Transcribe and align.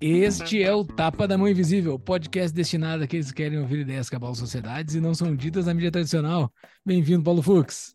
Este 0.00 0.60
é 0.60 0.74
o 0.74 0.84
Tapa 0.84 1.28
da 1.28 1.38
Mão 1.38 1.46
Invisível, 1.46 2.00
podcast 2.00 2.52
destinado 2.52 3.04
àqueles 3.04 3.30
que 3.30 3.36
querem 3.36 3.60
ouvir 3.60 3.82
ideias 3.82 4.10
que 4.10 4.16
abalam 4.16 4.34
sociedades 4.34 4.96
e 4.96 5.00
não 5.00 5.14
são 5.14 5.36
ditas 5.36 5.66
na 5.66 5.74
mídia 5.74 5.92
tradicional. 5.92 6.52
Bem-vindo, 6.84 7.22
Paulo 7.22 7.42
Fux. 7.42 7.94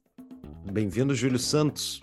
Bem-vindo, 0.71 1.13
Júlio 1.13 1.39
Santos. 1.39 1.99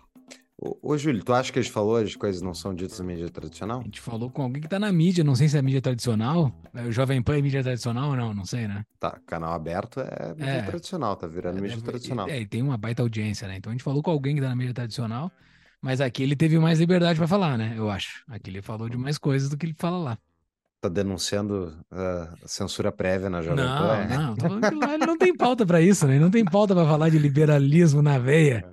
Ô, 0.65 0.79
ô, 0.93 0.97
Júlio, 0.97 1.23
tu 1.23 1.35
acha 1.35 1.53
que 1.53 1.59
a 1.59 1.63
gente 1.63 1.71
falou 1.71 1.97
as 1.97 2.17
coisas 2.17 2.41
não 2.41 2.55
são 2.55 2.75
ditas 2.75 2.99
na 2.99 3.05
mídia 3.05 3.29
tradicional? 3.29 3.81
A 3.81 3.85
gente 3.85 4.01
falou 4.01 4.31
com 4.31 4.41
alguém 4.43 4.63
que 4.63 4.69
tá 4.69 4.79
na 4.79 4.91
mídia, 4.91 5.23
não 5.23 5.35
sei 5.35 5.47
se 5.47 5.59
é 5.59 5.61
mídia 5.61 5.83
tradicional. 5.83 6.51
O 6.87 6.91
Jovem 6.91 7.23
Pan 7.23 7.37
é 7.37 7.43
mídia 7.43 7.63
tradicional 7.63 8.11
ou 8.11 8.17
não, 8.17 8.33
não 8.33 8.47
sei, 8.47 8.67
né? 8.67 8.83
Tá, 8.99 9.19
canal 9.27 9.53
aberto 9.53 10.01
é 10.01 10.31
mídia 10.35 10.51
É. 10.51 10.63
tradicional, 10.63 11.17
tá 11.17 11.27
virando 11.27 11.59
É, 11.59 11.61
mídia 11.61 11.81
tradicional. 11.83 12.29
É, 12.31 12.41
e 12.41 12.47
tem 12.47 12.63
uma 12.63 12.79
baita 12.79 13.03
audiência, 13.03 13.47
né? 13.47 13.57
Então 13.59 13.71
a 13.71 13.75
gente 13.75 13.85
falou 13.85 14.03
com 14.03 14.11
alguém 14.11 14.35
que 14.35 14.41
tá 14.41 14.49
na 14.49 14.57
mídia 14.57 14.73
tradicional, 14.73 15.31
mas 15.83 16.01
aqui 16.01 16.23
ele 16.23 16.35
teve 16.35 16.59
mais 16.59 16.79
liberdade 16.81 17.19
pra 17.19 17.29
falar, 17.29 17.59
né? 17.59 17.75
Eu 17.77 17.91
acho. 17.91 18.25
Aqui 18.29 18.49
ele 18.49 18.63
falou 18.63 18.89
de 18.89 18.97
mais 18.97 19.19
coisas 19.19 19.51
do 19.51 19.59
que 19.59 19.67
ele 19.67 19.75
fala 19.79 19.99
lá. 19.99 20.19
Tá 20.81 20.89
denunciando 20.89 21.79
ah, 21.91 22.35
censura 22.47 22.91
prévia 22.93 23.29
na 23.29 23.43
Jovem 23.43 23.65
Não, 23.65 23.79
Pan? 23.79 23.97
é? 23.97 24.19
não, 24.19 24.35
tô 24.35 24.49
falando 24.49 24.69
que 24.69 24.75
lá 24.75 24.95
ele 24.95 25.07
não 25.07 25.17
tem 25.19 25.35
pauta 25.37 25.65
pra 25.67 25.81
isso, 25.81 26.07
né? 26.07 26.15
Ele 26.15 26.25
não 26.25 26.31
tem 26.31 26.45
pauta 26.45 26.75
pra 26.75 26.85
falar 26.87 27.11
de 27.11 27.19
liberalismo 27.19 28.01
na 28.01 28.19
veia. 28.19 28.65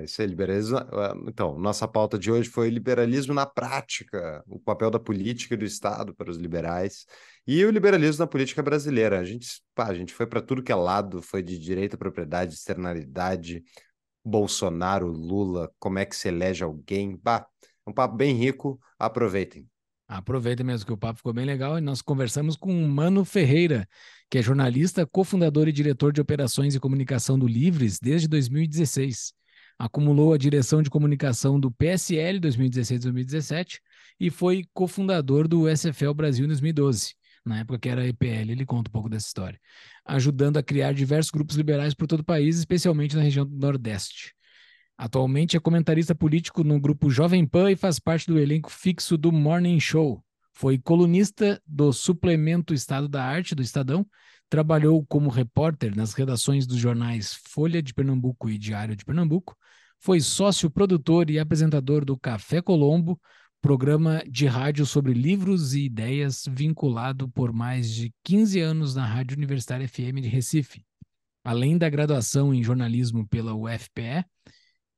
É, 0.00 0.04
isso 0.04 0.22
é 0.22 0.26
liberalismo. 0.26 0.78
ah, 0.78 1.14
Então, 1.26 1.58
nossa 1.58 1.86
pauta 1.86 2.18
de 2.18 2.30
hoje 2.30 2.48
foi 2.48 2.70
liberalismo 2.70 3.34
na 3.34 3.46
prática, 3.46 4.42
o 4.46 4.58
papel 4.58 4.90
da 4.90 4.98
política 4.98 5.54
e 5.54 5.56
do 5.56 5.64
Estado 5.64 6.14
para 6.14 6.30
os 6.30 6.36
liberais 6.36 7.06
e 7.46 7.64
o 7.64 7.70
liberalismo 7.70 8.20
na 8.20 8.26
política 8.26 8.62
brasileira. 8.62 9.20
A 9.20 9.24
gente, 9.24 9.62
pá, 9.74 9.86
a 9.86 9.94
gente 9.94 10.12
foi 10.12 10.26
para 10.26 10.40
tudo 10.40 10.62
que 10.62 10.72
é 10.72 10.74
lado, 10.74 11.22
foi 11.22 11.42
de 11.42 11.58
direito 11.58 11.94
à 11.94 11.98
propriedade, 11.98 12.54
externalidade, 12.54 13.62
Bolsonaro, 14.24 15.06
Lula, 15.06 15.70
como 15.78 15.98
é 15.98 16.04
que 16.04 16.16
se 16.16 16.28
elege 16.28 16.64
alguém. 16.64 17.18
Bah, 17.22 17.46
é 17.86 17.90
um 17.90 17.92
papo 17.92 18.16
bem 18.16 18.34
rico, 18.34 18.80
aproveitem. 18.98 19.68
Aproveita 20.06 20.64
mesmo 20.64 20.86
que 20.86 20.92
o 20.92 20.96
papo 20.96 21.18
ficou 21.18 21.32
bem 21.32 21.44
legal 21.44 21.78
e 21.78 21.80
nós 21.80 22.02
conversamos 22.02 22.56
com 22.56 22.72
Mano 22.88 23.24
Ferreira, 23.24 23.88
que 24.28 24.38
é 24.38 24.42
jornalista, 24.42 25.06
cofundador 25.06 25.68
e 25.68 25.72
diretor 25.72 26.12
de 26.12 26.20
operações 26.20 26.74
e 26.74 26.80
comunicação 26.80 27.38
do 27.38 27.46
Livres 27.46 28.00
desde 28.00 28.26
2016. 28.26 29.32
Acumulou 29.80 30.34
a 30.34 30.36
direção 30.36 30.82
de 30.82 30.90
comunicação 30.90 31.58
do 31.58 31.70
PSL 31.70 32.38
2016-2017 32.38 33.78
e 34.20 34.28
foi 34.28 34.66
cofundador 34.74 35.48
do 35.48 35.66
SFL 35.74 36.12
Brasil 36.12 36.44
em 36.44 36.48
2012. 36.48 37.14
Na 37.46 37.60
época 37.60 37.78
que 37.78 37.88
era 37.88 38.06
EPL, 38.06 38.50
ele 38.50 38.66
conta 38.66 38.90
um 38.90 38.92
pouco 38.92 39.08
dessa 39.08 39.28
história. 39.28 39.58
Ajudando 40.04 40.58
a 40.58 40.62
criar 40.62 40.92
diversos 40.92 41.30
grupos 41.30 41.56
liberais 41.56 41.94
por 41.94 42.06
todo 42.06 42.20
o 42.20 42.24
país, 42.24 42.58
especialmente 42.58 43.16
na 43.16 43.22
região 43.22 43.46
do 43.46 43.56
Nordeste. 43.56 44.34
Atualmente 44.98 45.56
é 45.56 45.60
comentarista 45.60 46.14
político 46.14 46.62
no 46.62 46.78
grupo 46.78 47.08
Jovem 47.08 47.46
Pan 47.46 47.70
e 47.70 47.74
faz 47.74 47.98
parte 47.98 48.26
do 48.26 48.38
elenco 48.38 48.70
fixo 48.70 49.16
do 49.16 49.32
Morning 49.32 49.80
Show. 49.80 50.22
Foi 50.52 50.76
colunista 50.76 51.58
do 51.66 51.90
suplemento 51.90 52.74
Estado 52.74 53.08
da 53.08 53.24
Arte 53.24 53.54
do 53.54 53.62
Estadão, 53.62 54.06
trabalhou 54.50 55.02
como 55.06 55.30
repórter 55.30 55.96
nas 55.96 56.12
redações 56.12 56.66
dos 56.66 56.76
jornais 56.76 57.32
Folha 57.48 57.82
de 57.82 57.94
Pernambuco 57.94 58.50
e 58.50 58.58
Diário 58.58 58.94
de 58.94 59.06
Pernambuco, 59.06 59.56
foi 60.00 60.20
sócio 60.20 60.70
produtor 60.70 61.28
e 61.30 61.38
apresentador 61.38 62.04
do 62.04 62.18
Café 62.18 62.62
Colombo, 62.62 63.20
programa 63.60 64.22
de 64.26 64.46
rádio 64.46 64.86
sobre 64.86 65.12
livros 65.12 65.74
e 65.74 65.84
ideias 65.84 66.44
vinculado 66.48 67.28
por 67.28 67.52
mais 67.52 67.92
de 67.92 68.12
15 68.24 68.60
anos 68.60 68.94
na 68.94 69.04
Rádio 69.04 69.36
Universitária 69.36 69.86
FM 69.86 70.22
de 70.22 70.28
Recife. 70.28 70.82
Além 71.44 71.76
da 71.76 71.88
graduação 71.90 72.54
em 72.54 72.62
jornalismo 72.62 73.28
pela 73.28 73.54
UFPE, 73.54 74.24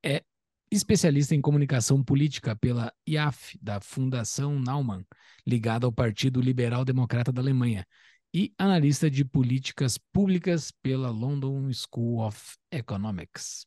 é 0.04 0.22
especialista 0.70 1.34
em 1.34 1.40
comunicação 1.40 2.02
política 2.02 2.54
pela 2.54 2.92
IAF, 3.06 3.58
da 3.60 3.80
Fundação 3.80 4.58
Naumann, 4.58 5.04
ligada 5.44 5.84
ao 5.84 5.92
Partido 5.92 6.40
Liberal 6.40 6.84
Democrata 6.84 7.32
da 7.32 7.42
Alemanha, 7.42 7.84
e 8.32 8.54
analista 8.56 9.10
de 9.10 9.24
políticas 9.24 9.98
públicas 9.98 10.72
pela 10.82 11.10
London 11.10 11.70
School 11.72 12.20
of 12.24 12.56
Economics. 12.70 13.66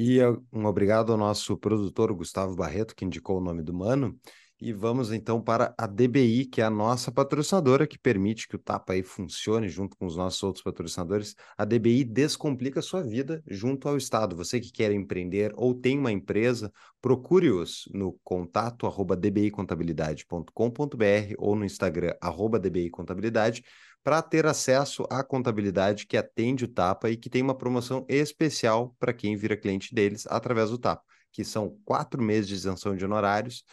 E 0.00 0.20
um 0.52 0.64
obrigado 0.64 1.10
ao 1.10 1.18
nosso 1.18 1.58
produtor 1.58 2.14
Gustavo 2.14 2.54
Barreto, 2.54 2.94
que 2.94 3.04
indicou 3.04 3.38
o 3.38 3.40
nome 3.40 3.64
do 3.64 3.74
Mano. 3.74 4.16
E 4.60 4.72
vamos 4.72 5.12
então 5.12 5.42
para 5.42 5.74
a 5.76 5.88
DBI, 5.88 6.44
que 6.44 6.60
é 6.60 6.64
a 6.64 6.70
nossa 6.70 7.10
patrocinadora, 7.10 7.84
que 7.84 7.98
permite 7.98 8.46
que 8.46 8.54
o 8.54 8.60
Tapa 8.60 8.92
aí 8.92 9.02
funcione 9.02 9.68
junto 9.68 9.96
com 9.96 10.06
os 10.06 10.16
nossos 10.16 10.40
outros 10.44 10.62
patrocinadores. 10.62 11.34
A 11.56 11.64
DBI 11.64 12.04
descomplica 12.04 12.78
a 12.78 12.82
sua 12.82 13.02
vida 13.02 13.42
junto 13.44 13.88
ao 13.88 13.96
Estado. 13.96 14.36
Você 14.36 14.60
que 14.60 14.70
quer 14.70 14.92
empreender 14.92 15.52
ou 15.56 15.74
tem 15.74 15.98
uma 15.98 16.12
empresa, 16.12 16.72
procure-os 17.02 17.88
no 17.92 18.12
contato 18.22 18.86
arroba 18.86 19.16
dbicontabilidade.com.br 19.16 21.34
ou 21.38 21.56
no 21.56 21.64
Instagram 21.64 22.14
arroba 22.20 22.60
dbicontabilidade 22.60 23.64
para 24.08 24.22
ter 24.22 24.46
acesso 24.46 25.06
à 25.10 25.22
contabilidade 25.22 26.06
que 26.06 26.16
atende 26.16 26.64
o 26.64 26.68
Tapa 26.68 27.10
e 27.10 27.16
que 27.18 27.28
tem 27.28 27.42
uma 27.42 27.54
promoção 27.54 28.06
especial 28.08 28.96
para 28.98 29.12
quem 29.12 29.36
vira 29.36 29.54
cliente 29.54 29.94
deles 29.94 30.26
através 30.28 30.70
do 30.70 30.78
Tapa, 30.78 31.02
que 31.30 31.44
são 31.44 31.76
quatro 31.84 32.22
meses 32.22 32.48
de 32.48 32.54
isenção 32.54 32.96
de 32.96 33.04
honorários, 33.04 33.64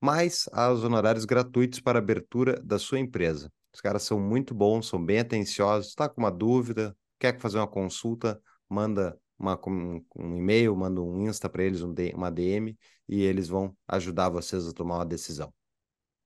mais 0.00 0.48
os 0.72 0.82
honorários 0.82 1.26
gratuitos 1.26 1.78
para 1.78 1.98
abertura 1.98 2.58
da 2.64 2.78
sua 2.78 3.00
empresa. 3.00 3.52
Os 3.70 3.82
caras 3.82 4.02
são 4.02 4.18
muito 4.18 4.54
bons, 4.54 4.88
são 4.88 5.04
bem 5.04 5.18
atenciosos. 5.18 5.88
Está 5.88 6.08
com 6.08 6.22
uma 6.22 6.30
dúvida, 6.30 6.96
quer 7.18 7.38
fazer 7.38 7.58
uma 7.58 7.68
consulta, 7.68 8.40
manda 8.70 9.14
uma, 9.38 9.60
um, 9.66 10.02
um 10.16 10.36
e-mail, 10.38 10.74
manda 10.74 11.02
um 11.02 11.28
Insta 11.28 11.50
para 11.50 11.64
eles, 11.64 11.82
um, 11.82 11.92
uma 12.14 12.30
DM, 12.30 12.78
e 13.06 13.20
eles 13.20 13.46
vão 13.46 13.76
ajudar 13.86 14.30
vocês 14.30 14.66
a 14.66 14.72
tomar 14.72 14.96
uma 14.96 15.04
decisão. 15.04 15.52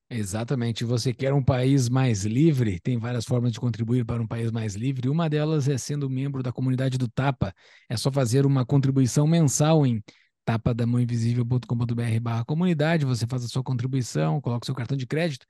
Exatamente. 0.09 0.85
Você 0.85 1.13
quer 1.13 1.33
um 1.33 1.43
país 1.43 1.89
mais 1.89 2.25
livre? 2.25 2.79
Tem 2.81 2.97
várias 2.97 3.25
formas 3.25 3.53
de 3.53 3.59
contribuir 3.59 4.05
para 4.05 4.23
um 4.23 4.27
país 4.27 4.53
mais 4.53 4.77
livre. 4.77 5.09
Uma 5.09 5.29
delas 5.29 5.69
é 5.69 5.77
sendo 5.77 6.09
membro 6.09 6.43
da 6.43 6.53
comunidade 6.53 6.97
do 6.97 7.09
Tapa. 7.09 7.53
É 7.89 7.97
só 7.97 8.11
fazer 8.13 8.47
uma 8.47 8.65
contribuição 8.65 9.27
mensal 9.27 9.85
em 9.85 10.03
tapadamãoinvisível.com.br 10.45 12.21
barra 12.23 12.45
comunidade. 12.45 13.05
Você 13.05 13.27
faz 13.27 13.45
a 13.45 13.49
sua 13.49 13.65
contribuição, 13.65 14.41
coloca 14.41 14.65
o 14.65 14.67
seu 14.67 14.75
cartão 14.77 14.97
de 14.97 15.07
crédito 15.07 15.45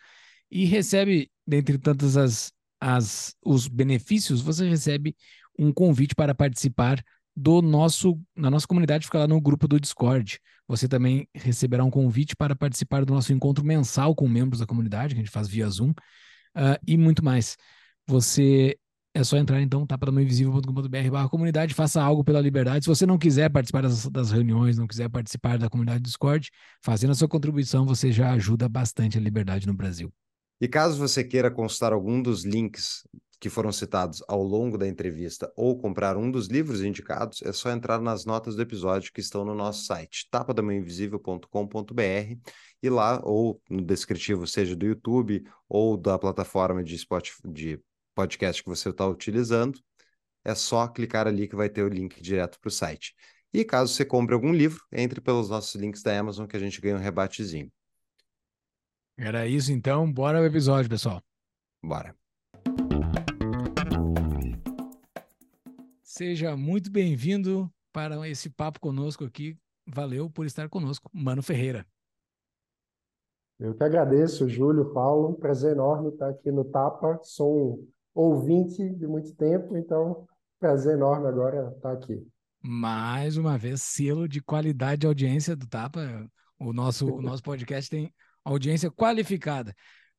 e 0.50 0.65
recebe, 0.65 1.31
dentre 1.47 1.77
tantos 1.77 2.17
as, 2.17 2.50
as, 2.81 3.34
os 3.44 3.69
benefícios, 3.69 4.41
você 4.41 4.67
recebe 4.69 5.15
um 5.59 5.73
convite 5.73 6.15
para 6.15 6.34
participar 6.34 7.03
do 7.37 7.61
nosso, 7.61 8.19
na 8.35 8.51
nossa 8.51 8.67
comunidade, 8.67 9.05
fica 9.05 9.19
lá 9.19 9.29
no 9.29 9.41
grupo 9.41 9.69
do 9.69 9.79
Discord. 9.79 10.41
Você 10.67 10.89
também 10.89 11.29
receberá 11.35 11.85
um 11.85 11.91
convite 11.91 12.35
para 12.35 12.57
participar 12.57 13.05
do 13.05 13.13
nosso 13.13 13.33
encontro 13.33 13.65
mensal 13.65 14.15
com 14.15 14.27
membros 14.27 14.61
da 14.61 14.67
comunidade, 14.67 15.15
que 15.15 15.21
a 15.21 15.25
gente 15.25 15.33
faz 15.33 15.47
via 15.47 15.69
Zoom, 15.69 15.91
uh, 15.91 16.79
e 16.87 16.97
muito 16.97 17.23
mais. 17.23 17.57
Você 18.07 18.79
é 19.15 19.23
só 19.23 19.37
entrar 19.37 19.61
então, 19.61 19.87
tapadamãoinvisível.com.br 19.87 21.11
barra 21.11 21.29
comunidade, 21.29 21.75
faça 21.75 22.03
algo 22.03 22.25
pela 22.25 22.41
liberdade. 22.41 22.85
Se 22.85 22.89
você 22.89 23.07
não 23.07 23.19
quiser 23.19 23.51
participar 23.51 23.83
das, 23.83 24.07
das, 24.09 24.31
reuniões, 24.31 24.79
não 24.79 24.87
quiser 24.87 25.09
participar 25.09 25.59
da 25.59 25.71
comunidade 25.71 26.01
do 26.01 26.07
Discord, 26.07 26.51
fazendo 26.83 27.11
a 27.11 27.15
sua 27.15 27.29
contribuição, 27.29 27.87
você 27.87 28.13
já 28.13 28.33
ajuda 28.33 28.69
bastante 28.69 29.17
a 29.17 29.21
liberdade 29.21 29.67
no 29.67 29.75
Brasil. 29.75 30.13
E 30.61 30.67
caso 30.67 30.99
você 30.99 31.23
queira 31.23 31.51
consultar 31.51 31.93
algum 31.93 32.21
dos 32.21 32.45
links 32.45 33.07
que 33.39 33.51
foram 33.51 33.71
citados 33.71 34.23
ao 34.27 34.43
longo 34.43 34.79
da 34.79 34.89
entrevista 34.89 35.53
ou 35.55 35.79
comprar 35.79 36.17
um 36.17 36.31
dos 36.31 36.47
livros 36.47 36.83
indicados, 36.83 37.43
é 37.43 37.53
só 37.53 37.71
entrar 37.71 38.01
nas 38.01 38.25
notas 38.25 38.57
do 38.57 38.63
episódio 38.63 39.13
que 39.13 39.21
estão 39.21 39.45
no 39.45 39.55
nosso 39.55 39.85
site, 39.85 40.27
tapadamãoinvisível.com.br 40.31 42.51
e 42.83 42.89
lá, 42.89 43.21
ou 43.23 43.61
no 43.69 43.83
descritivo, 43.83 44.47
seja 44.47 44.75
do 44.75 44.87
YouTube 44.87 45.45
ou 45.69 45.97
da 45.97 46.19
plataforma 46.19 46.83
de, 46.83 46.97
Spotify, 46.97 47.43
de 47.47 47.81
podcast 48.15 48.63
que 48.63 48.69
você 48.69 48.89
está 48.89 49.06
utilizando, 49.06 49.79
é 50.44 50.55
só 50.55 50.87
clicar 50.89 51.27
ali 51.27 51.49
que 51.49 51.56
vai 51.56 51.69
ter 51.69 51.82
o 51.82 51.89
link 51.89 52.23
direto 52.23 52.59
para 52.61 52.69
o 52.69 52.71
site. 52.71 53.15
E 53.53 53.65
caso 53.65 53.93
você 53.93 54.05
compre 54.05 54.35
algum 54.35 54.53
livro, 54.53 54.82
entre 54.93 55.21
pelos 55.21 55.50
nossos 55.50 55.75
links 55.75 56.03
da 56.03 56.19
Amazon 56.19 56.47
que 56.47 56.56
a 56.56 56.61
gente 56.61 56.81
ganha 56.81 56.97
um 56.97 57.00
rebatezinho. 57.00 57.71
Era 59.19 59.47
isso 59.47 59.73
então, 59.73 60.11
bora 60.11 60.39
ao 60.39 60.44
episódio, 60.44 60.91
pessoal. 60.91 61.23
Bora. 61.82 62.15
Seja 66.02 66.56
muito 66.56 66.90
bem-vindo 66.90 67.70
para 67.93 68.26
esse 68.28 68.49
papo 68.49 68.81
conosco 68.81 69.25
aqui. 69.25 69.58
Valeu 69.87 70.31
por 70.31 70.46
estar 70.46 70.69
conosco, 70.69 71.11
Mano 71.12 71.43
Ferreira. 71.43 71.87
Eu 73.58 73.75
que 73.75 73.84
agradeço, 73.84 74.49
Júlio, 74.49 74.93
Paulo. 74.93 75.28
Um 75.28 75.34
prazer 75.34 75.73
enorme 75.73 76.08
estar 76.08 76.28
aqui 76.28 76.50
no 76.50 76.64
Tapa. 76.64 77.19
Sou 77.23 77.78
um 77.78 77.88
ouvinte 78.14 78.88
de 78.94 79.06
muito 79.06 79.34
tempo, 79.34 79.76
então 79.76 80.26
prazer 80.58 80.94
enorme 80.94 81.26
agora 81.26 81.72
estar 81.76 81.93
aqui. 81.93 82.26
Mais 82.62 83.37
uma 83.37 83.56
vez, 83.56 83.82
selo 83.82 84.26
de 84.26 84.43
qualidade 84.43 85.02
de 85.02 85.06
audiência 85.06 85.55
do 85.55 85.67
Tapa. 85.67 86.26
O 86.58 86.72
nosso, 86.72 87.06
o 87.06 87.20
nosso 87.22 87.43
podcast 87.43 87.90
tem 87.90 88.12
audiência 88.44 88.90
qualificada. 88.90 89.75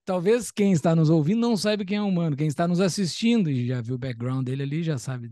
Talvez 0.08 0.52
quem 0.52 0.72
está 0.72 0.96
nos 0.96 1.10
ouvindo 1.10 1.42
não 1.42 1.58
saiba 1.58 1.84
quem 1.84 1.98
é 1.98 2.02
o 2.02 2.10
Mano. 2.10 2.38
Quem 2.38 2.48
está 2.48 2.66
nos 2.66 2.80
assistindo 2.80 3.50
e 3.52 3.68
já 3.68 3.82
viu 3.82 3.96
o 3.96 4.00
background 4.00 4.46
dele 4.46 4.64
ali, 4.64 4.82
já 4.82 4.98
sabe 4.98 5.30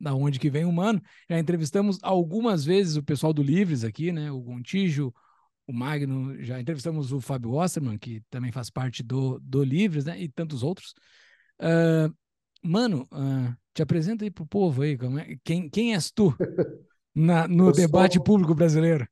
da 0.00 0.14
onde 0.14 0.40
que 0.40 0.48
vem 0.48 0.64
o 0.64 0.72
Mano. 0.72 1.00
Já 1.28 1.38
entrevistamos 1.38 1.98
algumas 2.02 2.64
vezes 2.64 2.96
o 2.96 3.02
pessoal 3.02 3.34
do 3.34 3.42
Livres 3.42 3.84
aqui, 3.84 4.10
né? 4.12 4.32
O 4.32 4.40
Gontijo, 4.40 5.12
o 5.66 5.74
Magno, 5.74 6.42
já 6.42 6.58
entrevistamos 6.58 7.12
o 7.12 7.20
Fábio 7.20 7.52
Osterman, 7.52 7.98
que 7.98 8.22
também 8.30 8.50
faz 8.50 8.70
parte 8.70 9.02
do, 9.02 9.38
do 9.40 9.62
Livres, 9.62 10.06
né? 10.06 10.18
E 10.18 10.26
tantos 10.26 10.62
outros. 10.62 10.94
Uh, 11.60 12.10
mano, 12.62 13.06
uh, 13.12 13.54
te 13.74 13.82
apresenta 13.82 14.24
aí 14.24 14.30
pro 14.30 14.46
povo 14.46 14.80
aí, 14.80 14.94
é, 14.94 15.36
quem, 15.44 15.68
quem 15.68 15.94
és 15.94 16.10
tu 16.10 16.34
na, 17.14 17.46
no 17.46 17.68
Eu 17.68 17.72
debate 17.72 18.14
sou... 18.14 18.24
público 18.24 18.54
brasileiro? 18.54 19.06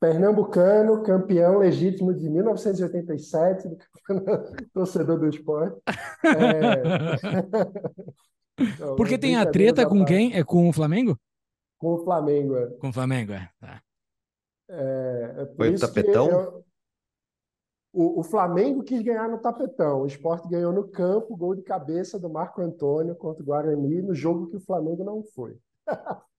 Pernambucano, 0.00 1.02
campeão 1.02 1.58
legítimo 1.58 2.14
de 2.14 2.28
1987, 2.30 3.68
torcedor 4.72 5.18
do 5.18 5.28
esporte. 5.28 5.78
É... 6.24 6.80
Porque 8.96 9.18
tem 9.18 9.36
a 9.36 9.44
treta 9.44 9.86
com 9.86 10.04
quem? 10.04 10.34
É 10.34 10.42
com 10.42 10.68
o 10.68 10.72
Flamengo? 10.72 11.18
Com 11.78 11.94
o 11.94 12.04
Flamengo, 12.04 12.56
é. 12.56 12.66
Com 12.78 12.88
o 12.88 12.92
Flamengo, 12.92 13.32
é. 13.32 13.50
Tá. 13.60 13.82
É, 14.70 15.34
é 15.38 15.46
Foi 15.54 15.74
o 15.74 15.78
tapetão? 15.78 16.30
Eu... 16.30 16.64
O, 17.92 18.20
o, 18.20 18.22
Flamengo 18.22 18.84
quis 18.84 19.02
ganhar 19.02 19.28
no 19.28 19.38
tapetão. 19.38 20.02
O 20.02 20.06
esporte 20.06 20.48
ganhou 20.48 20.72
no 20.72 20.86
campo, 20.88 21.36
gol 21.36 21.56
de 21.56 21.62
cabeça 21.62 22.20
do 22.20 22.30
Marco 22.30 22.62
Antônio 22.62 23.16
contra 23.16 23.42
o 23.42 23.46
Guarani, 23.46 24.00
no 24.00 24.14
jogo 24.14 24.46
que 24.46 24.56
o 24.56 24.60
Flamengo 24.60 25.02
não 25.02 25.24
foi. 25.24 25.58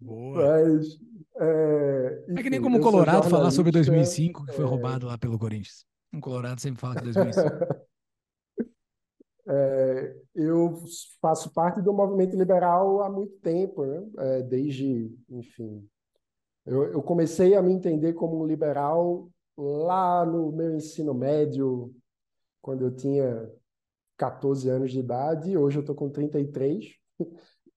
Boa. 0.00 0.42
Mas, 0.42 0.98
é, 1.38 2.24
enfim, 2.28 2.40
é 2.40 2.42
que 2.42 2.50
nem 2.50 2.62
como 2.62 2.78
o 2.78 2.80
Colorado 2.80 3.28
falar 3.28 3.50
sobre 3.50 3.70
2005, 3.70 4.46
que 4.46 4.52
foi 4.52 4.64
é... 4.64 4.68
roubado 4.68 5.06
lá 5.06 5.18
pelo 5.18 5.38
Corinthians. 5.38 5.84
Um 6.12 6.20
Colorado 6.20 6.60
sempre 6.60 6.80
fala 6.80 6.96
que 6.96 7.04
2005. 7.04 7.48
é, 9.46 10.16
eu 10.34 10.74
faço 11.20 11.52
parte 11.52 11.80
do 11.80 11.92
movimento 11.92 12.36
liberal 12.36 13.02
há 13.02 13.10
muito 13.10 13.34
tempo, 13.38 13.84
né? 13.84 14.02
É, 14.18 14.42
desde, 14.42 15.14
enfim. 15.28 15.86
Eu, 16.66 16.84
eu 16.92 17.02
comecei 17.02 17.54
a 17.54 17.62
me 17.62 17.72
entender 17.72 18.12
como 18.14 18.42
um 18.42 18.46
liberal 18.46 19.30
lá 19.56 20.24
no 20.24 20.50
meu 20.52 20.74
ensino 20.74 21.12
médio, 21.14 21.94
quando 22.62 22.86
eu 22.86 22.94
tinha 22.94 23.50
14 24.16 24.68
anos 24.68 24.92
de 24.92 25.00
idade, 25.00 25.56
hoje 25.56 25.78
eu 25.78 25.80
estou 25.80 25.94
com 25.94 26.10
33. 26.10 26.94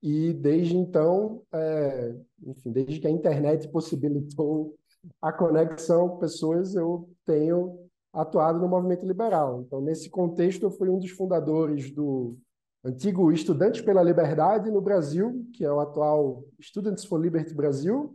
E 0.04 0.34
desde 0.34 0.76
então, 0.76 1.42
é, 1.54 2.14
enfim, 2.46 2.74
desde 2.74 3.00
que 3.00 3.08
a 3.08 3.10
internet 3.10 3.70
possibilitou 3.70 4.76
a 5.22 5.32
conexão 5.32 6.18
pessoas, 6.18 6.76
eu 6.76 7.10
tenho 7.26 7.80
atuado 8.12 8.60
no 8.60 8.68
movimento 8.68 9.06
liberal. 9.06 9.62
Então, 9.62 9.80
nesse 9.80 10.10
contexto, 10.10 10.64
eu 10.64 10.72
fui 10.72 10.90
um 10.90 11.00
dos 11.00 11.12
fundadores 11.12 11.90
do 11.90 12.38
antigo 12.84 13.32
Estudantes 13.32 13.80
pela 13.80 14.04
Liberdade 14.04 14.70
no 14.70 14.82
Brasil, 14.82 15.48
que 15.54 15.64
é 15.64 15.72
o 15.72 15.80
atual 15.80 16.44
Students 16.62 17.06
for 17.06 17.18
Liberty 17.18 17.54
Brasil, 17.54 18.14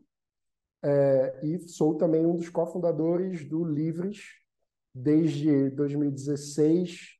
é, 0.84 1.40
e 1.42 1.58
sou 1.70 1.94
também 1.94 2.26
um 2.26 2.36
dos 2.36 2.50
cofundadores 2.50 3.48
do 3.48 3.64
Livres 3.64 4.20
desde 4.94 5.70
2016 5.70 7.16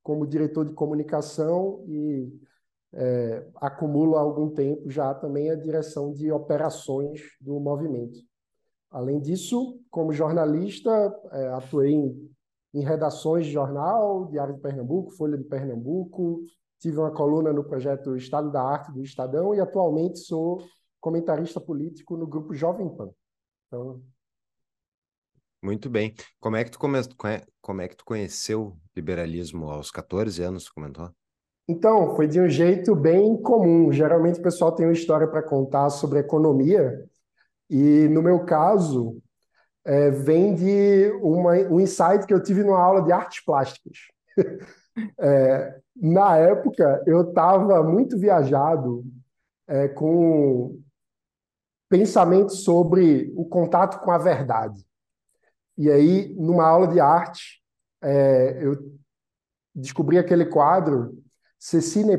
como 0.00 0.26
diretor 0.26 0.64
de 0.64 0.74
comunicação 0.74 1.84
e 1.88 2.32
é, 2.94 3.46
há 3.56 3.70
algum 4.18 4.50
tempo 4.50 4.90
já 4.90 5.14
também 5.14 5.50
a 5.50 5.54
direção 5.54 6.12
de 6.12 6.30
operações 6.30 7.22
do 7.40 7.58
movimento. 7.58 8.18
Além 8.90 9.18
disso, 9.18 9.80
como 9.90 10.12
jornalista, 10.12 10.90
é, 11.32 11.48
atuei 11.48 11.92
em, 11.92 12.30
em, 12.74 12.84
redações 12.84 13.46
de 13.46 13.52
jornal, 13.52 14.26
Diário 14.26 14.54
de 14.54 14.60
Pernambuco, 14.60 15.12
Folha 15.12 15.38
de 15.38 15.44
Pernambuco, 15.44 16.42
tive 16.78 16.98
uma 16.98 17.10
coluna 17.10 17.52
no 17.52 17.64
projeto 17.64 18.14
Estado 18.14 18.52
da 18.52 18.62
Arte 18.62 18.92
do 18.92 19.02
Estadão 19.02 19.54
e 19.54 19.60
atualmente 19.60 20.18
sou 20.18 20.62
comentarista 21.00 21.60
político 21.60 22.16
no 22.16 22.26
grupo 22.26 22.52
Jovem 22.52 22.94
Pan. 22.94 23.10
Então... 23.66 24.02
Muito 25.62 25.88
bem. 25.88 26.12
Como 26.38 26.56
é 26.56 26.64
que 26.64 26.70
tu 26.70 26.78
come... 26.78 26.98
como 27.62 27.80
é 27.80 27.88
que 27.88 27.96
tu 27.96 28.04
conheceu 28.04 28.76
liberalismo 28.94 29.70
aos 29.70 29.90
14 29.90 30.42
anos, 30.42 30.64
tu 30.64 30.74
comentou? 30.74 31.10
Então, 31.68 32.14
foi 32.16 32.26
de 32.26 32.40
um 32.40 32.48
jeito 32.48 32.94
bem 32.94 33.40
comum. 33.40 33.92
Geralmente 33.92 34.40
o 34.40 34.42
pessoal 34.42 34.72
tem 34.72 34.86
uma 34.86 34.92
história 34.92 35.26
para 35.26 35.42
contar 35.42 35.90
sobre 35.90 36.18
economia, 36.18 37.04
e 37.70 38.06
no 38.08 38.22
meu 38.22 38.44
caso, 38.44 39.16
é, 39.84 40.10
vem 40.10 40.54
de 40.54 41.10
uma, 41.22 41.52
um 41.70 41.80
insight 41.80 42.26
que 42.26 42.34
eu 42.34 42.42
tive 42.42 42.62
numa 42.62 42.78
aula 42.78 43.02
de 43.02 43.10
artes 43.10 43.42
plásticas. 43.42 43.98
é, 45.18 45.80
na 45.96 46.36
época, 46.36 47.02
eu 47.06 47.30
estava 47.30 47.82
muito 47.82 48.18
viajado 48.18 49.04
é, 49.66 49.88
com 49.88 50.78
pensamentos 51.88 52.62
sobre 52.62 53.32
o 53.36 53.44
contato 53.44 54.00
com 54.04 54.10
a 54.10 54.18
verdade. 54.18 54.84
E 55.78 55.90
aí, 55.90 56.34
numa 56.34 56.66
aula 56.66 56.88
de 56.88 57.00
arte, 57.00 57.62
é, 58.02 58.58
eu 58.62 58.76
descobri 59.74 60.18
aquele 60.18 60.44
quadro 60.44 61.21
Ceci 61.64 62.02
un 62.02 62.10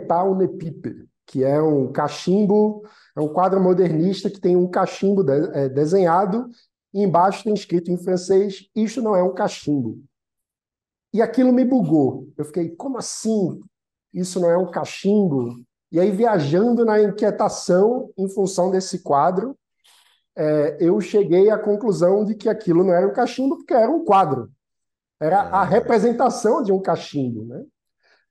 épipe, 0.41 1.05
que 1.25 1.43
é 1.43 1.61
um 1.61 1.91
cachimbo, 1.91 2.81
é 3.13 3.19
um 3.19 3.27
quadro 3.27 3.61
modernista 3.61 4.29
que 4.29 4.39
tem 4.39 4.55
um 4.55 4.69
cachimbo 4.69 5.21
de, 5.21 5.33
é, 5.51 5.67
desenhado 5.67 6.47
e 6.93 7.03
embaixo 7.03 7.43
tem 7.43 7.53
escrito 7.53 7.91
em 7.91 7.97
francês: 7.97 8.69
Isto 8.73 9.01
não 9.01 9.13
é 9.13 9.21
um 9.21 9.33
cachimbo. 9.33 10.01
E 11.13 11.21
aquilo 11.21 11.51
me 11.51 11.65
bugou. 11.65 12.29
Eu 12.37 12.45
fiquei, 12.45 12.69
como 12.69 12.97
assim? 12.97 13.59
Isso 14.13 14.39
não 14.39 14.49
é 14.49 14.57
um 14.57 14.71
cachimbo? 14.71 15.53
E 15.91 15.99
aí, 15.99 16.09
viajando 16.09 16.85
na 16.85 17.01
inquietação 17.01 18.13
em 18.17 18.29
função 18.29 18.71
desse 18.71 18.99
quadro, 18.99 19.57
é, 20.37 20.77
eu 20.79 21.01
cheguei 21.01 21.49
à 21.49 21.59
conclusão 21.59 22.23
de 22.23 22.33
que 22.33 22.47
aquilo 22.47 22.81
não 22.81 22.93
era 22.93 23.05
um 23.05 23.13
cachimbo, 23.13 23.57
porque 23.57 23.73
era 23.73 23.91
um 23.91 24.05
quadro. 24.05 24.49
Era 25.19 25.41
a 25.41 25.61
ah. 25.61 25.65
representação 25.65 26.63
de 26.63 26.71
um 26.71 26.81
cachimbo. 26.81 27.43
Né? 27.43 27.65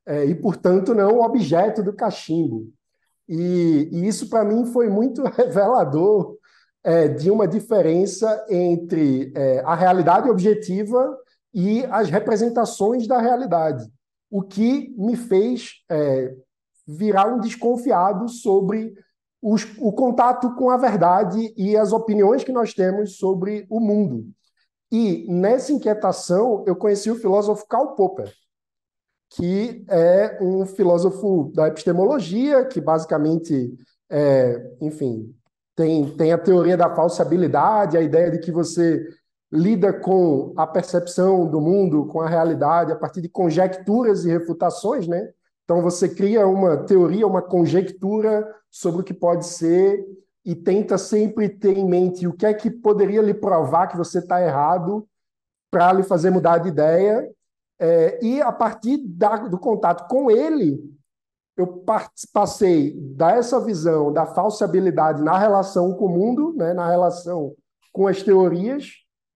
É, 0.06 0.24
e, 0.24 0.34
portanto, 0.34 0.94
não 0.94 1.18
o 1.18 1.24
objeto 1.24 1.82
do 1.82 1.92
cachimbo. 1.92 2.68
E, 3.28 3.88
e 3.92 4.06
isso, 4.06 4.28
para 4.28 4.44
mim, 4.44 4.66
foi 4.66 4.88
muito 4.88 5.22
revelador 5.36 6.36
é, 6.84 7.08
de 7.08 7.30
uma 7.30 7.46
diferença 7.46 8.44
entre 8.48 9.32
é, 9.34 9.60
a 9.60 9.74
realidade 9.74 10.28
objetiva 10.28 11.16
e 11.54 11.84
as 11.86 12.08
representações 12.08 13.06
da 13.06 13.20
realidade, 13.20 13.86
o 14.30 14.42
que 14.42 14.94
me 14.96 15.16
fez 15.16 15.82
é, 15.90 16.34
virar 16.86 17.26
um 17.26 17.38
desconfiado 17.38 18.28
sobre 18.28 18.94
os, 19.40 19.66
o 19.78 19.92
contato 19.92 20.54
com 20.54 20.70
a 20.70 20.76
verdade 20.76 21.52
e 21.56 21.76
as 21.76 21.92
opiniões 21.92 22.42
que 22.42 22.52
nós 22.52 22.72
temos 22.72 23.16
sobre 23.16 23.66
o 23.68 23.80
mundo. 23.80 24.26
E 24.90 25.26
nessa 25.28 25.72
inquietação, 25.72 26.64
eu 26.66 26.76
conheci 26.76 27.10
o 27.10 27.16
filósofo 27.16 27.66
Karl 27.66 27.94
Popper, 27.94 28.32
que 29.36 29.84
é 29.88 30.38
um 30.42 30.66
filósofo 30.66 31.50
da 31.54 31.68
epistemologia, 31.68 32.64
que 32.66 32.80
basicamente, 32.80 33.72
é, 34.10 34.70
enfim, 34.80 35.34
tem, 35.74 36.06
tem 36.16 36.32
a 36.32 36.38
teoria 36.38 36.76
da 36.76 36.94
falsibilidade, 36.94 37.96
a 37.96 38.02
ideia 38.02 38.30
de 38.30 38.38
que 38.38 38.52
você 38.52 39.02
lida 39.50 39.92
com 39.92 40.52
a 40.56 40.66
percepção 40.66 41.46
do 41.46 41.60
mundo, 41.60 42.06
com 42.06 42.20
a 42.20 42.28
realidade, 42.28 42.92
a 42.92 42.96
partir 42.96 43.22
de 43.22 43.28
conjecturas 43.28 44.24
e 44.24 44.30
refutações, 44.30 45.06
né? 45.06 45.30
Então 45.64 45.80
você 45.80 46.08
cria 46.08 46.46
uma 46.46 46.76
teoria, 46.84 47.26
uma 47.26 47.42
conjectura 47.42 48.46
sobre 48.70 49.00
o 49.00 49.04
que 49.04 49.14
pode 49.14 49.46
ser 49.46 50.04
e 50.44 50.54
tenta 50.54 50.98
sempre 50.98 51.48
ter 51.48 51.78
em 51.78 51.88
mente 51.88 52.26
o 52.26 52.32
que 52.32 52.44
é 52.44 52.52
que 52.52 52.70
poderia 52.70 53.22
lhe 53.22 53.32
provar 53.32 53.86
que 53.86 53.96
você 53.96 54.18
está 54.18 54.42
errado 54.42 55.06
para 55.70 55.92
lhe 55.92 56.02
fazer 56.02 56.30
mudar 56.30 56.58
de 56.58 56.68
ideia 56.68 57.30
é, 57.84 58.24
e 58.24 58.40
a 58.40 58.52
partir 58.52 58.96
da, 58.96 59.48
do 59.48 59.58
contato 59.58 60.06
com 60.06 60.30
ele, 60.30 60.80
eu 61.56 61.84
passei 62.32 62.92
dessa 62.92 63.58
visão 63.60 64.12
da 64.12 64.24
falsibilidade 64.24 65.20
na 65.20 65.36
relação 65.36 65.92
com 65.94 66.06
o 66.06 66.08
mundo, 66.08 66.54
né, 66.56 66.72
na 66.72 66.88
relação 66.88 67.56
com 67.92 68.06
as 68.06 68.22
teorias, 68.22 68.92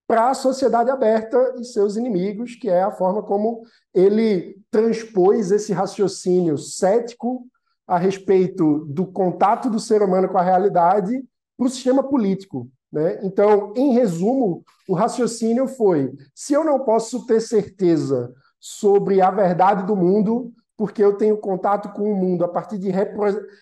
para 0.06 0.30
a 0.30 0.34
sociedade 0.34 0.90
aberta 0.90 1.56
e 1.58 1.64
seus 1.64 1.96
inimigos, 1.96 2.54
que 2.54 2.70
é 2.70 2.84
a 2.84 2.92
forma 2.92 3.20
como 3.20 3.62
ele 3.92 4.56
transpôs 4.70 5.50
esse 5.50 5.72
raciocínio 5.72 6.56
cético 6.56 7.48
a 7.84 7.98
respeito 7.98 8.84
do 8.84 9.06
contato 9.06 9.68
do 9.68 9.80
ser 9.80 10.02
humano 10.02 10.28
com 10.28 10.38
a 10.38 10.42
realidade 10.42 11.20
para 11.58 11.66
o 11.66 11.68
sistema 11.68 12.04
político. 12.04 12.70
Né? 12.96 13.20
Então, 13.22 13.74
em 13.76 13.92
resumo, 13.92 14.64
o 14.88 14.94
raciocínio 14.94 15.68
foi: 15.68 16.16
se 16.34 16.54
eu 16.54 16.64
não 16.64 16.80
posso 16.80 17.26
ter 17.26 17.42
certeza 17.42 18.32
sobre 18.58 19.20
a 19.20 19.30
verdade 19.30 19.84
do 19.84 19.94
mundo, 19.94 20.50
porque 20.78 21.04
eu 21.04 21.14
tenho 21.14 21.36
contato 21.36 21.92
com 21.92 22.10
o 22.10 22.16
mundo 22.16 22.42
a 22.42 22.48
partir 22.48 22.78
de 22.78 22.90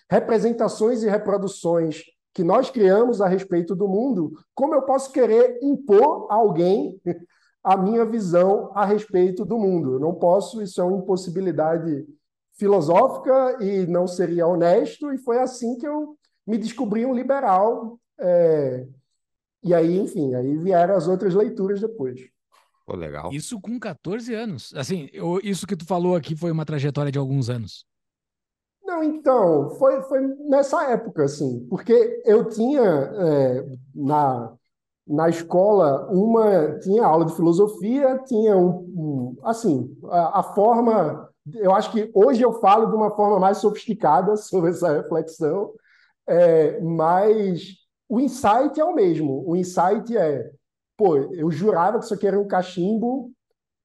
representações 0.09 1.03
e 1.03 1.09
reproduções 1.09 2.03
que 2.33 2.45
nós 2.45 2.69
criamos 2.69 3.19
a 3.19 3.27
respeito 3.27 3.75
do 3.75 3.89
mundo, 3.89 4.31
como 4.53 4.73
eu 4.73 4.83
posso 4.83 5.11
querer 5.11 5.59
impor 5.61 6.27
a 6.29 6.35
alguém 6.35 6.97
a 7.61 7.75
minha 7.75 8.05
visão 8.05 8.71
a 8.73 8.85
respeito 8.85 9.43
do 9.43 9.57
mundo. 9.57 9.95
Eu 9.95 9.99
não 9.99 10.15
posso, 10.15 10.61
isso 10.61 10.79
é 10.79 10.83
uma 10.85 10.97
impossibilidade 10.97 12.05
filosófica 12.53 13.57
e 13.61 13.85
não 13.85 14.07
seria 14.07 14.47
honesto, 14.47 15.11
e 15.11 15.17
foi 15.17 15.39
assim 15.39 15.77
que 15.77 15.85
eu 15.85 16.15
me 16.47 16.57
descobri 16.57 17.05
um 17.05 17.13
liberal. 17.13 17.99
É... 18.17 18.87
E 19.65 19.73
aí, 19.73 19.97
enfim, 19.97 20.35
aí 20.35 20.55
vieram 20.57 20.95
as 20.95 21.07
outras 21.07 21.33
leituras 21.33 21.81
depois. 21.81 22.21
Pô, 22.85 22.95
legal. 22.95 23.31
Isso 23.33 23.59
com 23.59 23.79
14 23.79 24.31
anos. 24.35 24.71
Assim, 24.75 25.09
eu, 25.11 25.39
isso 25.43 25.65
que 25.65 25.75
tu 25.75 25.87
falou 25.87 26.15
aqui 26.15 26.35
foi 26.35 26.51
uma 26.51 26.63
trajetória 26.63 27.11
de 27.11 27.17
alguns 27.17 27.49
anos. 27.49 27.83
Não, 28.83 29.03
então, 29.03 29.71
foi, 29.71 30.03
foi 30.03 30.21
nessa 30.47 30.91
época, 30.91 31.23
assim, 31.23 31.65
porque 31.67 32.21
eu 32.23 32.47
tinha 32.47 32.83
é, 32.83 33.65
na, 33.95 34.53
na 35.07 35.29
escola 35.29 36.07
uma 36.11 36.77
tinha 36.77 37.03
aula 37.03 37.25
de 37.25 37.35
filosofia, 37.35 38.19
tinha 38.27 38.55
um, 38.55 38.69
um 38.95 39.37
assim, 39.41 39.97
a, 40.03 40.41
a, 40.41 40.43
forma, 40.43 41.27
eu 41.55 41.73
acho 41.73 41.91
que 41.91 42.11
hoje 42.13 42.43
eu 42.43 42.53
falo 42.53 42.85
de 42.85 42.95
uma 42.95 43.09
forma 43.15 43.39
mais 43.39 43.57
sofisticada 43.57 44.37
sobre 44.37 44.69
essa 44.69 44.93
reflexão, 44.93 45.73
é, 46.27 46.79
mas 46.81 47.84
o 48.07 48.19
insight 48.19 48.79
é 48.79 48.83
o 48.83 48.93
mesmo. 48.93 49.43
O 49.47 49.55
insight 49.55 50.15
é, 50.15 50.51
pô, 50.97 51.17
eu 51.17 51.49
jurava 51.51 51.99
que 51.99 52.05
isso 52.05 52.13
aqui 52.13 52.27
era 52.27 52.39
um 52.39 52.47
cachimbo, 52.47 53.31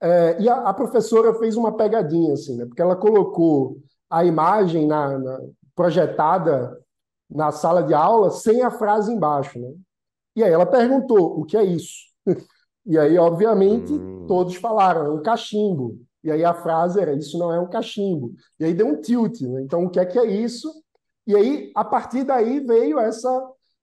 é, 0.02 0.40
e 0.40 0.48
a, 0.48 0.68
a, 0.68 0.74
professora 0.74 1.34
fez 1.34 1.56
uma 1.56 1.76
pegadinha, 1.76 2.32
assim, 2.32 2.56
né? 2.56 2.64
Porque 2.64 2.80
ela 2.80 2.96
colocou 2.96 3.76
a 4.08 4.24
imagem 4.24 4.86
na, 4.86 5.18
na, 5.18 5.40
projetada 5.74 6.78
na 7.28 7.52
sala 7.52 7.82
de 7.82 7.92
aula 7.92 8.30
sem 8.30 8.62
a 8.62 8.70
frase 8.70 9.12
embaixo, 9.12 9.58
né? 9.58 9.72
E 10.34 10.42
aí 10.42 10.50
ela 10.50 10.64
perguntou: 10.64 11.38
o 11.38 11.44
que 11.44 11.56
é 11.56 11.64
isso? 11.64 12.08
E 12.86 12.98
aí, 12.98 13.18
obviamente, 13.18 13.92
hum. 13.92 14.24
todos 14.26 14.56
falaram: 14.56 15.04
é 15.04 15.10
um 15.10 15.22
cachimbo. 15.22 15.98
E 16.24 16.30
aí 16.30 16.42
a 16.42 16.54
frase 16.54 16.98
era: 16.98 17.12
isso 17.12 17.38
não 17.38 17.52
é 17.52 17.60
um 17.60 17.68
cachimbo. 17.68 18.32
E 18.58 18.64
aí 18.64 18.72
deu 18.72 18.86
um 18.88 19.00
tilt. 19.00 19.38
Né? 19.42 19.60
Então, 19.60 19.84
o 19.84 19.90
que 19.90 20.00
é 20.00 20.06
que 20.06 20.18
é 20.18 20.24
isso? 20.24 20.68
E 21.26 21.36
aí, 21.36 21.70
a 21.76 21.84
partir 21.84 22.24
daí, 22.24 22.58
veio 22.58 22.98
essa, 22.98 23.28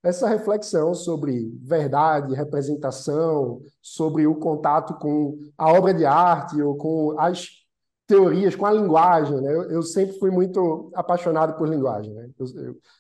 essa 0.08 0.28
reflexão 0.30 0.94
sobre 0.94 1.52
verdade, 1.62 2.34
representação, 2.34 3.62
sobre 3.82 4.26
o 4.26 4.36
contato 4.36 4.94
com 4.96 5.38
a 5.58 5.72
obra 5.74 5.94
de 5.94 6.06
arte 6.06 6.62
ou 6.62 6.78
com 6.78 7.20
as 7.20 7.50
teorias, 8.08 8.56
com 8.56 8.66
a 8.66 8.72
linguagem. 8.72 9.42
Né? 9.42 9.54
Eu, 9.54 9.64
eu 9.70 9.82
sempre 9.82 10.18
fui 10.18 10.32
muito 10.32 10.90
apaixonado 10.96 11.58
por 11.58 11.68
linguagem. 11.68 12.14
Né? 12.14 12.30
Eu, 12.40 12.48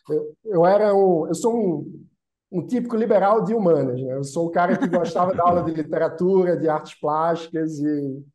eu, 0.09 0.35
eu, 0.43 0.65
era 0.65 0.93
um, 0.93 1.27
eu 1.27 1.33
sou 1.33 1.55
um, 1.55 2.05
um 2.51 2.67
típico 2.67 2.97
liberal 2.97 3.41
de 3.41 3.53
humanas. 3.53 4.01
Né? 4.01 4.13
Eu 4.13 4.25
sou 4.25 4.47
o 4.47 4.51
cara 4.51 4.77
que 4.77 4.87
gostava 4.89 5.33
da 5.33 5.43
aula 5.43 5.63
de 5.63 5.71
literatura, 5.71 6.57
de 6.57 6.67
artes 6.67 6.99
plásticas, 6.99 7.79
e, 7.79 8.25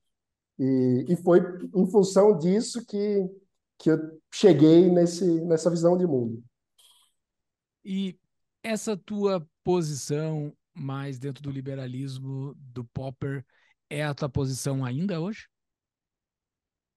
e, 0.59 1.05
e 1.11 1.17
foi 1.17 1.43
em 1.75 1.87
função 1.91 2.39
disso 2.39 2.87
que, 2.87 3.29
que 3.79 3.91
eu 3.91 3.99
cheguei 4.33 4.91
nesse, 4.91 5.43
nessa 5.43 5.69
visão 5.69 5.95
de 5.95 6.07
mundo. 6.07 6.43
E 7.85 8.17
essa 8.63 8.97
tua 8.97 9.47
posição 9.65 10.53
mais 10.75 11.19
dentro 11.19 11.43
do 11.43 11.51
liberalismo 11.51 12.55
do 12.57 12.85
Popper 12.85 13.45
é 13.91 14.05
a 14.05 14.15
tua 14.15 14.29
posição 14.29 14.85
ainda 14.85 15.21
hoje? 15.21 15.47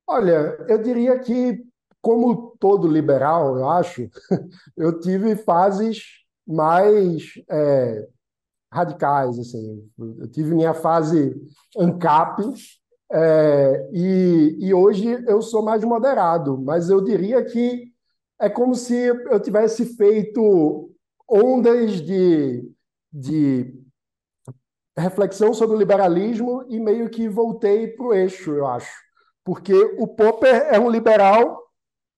Olha, 0.08 0.58
eu 0.70 0.82
diria 0.82 1.20
que, 1.20 1.64
como 2.02 2.56
todo 2.60 2.88
liberal, 2.88 3.58
eu 3.58 3.70
acho, 3.70 4.08
eu 4.78 5.00
tive 5.00 5.36
fases 5.36 6.04
mais 6.48 7.34
é, 7.50 8.08
radicais. 8.72 9.40
Assim. 9.40 9.92
Eu 9.98 10.30
tive 10.30 10.54
minha 10.54 10.74
fase 10.74 11.36
ANCAP, 11.78 12.44
é, 13.12 13.90
e, 13.94 14.58
e 14.60 14.74
hoje 14.74 15.24
eu 15.28 15.42
sou 15.42 15.64
mais 15.64 15.84
moderado, 15.84 16.58
mas 16.62 16.90
eu 16.90 17.04
diria 17.04 17.44
que 17.44 17.94
é 18.40 18.50
como 18.50 18.76
se 18.76 18.94
eu 18.94 19.40
tivesse 19.40 19.96
feito 19.96 20.85
ondas 21.28 22.02
de, 22.02 22.72
de 23.12 23.74
reflexão 24.98 25.54
sobre 25.54 25.76
o 25.76 25.80
liberalismo 25.80 26.66
e 26.70 26.80
meio 26.80 27.10
que 27.10 27.28
voltei 27.28 27.88
para 27.88 28.06
o 28.06 28.14
eixo, 28.14 28.52
eu 28.52 28.66
acho. 28.66 28.92
Porque 29.44 29.74
o 30.00 30.08
Popper 30.08 30.68
é 30.72 30.80
um 30.80 30.90
liberal, 30.90 31.62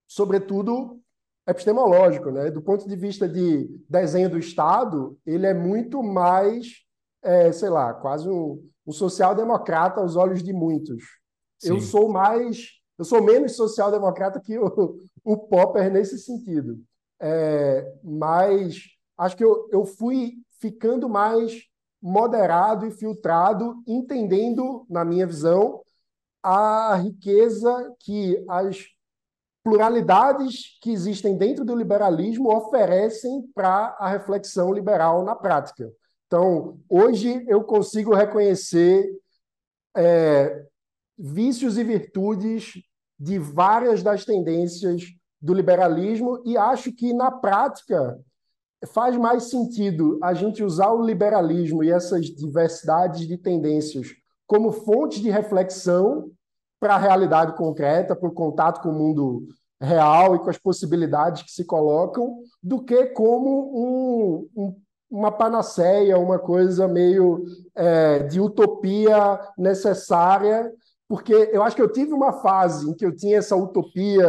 sobretudo 0.06 1.00
epistemológico, 1.46 2.30
né? 2.30 2.50
Do 2.50 2.62
ponto 2.62 2.86
de 2.86 2.94
vista 2.94 3.28
de 3.28 3.68
desenho 3.88 4.30
do 4.30 4.38
Estado, 4.38 5.18
ele 5.26 5.46
é 5.46 5.54
muito 5.54 6.02
mais, 6.02 6.84
é, 7.22 7.50
sei 7.52 7.70
lá, 7.70 7.94
quase 7.94 8.28
um, 8.28 8.62
um 8.86 8.92
social-democrata 8.92 10.00
aos 10.00 10.14
olhos 10.14 10.42
de 10.42 10.52
muitos. 10.52 11.02
Sim. 11.58 11.70
Eu 11.70 11.80
sou 11.80 12.08
mais, 12.08 12.68
eu 12.98 13.04
sou 13.04 13.22
menos 13.22 13.56
social-democrata 13.56 14.40
que 14.40 14.58
o, 14.58 15.00
o 15.24 15.36
Popper 15.36 15.90
nesse 15.90 16.18
sentido. 16.18 16.78
É, 17.20 17.94
mas 18.04 18.97
acho 19.18 19.36
que 19.36 19.44
eu, 19.44 19.68
eu 19.70 19.84
fui 19.84 20.34
ficando 20.60 21.08
mais 21.08 21.64
moderado 22.00 22.86
e 22.86 22.90
filtrado, 22.92 23.82
entendendo, 23.86 24.86
na 24.88 25.04
minha 25.04 25.26
visão, 25.26 25.82
a 26.42 26.94
riqueza 26.94 27.94
que 27.98 28.42
as 28.48 28.86
pluralidades 29.62 30.78
que 30.80 30.90
existem 30.90 31.36
dentro 31.36 31.64
do 31.64 31.74
liberalismo 31.74 32.54
oferecem 32.54 33.42
para 33.54 33.96
a 33.98 34.08
reflexão 34.08 34.72
liberal 34.72 35.24
na 35.24 35.34
prática. 35.34 35.92
Então, 36.26 36.78
hoje 36.88 37.44
eu 37.48 37.64
consigo 37.64 38.14
reconhecer 38.14 39.10
é, 39.96 40.64
vícios 41.18 41.76
e 41.76 41.84
virtudes 41.84 42.74
de 43.18 43.38
várias 43.38 44.02
das 44.02 44.24
tendências 44.24 45.02
do 45.40 45.52
liberalismo 45.52 46.40
e 46.44 46.56
acho 46.56 46.92
que, 46.92 47.12
na 47.12 47.30
prática, 47.30 48.18
faz 48.86 49.16
mais 49.16 49.44
sentido 49.44 50.18
a 50.22 50.34
gente 50.34 50.62
usar 50.62 50.92
o 50.92 51.02
liberalismo 51.02 51.82
e 51.82 51.90
essas 51.90 52.26
diversidades 52.26 53.26
de 53.26 53.36
tendências 53.36 54.08
como 54.46 54.72
fonte 54.72 55.20
de 55.20 55.30
reflexão 55.30 56.30
para 56.80 56.94
a 56.94 56.98
realidade 56.98 57.56
concreta, 57.56 58.14
para 58.14 58.28
o 58.28 58.32
contato 58.32 58.80
com 58.80 58.90
o 58.90 58.94
mundo 58.94 59.46
real 59.80 60.34
e 60.34 60.38
com 60.38 60.50
as 60.50 60.58
possibilidades 60.58 61.42
que 61.42 61.50
se 61.50 61.64
colocam, 61.64 62.38
do 62.62 62.82
que 62.82 63.06
como 63.06 64.48
um, 64.56 64.62
um, 64.62 64.76
uma 65.10 65.30
panaceia, 65.30 66.18
uma 66.18 66.38
coisa 66.38 66.88
meio 66.88 67.44
é, 67.74 68.20
de 68.20 68.40
utopia 68.40 69.40
necessária, 69.56 70.72
porque 71.08 71.32
eu 71.52 71.62
acho 71.62 71.76
que 71.76 71.82
eu 71.82 71.92
tive 71.92 72.12
uma 72.12 72.32
fase 72.34 72.88
em 72.88 72.94
que 72.94 73.04
eu 73.04 73.14
tinha 73.14 73.38
essa 73.38 73.56
utopia 73.56 74.28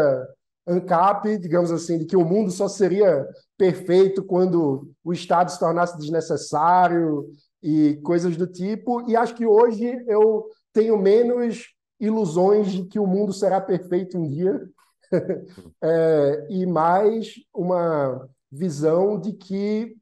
ANCAP, 0.68 1.38
digamos 1.38 1.72
assim, 1.72 1.98
de 1.98 2.06
que 2.06 2.16
o 2.16 2.26
mundo 2.26 2.52
só 2.52 2.68
seria 2.68 3.28
perfeito 3.60 4.24
quando 4.24 4.90
o 5.04 5.12
Estado 5.12 5.52
se 5.52 5.60
tornasse 5.60 5.98
desnecessário 5.98 7.30
e 7.62 7.98
coisas 7.98 8.38
do 8.38 8.48
tipo, 8.48 9.08
e 9.10 9.18
acho 9.18 9.36
que 9.36 9.46
hoje 9.46 10.02
eu 10.08 10.48
tenho 10.72 10.98
menos 10.98 11.76
ilusões 12.00 12.72
de 12.72 12.86
que 12.86 12.98
o 12.98 13.06
mundo 13.06 13.34
será 13.34 13.60
perfeito 13.60 14.18
um 14.18 14.26
dia, 14.26 14.66
é, 15.84 16.48
e 16.50 16.66
mais 16.66 17.34
uma 17.54 18.30
visão 18.50 19.20
de 19.20 19.34
que 19.34 19.94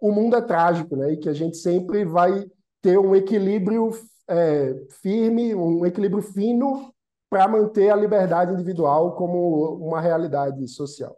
o 0.00 0.10
mundo 0.10 0.34
é 0.34 0.42
trágico, 0.42 0.96
né? 0.96 1.12
E 1.12 1.18
que 1.18 1.28
a 1.28 1.32
gente 1.32 1.56
sempre 1.56 2.04
vai 2.04 2.50
ter 2.82 2.98
um 2.98 3.14
equilíbrio 3.14 3.90
é, 4.28 4.74
firme, 5.00 5.54
um 5.54 5.86
equilíbrio 5.86 6.22
fino 6.22 6.92
para 7.30 7.46
manter 7.46 7.90
a 7.90 7.96
liberdade 7.96 8.52
individual 8.52 9.14
como 9.14 9.76
uma 9.76 10.00
realidade 10.00 10.66
social. 10.66 11.16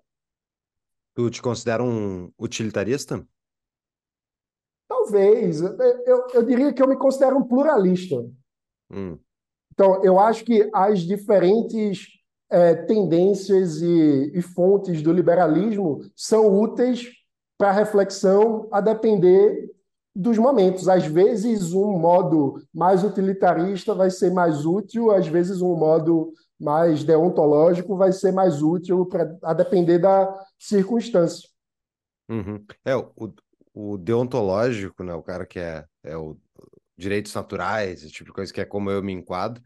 Tu 1.19 1.29
te 1.31 1.43
considera 1.43 1.83
um 1.83 2.31
utilitarista? 2.39 3.27
Talvez. 4.87 5.61
Eu, 5.61 6.29
eu 6.33 6.45
diria 6.45 6.73
que 6.73 6.81
eu 6.81 6.87
me 6.87 6.97
considero 6.97 7.37
um 7.37 7.43
pluralista. 7.43 8.25
Hum. 8.89 9.19
Então, 9.73 10.01
eu 10.05 10.21
acho 10.21 10.45
que 10.45 10.71
as 10.73 11.01
diferentes 11.01 12.07
é, 12.49 12.73
tendências 12.73 13.83
e, 13.83 14.31
e 14.33 14.41
fontes 14.41 15.03
do 15.03 15.13
liberalismo 15.13 16.09
são 16.15 16.57
úteis 16.57 17.09
para 17.59 17.73
reflexão 17.73 18.69
a 18.71 18.81
depender 18.81 19.75
dos 20.15 20.39
momentos. 20.39 20.89
Às 20.89 21.05
vezes, 21.05 21.73
um 21.73 21.99
modo 21.99 22.63
mais 22.73 23.03
utilitarista 23.03 23.93
vai 23.93 24.09
ser 24.09 24.31
mais 24.31 24.65
útil, 24.65 25.11
às 25.11 25.27
vezes, 25.27 25.61
um 25.61 25.75
modo 25.75 26.33
mais 26.59 27.05
deontológico 27.05 27.97
vai 27.97 28.13
ser 28.13 28.33
mais 28.33 28.63
útil 28.63 29.07
pra, 29.07 29.37
a 29.43 29.53
depender 29.55 29.99
da 29.99 30.47
circunstância. 30.59 31.49
Uhum. 32.29 32.65
É, 32.85 32.97
o, 32.97 33.35
o 33.73 33.97
deontológico, 33.97 35.03
né, 35.05 35.15
o 35.15 35.23
cara 35.23 35.47
que 35.47 35.59
é, 35.59 35.85
é 36.03 36.17
o 36.17 36.37
direitos 36.97 37.33
naturais, 37.33 38.03
esse 38.03 38.13
tipo 38.13 38.31
de 38.31 38.35
coisa 38.35 38.53
que 38.53 38.61
é 38.61 38.65
como 38.65 38.91
eu 38.91 39.03
me 39.03 39.13
enquadro, 39.13 39.63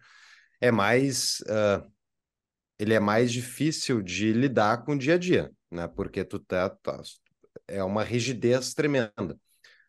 é 0.61 0.71
mais 0.71 1.41
uh, 1.49 1.91
ele 2.79 2.95
é 2.95 3.01
mais 3.01 3.33
difícil 3.33 4.03
de 4.03 4.33
lidar 4.33 4.85
com 4.85 4.93
o 4.93 4.99
dia 4.99 5.15
a 5.15 5.19
dia, 5.19 5.51
né? 5.71 5.89
Porque 5.89 6.25
tu 6.25 6.39
tá, 6.39 6.69
tá 6.69 7.01
é 7.69 7.83
uma 7.83 8.03
rigidez 8.03 8.75
tremenda. 8.75 9.39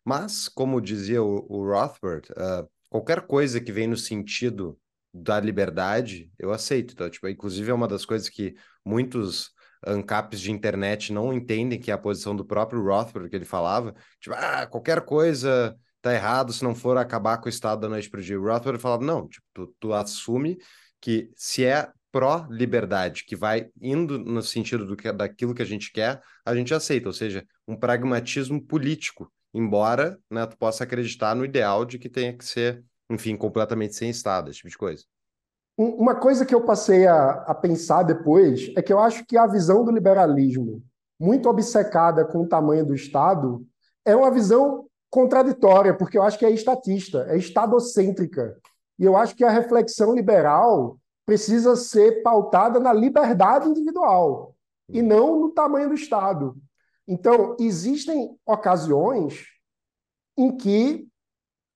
Mas, 0.05 0.47
como 0.47 0.81
dizia 0.81 1.23
o, 1.23 1.45
o 1.49 1.65
Rothbard, 1.65 2.29
uh, 2.31 2.69
qualquer 2.89 3.21
coisa 3.25 3.59
que 3.59 3.71
vem 3.71 3.87
no 3.87 3.97
sentido 3.97 4.77
da 5.13 5.39
liberdade, 5.39 6.31
eu 6.39 6.51
aceito. 6.51 6.93
Então, 6.93 7.09
tipo, 7.09 7.27
inclusive 7.27 7.69
é 7.69 7.73
uma 7.73 7.87
das 7.87 8.05
coisas 8.05 8.27
que 8.29 8.55
muitos 8.83 9.51
ANCAPs 9.85 10.39
de 10.39 10.51
internet 10.51 11.13
não 11.13 11.33
entendem 11.33 11.79
que 11.79 11.91
é 11.91 11.93
a 11.93 11.97
posição 11.97 12.35
do 12.35 12.45
próprio 12.45 12.83
Rothbard 12.83 13.29
que 13.29 13.35
ele 13.35 13.45
falava, 13.45 13.93
tipo, 14.19 14.35
ah, 14.35 14.65
qualquer 14.65 15.01
coisa 15.01 15.75
tá 16.01 16.13
errado 16.13 16.51
se 16.51 16.63
não 16.63 16.73
for 16.73 16.97
acabar 16.97 17.37
com 17.37 17.45
o 17.45 17.49
Estado 17.49 17.81
da 17.81 17.89
noite 17.89 18.09
para 18.09 18.19
o 18.19 18.23
dia. 18.23 18.39
O 18.39 18.43
Rothbard 18.43 18.81
falava, 18.81 19.05
não, 19.05 19.27
tipo, 19.27 19.45
tu, 19.53 19.75
tu 19.79 19.93
assume 19.93 20.57
que 20.99 21.29
se 21.35 21.63
é 21.63 21.89
pró-liberdade, 22.11 23.23
que 23.25 23.35
vai 23.35 23.69
indo 23.81 24.19
no 24.19 24.41
sentido 24.41 24.85
do 24.85 24.95
que, 24.95 25.11
daquilo 25.11 25.53
que 25.53 25.61
a 25.61 25.65
gente 25.65 25.91
quer, 25.91 26.21
a 26.45 26.55
gente 26.55 26.73
aceita, 26.73 27.09
ou 27.09 27.13
seja, 27.13 27.45
um 27.67 27.75
pragmatismo 27.75 28.61
político, 28.61 29.31
embora 29.53 30.19
né, 30.29 30.45
tu 30.45 30.55
possa 30.57 30.83
acreditar 30.83 31.35
no 31.35 31.43
ideal 31.43 31.83
de 31.85 31.97
que 31.97 32.07
tenha 32.07 32.35
que 32.37 32.45
ser, 32.45 32.83
enfim, 33.13 33.35
completamente 33.35 33.95
sem 33.95 34.09
Estado, 34.09 34.49
esse 34.49 34.57
tipo 34.57 34.69
de 34.69 34.77
coisa. 34.77 35.03
Uma 35.77 36.15
coisa 36.15 36.45
que 36.45 36.53
eu 36.53 36.61
passei 36.61 37.07
a, 37.07 37.31
a 37.47 37.55
pensar 37.55 38.03
depois 38.03 38.71
é 38.75 38.81
que 38.81 38.93
eu 38.93 38.99
acho 38.99 39.25
que 39.25 39.37
a 39.37 39.47
visão 39.47 39.83
do 39.83 39.91
liberalismo, 39.91 40.83
muito 41.19 41.49
obcecada 41.49 42.25
com 42.25 42.41
o 42.41 42.47
tamanho 42.47 42.85
do 42.85 42.93
Estado, 42.93 43.65
é 44.05 44.15
uma 44.15 44.29
visão 44.29 44.85
contraditória, 45.09 45.95
porque 45.95 46.17
eu 46.17 46.23
acho 46.23 46.37
que 46.37 46.45
é 46.45 46.51
estatista, 46.51 47.25
é 47.29 47.37
estadocêntrica. 47.37 48.57
E 48.99 49.05
eu 49.05 49.17
acho 49.17 49.35
que 49.35 49.43
a 49.43 49.49
reflexão 49.49 50.13
liberal 50.13 50.97
precisa 51.25 51.75
ser 51.75 52.21
pautada 52.21 52.79
na 52.79 52.93
liberdade 52.93 53.67
individual 53.67 54.55
e 54.89 55.01
não 55.01 55.39
no 55.39 55.51
tamanho 55.51 55.89
do 55.89 55.95
Estado. 55.95 56.55
Então, 57.07 57.55
existem 57.59 58.37
ocasiões 58.45 59.45
em 60.37 60.55
que 60.55 61.07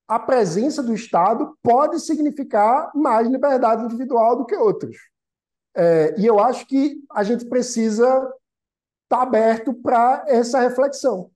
a 0.07 0.17
presença 0.17 0.81
do 0.81 0.93
Estado 0.93 1.57
pode 1.61 1.99
significar 1.99 2.91
mais 2.95 3.27
liberdade 3.27 3.83
individual 3.83 4.37
do 4.37 4.45
que 4.45 4.55
outras. 4.55 4.95
É, 5.75 6.15
e 6.17 6.25
eu 6.25 6.39
acho 6.39 6.65
que 6.65 7.03
a 7.11 7.23
gente 7.23 7.45
precisa 7.45 8.05
estar 9.03 9.17
tá 9.17 9.21
aberto 9.21 9.73
para 9.73 10.23
essa 10.27 10.59
reflexão. 10.59 11.29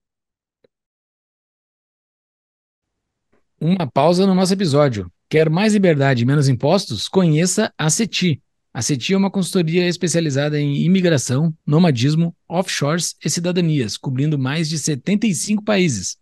Uma 3.60 3.88
pausa 3.88 4.26
no 4.26 4.34
nosso 4.34 4.52
episódio. 4.52 5.10
Quer 5.28 5.48
mais 5.48 5.72
liberdade 5.74 6.22
e 6.22 6.26
menos 6.26 6.48
impostos? 6.48 7.08
Conheça 7.08 7.72
a 7.78 7.88
CETI. 7.88 8.42
A 8.74 8.82
CETI 8.82 9.14
é 9.14 9.16
uma 9.16 9.30
consultoria 9.30 9.86
especializada 9.86 10.58
em 10.58 10.82
imigração, 10.82 11.54
nomadismo, 11.64 12.34
offshores 12.48 13.14
e 13.24 13.30
cidadanias, 13.30 13.96
cobrindo 13.96 14.38
mais 14.38 14.68
de 14.68 14.78
75 14.78 15.62
países. 15.62 16.16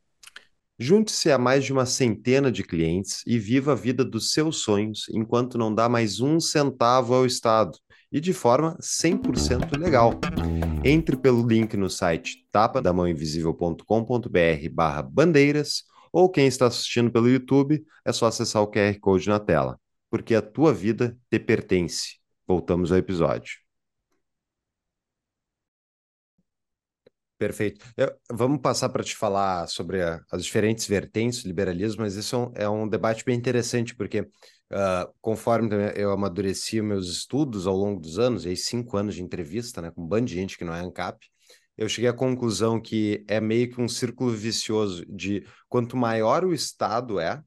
Junte-se 0.83 1.31
a 1.31 1.37
mais 1.37 1.63
de 1.63 1.75
uma 1.75 1.85
centena 1.85 2.51
de 2.51 2.65
clientes 2.65 3.23
e 3.27 3.39
viva 3.39 3.73
a 3.73 3.75
vida 3.75 4.03
dos 4.03 4.33
seus 4.33 4.63
sonhos 4.63 5.11
enquanto 5.11 5.59
não 5.59 5.75
dá 5.75 5.91
mais 5.91 6.23
um 6.23 6.41
centavo 6.41 7.13
ao 7.13 7.27
Estado 7.27 7.77
e 8.11 8.19
de 8.19 8.33
forma 8.33 8.79
100% 8.81 9.79
legal. 9.79 10.19
Entre 10.83 11.19
pelo 11.19 11.47
link 11.47 11.77
no 11.77 11.91
site 11.91 12.47
tapadamãoinvisível.com.br 12.51 15.11
bandeiras 15.11 15.83
ou 16.11 16.31
quem 16.31 16.47
está 16.47 16.69
assistindo 16.69 17.11
pelo 17.11 17.29
YouTube 17.29 17.85
é 18.03 18.11
só 18.11 18.25
acessar 18.25 18.63
o 18.63 18.71
QR 18.71 18.99
Code 18.99 19.29
na 19.29 19.39
tela, 19.39 19.79
porque 20.11 20.35
a 20.35 20.41
tua 20.41 20.73
vida 20.73 21.15
te 21.31 21.39
pertence. 21.39 22.19
Voltamos 22.49 22.91
ao 22.91 22.97
episódio. 22.97 23.70
Perfeito. 27.41 27.83
Eu, 27.97 28.15
vamos 28.31 28.61
passar 28.61 28.91
para 28.91 29.03
te 29.03 29.17
falar 29.17 29.67
sobre 29.67 30.03
a, 30.03 30.21
as 30.31 30.45
diferentes 30.45 30.87
vertentes 30.87 31.43
do 31.43 31.47
liberalismo, 31.47 32.03
mas 32.03 32.15
isso 32.15 32.37
é 32.37 32.39
um, 32.39 32.53
é 32.55 32.69
um 32.69 32.87
debate 32.87 33.25
bem 33.25 33.35
interessante, 33.35 33.95
porque 33.95 34.21
uh, 34.21 35.11
conforme 35.23 35.75
eu 35.97 36.13
amadureci 36.13 36.83
meus 36.83 37.09
estudos 37.09 37.67
ao 37.67 37.75
longo 37.75 37.99
dos 37.99 38.19
anos, 38.19 38.45
e 38.45 38.51
aí 38.51 38.57
cinco 38.59 38.95
anos 38.99 39.15
de 39.15 39.23
entrevista 39.23 39.81
né, 39.81 39.91
com 39.91 40.03
um 40.03 40.07
bando 40.07 40.27
de 40.27 40.35
gente 40.35 40.59
que 40.59 40.65
não 40.67 40.75
é 40.75 40.81
ANCAP, 40.81 41.19
eu 41.79 41.89
cheguei 41.89 42.11
à 42.11 42.13
conclusão 42.13 42.79
que 42.79 43.25
é 43.27 43.41
meio 43.41 43.71
que 43.71 43.81
um 43.81 43.89
círculo 43.89 44.31
vicioso 44.33 45.03
de 45.09 45.43
quanto 45.67 45.97
maior 45.97 46.45
o 46.45 46.53
Estado 46.53 47.19
é, 47.19 47.43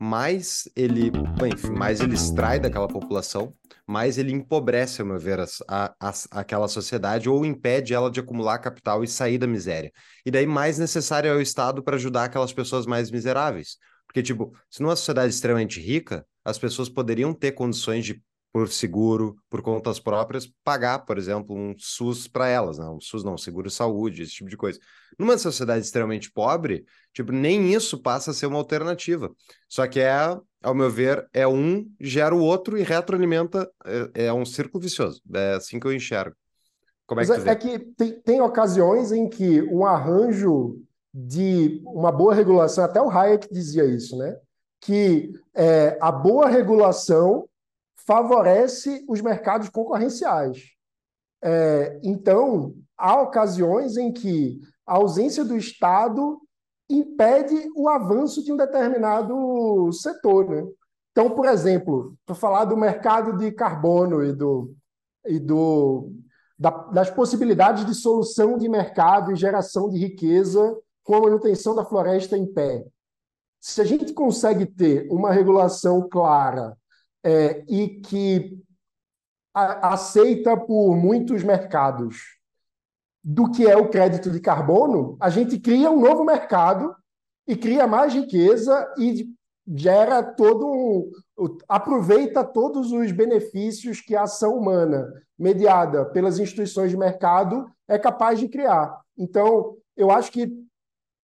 mais 0.00 0.66
ele, 0.74 1.12
enfim, 1.52 1.70
mais 1.72 2.00
ele 2.00 2.14
extrai 2.14 2.58
daquela 2.58 2.88
população, 2.88 3.54
mais 3.86 4.16
ele 4.16 4.32
empobrece, 4.32 5.02
ao 5.02 5.06
meu 5.06 5.18
ver, 5.18 5.38
a, 5.68 5.94
a, 6.00 6.12
aquela 6.30 6.68
sociedade 6.68 7.28
ou 7.28 7.44
impede 7.44 7.92
ela 7.92 8.10
de 8.10 8.18
acumular 8.18 8.58
capital 8.60 9.04
e 9.04 9.08
sair 9.08 9.36
da 9.36 9.46
miséria. 9.46 9.92
E 10.24 10.30
daí 10.30 10.46
mais 10.46 10.78
necessário 10.78 11.28
é 11.28 11.34
o 11.34 11.40
Estado 11.40 11.82
para 11.82 11.96
ajudar 11.96 12.24
aquelas 12.24 12.50
pessoas 12.50 12.86
mais 12.86 13.10
miseráveis. 13.10 13.76
Porque, 14.06 14.22
tipo, 14.22 14.56
se 14.70 14.80
numa 14.82 14.96
sociedade 14.96 15.34
extremamente 15.34 15.78
rica, 15.78 16.26
as 16.42 16.58
pessoas 16.58 16.88
poderiam 16.88 17.34
ter 17.34 17.52
condições 17.52 18.06
de 18.06 18.22
por 18.52 18.68
seguro, 18.68 19.36
por 19.48 19.62
contas 19.62 20.00
próprias, 20.00 20.50
pagar, 20.64 21.00
por 21.00 21.16
exemplo, 21.16 21.54
um 21.54 21.74
SUS 21.78 22.26
para 22.26 22.48
elas, 22.48 22.78
né? 22.78 22.86
Um 22.86 23.00
SUS 23.00 23.22
não, 23.22 23.38
seguro 23.38 23.70
saúde, 23.70 24.22
esse 24.22 24.32
tipo 24.32 24.50
de 24.50 24.56
coisa. 24.56 24.78
Numa 25.18 25.38
sociedade 25.38 25.84
extremamente 25.84 26.32
pobre, 26.32 26.84
tipo, 27.12 27.30
nem 27.30 27.72
isso 27.72 28.02
passa 28.02 28.32
a 28.32 28.34
ser 28.34 28.46
uma 28.46 28.58
alternativa. 28.58 29.30
Só 29.68 29.86
que 29.86 30.00
é, 30.00 30.12
ao 30.62 30.74
meu 30.74 30.90
ver, 30.90 31.28
é 31.32 31.46
um 31.46 31.88
gera 32.00 32.34
o 32.34 32.40
outro 32.40 32.76
e 32.76 32.82
retroalimenta, 32.82 33.70
é, 34.14 34.26
é 34.26 34.32
um 34.32 34.44
círculo 34.44 34.82
vicioso. 34.82 35.22
É 35.32 35.54
assim 35.54 35.78
que 35.78 35.86
eu 35.86 35.92
enxergo. 35.92 36.34
Como 37.06 37.20
é 37.20 37.26
que, 37.26 37.32
é, 37.32 37.48
é 37.48 37.56
que 37.56 37.78
tem, 37.96 38.20
tem 38.20 38.40
ocasiões 38.40 39.12
em 39.12 39.28
que 39.28 39.62
um 39.62 39.84
arranjo 39.84 40.80
de 41.12 41.82
uma 41.84 42.12
boa 42.12 42.34
regulação, 42.34 42.84
até 42.84 43.00
o 43.02 43.10
Hayek 43.10 43.52
dizia 43.52 43.84
isso, 43.84 44.16
né? 44.16 44.36
Que 44.80 45.32
é, 45.54 45.98
a 46.00 46.10
boa 46.10 46.48
regulação 46.48 47.48
favorece 48.06 49.04
os 49.08 49.20
mercados 49.20 49.68
concorrenciais. 49.68 50.70
É, 51.42 51.98
então, 52.02 52.74
há 52.96 53.20
ocasiões 53.20 53.96
em 53.96 54.12
que 54.12 54.60
a 54.86 54.96
ausência 54.96 55.44
do 55.44 55.56
Estado 55.56 56.40
impede 56.88 57.70
o 57.76 57.88
avanço 57.88 58.42
de 58.42 58.52
um 58.52 58.56
determinado 58.56 59.90
setor. 59.92 60.48
Né? 60.48 60.68
Então, 61.12 61.30
por 61.30 61.46
exemplo, 61.46 62.16
para 62.26 62.34
falar 62.34 62.64
do 62.64 62.76
mercado 62.76 63.36
de 63.38 63.52
carbono 63.52 64.24
e, 64.24 64.32
do, 64.32 64.74
e 65.26 65.38
do, 65.38 66.10
da, 66.58 66.70
das 66.70 67.10
possibilidades 67.10 67.86
de 67.86 67.94
solução 67.94 68.58
de 68.58 68.68
mercado 68.68 69.32
e 69.32 69.36
geração 69.36 69.88
de 69.88 69.98
riqueza 69.98 70.76
com 71.04 71.14
a 71.14 71.20
manutenção 71.20 71.74
da 71.74 71.84
floresta 71.84 72.36
em 72.36 72.46
pé. 72.46 72.84
Se 73.60 73.80
a 73.80 73.84
gente 73.84 74.12
consegue 74.12 74.66
ter 74.66 75.06
uma 75.10 75.32
regulação 75.32 76.08
clara 76.08 76.76
é, 77.24 77.64
e 77.68 78.00
que 78.00 78.58
a, 79.54 79.92
aceita 79.94 80.56
por 80.56 80.96
muitos 80.96 81.42
mercados 81.42 82.38
do 83.22 83.50
que 83.50 83.66
é 83.66 83.76
o 83.76 83.90
crédito 83.90 84.30
de 84.30 84.40
carbono, 84.40 85.16
a 85.20 85.28
gente 85.28 85.58
cria 85.58 85.90
um 85.90 86.00
novo 86.00 86.24
mercado 86.24 86.94
e 87.46 87.54
cria 87.54 87.86
mais 87.86 88.14
riqueza 88.14 88.92
e 88.98 89.28
gera 89.66 90.22
todo 90.22 90.66
um, 90.66 91.10
aproveita 91.68 92.44
todos 92.44 92.92
os 92.92 93.12
benefícios 93.12 94.00
que 94.00 94.16
a 94.16 94.22
ação 94.22 94.56
humana 94.56 95.12
mediada 95.38 96.04
pelas 96.06 96.38
instituições 96.38 96.90
de 96.90 96.96
mercado 96.96 97.70
é 97.88 97.98
capaz 97.98 98.38
de 98.38 98.48
criar. 98.48 99.00
Então, 99.16 99.76
eu 99.96 100.10
acho 100.10 100.32
que 100.32 100.50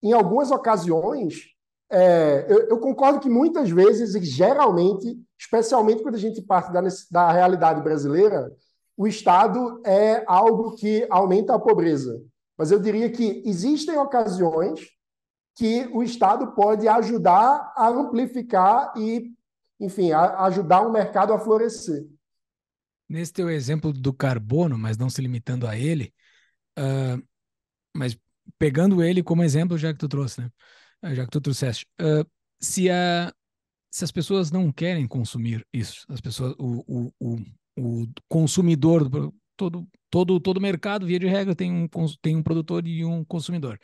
em 0.01 0.13
algumas 0.13 0.51
ocasiões 0.51 1.56
é, 1.89 2.45
eu, 2.49 2.67
eu, 2.69 2.79
concordo 2.79 3.19
que 3.19 3.29
muitas 3.29 3.69
vezes, 3.69 4.13
e 4.13 4.23
geralmente, 4.23 5.17
especialmente 5.39 6.03
quando 6.03 6.15
a 6.15 6.19
gente 6.19 6.41
parte 6.41 6.71
da, 6.71 6.81
da 7.09 7.31
realidade 7.31 7.81
brasileira, 7.81 8.51
o 8.95 9.07
Estado 9.07 9.81
é 9.85 10.23
algo 10.27 10.75
que 10.75 11.05
aumenta 11.09 11.53
a 11.53 11.59
pobreza. 11.59 12.21
Mas 12.57 12.71
eu 12.71 12.79
diria 12.79 13.09
que 13.09 13.43
existem 13.45 13.97
ocasiões 13.97 14.81
que 15.55 15.87
o 15.93 16.03
Estado 16.03 16.53
pode 16.53 16.87
ajudar 16.87 17.73
a 17.75 17.87
amplificar 17.87 18.93
e, 18.97 19.31
enfim, 19.79 20.11
a 20.11 20.43
ajudar 20.45 20.81
o 20.81 20.91
mercado 20.91 21.31
a 21.33 21.39
florescer. 21.39 22.05
Nesse 23.07 23.31
teu 23.31 23.49
exemplo 23.49 23.93
do 23.93 24.11
carbono, 24.11 24.77
mas 24.77 24.97
não 24.97 25.09
se 25.09 25.21
limitando 25.21 25.65
a 25.65 25.77
ele, 25.77 26.13
uh, 26.77 27.23
mas 27.95 28.17
pegando 28.59 29.01
ele 29.01 29.23
como 29.23 29.43
exemplo, 29.43 29.77
já 29.77 29.93
que 29.93 29.99
tu 29.99 30.09
trouxe, 30.09 30.41
né? 30.41 30.51
Ah, 31.01 31.13
já 31.13 31.23
que 31.25 31.31
tu 31.31 31.41
trouxeste, 31.41 31.85
uh, 32.01 32.25
se, 32.59 32.89
a, 32.89 33.31
se 33.91 34.03
as 34.03 34.11
pessoas 34.11 34.51
não 34.51 34.71
querem 34.71 35.07
consumir 35.07 35.65
isso, 35.71 36.05
as 36.09 36.19
pessoas, 36.19 36.55
o, 36.57 36.83
o, 36.87 37.13
o, 37.19 37.37
o 37.77 38.07
consumidor, 38.27 39.09
todo, 39.55 39.87
todo, 40.09 40.39
todo 40.39 40.61
mercado, 40.61 41.05
via 41.05 41.19
de 41.19 41.27
regra, 41.27 41.55
tem 41.55 41.71
um, 41.71 41.87
tem 42.21 42.35
um 42.35 42.43
produtor 42.43 42.87
e 42.87 43.05
um 43.05 43.23
consumidor. 43.23 43.79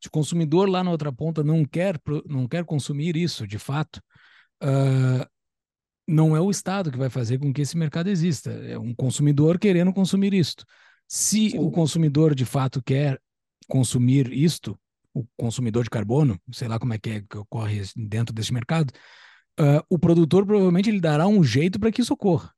Se 0.00 0.08
o 0.08 0.10
consumidor 0.10 0.68
lá 0.68 0.82
na 0.82 0.90
outra 0.90 1.12
ponta 1.12 1.44
não 1.44 1.64
quer, 1.64 2.00
não 2.26 2.48
quer 2.48 2.64
consumir 2.64 3.16
isso, 3.16 3.46
de 3.46 3.58
fato, 3.58 4.00
uh, 4.62 5.26
não 6.06 6.36
é 6.36 6.40
o 6.40 6.50
Estado 6.50 6.90
que 6.90 6.98
vai 6.98 7.08
fazer 7.08 7.38
com 7.38 7.52
que 7.52 7.62
esse 7.62 7.76
mercado 7.76 8.08
exista, 8.08 8.50
é 8.50 8.78
um 8.78 8.94
consumidor 8.94 9.58
querendo 9.58 9.92
consumir 9.92 10.34
isto. 10.34 10.64
Se 11.08 11.56
o 11.58 11.70
consumidor 11.70 12.34
de 12.34 12.44
fato 12.44 12.82
quer 12.82 13.20
consumir 13.68 14.32
isto, 14.32 14.78
o 15.14 15.24
consumidor 15.36 15.84
de 15.84 15.90
carbono, 15.90 16.38
sei 16.52 16.68
lá 16.68 16.78
como 16.78 16.94
é 16.94 16.98
que, 16.98 17.10
é 17.10 17.20
que 17.20 17.38
ocorre 17.38 17.82
dentro 17.96 18.34
desse 18.34 18.52
mercado, 18.52 18.92
uh, 19.60 19.84
o 19.88 19.98
produtor 19.98 20.46
provavelmente 20.46 20.88
ele 20.88 21.00
dará 21.00 21.26
um 21.26 21.42
jeito 21.44 21.78
para 21.78 21.92
que 21.92 22.00
isso 22.00 22.14
ocorra. 22.14 22.52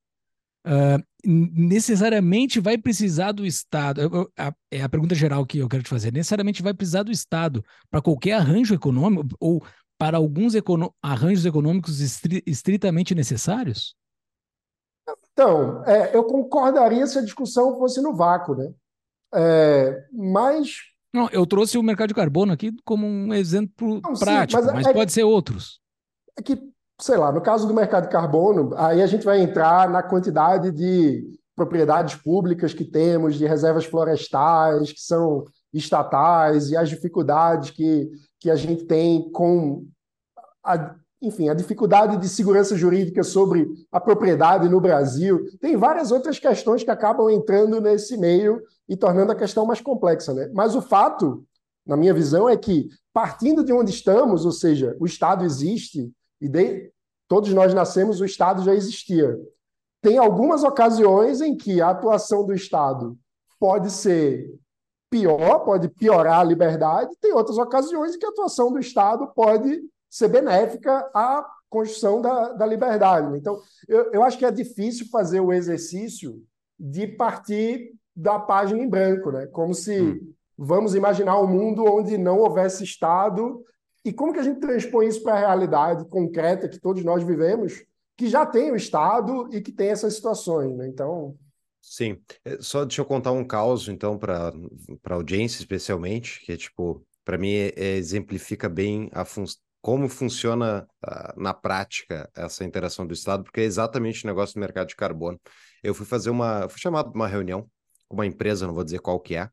Uh, 0.67 1.03
necessariamente 1.27 2.59
vai 2.59 2.79
precisar 2.79 3.33
do 3.33 3.45
Estado. 3.45 4.31
é 4.71 4.83
a 4.83 4.89
pergunta 4.89 5.15
geral 5.15 5.45
que 5.45 5.59
eu 5.59 5.69
quero 5.69 5.83
te 5.83 5.91
fazer. 5.91 6.13
Necessariamente 6.13 6.63
vai 6.63 6.73
precisar 6.73 7.03
do 7.03 7.13
Estado 7.13 7.65
para 7.91 8.01
qualquer 8.01 8.35
arranjo 8.35 8.75
econômico 8.75 9.29
ou 9.41 9.63
para 9.99 10.17
alguns 10.17 10.55
econo 10.55 10.95
arranjos 11.03 11.47
econômicos 11.47 12.01
estri 12.01 12.43
estritamente 12.47 13.15
necessários? 13.15 13.95
Então, 15.33 15.85
é, 15.85 16.15
eu 16.17 16.25
concordaria 16.25 17.07
se 17.07 17.19
a 17.19 17.23
discussão 17.23 17.79
fosse 17.79 18.01
no 18.01 18.15
vácuo, 18.15 18.55
né? 18.55 18.73
É, 19.35 20.07
mas. 20.13 20.94
Não, 21.15 21.29
eu 21.31 21.47
trouxe 21.47 21.79
o 21.79 21.83
mercado 21.83 22.09
de 22.09 22.15
carbono 22.15 22.53
aqui 22.53 22.73
como 22.85 23.07
um 23.07 23.33
exemplo 23.33 24.01
Não, 24.03 24.15
prático, 24.15 24.61
sim, 24.61 24.67
mas, 24.67 24.75
mas 24.75 24.87
é 24.89 24.93
pode 24.93 25.07
que, 25.07 25.13
ser 25.13 25.23
outros. 25.23 25.81
É 26.37 26.43
que, 26.43 26.61
sei 27.01 27.17
lá, 27.17 27.31
no 27.31 27.41
caso 27.41 27.69
do 27.69 27.73
mercado 27.73 28.05
de 28.05 28.11
carbono, 28.11 28.75
aí 28.77 29.01
a 29.01 29.07
gente 29.07 29.25
vai 29.25 29.41
entrar 29.41 29.89
na 29.89 30.03
quantidade 30.03 30.73
de 30.73 31.25
propriedades 31.55 32.17
públicas 32.17 32.75
que 32.75 32.85
temos, 32.85 33.37
de 33.37 33.47
reservas 33.47 33.85
florestais 33.85 34.93
que 34.93 35.01
são 35.01 35.45
estatais 35.73 36.71
e 36.71 36.77
as 36.77 36.89
dificuldades 36.89 37.71
que, 37.71 38.11
que 38.41 38.51
a 38.51 38.57
gente 38.57 38.85
tem 38.85 39.31
com 39.31 39.87
a, 40.65 40.97
enfim, 41.23 41.49
a 41.49 41.55
dificuldade 41.55 42.17
de 42.17 42.29
segurança 42.29 42.77
jurídica 42.77 43.23
sobre 43.23 43.69
a 43.93 44.01
propriedade 44.01 44.69
no 44.69 44.81
Brasil. 44.81 45.47
Tem 45.61 45.77
várias 45.77 46.11
outras 46.11 46.41
questões 46.41 46.83
que 46.83 46.91
acabam 46.91 47.31
entrando 47.31 47.81
nesse 47.81 48.17
meio 48.17 48.61
e 48.89 48.97
tornando 48.97 49.33
a 49.33 49.37
questão 49.37 49.67
mais 49.67 49.81
complexa. 49.81 50.33
Né? 50.35 50.51
Mas 50.53 50.75
o 50.75 50.83
fato, 50.83 51.45
na 51.87 51.97
minha 51.97 52.15
visão, 52.15 52.49
é 52.49 52.57
que, 52.57 52.89
partindo 53.13 53.65
de 53.65 53.73
onde 53.73 53.91
estamos, 53.91 54.45
ou 54.45 54.53
seja, 54.53 54.97
o 55.01 55.07
Estado 55.07 55.45
existe, 55.45 56.13
e 56.41 56.49
de, 56.49 56.91
todos 57.29 57.53
nós 57.53 57.73
nascemos, 57.73 58.21
o 58.21 58.25
Estado 58.25 58.63
já 58.63 58.75
existia. 58.75 59.39
Tem 60.03 60.19
algumas 60.19 60.63
ocasiões 60.63 61.41
em 61.41 61.57
que 61.57 61.81
a 61.81 61.91
atuação 61.91 62.45
do 62.45 62.53
Estado 62.53 63.17
pode 63.59 63.91
ser 63.91 64.55
pior, 65.11 65.61
pode 65.61 65.89
piorar 65.89 66.41
a 66.41 66.45
liberdade, 66.45 67.17
tem 67.21 67.33
outras 67.33 67.57
ocasiões 67.57 68.15
em 68.15 68.19
que 68.19 68.27
a 68.27 68.31
atuação 68.31 68.73
do 68.73 68.79
Estado 68.79 69.29
pode 69.29 69.81
ser 70.11 70.29
benéfica 70.29 71.09
à 71.15 71.49
construção 71.71 72.21
da, 72.21 72.53
da 72.53 72.67
liberdade. 72.67 73.31
Né? 73.31 73.39
Então, 73.39 73.61
eu, 73.89 74.13
eu 74.13 74.23
acho 74.23 74.37
que 74.37 74.45
é 74.45 74.51
difícil 74.51 75.07
fazer 75.11 75.41
o 75.41 75.53
exercício 75.53 76.43
de 76.79 77.07
partir 77.07 77.95
da 78.15 78.39
página 78.39 78.83
em 78.83 78.89
branco, 78.89 79.31
né? 79.31 79.47
Como 79.47 79.75
se 79.75 80.01
hum. 80.01 80.33
vamos 80.57 80.95
imaginar 80.95 81.41
um 81.41 81.47
mundo 81.47 81.85
onde 81.85 82.17
não 82.17 82.39
houvesse 82.39 82.85
Estado 82.85 83.63
e 84.05 84.13
como 84.13 84.33
que 84.33 84.41
a 84.41 84.43
gente 84.43 84.61
transpõe 84.61 85.09
isso 85.09 85.23
para 85.23 85.35
a 85.35 85.39
realidade 85.39 86.07
concreta 86.09 86.69
que 86.69 86.81
todos 86.81 87.03
nós 87.03 87.23
vivemos, 87.23 87.85
que 88.17 88.29
já 88.29 88.45
tem 88.45 88.71
o 88.71 88.77
Estado 88.77 89.49
e 89.51 89.61
que 89.61 89.73
tem 89.73 89.89
essas 89.89 90.15
situações, 90.15 90.77
né? 90.77 90.87
Então, 90.87 91.37
Sim, 91.87 92.19
é, 92.45 92.57
só 92.61 92.85
deixa 92.85 93.03
eu 93.03 93.05
contar 93.05 93.33
um 93.33 93.45
caos, 93.45 93.89
então, 93.89 94.19
para 94.19 94.53
a 95.05 95.15
audiência, 95.15 95.59
especialmente, 95.59 96.41
que 96.41 96.53
é 96.53 96.57
tipo, 96.57 97.07
para 97.25 97.37
mim, 97.37 97.53
é, 97.53 97.73
é, 97.77 97.97
exemplifica 97.97 98.71
bem 98.71 99.11
a 99.13 99.25
fun 99.25 99.45
como 99.83 100.09
funciona 100.09 100.89
uh, 101.07 101.39
na 101.39 101.53
prática 101.53 102.31
essa 102.35 102.65
interação 102.65 103.07
do 103.07 103.13
Estado, 103.13 103.45
porque 103.45 103.61
é 103.61 103.65
exatamente 103.65 104.25
o 104.25 104.27
negócio 104.27 104.55
do 104.55 104.61
mercado 104.61 104.89
de 104.89 104.97
carbono. 104.97 105.39
Eu 105.83 105.93
fui 105.93 106.07
fazer 106.07 106.31
uma, 106.31 106.67
fui 106.71 106.81
chamado 106.81 107.11
para 107.11 107.21
uma 107.21 107.29
reunião 107.29 107.69
uma 108.15 108.27
empresa, 108.27 108.67
não 108.67 108.75
vou 108.75 108.85
dizer 108.85 109.01
qual 109.01 109.21
que 109.21 109.37
é, 109.37 109.49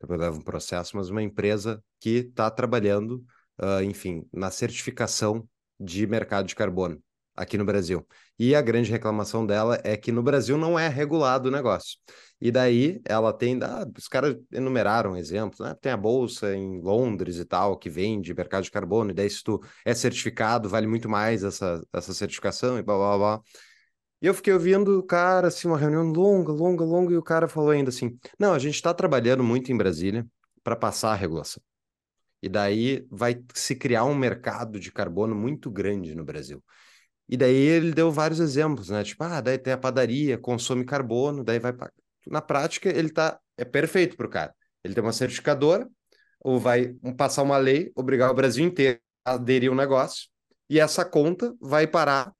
depois 0.00 0.20
leva 0.20 0.36
um 0.36 0.42
processo, 0.42 0.96
mas 0.96 1.08
uma 1.10 1.22
empresa 1.22 1.82
que 2.00 2.26
está 2.28 2.50
trabalhando, 2.50 3.24
uh, 3.60 3.82
enfim, 3.82 4.26
na 4.32 4.50
certificação 4.50 5.48
de 5.78 6.06
mercado 6.06 6.46
de 6.46 6.54
carbono 6.54 7.00
aqui 7.36 7.58
no 7.58 7.64
Brasil. 7.64 8.06
E 8.38 8.54
a 8.54 8.62
grande 8.62 8.90
reclamação 8.90 9.46
dela 9.46 9.78
é 9.84 9.96
que 9.96 10.10
no 10.10 10.22
Brasil 10.22 10.56
não 10.56 10.78
é 10.78 10.88
regulado 10.88 11.48
o 11.48 11.52
negócio. 11.52 11.98
E 12.40 12.50
daí 12.50 13.00
ela 13.04 13.32
tem, 13.32 13.58
ah, 13.62 13.86
os 13.96 14.08
caras 14.08 14.36
enumeraram 14.52 15.16
exemplos, 15.16 15.60
né? 15.60 15.74
Tem 15.80 15.92
a 15.92 15.96
bolsa 15.96 16.54
em 16.54 16.80
Londres 16.80 17.38
e 17.38 17.44
tal, 17.44 17.78
que 17.78 17.88
vende 17.88 18.34
mercado 18.34 18.64
de 18.64 18.70
carbono, 18.70 19.10
e 19.10 19.14
daí 19.14 19.28
se 19.28 19.42
tu 19.42 19.60
é 19.84 19.94
certificado, 19.94 20.68
vale 20.68 20.86
muito 20.86 21.08
mais 21.08 21.44
essa, 21.44 21.80
essa 21.92 22.12
certificação 22.12 22.78
e 22.78 22.82
blá 22.82 22.96
blá 22.96 23.18
blá. 23.18 23.40
E 24.20 24.26
eu 24.26 24.34
fiquei 24.34 24.52
ouvindo 24.52 24.98
o 24.98 25.02
cara, 25.02 25.48
assim, 25.48 25.68
uma 25.68 25.78
reunião 25.78 26.04
longa, 26.04 26.50
longa, 26.52 26.84
longa, 26.84 27.12
e 27.12 27.16
o 27.16 27.22
cara 27.22 27.48
falou 27.48 27.70
ainda 27.70 27.90
assim: 27.90 28.18
não, 28.38 28.52
a 28.54 28.58
gente 28.58 28.74
está 28.74 28.94
trabalhando 28.94 29.42
muito 29.44 29.70
em 29.70 29.76
Brasília 29.76 30.26
para 30.64 30.74
passar 30.76 31.12
a 31.12 31.14
regulação. 31.14 31.62
E 32.42 32.48
daí 32.48 33.06
vai 33.10 33.42
se 33.54 33.74
criar 33.74 34.04
um 34.04 34.14
mercado 34.14 34.78
de 34.78 34.92
carbono 34.92 35.34
muito 35.34 35.70
grande 35.70 36.14
no 36.14 36.24
Brasil. 36.24 36.62
E 37.28 37.36
daí 37.36 37.54
ele 37.54 37.92
deu 37.92 38.10
vários 38.10 38.40
exemplos, 38.40 38.90
né? 38.90 39.02
Tipo, 39.04 39.24
ah, 39.24 39.40
daí 39.40 39.58
tem 39.58 39.72
a 39.72 39.78
padaria, 39.78 40.38
consome 40.38 40.84
carbono, 40.84 41.42
daí 41.44 41.58
vai. 41.58 41.72
Na 42.26 42.40
prática, 42.40 42.88
ele 42.88 43.10
tá. 43.10 43.38
É 43.56 43.64
perfeito 43.64 44.16
para 44.16 44.26
o 44.26 44.30
cara. 44.30 44.54
Ele 44.84 44.94
tem 44.94 45.02
uma 45.02 45.12
certificadora, 45.12 45.88
ou 46.40 46.60
vai 46.60 46.94
passar 47.16 47.42
uma 47.42 47.58
lei, 47.58 47.90
obrigar 47.96 48.30
o 48.30 48.34
Brasil 48.34 48.64
inteiro 48.64 49.00
a 49.24 49.32
aderir 49.32 49.70
um 49.72 49.74
negócio, 49.74 50.28
e 50.70 50.78
essa 50.78 51.04
conta 51.04 51.54
vai 51.60 51.86
parar 51.86 52.32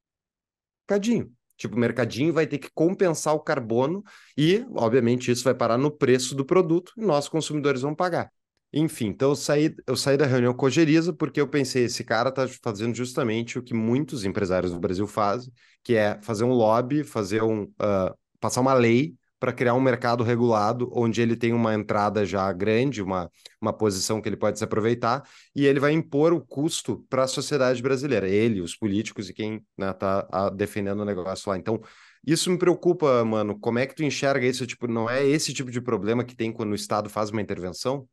mercadinho. 0.88 1.35
Tipo, 1.56 1.76
o 1.76 1.78
mercadinho 1.78 2.32
vai 2.32 2.46
ter 2.46 2.58
que 2.58 2.70
compensar 2.74 3.34
o 3.34 3.40
carbono 3.40 4.02
e, 4.36 4.64
obviamente, 4.74 5.30
isso 5.30 5.44
vai 5.44 5.54
parar 5.54 5.78
no 5.78 5.90
preço 5.90 6.34
do 6.34 6.44
produto 6.44 6.92
e 6.96 7.00
nós, 7.00 7.28
consumidores, 7.28 7.82
vamos 7.82 7.96
pagar. 7.96 8.30
Enfim, 8.72 9.06
então 9.06 9.30
eu 9.30 9.36
saí, 9.36 9.74
eu 9.86 9.96
saí 9.96 10.16
da 10.16 10.26
reunião 10.26 10.52
com 10.52 10.66
o 10.66 10.70
Geriza 10.70 11.12
porque 11.12 11.40
eu 11.40 11.48
pensei, 11.48 11.84
esse 11.84 12.04
cara 12.04 12.28
está 12.28 12.46
fazendo 12.62 12.94
justamente 12.94 13.58
o 13.58 13.62
que 13.62 13.72
muitos 13.72 14.24
empresários 14.24 14.72
do 14.72 14.78
Brasil 14.80 15.06
fazem, 15.06 15.50
que 15.82 15.94
é 15.94 16.20
fazer 16.20 16.44
um 16.44 16.52
lobby, 16.52 17.02
fazer 17.02 17.42
um 17.42 17.62
uh, 17.62 18.14
passar 18.40 18.60
uma 18.60 18.74
lei 18.74 19.14
para 19.38 19.52
criar 19.52 19.74
um 19.74 19.80
mercado 19.80 20.24
regulado, 20.24 20.90
onde 20.92 21.20
ele 21.20 21.36
tem 21.36 21.52
uma 21.52 21.74
entrada 21.74 22.24
já 22.24 22.50
grande, 22.52 23.02
uma, 23.02 23.30
uma 23.60 23.72
posição 23.72 24.20
que 24.20 24.28
ele 24.28 24.36
pode 24.36 24.58
se 24.58 24.64
aproveitar, 24.64 25.22
e 25.54 25.66
ele 25.66 25.78
vai 25.80 25.92
impor 25.92 26.32
o 26.32 26.40
custo 26.40 27.04
para 27.08 27.24
a 27.24 27.28
sociedade 27.28 27.82
brasileira, 27.82 28.28
ele, 28.28 28.60
os 28.60 28.74
políticos 28.74 29.28
e 29.28 29.34
quem 29.34 29.62
está 29.78 30.26
né, 30.32 30.50
defendendo 30.54 31.00
o 31.00 31.04
negócio 31.04 31.50
lá. 31.50 31.58
Então, 31.58 31.80
isso 32.26 32.50
me 32.50 32.58
preocupa, 32.58 33.24
mano. 33.24 33.58
Como 33.58 33.78
é 33.78 33.86
que 33.86 33.94
tu 33.94 34.02
enxerga 34.02 34.44
isso? 34.44 34.66
Tipo, 34.66 34.88
não 34.88 35.08
é 35.08 35.24
esse 35.24 35.52
tipo 35.52 35.70
de 35.70 35.80
problema 35.80 36.24
que 36.24 36.34
tem 36.34 36.52
quando 36.52 36.72
o 36.72 36.76
Estado 36.76 37.08
faz 37.08 37.30
uma 37.30 37.40
intervenção? 37.40 38.06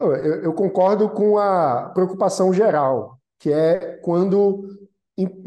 Eu, 0.00 0.12
eu 0.12 0.52
concordo 0.54 1.08
com 1.10 1.38
a 1.38 1.90
preocupação 1.94 2.52
geral, 2.52 3.20
que 3.38 3.52
é 3.52 3.98
quando 4.02 4.64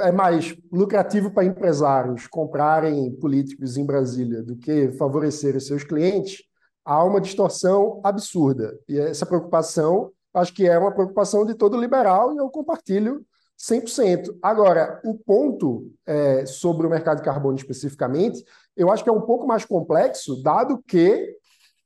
é 0.01 0.11
mais 0.11 0.55
lucrativo 0.71 1.31
para 1.31 1.45
empresários 1.45 2.27
comprarem 2.27 3.11
políticos 3.15 3.77
em 3.77 3.85
Brasília 3.85 4.43
do 4.43 4.55
que 4.55 4.91
favorecer 4.93 5.55
os 5.55 5.65
seus 5.65 5.83
clientes, 5.83 6.43
há 6.85 7.03
uma 7.03 7.21
distorção 7.21 7.99
absurda. 8.03 8.77
E 8.87 8.99
essa 8.99 9.25
preocupação, 9.25 10.11
acho 10.33 10.53
que 10.53 10.67
é 10.67 10.77
uma 10.77 10.91
preocupação 10.91 11.45
de 11.45 11.55
todo 11.55 11.79
liberal 11.79 12.33
e 12.33 12.37
eu 12.37 12.49
compartilho 12.49 13.25
100%. 13.57 14.37
Agora, 14.41 15.01
o 15.05 15.15
ponto 15.17 15.91
é, 16.05 16.45
sobre 16.45 16.85
o 16.85 16.89
mercado 16.89 17.17
de 17.17 17.23
carbono 17.23 17.55
especificamente, 17.55 18.43
eu 18.75 18.91
acho 18.91 19.03
que 19.03 19.09
é 19.09 19.13
um 19.13 19.21
pouco 19.21 19.47
mais 19.47 19.63
complexo, 19.63 20.41
dado 20.43 20.83
que 20.85 21.37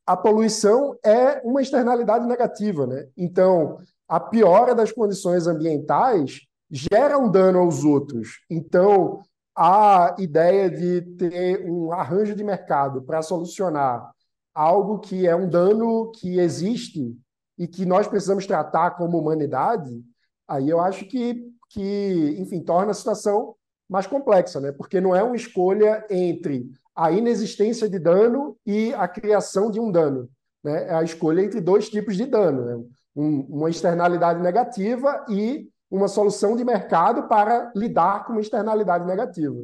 a 0.05 0.15
poluição 0.15 0.97
é 1.03 1.41
uma 1.43 1.61
externalidade 1.61 2.25
negativa, 2.25 2.87
né? 2.87 3.07
Então, 3.17 3.77
a 4.07 4.19
piora 4.19 4.73
das 4.73 4.91
condições 4.91 5.47
ambientais 5.47 6.46
gera 6.69 7.17
um 7.17 7.29
dano 7.29 7.59
aos 7.59 7.83
outros. 7.83 8.39
Então, 8.49 9.21
a 9.55 10.15
ideia 10.19 10.69
de 10.69 11.01
ter 11.17 11.69
um 11.69 11.91
arranjo 11.91 12.35
de 12.35 12.43
mercado 12.43 13.01
para 13.01 13.21
solucionar 13.21 14.11
algo 14.53 14.99
que 14.99 15.27
é 15.27 15.35
um 15.35 15.49
dano 15.49 16.11
que 16.11 16.39
existe 16.39 17.15
e 17.57 17.67
que 17.67 17.85
nós 17.85 18.07
precisamos 18.07 18.45
tratar 18.45 18.91
como 18.91 19.17
humanidade, 19.17 20.03
aí 20.47 20.69
eu 20.69 20.79
acho 20.79 21.05
que, 21.05 21.47
que 21.69 22.35
enfim, 22.39 22.61
torna 22.61 22.91
a 22.91 22.93
situação 22.95 23.55
mais 23.89 24.05
complexa, 24.05 24.59
né? 24.59 24.71
Porque 24.71 24.99
não 24.99 25.15
é 25.15 25.23
uma 25.23 25.35
escolha 25.35 26.05
entre 26.09 26.69
a 26.95 27.11
inexistência 27.11 27.89
de 27.89 27.99
dano 27.99 28.57
e 28.65 28.93
a 28.93 29.07
criação 29.07 29.71
de 29.71 29.79
um 29.79 29.91
dano. 29.91 30.29
Né? 30.63 30.87
É 30.87 30.93
a 30.95 31.03
escolha 31.03 31.41
entre 31.41 31.61
dois 31.61 31.89
tipos 31.89 32.17
de 32.17 32.25
dano: 32.25 32.65
né? 32.65 32.85
um, 33.15 33.41
uma 33.41 33.69
externalidade 33.69 34.41
negativa 34.41 35.25
e 35.29 35.69
uma 35.89 36.07
solução 36.07 36.55
de 36.55 36.63
mercado 36.63 37.27
para 37.27 37.71
lidar 37.75 38.25
com 38.25 38.33
uma 38.33 38.41
externalidade 38.41 39.05
negativa. 39.05 39.55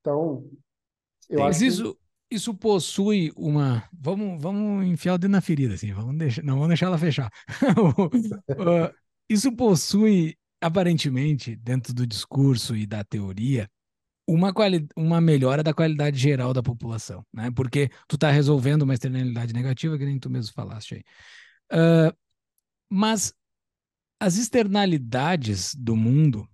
Então, 0.00 0.44
eu 1.28 1.40
Mas 1.40 1.56
acho 1.56 1.64
isso, 1.64 1.94
que... 1.94 2.00
isso 2.36 2.54
possui 2.54 3.32
uma. 3.36 3.88
Vamos, 3.92 4.40
vamos 4.42 4.86
enfiar 4.86 5.14
o 5.14 5.18
dedo 5.18 5.30
na 5.30 5.40
ferida, 5.40 5.74
assim, 5.74 5.92
vamos 5.92 6.16
deixar, 6.16 6.42
não 6.42 6.54
vamos 6.54 6.68
deixar 6.68 6.86
ela 6.86 6.98
fechar. 6.98 7.30
isso 9.28 9.54
possui, 9.54 10.36
aparentemente, 10.60 11.54
dentro 11.56 11.94
do 11.94 12.06
discurso 12.06 12.74
e 12.74 12.86
da 12.86 13.04
teoria, 13.04 13.68
uma, 14.26 14.52
quali 14.52 14.86
uma 14.96 15.20
melhora 15.20 15.62
da 15.62 15.72
qualidade 15.72 16.18
geral 16.18 16.52
da 16.52 16.62
população, 16.62 17.24
né? 17.32 17.50
Porque 17.50 17.90
tu 18.06 18.16
está 18.16 18.30
resolvendo 18.30 18.82
uma 18.82 18.94
externalidade 18.94 19.52
negativa, 19.52 19.96
que 19.96 20.04
nem 20.04 20.18
tu 20.18 20.28
mesmo 20.28 20.52
falaste 20.52 20.96
aí. 20.96 21.04
Uh, 21.70 22.16
mas 22.90 23.34
as 24.20 24.36
externalidades 24.36 25.74
do 25.74 25.96
mundo, 25.96 26.48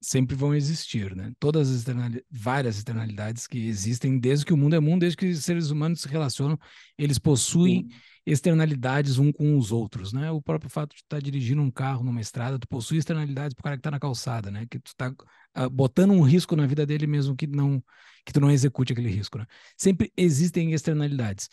sempre 0.00 0.34
vão 0.34 0.54
existir, 0.54 1.14
né? 1.14 1.32
Todas 1.38 1.68
as 1.68 1.76
externalidades, 1.78 2.26
várias 2.30 2.78
externalidades 2.78 3.46
que 3.46 3.66
existem 3.66 4.18
desde 4.18 4.46
que 4.46 4.52
o 4.52 4.56
mundo 4.56 4.74
é 4.74 4.80
mundo, 4.80 5.00
desde 5.00 5.16
que 5.16 5.26
os 5.26 5.44
seres 5.44 5.70
humanos 5.70 6.00
se 6.00 6.08
relacionam, 6.08 6.58
eles 6.96 7.18
possuem 7.18 7.82
Sim. 7.82 7.96
externalidades 8.24 9.18
um 9.18 9.30
com 9.30 9.58
os 9.58 9.70
outros, 9.72 10.12
né? 10.12 10.30
O 10.30 10.40
próprio 10.40 10.70
fato 10.70 10.90
de 10.90 11.02
estar 11.02 11.16
tá 11.16 11.20
dirigindo 11.20 11.60
um 11.60 11.70
carro 11.70 12.02
numa 12.02 12.20
estrada, 12.20 12.58
tu 12.58 12.66
possui 12.66 12.98
externalidades 12.98 13.54
para 13.54 13.60
o 13.60 13.64
cara 13.64 13.76
que 13.76 13.80
está 13.80 13.90
na 13.90 14.00
calçada, 14.00 14.50
né? 14.50 14.66
Que 14.70 14.78
tu 14.78 14.88
está 14.88 15.10
uh, 15.10 15.68
botando 15.68 16.12
um 16.12 16.22
risco 16.22 16.56
na 16.56 16.66
vida 16.66 16.86
dele 16.86 17.06
mesmo 17.06 17.36
que 17.36 17.46
não 17.46 17.82
que 18.24 18.32
tu 18.32 18.40
não 18.40 18.50
execute 18.50 18.92
aquele 18.92 19.10
risco, 19.10 19.38
né? 19.38 19.46
Sempre 19.76 20.12
existem 20.16 20.72
externalidades. 20.72 21.48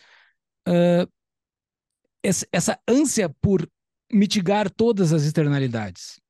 Uh, 0.66 1.10
essa, 2.22 2.46
essa 2.52 2.78
ânsia 2.86 3.28
por 3.28 3.68
mitigar 4.12 4.70
todas 4.70 5.12
as 5.12 5.24
externalidades, 5.24 6.20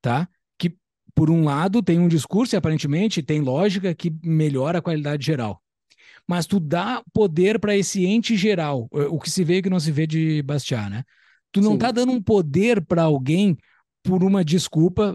tá? 0.00 0.28
Que, 0.58 0.74
por 1.14 1.30
um 1.30 1.44
lado, 1.44 1.82
tem 1.82 1.98
um 1.98 2.08
discurso 2.08 2.54
e 2.54 2.56
aparentemente 2.56 3.22
tem 3.22 3.40
lógica 3.40 3.94
que 3.94 4.12
melhora 4.22 4.78
a 4.78 4.82
qualidade 4.82 5.24
geral. 5.24 5.62
Mas 6.26 6.46
tu 6.46 6.60
dá 6.60 7.02
poder 7.12 7.58
para 7.58 7.76
esse 7.76 8.04
ente 8.04 8.36
geral, 8.36 8.88
o 8.90 9.18
que 9.18 9.30
se 9.30 9.42
vê 9.44 9.58
e 9.58 9.62
que 9.62 9.70
não 9.70 9.80
se 9.80 9.90
vê 9.90 10.06
de 10.06 10.42
Bastiat, 10.42 10.90
né? 10.90 11.04
Tu 11.50 11.60
não 11.60 11.72
Sim. 11.72 11.78
tá 11.78 11.90
dando 11.90 12.12
um 12.12 12.22
poder 12.22 12.84
para 12.84 13.02
alguém 13.02 13.56
por 14.02 14.22
uma 14.22 14.44
desculpa, 14.44 15.12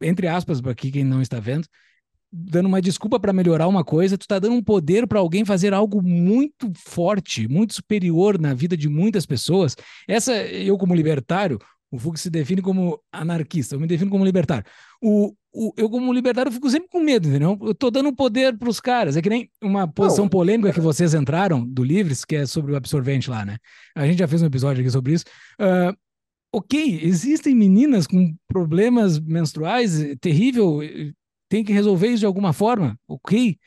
entre 0.00 0.26
aspas, 0.28 0.60
para 0.60 0.74
quem 0.74 1.04
não 1.04 1.22
está 1.22 1.40
vendo, 1.40 1.66
dando 2.32 2.66
uma 2.66 2.80
desculpa 2.80 3.18
para 3.18 3.32
melhorar 3.32 3.66
uma 3.66 3.84
coisa, 3.84 4.16
tu 4.16 4.26
tá 4.26 4.38
dando 4.38 4.54
um 4.54 4.62
poder 4.62 5.06
para 5.06 5.18
alguém 5.18 5.44
fazer 5.44 5.74
algo 5.74 6.02
muito 6.02 6.70
forte, 6.76 7.48
muito 7.48 7.74
superior 7.74 8.38
na 8.38 8.54
vida 8.54 8.76
de 8.76 8.88
muitas 8.88 9.26
pessoas. 9.26 9.76
Essa, 10.06 10.34
eu 10.36 10.78
como 10.78 10.94
libertário, 10.94 11.58
o 11.90 11.98
Fux 11.98 12.20
se 12.20 12.30
define 12.30 12.62
como 12.62 13.00
anarquista, 13.12 13.74
eu 13.74 13.80
me 13.80 13.86
defino 13.86 14.10
como 14.10 14.24
libertário. 14.24 14.64
O, 15.02 15.34
o, 15.52 15.72
eu, 15.76 15.90
como 15.90 16.12
libertário, 16.12 16.52
fico 16.52 16.70
sempre 16.70 16.88
com 16.88 17.00
medo, 17.00 17.28
entendeu? 17.28 17.58
Eu 17.60 17.74
tô 17.74 17.90
dando 17.90 18.14
poder 18.14 18.56
para 18.56 18.68
os 18.68 18.78
caras. 18.78 19.16
É 19.16 19.22
que 19.22 19.28
nem 19.28 19.50
uma 19.60 19.88
posição 19.88 20.26
Não. 20.26 20.30
polêmica 20.30 20.72
que 20.72 20.80
vocês 20.80 21.14
entraram 21.14 21.66
do 21.66 21.82
Livres, 21.82 22.24
que 22.24 22.36
é 22.36 22.46
sobre 22.46 22.72
o 22.72 22.76
absorvente 22.76 23.28
lá, 23.28 23.44
né? 23.44 23.56
A 23.96 24.06
gente 24.06 24.20
já 24.20 24.28
fez 24.28 24.40
um 24.40 24.46
episódio 24.46 24.82
aqui 24.82 24.90
sobre 24.90 25.14
isso. 25.14 25.24
Uh, 25.60 25.96
ok, 26.52 27.00
existem 27.02 27.56
meninas 27.56 28.06
com 28.06 28.34
problemas 28.46 29.18
menstruais 29.18 30.14
terrível, 30.20 30.80
tem 31.50 31.64
que 31.64 31.72
resolver 31.72 32.06
isso 32.06 32.20
de 32.20 32.26
alguma 32.26 32.52
forma, 32.52 32.96
ok? 33.08 33.58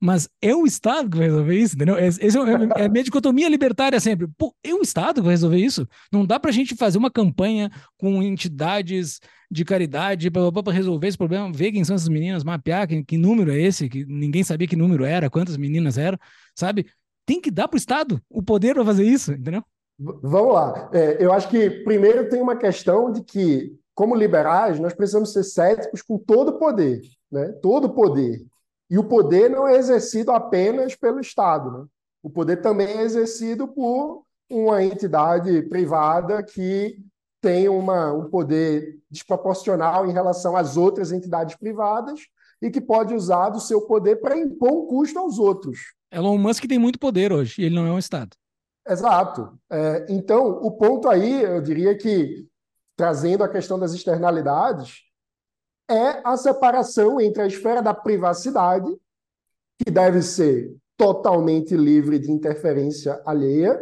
Mas 0.00 0.28
é 0.40 0.54
o 0.54 0.64
Estado 0.64 1.10
que 1.10 1.16
vai 1.16 1.26
resolver 1.26 1.56
isso, 1.56 1.74
entendeu? 1.76 1.96
Essa 1.96 2.20
é, 2.20 2.82
é, 2.82 2.84
a 2.86 2.88
minha 2.88 3.04
dicotomia 3.04 3.48
libertária 3.48 4.00
sempre. 4.00 4.26
Pô, 4.38 4.54
é 4.64 4.72
o 4.72 4.80
Estado 4.80 5.16
que 5.16 5.26
vai 5.26 5.32
resolver 5.32 5.58
isso? 5.58 5.86
Não 6.10 6.24
dá 6.24 6.40
para 6.40 6.50
a 6.50 6.52
gente 6.52 6.74
fazer 6.74 6.98
uma 6.98 7.10
campanha 7.10 7.70
com 7.98 8.22
entidades 8.22 9.20
de 9.50 9.64
caridade 9.64 10.30
para 10.30 10.72
resolver 10.72 11.08
esse 11.08 11.18
problema, 11.18 11.52
ver 11.52 11.72
quem 11.72 11.84
são 11.84 11.96
essas 11.96 12.08
meninas, 12.08 12.42
mapear 12.42 12.88
que, 12.88 13.04
que 13.04 13.16
número 13.16 13.52
é 13.52 13.60
esse, 13.60 13.88
que 13.88 14.04
ninguém 14.06 14.42
sabia 14.42 14.66
que 14.66 14.76
número 14.76 15.04
era, 15.04 15.28
quantas 15.28 15.56
meninas 15.56 15.98
eram, 15.98 16.18
sabe? 16.56 16.86
Tem 17.26 17.40
que 17.40 17.50
dar 17.50 17.68
para 17.68 17.76
o 17.76 17.78
Estado 17.78 18.20
o 18.30 18.42
poder 18.42 18.74
para 18.74 18.84
fazer 18.84 19.04
isso, 19.04 19.32
entendeu? 19.32 19.62
Vamos 19.98 20.54
lá. 20.54 20.90
É, 20.92 21.24
eu 21.24 21.32
acho 21.32 21.48
que 21.48 21.70
primeiro 21.84 22.28
tem 22.28 22.40
uma 22.40 22.56
questão 22.56 23.12
de 23.12 23.22
que, 23.22 23.72
como 23.94 24.16
liberais, 24.16 24.80
nós 24.80 24.94
precisamos 24.94 25.32
ser 25.32 25.44
céticos 25.44 26.02
com 26.02 26.18
todo 26.18 26.48
o 26.48 26.58
poder 26.58 27.02
né? 27.32 27.52
todo 27.62 27.86
o 27.86 27.94
poder. 27.94 28.46
E 28.90 28.98
o 28.98 29.04
poder 29.04 29.48
não 29.48 29.66
é 29.66 29.76
exercido 29.76 30.30
apenas 30.30 30.94
pelo 30.94 31.18
Estado. 31.18 31.70
Né? 31.70 31.86
O 32.22 32.28
poder 32.28 32.58
também 32.58 32.98
é 32.98 33.02
exercido 33.02 33.66
por 33.66 34.24
uma 34.50 34.84
entidade 34.84 35.62
privada 35.62 36.42
que 36.42 36.98
tem 37.40 37.68
uma, 37.68 38.12
um 38.12 38.28
poder 38.28 38.98
desproporcional 39.10 40.06
em 40.06 40.12
relação 40.12 40.56
às 40.56 40.76
outras 40.76 41.10
entidades 41.10 41.56
privadas 41.56 42.20
e 42.60 42.70
que 42.70 42.80
pode 42.80 43.14
usar 43.14 43.48
do 43.48 43.58
seu 43.58 43.82
poder 43.82 44.16
para 44.16 44.38
impor 44.38 44.70
um 44.70 44.86
custo 44.86 45.18
aos 45.18 45.38
outros. 45.38 45.78
Elon 46.12 46.38
Musk 46.38 46.64
tem 46.66 46.78
muito 46.78 46.98
poder 46.98 47.32
hoje 47.32 47.60
e 47.60 47.64
ele 47.64 47.74
não 47.74 47.86
é 47.86 47.90
um 47.90 47.98
Estado. 47.98 48.36
Exato. 48.86 49.58
É, 49.70 50.06
então, 50.08 50.46
o 50.62 50.70
ponto 50.70 51.08
aí, 51.08 51.42
eu 51.42 51.60
diria 51.60 51.96
que, 51.96 52.46
trazendo 52.96 53.42
a 53.42 53.48
questão 53.48 53.78
das 53.78 53.92
externalidades, 53.92 55.00
é 55.88 56.20
a 56.24 56.36
separação 56.36 57.20
entre 57.20 57.42
a 57.42 57.46
esfera 57.46 57.82
da 57.82 57.94
privacidade, 57.94 58.90
que 59.78 59.90
deve 59.90 60.22
ser 60.22 60.74
totalmente 60.96 61.76
livre 61.76 62.18
de 62.18 62.30
interferência 62.30 63.20
alheia, 63.26 63.80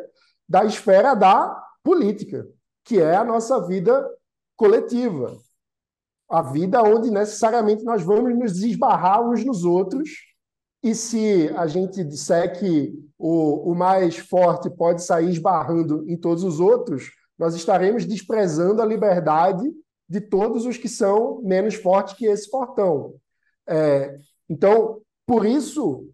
da 0.49 0.65
esfera 0.65 1.15
da 1.15 1.55
política, 1.83 2.47
que 2.85 2.99
é 3.01 3.15
a 3.15 3.25
nossa 3.25 3.67
vida 3.67 4.09
coletiva. 4.57 5.37
A 6.29 6.43
vida 6.43 6.83
onde 6.83 7.11
necessariamente 7.11 7.85
nós 7.85 8.03
vamos 8.03 8.37
nos 8.39 8.63
esbarrar 8.63 9.23
uns 9.29 9.45
nos 9.45 9.65
outros. 9.65 10.11
E 10.83 10.95
se 10.95 11.51
a 11.57 11.67
gente 11.67 12.03
disser 12.05 12.59
que 12.59 12.95
o, 13.19 13.73
o 13.73 13.75
mais 13.75 14.17
forte 14.17 14.71
pode 14.71 15.03
sair 15.03 15.31
esbarrando 15.31 16.09
em 16.09 16.17
todos 16.17 16.43
os 16.43 16.59
outros, 16.59 17.11
nós 17.39 17.55
estaremos 17.55 18.07
desprezando 18.07 18.81
a 18.81 18.87
liberdade 18.87 19.71
de 20.11 20.21
todos 20.21 20.67
os 20.67 20.77
que 20.77 20.89
são 20.89 21.41
menos 21.43 21.77
fortes 21.77 22.15
que 22.15 22.27
esse 22.27 22.51
fortão. 22.51 23.15
É, 23.65 24.19
então, 24.49 25.01
por 25.25 25.47
isso, 25.47 26.11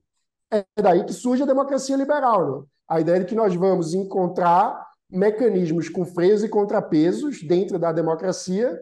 é 0.53 0.67
daí 0.79 1.03
que 1.07 1.15
surge 1.15 1.43
a 1.43 1.47
democracia 1.47 1.97
liberal. 1.97 2.61
Né? 2.61 2.67
A 2.87 3.01
ideia 3.01 3.21
de 3.21 3.25
que 3.25 3.35
nós 3.35 3.55
vamos 3.55 3.95
encontrar 3.95 4.87
mecanismos 5.11 5.89
com 5.89 6.05
freios 6.05 6.45
e 6.45 6.49
contrapesos 6.49 7.43
dentro 7.43 7.79
da 7.79 7.91
democracia 7.91 8.79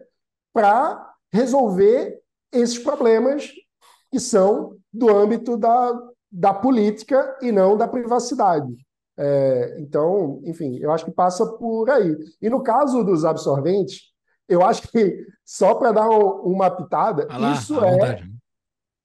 para 0.51 1.13
resolver 1.31 2.19
esses 2.51 2.77
problemas 2.77 3.49
que 4.11 4.19
são 4.19 4.75
do 4.91 5.09
âmbito 5.09 5.55
da, 5.55 5.93
da 6.29 6.53
política 6.53 7.37
e 7.41 7.53
não 7.53 7.77
da 7.77 7.87
privacidade. 7.87 8.75
É, 9.17 9.77
então, 9.79 10.41
enfim, 10.43 10.77
eu 10.79 10.91
acho 10.91 11.05
que 11.05 11.11
passa 11.11 11.45
por 11.53 11.89
aí. 11.89 12.17
E 12.41 12.49
no 12.49 12.61
caso 12.61 13.01
dos 13.01 13.23
absorventes, 13.23 14.13
eu 14.47 14.63
acho 14.63 14.87
que, 14.89 15.25
só 15.43 15.75
para 15.75 15.91
dar 15.91 16.09
uma 16.09 16.69
pitada, 16.69 17.27
ah 17.29 17.37
lá, 17.37 17.53
isso 17.53 17.79
é 17.83 18.23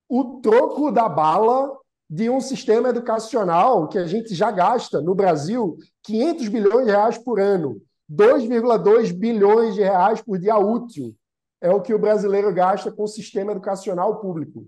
o 0.08 0.40
troco 0.40 0.90
da 0.90 1.08
bala 1.08 1.78
de 2.08 2.28
um 2.28 2.40
sistema 2.40 2.88
educacional 2.88 3.86
que 3.86 3.96
a 3.96 4.06
gente 4.06 4.34
já 4.34 4.50
gasta 4.50 5.00
no 5.00 5.14
Brasil 5.14 5.76
500 6.02 6.48
bilhões 6.48 6.86
de 6.86 6.90
reais 6.90 7.16
por 7.16 7.38
ano, 7.38 7.80
2,2 8.10 9.12
bilhões 9.12 9.76
de 9.76 9.82
reais 9.82 10.20
por 10.20 10.36
dia 10.36 10.58
útil. 10.58 11.14
É 11.60 11.70
o 11.70 11.80
que 11.80 11.94
o 11.94 11.98
brasileiro 11.98 12.52
gasta 12.52 12.90
com 12.90 13.04
o 13.04 13.08
sistema 13.08 13.52
educacional 13.52 14.18
público. 14.20 14.66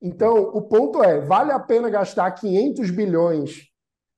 Então, 0.00 0.38
o 0.54 0.62
ponto 0.62 1.02
é: 1.02 1.20
vale 1.20 1.52
a 1.52 1.58
pena 1.58 1.90
gastar 1.90 2.30
500 2.30 2.90
bilhões 2.90 3.66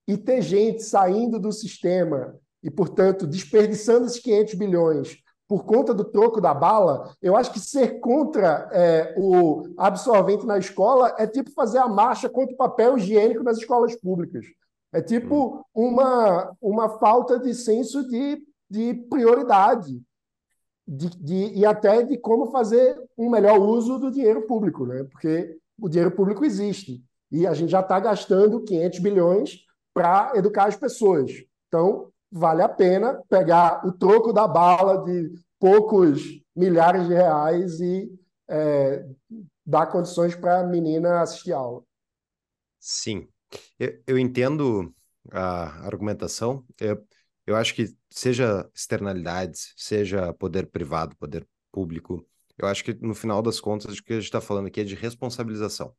e 0.06 0.16
ter 0.16 0.40
gente 0.40 0.82
saindo 0.82 1.40
do 1.40 1.50
sistema 1.50 2.36
e, 2.62 2.70
portanto, 2.70 3.26
desperdiçando 3.26 4.06
esses 4.06 4.20
500 4.20 4.54
bilhões 4.54 5.16
por 5.50 5.64
conta 5.64 5.92
do 5.92 6.04
troco 6.04 6.40
da 6.40 6.54
bala, 6.54 7.12
eu 7.20 7.36
acho 7.36 7.52
que 7.52 7.58
ser 7.58 7.98
contra 7.98 8.70
é, 8.70 9.16
o 9.18 9.64
absorvente 9.76 10.46
na 10.46 10.56
escola 10.56 11.12
é 11.18 11.26
tipo 11.26 11.50
fazer 11.50 11.78
a 11.78 11.88
marcha 11.88 12.28
contra 12.28 12.54
o 12.54 12.56
papel 12.56 12.96
higiênico 12.96 13.42
nas 13.42 13.58
escolas 13.58 13.96
públicas. 13.96 14.46
É 14.92 15.02
tipo 15.02 15.66
hum. 15.74 15.88
uma, 15.88 16.56
uma 16.62 16.88
falta 17.00 17.36
de 17.36 17.52
senso 17.52 18.06
de, 18.06 18.40
de 18.70 18.94
prioridade 19.10 20.00
de, 20.86 21.08
de, 21.18 21.58
e 21.58 21.66
até 21.66 22.04
de 22.04 22.16
como 22.16 22.52
fazer 22.52 22.96
um 23.18 23.28
melhor 23.28 23.58
uso 23.58 23.98
do 23.98 24.08
dinheiro 24.08 24.46
público, 24.46 24.86
né? 24.86 25.02
porque 25.02 25.58
o 25.80 25.88
dinheiro 25.88 26.12
público 26.12 26.44
existe 26.44 27.02
e 27.28 27.44
a 27.44 27.54
gente 27.54 27.70
já 27.70 27.80
está 27.80 27.98
gastando 27.98 28.62
500 28.62 29.00
bilhões 29.00 29.58
para 29.92 30.30
educar 30.36 30.66
as 30.66 30.76
pessoas. 30.76 31.32
Então, 31.66 32.09
vale 32.30 32.62
a 32.62 32.68
pena 32.68 33.20
pegar 33.28 33.86
o 33.86 33.92
troco 33.92 34.32
da 34.32 34.46
bala 34.46 35.04
de 35.04 35.32
poucos 35.58 36.22
milhares 36.54 37.06
de 37.06 37.14
reais 37.14 37.80
e 37.80 38.10
é, 38.48 39.04
dar 39.64 39.86
condições 39.86 40.34
para 40.34 40.60
a 40.60 40.66
menina 40.66 41.20
assistir 41.20 41.52
aula. 41.52 41.82
Sim, 42.78 43.28
eu, 43.78 44.00
eu 44.06 44.18
entendo 44.18 44.94
a 45.30 45.86
argumentação. 45.86 46.64
Eu, 46.78 47.04
eu 47.46 47.56
acho 47.56 47.74
que 47.74 47.94
seja 48.08 48.68
externalidades, 48.74 49.72
seja 49.76 50.32
poder 50.34 50.66
privado, 50.66 51.16
poder 51.16 51.46
público, 51.70 52.26
eu 52.60 52.68
acho 52.68 52.84
que 52.84 52.92
no 52.94 53.14
final 53.14 53.40
das 53.40 53.58
contas 53.58 53.98
o 53.98 54.04
que 54.04 54.12
a 54.12 54.16
gente 54.16 54.24
está 54.24 54.40
falando 54.40 54.66
aqui 54.66 54.80
é 54.80 54.84
de 54.84 54.94
responsabilização. 54.94 55.94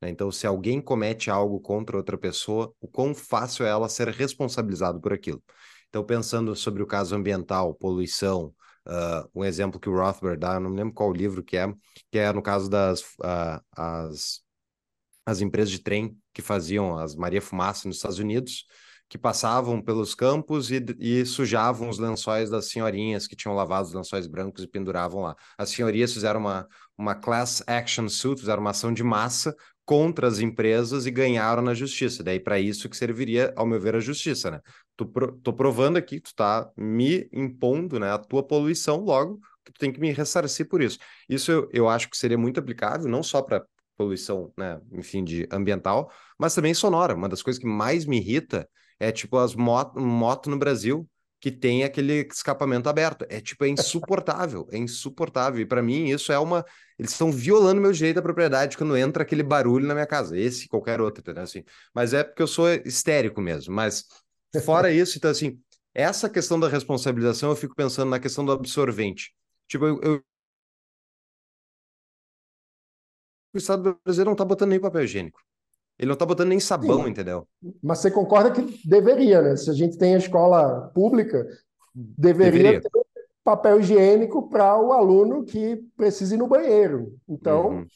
Né? 0.00 0.10
Então, 0.10 0.30
se 0.30 0.46
alguém 0.46 0.80
comete 0.80 1.28
algo 1.28 1.58
contra 1.60 1.96
outra 1.96 2.16
pessoa, 2.16 2.72
o 2.80 2.86
quão 2.86 3.14
fácil 3.14 3.66
é 3.66 3.70
ela 3.70 3.88
ser 3.88 4.08
responsabilizado 4.08 5.00
por 5.00 5.12
aquilo. 5.12 5.42
Então, 5.94 6.02
pensando 6.02 6.56
sobre 6.56 6.82
o 6.82 6.86
caso 6.88 7.14
ambiental, 7.14 7.72
poluição, 7.72 8.52
uh, 8.84 9.30
um 9.32 9.44
exemplo 9.44 9.78
que 9.78 9.88
o 9.88 9.94
Rothbard 9.94 10.40
dá, 10.40 10.58
não 10.58 10.68
me 10.68 10.76
lembro 10.76 10.92
qual 10.92 11.12
livro 11.12 11.40
que 11.40 11.56
é, 11.56 11.72
que 12.10 12.18
é 12.18 12.32
no 12.32 12.42
caso 12.42 12.68
das 12.68 13.02
uh, 13.20 13.62
as, 13.70 14.40
as 15.24 15.40
empresas 15.40 15.70
de 15.70 15.78
trem 15.78 16.18
que 16.32 16.42
faziam 16.42 16.98
as 16.98 17.14
Maria 17.14 17.40
Fumaça 17.40 17.86
nos 17.86 17.98
Estados 17.98 18.18
Unidos, 18.18 18.64
que 19.08 19.16
passavam 19.16 19.80
pelos 19.80 20.16
campos 20.16 20.72
e, 20.72 20.84
e, 20.98 21.24
sujavam 21.24 21.88
os 21.88 22.00
lençóis 22.00 22.50
das 22.50 22.70
senhorinhas 22.70 23.28
que 23.28 23.36
tinham 23.36 23.54
lavado 23.54 23.86
os 23.86 23.94
lençóis 23.94 24.26
brancos 24.26 24.64
e 24.64 24.66
penduravam 24.66 25.22
lá. 25.22 25.36
As 25.56 25.68
senhorias 25.70 26.12
fizeram 26.12 26.40
uma, 26.40 26.66
uma 26.98 27.14
class 27.14 27.62
action 27.68 28.08
suit, 28.08 28.40
fizeram 28.40 28.62
uma 28.62 28.70
ação 28.70 28.92
de 28.92 29.04
massa 29.04 29.54
contra 29.84 30.26
as 30.26 30.38
empresas 30.40 31.06
e 31.06 31.10
ganharam 31.10 31.62
na 31.62 31.74
justiça. 31.74 32.24
Daí 32.24 32.40
para 32.40 32.58
isso 32.58 32.88
que 32.88 32.96
serviria, 32.96 33.52
ao 33.54 33.66
meu 33.66 33.78
ver, 33.80 33.94
a 33.94 34.00
justiça, 34.00 34.50
né? 34.50 34.60
Tu 34.96 35.06
pro, 35.06 35.32
tô 35.38 35.52
provando 35.52 35.96
aqui, 35.96 36.20
tu 36.20 36.34
tá 36.34 36.70
me 36.76 37.28
impondo, 37.32 37.98
né, 37.98 38.12
a 38.12 38.18
tua 38.18 38.42
poluição, 38.42 39.00
logo 39.00 39.40
que 39.64 39.72
tu 39.72 39.78
tem 39.78 39.92
que 39.92 40.00
me 40.00 40.12
ressarcir 40.12 40.68
por 40.68 40.82
isso. 40.82 40.98
Isso 41.28 41.50
eu, 41.50 41.68
eu 41.72 41.88
acho 41.88 42.08
que 42.08 42.16
seria 42.16 42.38
muito 42.38 42.60
aplicável, 42.60 43.08
não 43.08 43.22
só 43.22 43.42
para 43.42 43.64
poluição, 43.96 44.52
né, 44.56 44.80
enfim, 44.92 45.24
de 45.24 45.48
ambiental, 45.50 46.12
mas 46.38 46.54
também 46.54 46.74
sonora. 46.74 47.14
Uma 47.14 47.28
das 47.28 47.42
coisas 47.42 47.60
que 47.60 47.66
mais 47.66 48.04
me 48.04 48.18
irrita 48.18 48.68
é 49.00 49.10
tipo 49.10 49.36
as 49.38 49.54
motos 49.54 50.02
moto 50.02 50.50
no 50.50 50.58
Brasil 50.58 51.08
que 51.40 51.50
tem 51.50 51.84
aquele 51.84 52.26
escapamento 52.32 52.88
aberto. 52.88 53.26
É 53.28 53.38
tipo, 53.38 53.66
é 53.66 53.68
insuportável, 53.68 54.66
é 54.72 54.78
insuportável. 54.78 55.60
E 55.60 55.66
para 55.66 55.82
mim 55.82 56.08
isso 56.08 56.32
é 56.32 56.38
uma 56.38 56.64
eles 56.98 57.10
estão 57.10 57.30
violando 57.30 57.82
meu 57.82 57.92
direito 57.92 58.18
à 58.18 58.22
propriedade 58.22 58.78
quando 58.78 58.96
entra 58.96 59.22
aquele 59.22 59.42
barulho 59.42 59.86
na 59.86 59.92
minha 59.94 60.06
casa, 60.06 60.38
esse 60.38 60.68
qualquer 60.68 61.00
outro, 61.02 61.20
entendeu? 61.20 61.42
Assim, 61.42 61.62
mas 61.94 62.14
é 62.14 62.24
porque 62.24 62.40
eu 62.40 62.46
sou 62.46 62.72
histérico 62.72 63.42
mesmo, 63.42 63.74
mas 63.74 64.04
fora 64.60 64.92
isso, 64.92 65.18
então 65.18 65.30
assim, 65.30 65.60
essa 65.94 66.28
questão 66.28 66.58
da 66.58 66.68
responsabilização, 66.68 67.50
eu 67.50 67.56
fico 67.56 67.74
pensando 67.74 68.10
na 68.10 68.18
questão 68.18 68.44
do 68.44 68.52
absorvente. 68.52 69.32
Tipo, 69.68 69.86
eu, 69.86 70.00
eu... 70.02 70.22
o 73.54 73.58
Estado 73.58 73.98
brasileiro 74.04 74.30
não 74.30 74.36
tá 74.36 74.44
botando 74.44 74.70
nem 74.70 74.80
papel 74.80 75.04
higiênico. 75.04 75.40
Ele 75.98 76.08
não 76.08 76.16
tá 76.16 76.26
botando 76.26 76.48
nem 76.48 76.58
sabão, 76.58 77.04
Sim, 77.04 77.10
entendeu? 77.10 77.46
Mas 77.80 78.00
você 78.00 78.10
concorda 78.10 78.50
que 78.50 78.80
deveria, 78.86 79.40
né? 79.40 79.56
Se 79.56 79.70
a 79.70 79.72
gente 79.72 79.96
tem 79.96 80.14
a 80.16 80.18
escola 80.18 80.90
pública, 80.92 81.46
deveria, 81.94 82.62
deveria. 82.62 82.80
ter 82.80 82.90
papel 83.44 83.78
higiênico 83.78 84.48
para 84.48 84.80
o 84.80 84.92
aluno 84.92 85.44
que 85.44 85.76
precisa 85.96 86.34
ir 86.34 86.38
no 86.38 86.48
banheiro. 86.48 87.16
Então, 87.28 87.68
uhum. 87.68 87.86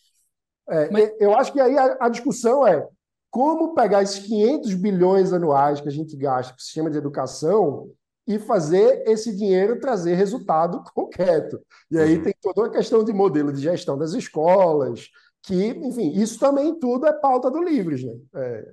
é, 0.69 0.91
Mas... 0.91 1.13
eu 1.19 1.35
acho 1.35 1.53
que 1.53 1.61
aí 1.61 1.77
a, 1.77 1.97
a, 2.01 2.09
discussão 2.09 2.67
é 2.67 2.87
como 3.31 3.75
pegar 3.75 4.03
esses 4.03 4.21
500 4.21 4.75
bilhões 4.75 5.33
anuais 5.33 5.81
que 5.81 5.89
a 5.89 5.93
gente 5.93 6.17
gasta 6.17 6.53
para 6.53 6.61
o 6.61 6.63
sistema 6.63 6.91
de 6.91 6.99
educação 6.99 7.91
e 8.27 8.39
fazer 8.39 9.03
esse 9.07 9.35
dinheiro 9.37 9.81
trazer 9.81 10.15
resultado 10.15 10.83
concreto. 10.95 11.61
E 11.91 11.99
aí 11.99 12.17
uhum. 12.17 12.23
tem 12.23 12.35
toda 12.41 12.63
uma 12.63 12.71
questão 12.71 13.03
de 13.05 13.13
modelo 13.13 13.53
de 13.53 13.61
gestão 13.61 13.97
das 13.97 14.13
escolas, 14.13 15.09
que, 15.43 15.69
enfim, 15.69 16.13
isso 16.13 16.39
também 16.39 16.79
tudo 16.79 17.07
é 17.07 17.13
pauta 17.13 17.51
do 17.51 17.63
Livres. 17.63 18.05
Né? 18.05 18.13
É, 18.35 18.73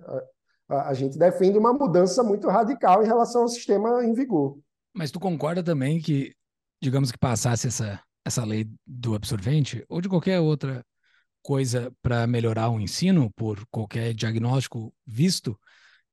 a, 0.69 0.89
a 0.89 0.93
gente 0.93 1.17
defende 1.17 1.57
uma 1.57 1.73
mudança 1.73 2.23
muito 2.23 2.47
radical 2.47 3.03
em 3.03 3.07
relação 3.07 3.43
ao 3.43 3.47
sistema 3.47 4.03
em 4.03 4.13
vigor. 4.13 4.57
Mas 4.93 5.11
tu 5.11 5.19
concorda 5.19 5.61
também 5.61 6.01
que 6.01 6.33
digamos 6.81 7.11
que 7.11 7.17
passasse 7.17 7.67
essa, 7.67 7.99
essa 8.25 8.45
lei 8.45 8.69
do 8.85 9.15
absorvente, 9.15 9.83
ou 9.89 10.01
de 10.01 10.09
qualquer 10.09 10.39
outra 10.39 10.83
coisa 11.45 11.93
para 12.01 12.25
melhorar 12.25 12.69
o 12.69 12.79
ensino, 12.79 13.31
por 13.35 13.63
qualquer 13.67 14.15
diagnóstico 14.15 14.91
visto, 15.05 15.55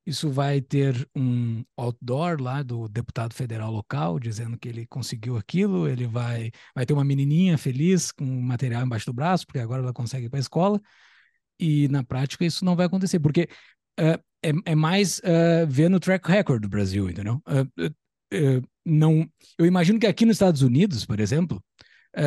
isso 0.05 0.29
vai 0.29 0.61
ter 0.61 1.09
um 1.17 1.65
outdoor 1.75 2.39
lá 2.39 2.63
do 2.63 2.87
deputado 2.87 3.33
federal 3.33 3.73
local 3.73 4.21
dizendo 4.21 4.59
que 4.59 4.69
ele 4.69 4.87
conseguiu 4.87 5.39
aquilo, 5.39 5.89
ele 5.89 6.07
vai, 6.07 6.51
vai 6.75 6.85
ter 6.85 6.93
uma 6.93 7.03
menininha 7.03 7.57
feliz 7.57 8.13
com 8.13 8.27
material 8.27 8.85
embaixo 8.85 9.07
do 9.07 9.15
braço, 9.15 9.47
porque 9.47 9.59
agora 9.59 9.83
ela 9.83 9.93
consegue 9.95 10.27
ir 10.27 10.29
para 10.29 10.39
a 10.39 10.41
escola, 10.41 10.79
e 11.59 11.89
na 11.89 12.05
prática 12.05 12.45
isso 12.45 12.63
não 12.63 12.77
vai 12.77 12.85
acontecer, 12.85 13.19
porque 13.19 13.49
uh, 13.99 14.21
é, 14.45 14.53
é, 14.67 14.75
mais 14.75 15.19
uh, 15.21 15.67
ver 15.67 15.89
no 15.89 15.99
track 15.99 16.29
record 16.29 16.61
do 16.61 16.69
Brasil, 16.69 17.09
entendeu? 17.09 17.41
Uh, 17.47 18.63
não. 18.85 19.27
Eu 19.57 19.65
imagino 19.65 19.99
que 19.99 20.07
aqui 20.07 20.27
nos 20.27 20.37
Estados 20.37 20.61
Unidos, 20.61 21.07
por 21.07 21.21
exemplo, 21.21 21.63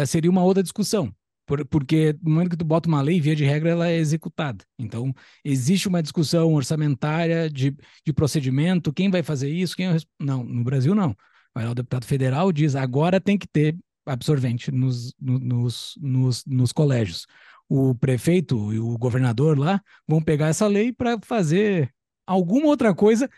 seria 0.08 0.32
uma 0.32 0.44
outra 0.44 0.64
discussão. 0.64 1.14
Por, 1.46 1.66
porque 1.66 2.14
no 2.24 2.32
momento 2.32 2.52
que 2.52 2.58
tu 2.58 2.66
bota 2.66 2.90
uma 2.90 3.02
lei, 3.02 3.20
via 3.22 3.36
de 3.36 3.46
regra, 3.46 3.70
ela 3.70 3.88
é 3.88 3.98
executada. 3.98 4.64
Então, 4.80 5.14
existe 5.44 5.88
uma 5.88 6.02
discussão 6.02 6.54
orçamentária 6.54 7.50
de, 7.50 7.76
de 8.04 8.14
procedimento, 8.14 8.94
quem 8.94 9.10
vai 9.10 9.22
fazer 9.24 9.50
isso, 9.50 9.76
quem... 9.76 9.88
É 9.88 9.98
não, 10.20 10.44
no 10.44 10.64
Brasil 10.64 10.96
não. 10.96 11.16
Vai 11.54 11.66
lá 11.66 11.72
o 11.72 11.76
deputado 11.76 12.06
federal 12.06 12.52
diz, 12.52 12.76
agora 12.76 13.22
tem 13.22 13.38
que 13.38 13.48
ter 13.48 13.78
absorvente 14.06 14.72
nos, 14.72 15.14
nos, 15.20 15.94
nos, 16.02 16.46
nos 16.46 16.72
colégios. 16.72 17.26
O 17.70 17.96
prefeito 17.96 18.74
e 18.74 18.80
o 18.80 18.98
governador 18.98 19.58
lá 19.58 19.82
vão 20.08 20.22
pegar 20.22 20.48
essa 20.48 20.68
lei 20.68 20.92
para 20.92 21.18
fazer 21.22 21.92
alguma 22.28 22.68
outra 22.68 22.94
coisa 22.94 23.30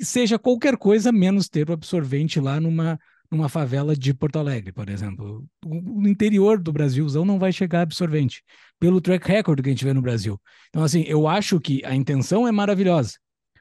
seja 0.00 0.38
qualquer 0.38 0.76
coisa 0.76 1.12
menos 1.12 1.48
ter 1.48 1.68
o 1.70 1.72
absorvente 1.72 2.40
lá 2.40 2.60
numa, 2.60 2.98
numa 3.30 3.48
favela 3.48 3.96
de 3.96 4.12
Porto 4.14 4.38
Alegre, 4.38 4.72
por 4.72 4.88
exemplo. 4.88 5.44
O, 5.64 6.06
interior 6.06 6.58
do 6.58 6.72
Brasilzão 6.72 7.24
não 7.24 7.38
vai 7.38 7.52
chegar 7.52 7.82
absorvente, 7.82 8.42
pelo 8.78 9.00
track 9.00 9.26
record 9.26 9.62
que 9.62 9.68
a 9.68 9.72
gente 9.72 9.84
vê 9.84 9.92
no 9.92 10.02
Brasil. 10.02 10.40
Então, 10.68 10.82
assim, 10.82 11.02
eu 11.06 11.26
acho 11.26 11.60
que 11.60 11.84
a 11.84 11.94
intenção 11.94 12.46
é 12.46 12.52
maravilhosa, 12.52 13.14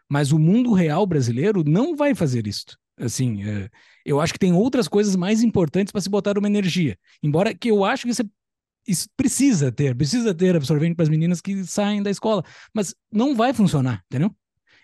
mas 0.10 0.32
o 0.32 0.40
mundo 0.40 0.74
real 0.74 1.06
brasileiro 1.06 1.64
não 1.64 1.96
vai 1.96 2.14
fazer 2.14 2.48
isso. 2.48 2.78
Assim, 2.98 3.44
é, 3.44 3.70
eu 4.06 4.22
acho 4.22 4.34
que 4.34 4.40
tem 4.40 4.54
outras 4.54 4.88
coisas 4.88 5.16
mais 5.16 5.44
importantes 5.44 5.92
para 5.92 6.02
se 6.02 6.10
botar 6.10 6.38
uma 6.38 6.48
energia. 6.48 6.98
Embora 7.22 7.54
que 7.54 7.70
eu 7.70 7.84
acho 7.84 8.04
que 8.04 8.10
isso, 8.10 8.24
isso 8.88 9.10
precisa 9.18 9.72
ter, 9.72 9.96
precisa 9.96 10.34
ter 10.34 10.56
absorvente 10.56 10.96
para 10.96 11.04
as 11.04 11.10
meninas 11.10 11.42
que 11.42 11.66
saem 11.66 12.02
da 12.02 12.10
escola, 12.10 12.44
mas 12.74 12.96
não 13.12 13.36
vai 13.36 13.54
funcionar, 13.54 14.04
entendeu? 14.06 14.34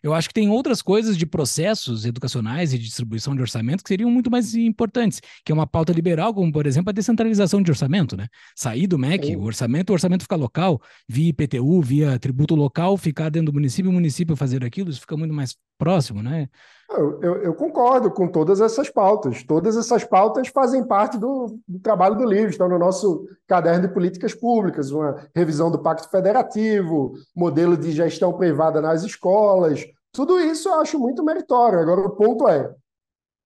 Eu 0.04 0.14
acho 0.14 0.28
que 0.28 0.34
tem 0.34 0.50
outras 0.50 0.82
coisas 0.82 1.18
de 1.18 1.26
processos 1.26 2.06
educacionais 2.06 2.74
e 2.74 2.78
de 2.78 2.86
distribuição 2.86 3.36
de 3.36 3.42
orçamento 3.42 3.84
que 3.84 3.90
seriam 3.90 4.10
muito 4.10 4.32
mais 4.32 4.56
importantes, 4.56 5.22
que 5.46 5.52
é 5.52 5.56
uma 5.56 5.68
pauta 5.68 5.94
liberal, 5.94 6.34
como, 6.34 6.52
por 6.52 6.66
exemplo, 6.66 6.90
a 6.90 6.94
descentralização 6.94 7.62
de 7.62 7.70
orçamento, 7.72 8.18
né? 8.18 8.28
Sair 8.56 8.88
do 8.88 8.98
MEC, 8.98 9.36
o 9.36 9.44
orçamento, 9.44 9.92
o 9.92 9.94
orçamento 9.94 10.24
fica 10.24 10.36
local, 10.36 10.82
via 11.08 11.30
IPTU, 11.30 11.82
via 11.82 12.18
tributo 12.20 12.56
local, 12.56 12.98
ficar 12.98 13.30
dentro 13.30 13.52
do 13.52 13.54
município, 13.54 13.92
o 13.92 13.94
município 13.94 14.36
fazer 14.36 14.64
aquilo, 14.66 14.90
isso 14.90 15.02
fica 15.02 15.16
muito 15.18 15.34
mais 15.34 15.56
próximo, 15.78 16.22
né? 16.22 16.48
Eu, 16.94 17.22
eu, 17.22 17.44
eu, 17.44 17.54
concordo 17.54 18.12
com 18.12 18.28
todas 18.28 18.60
essas 18.60 18.90
pautas. 18.90 19.44
Todas 19.44 19.78
essas 19.78 20.04
pautas 20.04 20.50
fazem 20.50 20.84
parte 20.84 21.18
do, 21.18 21.58
do, 21.68 21.80
trabalho 21.80 22.18
do 22.18 22.26
livro, 22.26 22.50
estão 22.50 22.68
no 22.68 22.78
nosso 22.78 23.26
caderno 23.48 23.88
de 23.88 23.94
políticas 23.94 24.34
públicas, 24.34 24.92
uma 24.92 25.28
revisão 25.34 25.72
do 25.72 25.82
Pacto 25.82 26.10
Federativo, 26.10 27.14
modelo 27.36 27.78
de 27.78 27.92
gestão 27.92 28.34
privada 28.34 28.82
nas 28.82 29.04
escolas. 29.04 29.86
Tudo 30.12 30.40
isso 30.40 30.68
eu 30.68 30.82
acho 30.82 31.00
muito 31.00 31.24
meritório. 31.24 31.80
Agora, 31.80 32.02
o 32.02 32.10
ponto 32.10 32.48
é, 32.48 32.74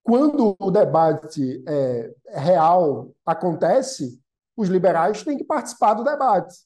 quando 0.02 0.56
o 0.58 0.70
debate 0.70 1.62
é, 1.66 2.12
real 2.28 3.10
acontece, 3.24 4.20
os 4.56 4.68
liberais 4.68 5.22
têm 5.22 5.36
que 5.36 5.44
participar 5.44 5.94
do 5.94 6.02
debate. 6.04 6.65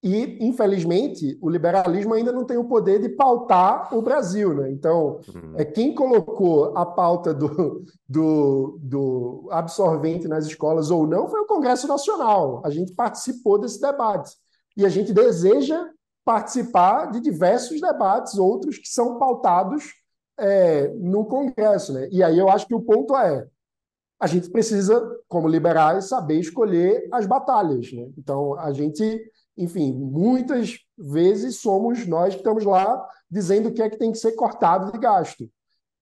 E, 0.00 0.38
infelizmente, 0.46 1.36
o 1.42 1.50
liberalismo 1.50 2.14
ainda 2.14 2.30
não 2.30 2.44
tem 2.44 2.56
o 2.56 2.68
poder 2.68 3.00
de 3.00 3.08
pautar 3.08 3.92
o 3.92 4.00
Brasil. 4.00 4.54
Né? 4.54 4.70
Então, 4.70 5.20
uhum. 5.34 5.54
é, 5.56 5.64
quem 5.64 5.92
colocou 5.92 6.76
a 6.76 6.86
pauta 6.86 7.34
do, 7.34 7.84
do, 8.08 8.78
do 8.80 9.48
absorvente 9.50 10.28
nas 10.28 10.46
escolas 10.46 10.90
ou 10.90 11.04
não 11.04 11.28
foi 11.28 11.40
o 11.40 11.46
Congresso 11.46 11.88
Nacional. 11.88 12.62
A 12.64 12.70
gente 12.70 12.94
participou 12.94 13.58
desse 13.58 13.80
debate. 13.80 14.36
E 14.76 14.86
a 14.86 14.88
gente 14.88 15.12
deseja 15.12 15.84
participar 16.24 17.10
de 17.10 17.20
diversos 17.20 17.80
debates, 17.80 18.38
outros 18.38 18.78
que 18.78 18.88
são 18.88 19.18
pautados 19.18 19.94
é, 20.38 20.88
no 20.94 21.24
Congresso. 21.24 21.92
Né? 21.92 22.08
E 22.12 22.22
aí 22.22 22.38
eu 22.38 22.48
acho 22.48 22.68
que 22.68 22.74
o 22.74 22.82
ponto 22.82 23.16
é: 23.16 23.44
a 24.20 24.28
gente 24.28 24.48
precisa, 24.48 25.04
como 25.26 25.48
liberais, 25.48 26.08
saber 26.08 26.38
escolher 26.38 27.08
as 27.10 27.26
batalhas. 27.26 27.92
Né? 27.92 28.08
Então, 28.16 28.56
a 28.60 28.70
gente 28.72 29.20
enfim, 29.58 29.92
muitas 29.92 30.78
vezes 30.96 31.60
somos 31.60 32.06
nós 32.06 32.34
que 32.34 32.40
estamos 32.40 32.64
lá 32.64 33.04
dizendo 33.28 33.68
o 33.68 33.72
que 33.72 33.82
é 33.82 33.90
que 33.90 33.98
tem 33.98 34.12
que 34.12 34.18
ser 34.18 34.32
cortado 34.32 34.92
de 34.92 34.98
gasto. 34.98 35.50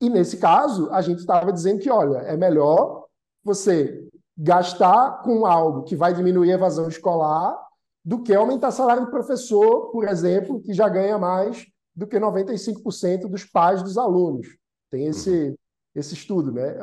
E 0.00 0.10
nesse 0.10 0.36
caso, 0.36 0.90
a 0.92 1.00
gente 1.00 1.20
estava 1.20 1.50
dizendo 1.50 1.80
que, 1.80 1.90
olha, 1.90 2.18
é 2.18 2.36
melhor 2.36 3.06
você 3.42 4.06
gastar 4.36 5.22
com 5.22 5.46
algo 5.46 5.84
que 5.84 5.96
vai 5.96 6.12
diminuir 6.12 6.52
a 6.52 6.56
evasão 6.56 6.86
escolar 6.86 7.58
do 8.04 8.22
que 8.22 8.34
aumentar 8.34 8.68
o 8.68 8.72
salário 8.72 9.06
do 9.06 9.10
professor, 9.10 9.90
por 9.90 10.06
exemplo, 10.06 10.60
que 10.60 10.74
já 10.74 10.88
ganha 10.88 11.18
mais 11.18 11.66
do 11.94 12.06
que 12.06 12.20
95% 12.20 13.26
dos 13.26 13.44
pais 13.44 13.82
dos 13.82 13.96
alunos. 13.96 14.46
Tem 14.90 15.06
esse, 15.06 15.30
uhum. 15.30 15.56
esse 15.94 16.12
estudo, 16.12 16.52
né? 16.52 16.76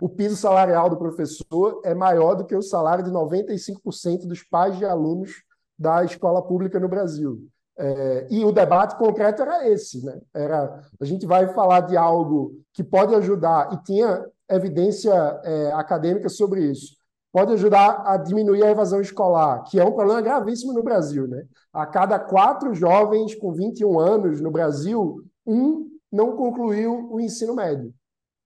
o 0.00 0.08
piso 0.08 0.36
salarial 0.36 0.88
do 0.88 0.96
professor 0.96 1.80
é 1.84 1.92
maior 1.92 2.36
do 2.36 2.46
que 2.46 2.54
o 2.54 2.62
salário 2.62 3.04
de 3.04 3.10
95% 3.10 4.26
dos 4.28 4.44
pais 4.44 4.78
de 4.78 4.84
alunos 4.84 5.42
da 5.82 6.04
escola 6.04 6.40
pública 6.40 6.78
no 6.80 6.88
Brasil. 6.88 7.46
É, 7.76 8.26
e 8.30 8.44
o 8.44 8.52
debate 8.52 8.96
concreto 8.96 9.42
era 9.42 9.68
esse, 9.68 10.04
né? 10.04 10.20
Era 10.32 10.82
a 11.00 11.04
gente 11.04 11.26
vai 11.26 11.52
falar 11.52 11.80
de 11.80 11.96
algo 11.96 12.54
que 12.72 12.84
pode 12.84 13.14
ajudar 13.14 13.72
e 13.72 13.82
tinha 13.82 14.24
evidência 14.48 15.12
é, 15.42 15.72
acadêmica 15.72 16.28
sobre 16.28 16.64
isso. 16.64 16.96
Pode 17.32 17.52
ajudar 17.54 18.02
a 18.06 18.16
diminuir 18.18 18.62
a 18.62 18.70
evasão 18.70 19.00
escolar, 19.00 19.64
que 19.64 19.80
é 19.80 19.84
um 19.84 19.92
problema 19.92 20.20
gravíssimo 20.20 20.72
no 20.72 20.82
Brasil, 20.82 21.26
né? 21.26 21.44
A 21.72 21.86
cada 21.86 22.18
quatro 22.18 22.74
jovens 22.74 23.34
com 23.34 23.52
21 23.52 23.98
anos 23.98 24.40
no 24.40 24.50
Brasil, 24.50 25.24
um 25.46 25.90
não 26.10 26.36
concluiu 26.36 27.10
o 27.10 27.18
ensino 27.18 27.54
médio. 27.54 27.92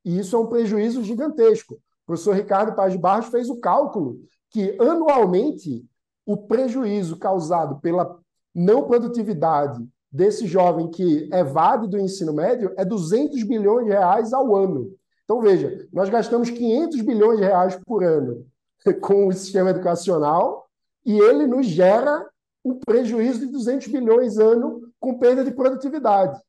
E 0.04 0.18
isso 0.20 0.36
é 0.36 0.38
um 0.38 0.46
prejuízo 0.46 1.02
gigantesco. 1.02 1.74
O 1.74 2.06
professor 2.06 2.36
Ricardo 2.36 2.76
Paz 2.76 2.92
de 2.92 2.98
Barros 2.98 3.26
fez 3.26 3.50
o 3.50 3.58
cálculo 3.58 4.20
que, 4.50 4.76
anualmente, 4.80 5.84
o 6.26 6.36
prejuízo 6.36 7.16
causado 7.16 7.80
pela 7.80 8.18
não 8.54 8.82
produtividade 8.82 9.86
desse 10.10 10.46
jovem 10.46 10.90
que 10.90 11.28
evade 11.32 11.88
do 11.88 11.98
ensino 11.98 12.32
médio 12.32 12.72
é 12.76 12.84
200 12.84 13.42
bilhões 13.44 13.86
de 13.86 13.92
reais 13.92 14.32
ao 14.32 14.56
ano. 14.56 14.92
Então, 15.24 15.40
veja, 15.40 15.86
nós 15.92 16.08
gastamos 16.08 16.50
500 16.50 17.00
bilhões 17.02 17.38
de 17.38 17.44
reais 17.44 17.78
por 17.86 18.02
ano 18.02 18.46
com 19.00 19.28
o 19.28 19.32
sistema 19.32 19.70
educacional 19.70 20.66
e 21.04 21.18
ele 21.18 21.46
nos 21.46 21.66
gera 21.66 22.28
um 22.64 22.78
prejuízo 22.78 23.40
de 23.40 23.46
200 23.46 23.86
bilhões 23.88 24.38
ano 24.38 24.82
com 24.98 25.18
perda 25.18 25.44
de 25.44 25.52
produtividade. 25.52 26.40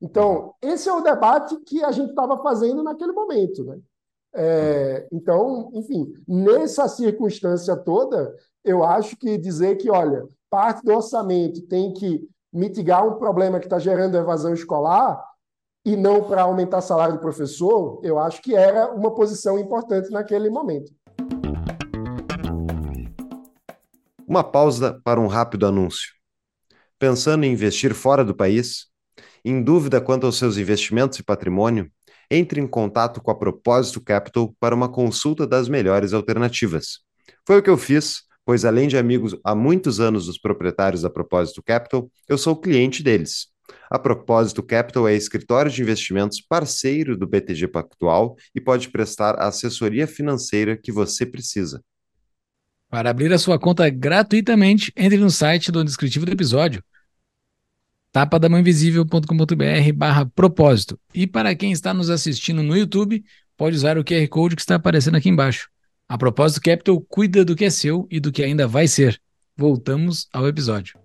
Então, 0.00 0.54
esse 0.62 0.88
é 0.88 0.92
o 0.92 1.02
debate 1.02 1.56
que 1.66 1.82
a 1.82 1.90
gente 1.90 2.10
estava 2.10 2.42
fazendo 2.42 2.82
naquele 2.82 3.12
momento. 3.12 3.64
Né? 3.64 3.78
É, 4.34 5.08
então, 5.10 5.70
enfim, 5.74 6.12
nessa 6.28 6.86
circunstância 6.88 7.74
toda, 7.76 8.34
eu 8.66 8.82
acho 8.82 9.16
que 9.16 9.38
dizer 9.38 9.76
que, 9.76 9.88
olha, 9.88 10.24
parte 10.50 10.84
do 10.84 10.92
orçamento 10.92 11.62
tem 11.68 11.92
que 11.92 12.28
mitigar 12.52 13.06
um 13.06 13.16
problema 13.16 13.60
que 13.60 13.66
está 13.66 13.78
gerando 13.78 14.16
evasão 14.16 14.52
escolar 14.52 15.22
e 15.84 15.94
não 15.94 16.24
para 16.24 16.42
aumentar 16.42 16.80
salário 16.80 17.14
do 17.14 17.20
professor, 17.20 18.00
eu 18.02 18.18
acho 18.18 18.42
que 18.42 18.56
era 18.56 18.92
uma 18.92 19.14
posição 19.14 19.56
importante 19.56 20.10
naquele 20.10 20.50
momento. 20.50 20.92
Uma 24.26 24.42
pausa 24.42 25.00
para 25.04 25.20
um 25.20 25.28
rápido 25.28 25.64
anúncio. 25.64 26.12
Pensando 26.98 27.44
em 27.44 27.52
investir 27.52 27.94
fora 27.94 28.24
do 28.24 28.34
país? 28.34 28.86
Em 29.44 29.62
dúvida 29.62 30.00
quanto 30.00 30.26
aos 30.26 30.36
seus 30.36 30.56
investimentos 30.56 31.20
e 31.20 31.22
patrimônio? 31.22 31.88
Entre 32.28 32.60
em 32.60 32.66
contato 32.66 33.22
com 33.22 33.30
a 33.30 33.38
Propósito 33.38 34.00
Capital 34.00 34.52
para 34.58 34.74
uma 34.74 34.88
consulta 34.88 35.46
das 35.46 35.68
melhores 35.68 36.12
alternativas. 36.12 36.98
Foi 37.46 37.58
o 37.58 37.62
que 37.62 37.70
eu 37.70 37.76
fiz 37.76 38.25
pois 38.46 38.64
além 38.64 38.86
de 38.86 38.96
amigos 38.96 39.36
há 39.42 39.56
muitos 39.56 39.98
anos 39.98 40.26
dos 40.26 40.38
proprietários 40.38 41.02
da 41.02 41.10
Propósito 41.10 41.60
Capital, 41.62 42.08
eu 42.28 42.38
sou 42.38 42.54
cliente 42.54 43.02
deles. 43.02 43.48
A 43.90 43.98
Propósito 43.98 44.62
Capital 44.62 45.08
é 45.08 45.16
escritório 45.16 45.68
de 45.68 45.82
investimentos 45.82 46.40
parceiro 46.40 47.16
do 47.16 47.26
BTG 47.26 47.66
Pactual 47.66 48.36
e 48.54 48.60
pode 48.60 48.88
prestar 48.88 49.34
a 49.34 49.48
assessoria 49.48 50.06
financeira 50.06 50.76
que 50.76 50.92
você 50.92 51.26
precisa. 51.26 51.82
Para 52.88 53.10
abrir 53.10 53.32
a 53.32 53.38
sua 53.38 53.58
conta 53.58 53.90
gratuitamente, 53.90 54.92
entre 54.96 55.18
no 55.18 55.28
site 55.28 55.72
do 55.72 55.84
descritivo 55.84 56.24
do 56.24 56.32
episódio 56.32 56.82
tapadamãoinvisível.com.br 58.12 59.92
barra 59.94 60.24
propósito. 60.24 60.98
E 61.12 61.26
para 61.26 61.54
quem 61.54 61.70
está 61.70 61.92
nos 61.92 62.08
assistindo 62.08 62.62
no 62.62 62.74
YouTube, 62.74 63.22
pode 63.58 63.76
usar 63.76 63.98
o 63.98 64.04
QR 64.04 64.26
Code 64.28 64.56
que 64.56 64.62
está 64.62 64.76
aparecendo 64.76 65.16
aqui 65.16 65.28
embaixo. 65.28 65.68
A 66.08 66.16
propósito, 66.16 66.62
Capital 66.62 67.00
cuida 67.00 67.44
do 67.44 67.56
que 67.56 67.64
é 67.64 67.70
seu 67.70 68.06
e 68.08 68.20
do 68.20 68.30
que 68.30 68.44
ainda 68.44 68.64
vai 68.68 68.86
ser. 68.86 69.20
Voltamos 69.56 70.28
ao 70.32 70.46
episódio. 70.46 70.96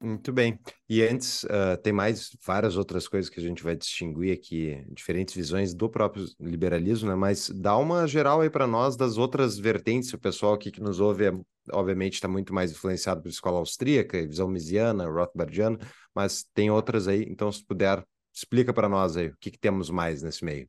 Muito 0.00 0.32
bem. 0.32 0.58
E 0.88 1.02
antes, 1.02 1.44
uh, 1.44 1.76
tem 1.82 1.92
mais 1.92 2.34
várias 2.46 2.78
outras 2.78 3.06
coisas 3.06 3.28
que 3.28 3.38
a 3.38 3.42
gente 3.42 3.62
vai 3.62 3.76
distinguir 3.76 4.32
aqui, 4.32 4.82
diferentes 4.90 5.34
visões 5.34 5.74
do 5.74 5.90
próprio 5.90 6.24
liberalismo, 6.40 7.06
né? 7.06 7.14
Mas 7.14 7.50
dá 7.50 7.76
uma 7.76 8.06
geral 8.06 8.40
aí 8.40 8.48
para 8.48 8.66
nós 8.66 8.96
das 8.96 9.18
outras 9.18 9.58
vertentes. 9.58 10.10
O 10.14 10.18
pessoal 10.18 10.54
aqui 10.54 10.70
que 10.70 10.80
nos 10.80 11.00
ouve, 11.00 11.26
é, 11.26 11.32
obviamente, 11.70 12.14
está 12.14 12.26
muito 12.26 12.54
mais 12.54 12.72
influenciado 12.72 13.20
pela 13.20 13.30
escola 13.30 13.58
austríaca, 13.58 14.26
visão 14.26 14.48
misiana, 14.48 15.04
Rothbardiana, 15.04 15.78
mas 16.14 16.46
tem 16.54 16.70
outras 16.70 17.06
aí. 17.06 17.26
Então, 17.28 17.52
se 17.52 17.62
puder, 17.62 18.02
explica 18.32 18.72
para 18.72 18.88
nós 18.88 19.18
aí 19.18 19.26
o 19.26 19.36
que, 19.38 19.50
que 19.50 19.58
temos 19.58 19.90
mais 19.90 20.22
nesse 20.22 20.42
meio. 20.42 20.66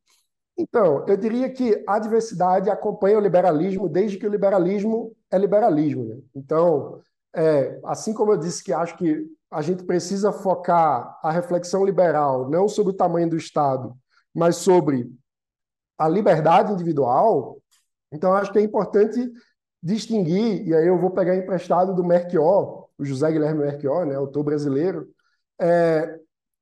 Então, 0.62 1.04
eu 1.08 1.18
diria 1.18 1.50
que 1.50 1.84
a 1.88 1.98
diversidade 1.98 2.70
acompanha 2.70 3.18
o 3.18 3.22
liberalismo 3.22 3.90
desde 3.90 4.18
que 4.18 4.28
o 4.28 4.30
liberalismo 4.30 5.16
é 5.32 5.38
liberalismo. 5.38 6.06
Né? 6.06 6.18
Então, 6.36 7.02
é, 7.36 7.80
assim 7.84 8.14
como 8.14 8.34
eu 8.34 8.38
disse 8.38 8.64
que 8.64 8.72
acho 8.72 8.96
que 8.96 9.26
a 9.50 9.62
gente 9.64 9.84
precisa 9.84 10.32
focar 10.32 11.18
a 11.24 11.32
reflexão 11.32 11.84
liberal 11.84 12.48
não 12.48 12.68
sobre 12.70 12.94
o 12.94 12.96
tamanho 12.96 13.30
do 13.30 13.36
Estado, 13.36 13.96
mas 14.34 14.58
sobre 14.58 15.12
a 15.98 16.08
liberdade 16.08 16.72
individual, 16.72 17.58
então 18.12 18.34
acho 18.34 18.52
que 18.52 18.60
é 18.60 18.62
importante 18.62 19.32
distinguir, 19.82 20.68
e 20.68 20.76
aí 20.76 20.86
eu 20.86 20.98
vou 21.00 21.10
pegar 21.10 21.36
emprestado 21.36 21.96
do 21.96 22.04
Merquior, 22.04 22.88
o 23.00 23.04
José 23.04 23.32
Guilherme 23.32 23.64
Merquior, 23.64 24.06
né, 24.06 24.16
autor 24.16 24.44
brasileiro, 24.44 25.10
é, 25.60 26.20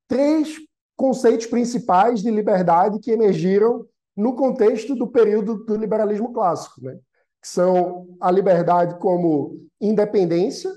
três 0.08 0.56
conceitos 0.96 1.46
principais 1.46 2.22
de 2.22 2.30
liberdade 2.30 2.98
que 2.98 3.10
emergiram 3.10 3.86
no 4.20 4.34
contexto 4.34 4.94
do 4.94 5.06
período 5.06 5.64
do 5.64 5.76
liberalismo 5.76 6.30
clássico, 6.30 6.84
né? 6.84 6.98
que 7.40 7.48
são 7.48 8.06
a 8.20 8.30
liberdade 8.30 8.98
como 8.98 9.66
independência 9.80 10.70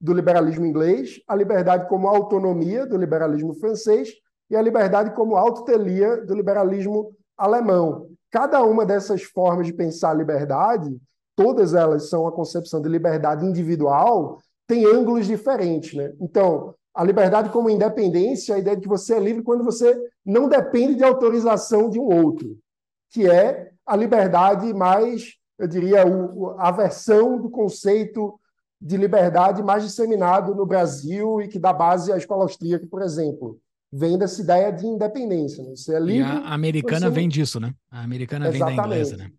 do 0.00 0.12
liberalismo 0.12 0.66
inglês, 0.66 1.20
a 1.28 1.36
liberdade 1.36 1.88
como 1.88 2.08
autonomia 2.08 2.84
do 2.84 2.96
liberalismo 2.96 3.54
francês 3.54 4.10
e 4.50 4.56
a 4.56 4.62
liberdade 4.62 5.14
como 5.14 5.36
autotelia 5.36 6.16
do 6.26 6.34
liberalismo 6.34 7.14
alemão. 7.38 8.08
Cada 8.28 8.60
uma 8.64 8.84
dessas 8.84 9.22
formas 9.22 9.68
de 9.68 9.72
pensar 9.72 10.10
a 10.10 10.14
liberdade, 10.14 11.00
todas 11.36 11.74
elas 11.74 12.08
são 12.08 12.26
a 12.26 12.32
concepção 12.32 12.82
de 12.82 12.88
liberdade 12.88 13.46
individual, 13.46 14.40
tem 14.66 14.84
ângulos 14.84 15.26
diferentes. 15.26 15.94
Né? 15.94 16.12
Então, 16.20 16.74
a 16.92 17.04
liberdade 17.04 17.50
como 17.50 17.70
independência, 17.70 18.56
a 18.56 18.58
ideia 18.58 18.74
de 18.74 18.82
que 18.82 18.88
você 18.88 19.14
é 19.14 19.20
livre 19.20 19.44
quando 19.44 19.62
você 19.62 19.96
não 20.26 20.48
depende 20.48 20.96
de 20.96 21.04
autorização 21.04 21.88
de 21.88 22.00
um 22.00 22.06
outro 22.24 22.58
que 23.10 23.28
é 23.28 23.70
a 23.84 23.96
liberdade 23.96 24.72
mais, 24.72 25.34
eu 25.58 25.66
diria, 25.66 26.04
a 26.58 26.70
versão 26.70 27.40
do 27.40 27.50
conceito 27.50 28.38
de 28.80 28.96
liberdade 28.96 29.62
mais 29.62 29.82
disseminado 29.82 30.54
no 30.54 30.64
Brasil 30.64 31.40
e 31.42 31.48
que 31.48 31.58
dá 31.58 31.72
base 31.72 32.12
à 32.12 32.16
escola 32.16 32.44
austríaca, 32.44 32.86
por 32.86 33.02
exemplo. 33.02 33.58
Vem 33.92 34.16
dessa 34.16 34.40
ideia 34.40 34.72
de 34.72 34.86
independência. 34.86 35.64
Né? 35.64 35.70
Você 35.70 35.94
é 35.94 35.98
livre. 35.98 36.30
E 36.30 36.32
a 36.32 36.54
americana 36.54 37.08
você... 37.08 37.10
vem 37.10 37.28
disso, 37.28 37.58
né? 37.58 37.74
A 37.90 38.02
americana 38.02 38.48
Exatamente. 38.48 38.68
vem 38.68 38.76
da 38.76 38.86
inglesa, 38.86 39.16
né? 39.16 39.30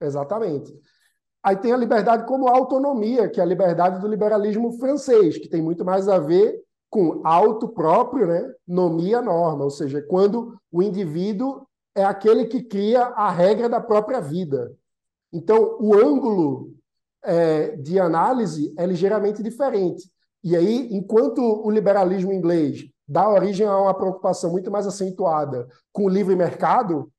Exatamente. 0.00 0.74
Aí 1.44 1.56
tem 1.56 1.72
a 1.72 1.76
liberdade 1.76 2.26
como 2.26 2.48
autonomia, 2.48 3.28
que 3.28 3.38
é 3.38 3.42
a 3.42 3.46
liberdade 3.46 4.00
do 4.00 4.08
liberalismo 4.08 4.72
francês, 4.78 5.36
que 5.38 5.48
tem 5.48 5.60
muito 5.60 5.84
mais 5.84 6.08
a 6.08 6.18
ver 6.18 6.58
com 6.88 7.20
auto 7.24 7.68
próprio, 7.68 8.26
né? 8.26 8.52
Nomia 8.66 9.20
norma, 9.20 9.64
ou 9.64 9.70
seja, 9.70 10.00
quando 10.02 10.56
o 10.70 10.82
indivíduo 10.82 11.66
é 11.94 12.04
aquele 12.04 12.46
que 12.46 12.62
cria 12.62 13.02
a 13.02 13.30
regra 13.30 13.68
da 13.68 13.80
própria 13.80 14.20
vida. 14.20 14.74
Então, 15.32 15.76
o 15.80 15.94
ângulo 15.94 16.74
é, 17.22 17.76
de 17.76 17.98
análise 17.98 18.74
é 18.76 18.86
ligeiramente 18.86 19.42
diferente. 19.42 20.10
E 20.42 20.56
aí, 20.56 20.88
enquanto 20.92 21.40
o 21.40 21.70
liberalismo 21.70 22.32
inglês 22.32 22.88
dá 23.06 23.28
origem 23.28 23.66
a 23.66 23.78
uma 23.78 23.94
preocupação 23.94 24.50
muito 24.50 24.70
mais 24.70 24.86
acentuada 24.86 25.68
com 25.92 26.04
o 26.04 26.08
livre 26.08 26.34
mercado, 26.34 27.12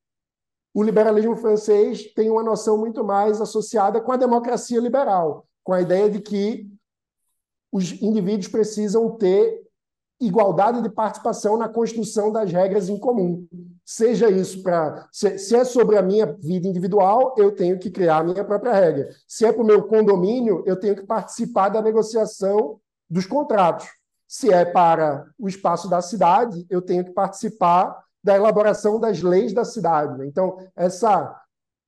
o 0.74 0.84
liberalismo 0.84 1.38
francês 1.38 2.11
tem 2.13 2.30
uma 2.30 2.43
noção 2.43 2.78
muito 2.78 3.03
mais 3.03 3.39
associada 3.39 4.01
com 4.01 4.11
a 4.11 4.17
democracia 4.17 4.80
liberal, 4.80 5.47
com 5.63 5.71
a 5.71 5.82
ideia 5.82 6.09
de 6.09 6.19
que 6.19 6.67
os 7.71 7.91
indivíduos 8.01 8.47
precisam 8.47 9.09
ter 9.11 9.62
igualdade 10.20 10.82
de 10.82 10.89
participação 10.89 11.57
na 11.57 11.68
construção 11.68 12.32
das 12.32 12.51
regras 12.51 12.89
em 12.89 12.97
comum. 12.97 13.45
Seja 13.86 14.30
isso 14.30 14.64
para. 14.64 15.07
Se, 15.11 15.38
se, 15.38 15.55
é 15.55 15.66
sobre 15.66 15.97
a 15.97 16.01
minha 16.01 16.26
vida 16.26 16.68
individual, 16.68 17.36
eu 17.38 17.53
tenho 17.53 17.78
que 17.78 17.91
criar 17.91 18.18
a 18.18 18.24
minha 18.24 18.43
própria 18.43 18.74
regra. 18.74 19.09
Se 19.28 19.45
é 19.45 19.51
para 19.51 19.61
o 19.61 19.66
meu 19.66 19.84
condomínio, 19.84 20.64
eu 20.66 20.80
tenho 20.80 20.95
que 20.95 21.05
participar 21.05 21.70
da 21.70 21.82
negociação 21.82 22.80
dos 23.09 23.26
contratos. 23.26 23.88
Se 24.28 24.51
é 24.51 24.64
para 24.66 25.28
o 25.38 25.47
espaço 25.47 25.89
da 25.89 26.01
cidade, 26.01 26.66
eu 26.70 26.82
tenho 26.82 27.03
que 27.03 27.11
participar 27.11 28.03
da 28.24 28.36
elaboração 28.36 28.99
das 28.99 29.22
leis 29.22 29.53
da 29.53 29.66
cidade. 29.66 30.26
Então, 30.26 30.57
essa 30.76 31.39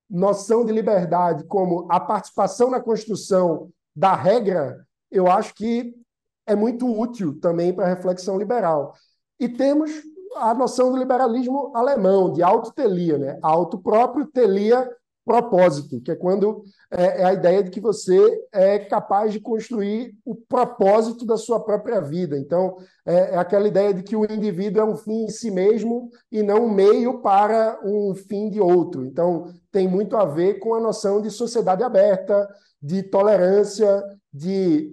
noção 0.09 0.65
de 0.65 0.71
liberdade 0.71 1.45
como 1.45 1.87
a 1.89 1.99
participação 1.99 2.69
na 2.69 2.79
construção 2.79 3.69
da 3.95 4.13
regra, 4.13 4.85
eu 5.09 5.31
acho 5.31 5.55
que 5.55 5.95
é 6.45 6.55
muito 6.55 6.87
útil 6.87 7.39
também 7.39 7.73
para 7.73 7.85
a 7.85 7.89
reflexão 7.89 8.37
liberal. 8.37 8.93
E 9.39 9.49
temos 9.49 9.91
a 10.35 10.53
noção 10.53 10.91
do 10.91 10.97
liberalismo 10.97 11.71
alemão, 11.75 12.31
de 12.31 12.43
autotelia, 12.43 13.17
né? 13.17 13.39
auto 13.41 13.77
próprio, 13.77 14.25
telia 14.25 14.89
propósito, 15.25 15.99
que 16.01 16.11
é 16.11 16.15
quando 16.15 16.63
é, 16.91 17.21
é, 17.21 17.25
a 17.25 17.33
ideia 17.33 17.63
de 17.63 17.71
que 17.71 17.81
você 17.81 18.45
é 18.53 18.77
capaz 18.77 19.33
de 19.33 19.39
construir 19.39 20.15
o 20.23 20.35
propósito 20.35 21.25
da 21.25 21.35
sua 21.35 21.59
própria 21.59 21.99
vida. 21.99 22.37
Então, 22.37 22.77
é, 23.03 23.33
é 23.33 23.37
aquela 23.37 23.67
ideia 23.67 23.91
de 23.91 24.03
que 24.03 24.15
o 24.15 24.31
indivíduo 24.31 24.81
é 24.81 24.85
um 24.85 24.95
fim 24.95 25.23
em 25.23 25.29
si 25.29 25.49
mesmo 25.49 26.11
e 26.31 26.43
não 26.43 26.65
um 26.65 26.71
meio 26.71 27.21
para 27.21 27.79
um 27.83 28.13
fim 28.13 28.51
de 28.51 28.61
outro. 28.61 29.03
Então, 29.03 29.51
tem 29.71 29.87
muito 29.87 30.15
a 30.15 30.25
ver 30.25 30.59
com 30.59 30.75
a 30.75 30.79
noção 30.79 31.19
de 31.19 31.31
sociedade 31.31 31.83
aberta, 31.83 32.47
de 32.79 33.01
tolerância, 33.01 34.03
de 34.31 34.91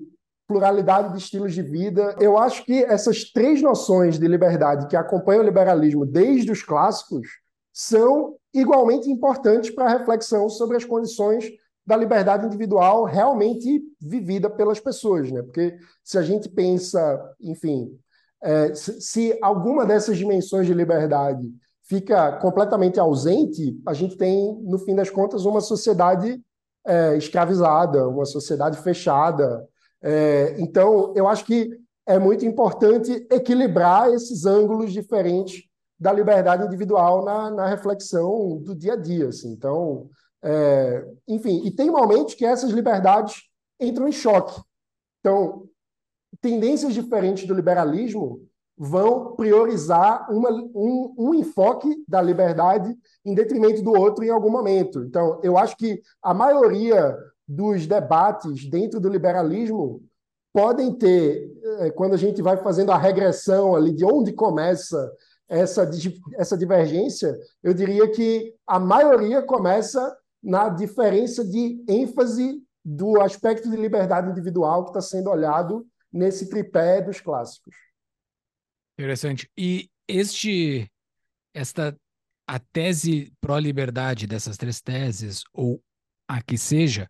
pluralidade 0.53 1.13
de 1.13 1.19
estilos 1.19 1.55
de 1.55 1.63
vida. 1.63 2.15
Eu 2.21 2.37
acho 2.37 2.65
que 2.65 2.85
essas 2.85 3.25
três 3.25 3.63
noções 3.63 4.19
de 4.19 4.29
liberdade 4.29 4.87
que 4.87 4.97
acompanham 4.97 5.43
o 5.43 5.47
liberalismo 5.47 6.05
desde 6.05 6.53
os 6.53 6.63
clássicos 6.63 7.27
são 7.73 8.37
igualmente 8.53 9.11
importantes 9.11 9.71
para 9.71 9.87
a 9.87 9.99
reflexão 9.99 10.49
sobre 10.51 10.77
as 10.77 10.85
condições 10.85 11.51
da 11.87 11.97
liberdade 11.97 12.47
individual 12.47 13.05
realmente 13.05 13.83
vivida 14.01 14.51
pelas 14.51 14.79
pessoas, 14.79 15.33
né? 15.33 15.43
Porque 15.43 15.77
se 16.05 16.19
a 16.19 16.23
gente 16.23 16.49
pensa, 16.49 17.19
enfim, 17.41 17.99
é, 18.43 18.75
se 18.75 19.37
alguma 19.43 19.87
dessas 19.87 20.19
dimensões 20.19 20.67
de 20.67 20.75
liberdade 20.75 21.51
fica 21.83 22.33
completamente 22.39 23.01
ausente, 23.01 23.81
a 23.87 23.95
gente 23.95 24.17
tem, 24.17 24.61
no 24.63 24.79
fim 24.79 24.95
das 24.95 25.11
contas, 25.11 25.45
uma 25.45 25.61
sociedade 25.61 26.41
é, 26.87 27.17
escravizada, 27.17 28.09
uma 28.09 28.25
sociedade 28.25 28.79
fechada. 28.79 29.67
É, 30.03 30.57
então, 30.59 31.13
eu 31.15 31.29
acho 31.29 31.45
que 31.45 31.71
é 32.07 32.19
muito 32.19 32.45
importante 32.45 33.27
equilibrar 33.31 34.13
esses 34.13 34.45
ângulos 34.45 34.93
diferentes 34.93 35.63
da 35.99 36.13
liberdade 36.13 36.65
individual 36.67 37.25
na, 37.25 37.51
na 37.51 37.67
reflexão 37.67 38.59
do 38.59 38.75
dia 38.75 38.95
a 38.95 38.97
dia. 38.97 39.29
Assim. 39.29 39.53
Então, 39.53 40.11
é, 40.43 41.07
enfim, 41.29 41.63
e 41.65 41.71
tem 41.71 41.91
momentos 41.91 42.35
que 42.35 42.45
essas 42.45 42.71
liberdades 42.71 43.43
entram 43.81 44.09
em 44.09 44.13
choque. 44.13 44.61
Então, 45.21 45.69
tendências 46.41 46.93
diferentes 46.93 47.47
do 47.47 47.55
liberalismo 47.55 48.41
vão 48.77 49.37
priorizar 49.37 50.29
uma, 50.29 50.51
um, 50.51 51.15
um 51.17 51.35
enfoque 51.35 52.03
da 52.09 52.21
liberdade 52.21 52.93
em 53.25 53.35
detrimento 53.35 53.83
do 53.83 53.93
outro 53.93 54.25
em 54.25 54.31
algum 54.31 54.51
momento. 54.51 55.05
Então, 55.05 55.39
eu 55.45 55.57
acho 55.57 55.77
que 55.77 56.03
a 56.21 56.35
maioria 56.35 57.17
dos 57.55 57.87
debates 57.87 58.65
dentro 58.69 58.99
do 58.99 59.11
liberalismo 59.11 60.03
podem 60.53 60.95
ter, 60.95 61.51
é, 61.81 61.91
quando 61.91 62.15
a 62.15 62.17
gente 62.17 62.41
vai 62.41 62.57
fazendo 62.57 62.91
a 62.93 62.99
regressão 62.99 63.75
ali 63.75 63.93
de 63.93 64.05
onde 64.05 64.33
começa 64.33 65.13
essa, 65.49 65.89
essa 66.37 66.57
divergência, 66.57 67.39
eu 67.63 67.75
diria 67.75 68.11
que 68.11 68.55
a 68.67 68.79
maioria 68.79 69.43
começa 69.43 70.17
na 70.43 70.71
diferença 70.71 71.45
de 71.45 71.85
ênfase 71.87 72.63
do 72.85 73.21
aspecto 73.21 73.71
de 73.71 73.77
liberdade 73.77 74.31
individual 74.31 74.85
que 74.85 74.91
está 74.91 75.01
sendo 75.01 75.31
olhado 75.31 75.87
nesse 76.11 76.49
tripé 76.49 77.03
dos 77.03 77.21
clássicos. 77.21 77.75
Interessante. 78.99 79.51
E 79.57 79.91
este, 80.09 80.91
esta, 81.55 81.97
a 82.47 82.59
tese 82.59 83.33
pró-liberdade 83.41 84.27
dessas 84.27 84.57
três 84.57 84.81
teses, 84.81 85.43
ou 85.53 85.83
a 86.27 86.43
que 86.43 86.57
seja, 86.57 87.09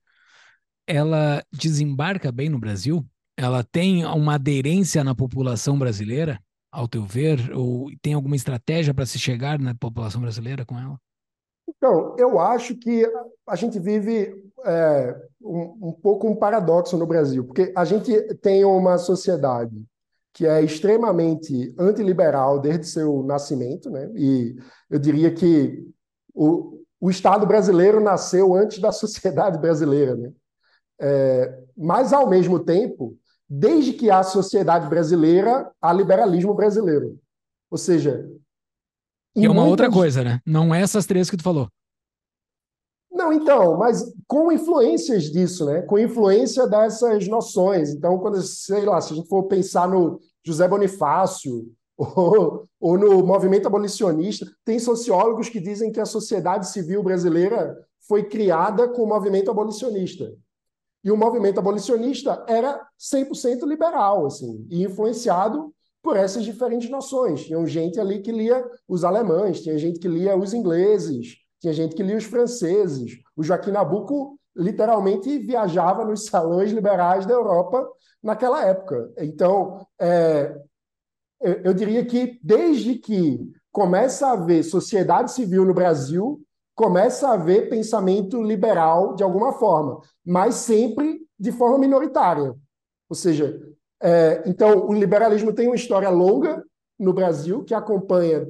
ela 0.87 1.45
desembarca 1.53 2.31
bem 2.33 2.49
no 2.49 2.59
Brasil? 2.59 3.05
Ela 3.37 3.65
tem 3.65 4.05
uma 4.05 4.35
aderência 4.35 5.03
na 5.03 5.15
população 5.15 5.79
brasileira, 5.79 6.39
ao 6.71 6.89
teu 6.89 7.05
ver? 7.05 7.53
Ou 7.55 7.91
tem 8.01 8.15
alguma 8.15 8.37
estratégia 8.37 8.95
para 8.95 9.07
se 9.07 9.19
chegar 9.19 9.59
na 9.59 9.75
população 9.75 10.21
brasileira 10.21 10.65
com 10.65 10.79
ela? 10.79 10.99
Então, 11.69 12.15
eu 12.19 12.39
acho 12.39 12.75
que 12.77 13.05
a 13.47 13.57
gente 13.57 13.79
vive 13.79 14.35
é, 14.65 15.17
um, 15.41 15.89
um 15.89 15.93
pouco 15.93 16.29
um 16.29 16.37
paradoxo 16.37 16.97
no 16.97 17.07
Brasil, 17.07 17.45
porque 17.45 17.73
a 17.77 17.85
gente 17.85 18.13
tem 18.37 18.65
uma 18.65 18.99
sociedade 18.99 19.85
que 20.33 20.47
é 20.47 20.63
extremamente 20.63 21.75
antiliberal 21.79 22.59
desde 22.59 22.87
seu 22.87 23.23
nascimento, 23.23 23.91
né? 23.91 24.11
e 24.15 24.57
eu 24.89 24.99
diria 24.99 25.31
que 25.33 25.87
o, 26.35 26.81
o 26.99 27.11
Estado 27.11 27.47
brasileiro 27.47 28.01
nasceu 28.01 28.55
antes 28.55 28.81
da 28.81 28.91
sociedade 28.93 29.59
brasileira. 29.59 30.17
Né? 30.17 30.33
É, 31.03 31.59
mas, 31.77 32.13
ao 32.13 32.29
mesmo 32.29 32.61
tempo, 32.61 33.17
desde 33.49 33.93
que 33.93 34.11
há 34.11 34.23
sociedade 34.23 34.89
brasileira, 34.89 35.71
há 35.81 35.93
liberalismo 35.93 36.55
brasileiro. 36.55 37.19
Ou 37.71 37.77
seja, 37.77 38.25
e 39.35 39.47
é 39.47 39.49
uma 39.49 39.63
muitas... 39.63 39.71
outra 39.71 39.91
coisa, 39.91 40.23
né? 40.23 40.41
Não 40.47 40.75
é 40.75 40.83
essas 40.83 41.07
três 41.07 41.29
que 41.29 41.37
tu 41.37 41.43
falou. 41.43 41.69
Não, 43.11 43.33
então, 43.33 43.77
mas 43.77 44.13
com 44.27 44.51
influências 44.51 45.25
disso, 45.25 45.67
né? 45.67 45.83
Com 45.83 45.99
influência 45.99 46.67
dessas 46.67 47.27
noções. 47.29 47.91
Então, 47.91 48.19
quando, 48.19 48.41
sei 48.43 48.85
lá, 48.85 49.01
se 49.01 49.13
a 49.13 49.17
gente 49.17 49.29
for 49.29 49.45
pensar 49.45 49.89
no 49.89 50.21
José 50.45 50.67
Bonifácio 50.67 51.67
ou, 51.97 52.69
ou 52.81 52.99
no 52.99 53.25
movimento 53.25 53.67
abolicionista, 53.67 54.47
tem 54.65 54.79
sociólogos 54.79 55.49
que 55.49 55.61
dizem 55.61 55.93
que 55.93 56.01
a 56.01 56.07
sociedade 56.07 56.69
civil 56.71 57.03
brasileira 57.03 57.77
foi 58.09 58.25
criada 58.25 58.89
com 58.89 59.03
o 59.03 59.09
movimento 59.09 59.51
abolicionista. 59.51 60.33
E 61.05 61.11
o 61.11 61.17
movimento 61.17 61.59
abolicionista 61.59 62.45
era 62.47 62.81
100% 62.99 63.67
liberal, 63.67 64.27
assim, 64.27 64.67
e 64.71 64.85
influenciado 64.85 65.73
por 66.03 66.17
essas 66.17 66.45
diferentes 66.45 66.91
noções. 66.91 67.45
Tinha 67.45 67.65
gente 67.67 68.01
ali 68.01 68.21
que 68.21 68.33
lia 68.33 68.65
os 68.89 69.05
alemães, 69.05 69.63
tinha 69.63 69.79
gente 69.79 69.99
que 69.99 70.09
lia 70.09 70.37
os 70.37 70.53
ingleses, 70.53 71.37
tinha 71.61 71.73
gente 71.73 71.95
que 71.95 72.03
lia 72.03 72.17
os 72.17 72.25
franceses. 72.25 73.13
O 73.37 73.43
Joaquim 73.43 73.71
Nabuco 73.71 74.39
literalmente 74.55 75.39
viajava 75.39 76.05
nos 76.05 76.27
salões 76.27 76.73
liberais 76.73 77.25
da 77.25 77.35
Europa 77.35 77.89
naquela 78.23 78.65
época. 78.65 79.13
Então, 79.19 79.87
é, 80.01 80.55
eu 81.41 81.73
diria 81.73 82.05
que 82.05 82.39
desde 82.43 82.97
que 82.97 83.41
começa 83.71 84.27
a 84.27 84.33
haver 84.33 84.63
sociedade 84.63 85.33
civil 85.33 85.65
no 85.65 85.73
Brasil, 85.73 86.41
começa 86.75 87.29
a 87.29 87.35
haver 87.35 87.69
pensamento 87.69 88.43
liberal 88.43 89.15
de 89.15 89.23
alguma 89.23 89.53
forma, 89.53 90.01
mas 90.25 90.57
sempre 90.57 91.21
de 91.39 91.53
forma 91.53 91.79
minoritária. 91.79 92.55
Ou 93.09 93.17
seja, 93.17 93.61
é, 94.03 94.43
então, 94.47 94.87
o 94.89 94.93
liberalismo 94.93 95.53
tem 95.53 95.69
uma 95.69 95.77
história 95.77 96.09
longa 96.09 96.65
no 96.99 97.13
Brasil 97.13 97.63
que 97.65 97.75
acompanha 97.75 98.47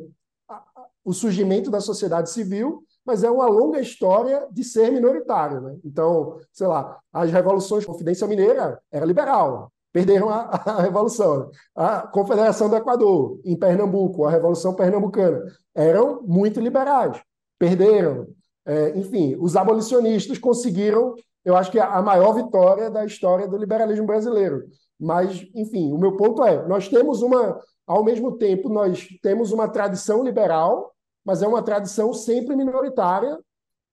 o 1.04 1.12
surgimento 1.12 1.70
da 1.70 1.80
sociedade 1.80 2.30
civil, 2.30 2.84
mas 3.04 3.24
é 3.24 3.30
uma 3.30 3.46
longa 3.46 3.80
história 3.80 4.46
de 4.50 4.62
ser 4.62 4.90
minoritário. 4.90 5.60
Né? 5.60 5.76
Então, 5.84 6.38
sei 6.52 6.66
lá, 6.66 6.98
as 7.12 7.30
revoluções, 7.30 7.84
Confidência 7.84 8.26
Mineira 8.26 8.80
era 8.90 9.04
liberal, 9.04 9.72
perderam 9.92 10.28
a, 10.28 10.42
a 10.64 10.82
revolução. 10.82 11.50
A 11.74 12.06
Confederação 12.06 12.68
do 12.68 12.76
Equador, 12.76 13.40
em 13.44 13.56
Pernambuco, 13.56 14.24
a 14.24 14.30
Revolução 14.30 14.74
Pernambucana, 14.74 15.44
eram 15.74 16.22
muito 16.22 16.60
liberais, 16.60 17.20
perderam. 17.62 18.26
É, 18.66 18.98
enfim, 18.98 19.36
os 19.38 19.54
abolicionistas 19.54 20.36
conseguiram, 20.36 21.14
eu 21.44 21.56
acho 21.56 21.70
que 21.70 21.78
a 21.78 22.02
maior 22.02 22.32
vitória 22.32 22.90
da 22.90 23.04
história 23.04 23.46
do 23.46 23.56
liberalismo 23.56 24.04
brasileiro. 24.04 24.64
Mas, 24.98 25.46
enfim, 25.54 25.92
o 25.92 25.98
meu 25.98 26.16
ponto 26.16 26.44
é: 26.44 26.66
nós 26.66 26.88
temos 26.88 27.22
uma, 27.22 27.60
ao 27.86 28.02
mesmo 28.02 28.36
tempo, 28.36 28.68
nós 28.68 29.06
temos 29.22 29.52
uma 29.52 29.68
tradição 29.68 30.24
liberal, 30.24 30.92
mas 31.24 31.40
é 31.40 31.46
uma 31.46 31.62
tradição 31.62 32.12
sempre 32.12 32.56
minoritária 32.56 33.38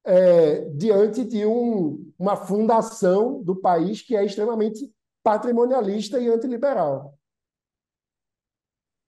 é, 0.03 0.61
diante 0.70 1.24
de 1.24 1.45
um, 1.45 2.11
uma 2.17 2.36
fundação 2.36 3.43
do 3.43 3.55
país 3.55 4.01
que 4.01 4.15
é 4.15 4.26
extremamente 4.26 4.91
patrimonialista 5.24 6.20
e 6.20 6.28
antiliberal. 6.28 7.13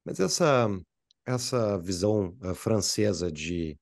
Mas 0.05 0.19
essa, 0.19 0.67
essa 1.25 1.79
visão 1.79 2.35
uh, 2.43 2.53
francesa 2.53 3.31
de 3.31 3.77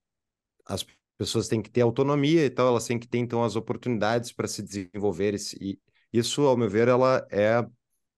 as 0.70 0.86
pessoas 1.17 1.47
têm 1.49 1.61
que 1.61 1.70
ter 1.70 1.82
autonomia 1.82 2.45
e 2.45 2.49
tal, 2.49 2.67
elas 2.70 2.86
têm 2.88 2.99
que 2.99 3.07
ter 3.07 3.17
então 3.20 3.43
as 3.43 3.55
oportunidades 3.55 4.32
para 4.32 4.47
se 4.47 4.61
desenvolver 4.63 5.36
e 5.61 5.80
isso, 6.13 6.41
ao 6.43 6.57
meu 6.57 6.70
ver, 6.70 6.88
ela 6.88 7.26
é 7.32 7.65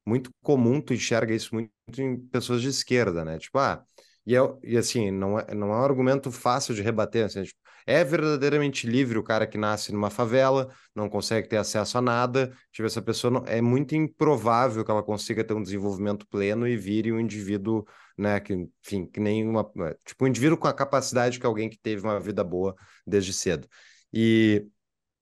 muito 0.05 0.29
comum, 0.41 0.81
tu 0.81 0.93
enxerga 0.93 1.33
isso 1.33 1.53
muito 1.53 1.71
em 1.99 2.17
pessoas 2.29 2.61
de 2.61 2.69
esquerda, 2.69 3.25
né? 3.25 3.37
Tipo, 3.39 3.59
ah, 3.59 3.83
e, 4.25 4.35
é, 4.35 4.39
e 4.63 4.77
assim, 4.77 5.11
não 5.11 5.39
é, 5.39 5.53
não 5.53 5.67
é 5.73 5.77
um 5.77 5.83
argumento 5.83 6.31
fácil 6.31 6.73
de 6.75 6.81
rebater, 6.81 7.25
assim, 7.25 7.43
tipo, 7.43 7.59
é 7.85 8.03
verdadeiramente 8.03 8.87
livre 8.87 9.17
o 9.17 9.23
cara 9.23 9.47
que 9.47 9.57
nasce 9.57 9.91
numa 9.91 10.09
favela, 10.09 10.73
não 10.95 11.09
consegue 11.09 11.47
ter 11.47 11.57
acesso 11.57 11.97
a 11.97 12.01
nada, 12.01 12.55
tipo, 12.71 12.85
essa 12.85 13.01
pessoa 13.01 13.31
não, 13.31 13.45
é 13.45 13.61
muito 13.61 13.95
improvável 13.95 14.83
que 14.83 14.91
ela 14.91 15.03
consiga 15.03 15.43
ter 15.43 15.53
um 15.53 15.63
desenvolvimento 15.63 16.27
pleno 16.27 16.67
e 16.67 16.77
vire 16.77 17.11
um 17.11 17.19
indivíduo, 17.19 17.85
né, 18.17 18.39
que, 18.39 18.53
enfim, 18.53 19.05
que 19.05 19.19
nem 19.19 19.47
uma, 19.47 19.63
tipo, 20.05 20.25
um 20.25 20.27
indivíduo 20.27 20.57
com 20.57 20.67
a 20.67 20.73
capacidade 20.73 21.39
que 21.39 21.45
alguém 21.45 21.69
que 21.69 21.79
teve 21.79 22.03
uma 22.03 22.19
vida 22.19 22.43
boa 22.43 22.75
desde 23.05 23.33
cedo. 23.33 23.67
E, 24.13 24.67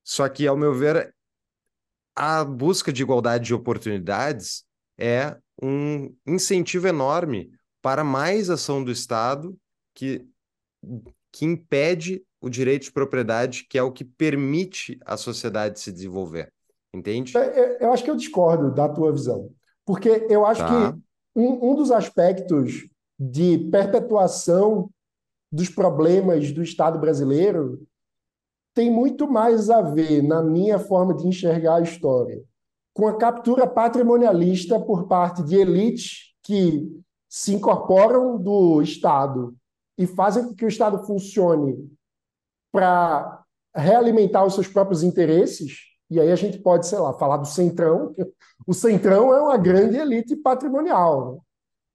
só 0.03 0.27
que, 0.27 0.47
ao 0.47 0.57
meu 0.57 0.73
ver, 0.73 1.13
a 2.15 2.43
busca 2.43 2.91
de 2.91 3.01
igualdade 3.01 3.45
de 3.45 3.53
oportunidades 3.53 4.65
é 4.97 5.37
um 5.61 6.13
incentivo 6.25 6.87
enorme 6.87 7.51
para 7.81 8.03
mais 8.03 8.49
ação 8.49 8.83
do 8.83 8.91
Estado 8.91 9.57
que, 9.93 10.25
que 11.31 11.45
impede 11.45 12.21
o 12.41 12.49
direito 12.49 12.83
de 12.83 12.91
propriedade, 12.91 13.65
que 13.69 13.77
é 13.77 13.83
o 13.83 13.91
que 13.91 14.03
permite 14.03 14.99
a 15.05 15.17
sociedade 15.17 15.79
se 15.79 15.91
desenvolver. 15.91 16.51
Entende? 16.93 17.37
É, 17.37 17.41
é, 17.41 17.83
eu 17.85 17.91
acho 17.91 18.03
que 18.03 18.09
eu 18.09 18.15
discordo 18.15 18.73
da 18.73 18.87
tua 18.89 19.11
visão. 19.11 19.51
Porque 19.85 20.27
eu 20.29 20.45
acho 20.45 20.61
tá. 20.61 20.93
que 20.93 20.99
um, 21.35 21.71
um 21.71 21.75
dos 21.75 21.91
aspectos 21.91 22.87
de 23.19 23.57
perpetuação 23.69 24.89
dos 25.51 25.69
problemas 25.69 26.51
do 26.51 26.63
Estado 26.63 26.99
brasileiro 26.99 27.85
tem 28.73 28.91
muito 28.91 29.29
mais 29.29 29.69
a 29.69 29.81
ver, 29.81 30.21
na 30.21 30.41
minha 30.41 30.79
forma 30.79 31.13
de 31.13 31.27
enxergar 31.27 31.75
a 31.75 31.81
história, 31.81 32.41
com 32.93 33.07
a 33.07 33.17
captura 33.17 33.67
patrimonialista 33.67 34.79
por 34.79 35.07
parte 35.07 35.43
de 35.43 35.55
elites 35.55 36.33
que 36.43 36.87
se 37.27 37.53
incorporam 37.53 38.37
do 38.41 38.81
Estado 38.81 39.55
e 39.97 40.07
fazem 40.07 40.45
com 40.45 40.55
que 40.55 40.65
o 40.65 40.69
Estado 40.69 41.05
funcione 41.05 41.77
para 42.71 43.43
realimentar 43.75 44.45
os 44.45 44.53
seus 44.53 44.67
próprios 44.67 45.03
interesses, 45.03 45.89
e 46.09 46.19
aí 46.19 46.31
a 46.31 46.35
gente 46.35 46.57
pode, 46.59 46.87
sei 46.87 46.97
lá, 46.97 47.13
falar 47.13 47.37
do 47.37 47.47
Centrão. 47.47 48.13
O 48.65 48.73
Centrão 48.73 49.33
é 49.33 49.41
uma 49.41 49.57
grande 49.57 49.97
elite 49.97 50.35
patrimonial, 50.35 51.43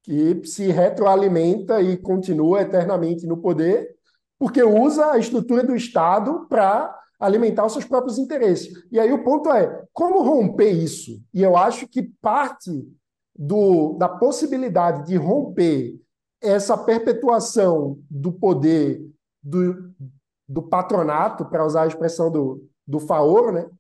que 0.03 0.43
se 0.45 0.71
retroalimenta 0.71 1.81
e 1.81 1.97
continua 1.97 2.63
eternamente 2.63 3.27
no 3.27 3.39
poder, 3.39 3.95
porque 4.39 4.63
usa 4.63 5.13
a 5.13 5.19
estrutura 5.19 5.65
do 5.65 5.75
Estado 5.75 6.47
para 6.49 6.95
alimentar 7.19 7.65
os 7.65 7.73
seus 7.73 7.85
próprios 7.85 8.19
interesses. 8.19 8.73
E 8.91 9.01
aí 9.01 9.13
o 9.13 9.25
ponto 9.25 9.51
é, 9.51 9.85
como 9.93 10.23
romper 10.23 10.71
isso? 10.71 11.21
E 11.33 11.43
eu 11.43 11.57
acho 11.57 11.89
que 11.89 12.03
parte 12.21 12.71
do, 13.35 13.95
da 13.95 14.09
possibilidade 14.09 15.07
de 15.07 15.17
romper 15.17 15.99
essa 16.41 16.77
perpetuação 16.77 17.99
do 18.11 18.31
poder 18.31 19.03
do, 19.43 19.91
do 20.49 20.63
patronato, 20.63 21.45
para 21.45 21.65
usar 21.65 21.83
a 21.83 21.87
expressão 21.87 22.31
do, 22.31 22.67
do 22.87 23.01
Faoro, 23.01 23.53
né, 23.53 23.71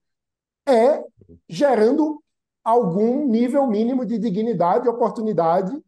é 0.66 1.04
gerando 1.48 2.22
algum 2.64 3.26
nível 3.26 3.66
mínimo 3.66 4.06
de 4.06 4.18
dignidade 4.18 4.86
e 4.86 4.88
oportunidade 4.88 5.78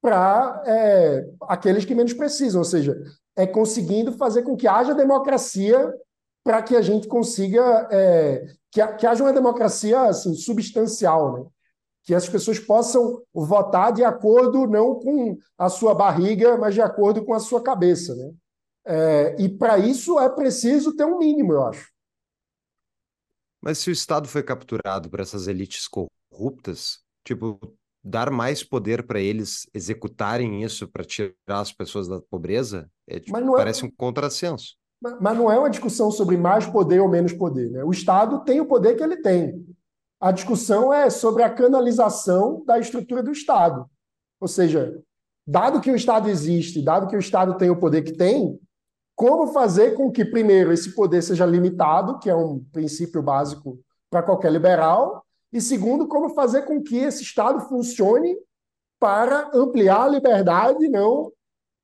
para 0.00 0.62
é, 0.66 1.28
aqueles 1.42 1.84
que 1.84 1.94
menos 1.94 2.12
precisam, 2.12 2.60
ou 2.60 2.64
seja, 2.64 3.00
é 3.36 3.46
conseguindo 3.46 4.12
fazer 4.12 4.42
com 4.42 4.56
que 4.56 4.68
haja 4.68 4.94
democracia 4.94 5.92
para 6.44 6.62
que 6.62 6.76
a 6.76 6.82
gente 6.82 7.06
consiga 7.08 7.88
é, 7.90 8.46
que, 8.70 8.84
que 8.96 9.06
haja 9.06 9.22
uma 9.22 9.32
democracia 9.32 10.00
assim, 10.02 10.34
substancial, 10.34 11.32
né? 11.32 11.46
que 12.04 12.14
as 12.14 12.28
pessoas 12.28 12.58
possam 12.58 13.22
votar 13.32 13.92
de 13.92 14.02
acordo 14.02 14.66
não 14.66 14.96
com 14.96 15.36
a 15.56 15.68
sua 15.68 15.94
barriga, 15.94 16.56
mas 16.56 16.74
de 16.74 16.80
acordo 16.80 17.24
com 17.24 17.32
a 17.32 17.38
sua 17.38 17.62
cabeça. 17.62 18.14
Né? 18.16 18.32
É, 18.84 19.36
e 19.40 19.48
para 19.48 19.78
isso 19.78 20.18
é 20.18 20.28
preciso 20.28 20.96
ter 20.96 21.04
um 21.04 21.18
mínimo, 21.18 21.52
eu 21.52 21.66
acho. 21.66 21.90
Mas 23.60 23.78
se 23.78 23.90
o 23.90 23.92
Estado 23.92 24.26
foi 24.26 24.42
capturado 24.42 25.08
por 25.08 25.20
essas 25.20 25.46
elites 25.46 25.86
corruptas, 25.88 27.00
tipo, 27.24 27.60
dar 28.02 28.30
mais 28.30 28.64
poder 28.64 29.06
para 29.06 29.20
eles 29.20 29.68
executarem 29.72 30.64
isso 30.64 30.88
para 30.88 31.04
tirar 31.04 31.34
as 31.48 31.72
pessoas 31.72 32.08
da 32.08 32.20
pobreza, 32.20 32.90
é, 33.06 33.20
tipo, 33.20 33.36
é 33.36 33.56
parece 33.56 33.84
um 33.84 33.90
contrassenso. 33.90 34.76
Mas 35.00 35.36
não 35.36 35.50
é 35.50 35.58
uma 35.58 35.70
discussão 35.70 36.10
sobre 36.10 36.36
mais 36.36 36.66
poder 36.66 37.00
ou 37.00 37.08
menos 37.08 37.32
poder. 37.32 37.70
Né? 37.70 37.84
O 37.84 37.90
Estado 37.90 38.44
tem 38.44 38.60
o 38.60 38.66
poder 38.66 38.96
que 38.96 39.02
ele 39.02 39.16
tem. 39.16 39.64
A 40.20 40.30
discussão 40.30 40.92
é 40.92 41.10
sobre 41.10 41.42
a 41.42 41.50
canalização 41.50 42.64
da 42.64 42.78
estrutura 42.78 43.22
do 43.22 43.32
Estado. 43.32 43.84
Ou 44.40 44.46
seja, 44.46 44.96
dado 45.44 45.80
que 45.80 45.90
o 45.90 45.96
Estado 45.96 46.28
existe, 46.28 46.82
dado 46.82 47.08
que 47.08 47.16
o 47.16 47.18
Estado 47.18 47.56
tem 47.56 47.70
o 47.70 47.78
poder 47.78 48.02
que 48.02 48.12
tem, 48.12 48.58
como 49.14 49.48
fazer 49.48 49.94
com 49.94 50.10
que, 50.10 50.24
primeiro, 50.24 50.72
esse 50.72 50.94
poder 50.94 51.22
seja 51.22 51.46
limitado, 51.46 52.18
que 52.18 52.30
é 52.30 52.34
um 52.34 52.64
princípio 52.72 53.22
básico 53.22 53.78
para 54.10 54.22
qualquer 54.22 54.50
liberal, 54.52 55.24
e 55.52 55.60
segundo, 55.60 56.08
como 56.08 56.34
fazer 56.34 56.62
com 56.62 56.82
que 56.82 56.96
esse 56.96 57.22
Estado 57.22 57.60
funcione 57.60 58.36
para 58.98 59.50
ampliar 59.54 60.04
a 60.04 60.08
liberdade 60.08 60.88
não 60.88 61.32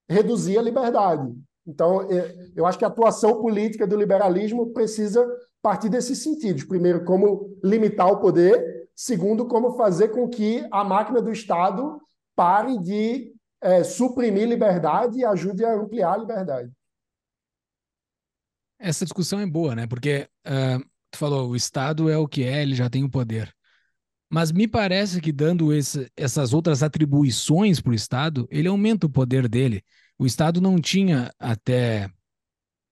reduzir 0.09 0.59
a 0.59 0.62
liberdade. 0.62 1.31
Então, 1.66 2.03
é, 2.11 2.35
eu 2.57 2.64
acho 2.64 2.79
que 2.79 2.85
a 2.85 2.89
atuação 2.89 3.43
política 3.43 3.87
do 3.87 3.97
liberalismo 3.97 4.72
precisa 4.72 5.26
partir 5.61 5.91
desses 5.91 6.22
sentidos. 6.22 6.64
Primeiro, 6.64 7.05
como 7.05 7.59
limitar 7.62 8.11
o 8.11 8.20
poder. 8.20 8.89
Segundo, 8.97 9.47
como 9.47 9.76
fazer 9.76 10.09
com 10.09 10.29
que 10.29 10.66
a 10.72 10.83
máquina 10.83 11.20
do 11.20 11.31
Estado 11.31 12.01
pare 12.35 12.79
de 12.79 13.33
é, 13.61 13.85
suprimir 13.85 14.49
liberdade 14.49 15.18
e 15.18 15.24
ajude 15.24 15.64
a 15.64 15.74
ampliar 15.74 16.14
a 16.14 16.18
liberdade. 16.18 16.70
Essa 18.79 19.05
discussão 19.05 19.41
é 19.41 19.47
boa, 19.47 19.74
né? 19.74 19.87
Porque 19.87 20.29
uh, 20.47 20.85
tu 21.11 21.18
falou, 21.18 21.51
o 21.51 21.57
Estado 21.57 22.09
é 22.09 22.16
o 22.16 22.29
que 22.29 22.45
é, 22.45 22.62
ele 22.62 22.74
já 22.74 22.89
tem 22.89 23.05
o 23.05 23.11
poder. 23.11 23.53
Mas 24.31 24.53
me 24.53 24.68
parece 24.68 25.20
que 25.20 25.33
dando 25.33 25.72
esse, 25.72 26.11
essas 26.16 26.53
outras 26.53 26.83
atribuições 26.83 27.81
para 27.81 27.93
o 27.93 27.95
Estado, 27.95 28.47
ele 28.51 28.68
aumenta 28.68 29.07
o 29.07 29.11
poder 29.11 29.49
dele. 29.49 29.83
O 30.18 30.26
Estado 30.26 30.61
não 30.61 30.79
tinha 30.79 31.33
até. 31.39 32.09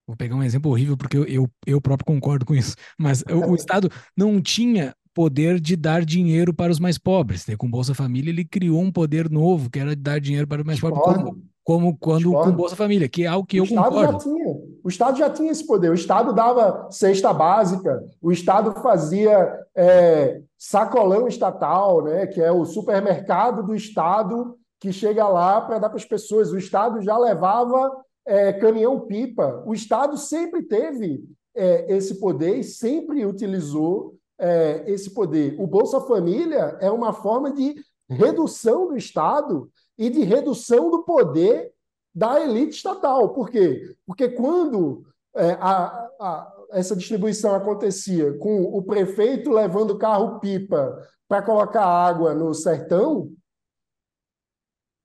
Vou 0.06 0.16
pegar 0.16 0.36
um 0.36 0.42
exemplo 0.42 0.70
horrível, 0.70 0.96
porque 0.96 1.16
eu, 1.16 1.24
eu, 1.24 1.50
eu 1.66 1.80
próprio 1.80 2.06
concordo 2.06 2.46
com 2.46 2.54
isso. 2.54 2.74
Mas 2.98 3.22
o, 3.22 3.50
o 3.50 3.54
Estado 3.54 3.90
não 4.16 4.40
tinha 4.40 4.94
poder 5.12 5.58
de 5.60 5.76
dar 5.76 6.04
dinheiro 6.04 6.54
para 6.54 6.70
os 6.70 6.78
mais 6.78 6.96
pobres. 6.96 7.44
Com 7.58 7.70
Bolsa 7.70 7.94
Família, 7.94 8.30
ele 8.30 8.44
criou 8.44 8.80
um 8.80 8.92
poder 8.92 9.30
novo, 9.30 9.68
que 9.68 9.78
era 9.78 9.96
de 9.96 10.02
dar 10.02 10.20
dinheiro 10.20 10.46
para 10.46 10.60
os 10.60 10.66
mais 10.66 10.78
pobres, 10.78 11.02
como, 11.02 11.42
como 11.64 11.96
quando 11.96 12.30
com 12.32 12.52
Bolsa 12.52 12.76
Família, 12.76 13.08
que 13.08 13.24
é 13.24 13.26
algo 13.26 13.46
que 13.46 13.58
o 13.58 13.62
eu 13.62 13.64
Estado 13.64 13.88
concordo. 13.88 14.12
Já 14.12 14.18
tinha. 14.18 14.54
O 14.86 14.88
Estado 14.88 15.18
já 15.18 15.28
tinha 15.28 15.50
esse 15.50 15.66
poder. 15.66 15.90
O 15.90 15.94
Estado 15.94 16.32
dava 16.32 16.86
cesta 16.92 17.32
básica, 17.32 18.04
o 18.22 18.30
Estado 18.30 18.70
fazia 18.80 19.66
é, 19.74 20.40
sacolão 20.56 21.26
estatal, 21.26 22.04
né, 22.04 22.24
que 22.28 22.40
é 22.40 22.52
o 22.52 22.64
supermercado 22.64 23.64
do 23.64 23.74
Estado 23.74 24.56
que 24.78 24.92
chega 24.92 25.26
lá 25.26 25.60
para 25.60 25.80
dar 25.80 25.88
para 25.88 25.98
as 25.98 26.04
pessoas. 26.04 26.52
O 26.52 26.56
Estado 26.56 27.02
já 27.02 27.18
levava 27.18 28.00
é, 28.24 28.52
caminhão-pipa. 28.52 29.64
O 29.66 29.74
Estado 29.74 30.16
sempre 30.16 30.62
teve 30.62 31.24
é, 31.52 31.92
esse 31.92 32.20
poder 32.20 32.56
e 32.56 32.62
sempre 32.62 33.26
utilizou 33.26 34.14
é, 34.38 34.84
esse 34.86 35.10
poder. 35.10 35.56
O 35.58 35.66
Bolsa 35.66 36.00
Família 36.02 36.78
é 36.80 36.92
uma 36.92 37.12
forma 37.12 37.50
de 37.50 37.74
redução 38.08 38.86
do 38.86 38.96
Estado 38.96 39.68
e 39.98 40.08
de 40.08 40.22
redução 40.22 40.92
do 40.92 41.02
poder 41.02 41.72
da 42.16 42.40
elite 42.40 42.76
estatal. 42.76 43.34
Por 43.34 43.50
quê? 43.50 43.94
Porque 44.06 44.30
quando 44.30 45.04
é, 45.34 45.50
a, 45.60 46.08
a, 46.18 46.52
essa 46.70 46.96
distribuição 46.96 47.54
acontecia 47.54 48.32
com 48.38 48.62
o 48.62 48.82
prefeito 48.82 49.50
levando 49.50 49.98
carro-pipa 49.98 50.96
para 51.28 51.42
colocar 51.42 51.84
água 51.84 52.32
no 52.34 52.54
sertão, 52.54 53.30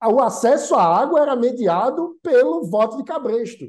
o 0.01 0.21
acesso 0.21 0.73
à 0.73 0.83
água 0.83 1.19
era 1.19 1.35
mediado 1.35 2.17
pelo 2.23 2.63
voto 2.63 2.95
de 2.97 3.03
cabresto. 3.03 3.65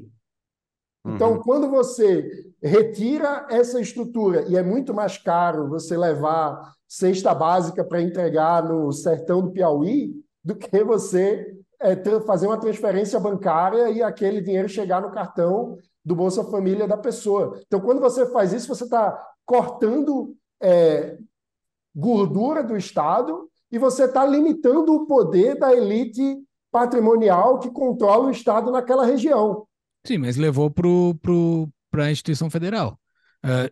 Então, 1.04 1.32
uhum. 1.32 1.42
quando 1.42 1.68
você 1.68 2.54
retira 2.62 3.48
essa 3.50 3.80
estrutura, 3.80 4.48
e 4.48 4.56
é 4.56 4.62
muito 4.62 4.94
mais 4.94 5.18
caro 5.18 5.68
você 5.68 5.96
levar 5.96 6.74
cesta 6.86 7.34
básica 7.34 7.84
para 7.84 8.00
entregar 8.00 8.62
no 8.62 8.92
sertão 8.92 9.42
do 9.42 9.50
Piauí, 9.50 10.14
do 10.44 10.54
que 10.54 10.84
você 10.84 11.60
é, 11.82 12.20
fazer 12.20 12.46
uma 12.46 12.58
transferência 12.58 13.18
bancária 13.18 13.90
e 13.90 14.02
aquele 14.02 14.40
dinheiro 14.40 14.68
chegar 14.68 15.00
no 15.00 15.10
cartão 15.10 15.76
do 16.04 16.14
Bolsa 16.14 16.44
Família 16.44 16.86
da 16.86 16.96
pessoa. 16.96 17.60
Então, 17.66 17.80
quando 17.80 18.00
você 18.00 18.26
faz 18.30 18.52
isso, 18.52 18.68
você 18.68 18.84
está 18.84 19.20
cortando 19.44 20.34
é, 20.62 21.18
gordura 21.94 22.62
do 22.62 22.76
Estado 22.76 23.48
e 23.70 23.78
você 23.78 24.04
está 24.04 24.24
limitando 24.24 24.94
o 24.94 25.06
poder 25.06 25.58
da 25.58 25.72
elite 25.72 26.38
patrimonial 26.70 27.58
que 27.58 27.70
controla 27.70 28.28
o 28.28 28.30
Estado 28.30 28.70
naquela 28.70 29.04
região. 29.04 29.66
Sim, 30.06 30.18
mas 30.18 30.36
levou 30.36 30.70
para 30.70 32.04
a 32.04 32.10
instituição 32.10 32.50
federal. 32.50 32.98
Uh, 33.44 33.70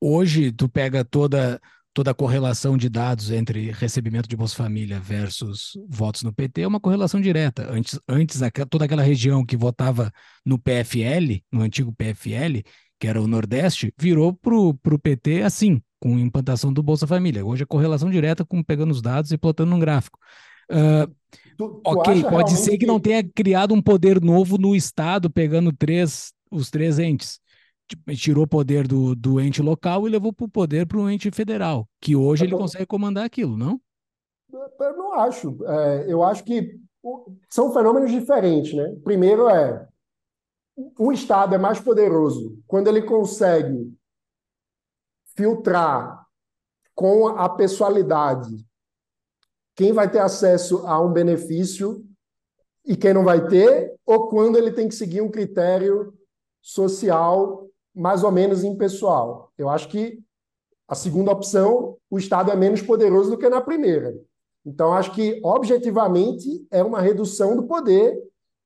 hoje, 0.00 0.50
tu 0.50 0.68
pega 0.68 1.04
toda, 1.04 1.60
toda 1.92 2.10
a 2.10 2.14
correlação 2.14 2.76
de 2.76 2.88
dados 2.88 3.30
entre 3.30 3.70
recebimento 3.70 4.28
de 4.28 4.36
Bolsa 4.36 4.54
Família 4.54 5.00
versus 5.00 5.72
votos 5.88 6.22
no 6.22 6.32
PT, 6.32 6.62
é 6.62 6.68
uma 6.68 6.80
correlação 6.80 7.20
direta. 7.20 7.70
Antes, 7.70 7.98
antes 8.08 8.40
toda 8.70 8.84
aquela 8.84 9.02
região 9.02 9.44
que 9.44 9.56
votava 9.56 10.12
no 10.44 10.58
PFL, 10.58 11.42
no 11.50 11.62
antigo 11.62 11.92
PFL, 11.92 12.62
que 13.00 13.06
era 13.06 13.20
o 13.20 13.26
Nordeste, 13.26 13.92
virou 13.98 14.32
para 14.32 14.54
o 14.54 14.98
PT 14.98 15.42
assim 15.42 15.80
com 16.00 16.16
a 16.16 16.20
implantação 16.20 16.72
do 16.72 16.82
Bolsa 16.82 17.06
Família. 17.06 17.44
Hoje 17.44 17.62
é 17.62 17.66
correlação 17.66 18.10
direta 18.10 18.44
com 18.44 18.62
pegando 18.62 18.92
os 18.92 19.02
dados 19.02 19.32
e 19.32 19.38
plotando 19.38 19.70
num 19.70 19.78
gráfico. 19.78 20.18
Uh, 20.70 21.06
tu, 21.56 21.68
tu 21.68 21.80
ok, 21.84 22.22
pode 22.24 22.52
ser 22.52 22.72
que, 22.72 22.78
que 22.78 22.86
não 22.86 23.00
tenha 23.00 23.24
criado 23.24 23.74
um 23.74 23.82
poder 23.82 24.20
novo 24.20 24.58
no 24.58 24.76
Estado, 24.76 25.30
pegando 25.30 25.72
três, 25.72 26.32
os 26.50 26.70
três 26.70 26.98
entes. 26.98 27.40
Tipo, 27.88 28.14
tirou 28.14 28.44
o 28.44 28.48
poder 28.48 28.86
do, 28.86 29.14
do 29.14 29.40
ente 29.40 29.62
local 29.62 30.06
e 30.06 30.10
levou 30.10 30.34
o 30.38 30.48
poder 30.48 30.86
para 30.86 30.98
o 30.98 31.08
ente 31.08 31.30
federal, 31.30 31.88
que 32.00 32.14
hoje 32.14 32.44
ele 32.44 32.56
consegue 32.56 32.84
comandar 32.84 33.24
aquilo, 33.24 33.56
não? 33.56 33.80
Eu 34.52 34.96
não 34.96 35.14
acho. 35.14 35.56
É, 35.64 36.12
eu 36.12 36.22
acho 36.22 36.44
que 36.44 36.78
são 37.48 37.72
fenômenos 37.72 38.10
diferentes. 38.10 38.74
Né? 38.74 38.94
Primeiro 39.02 39.48
é 39.48 39.88
o 40.98 41.12
Estado 41.12 41.54
é 41.54 41.58
mais 41.58 41.80
poderoso 41.80 42.56
quando 42.66 42.88
ele 42.88 43.02
consegue 43.02 43.92
filtrar 45.34 46.26
com 46.94 47.28
a 47.28 47.48
pessoalidade 47.48 48.66
quem 49.74 49.92
vai 49.92 50.10
ter 50.10 50.18
acesso 50.18 50.86
a 50.86 51.00
um 51.00 51.12
benefício 51.12 52.04
e 52.84 52.96
quem 52.96 53.14
não 53.14 53.22
vai 53.22 53.46
ter, 53.46 53.94
ou 54.04 54.28
quando 54.28 54.56
ele 54.56 54.72
tem 54.72 54.88
que 54.88 54.94
seguir 54.94 55.20
um 55.20 55.30
critério 55.30 56.12
social 56.60 57.68
mais 57.98 58.24
ou 58.24 58.32
menos 58.32 58.64
impessoal. 58.64 59.52
Eu 59.58 59.68
acho 59.68 59.88
que 59.88 60.22
A 60.88 60.94
segunda 60.94 61.30
opção, 61.30 61.98
o 62.10 62.18
Estado 62.18 62.50
é 62.50 62.56
menos 62.56 62.80
poderoso 62.80 63.30
do 63.30 63.36
que 63.36 63.48
na 63.48 63.60
primeira. 63.60 64.18
Então, 64.64 64.94
acho 64.94 65.12
que, 65.12 65.38
objetivamente, 65.44 66.66
é 66.70 66.82
uma 66.82 67.00
redução 67.00 67.54
do 67.54 67.64
poder 67.64 68.18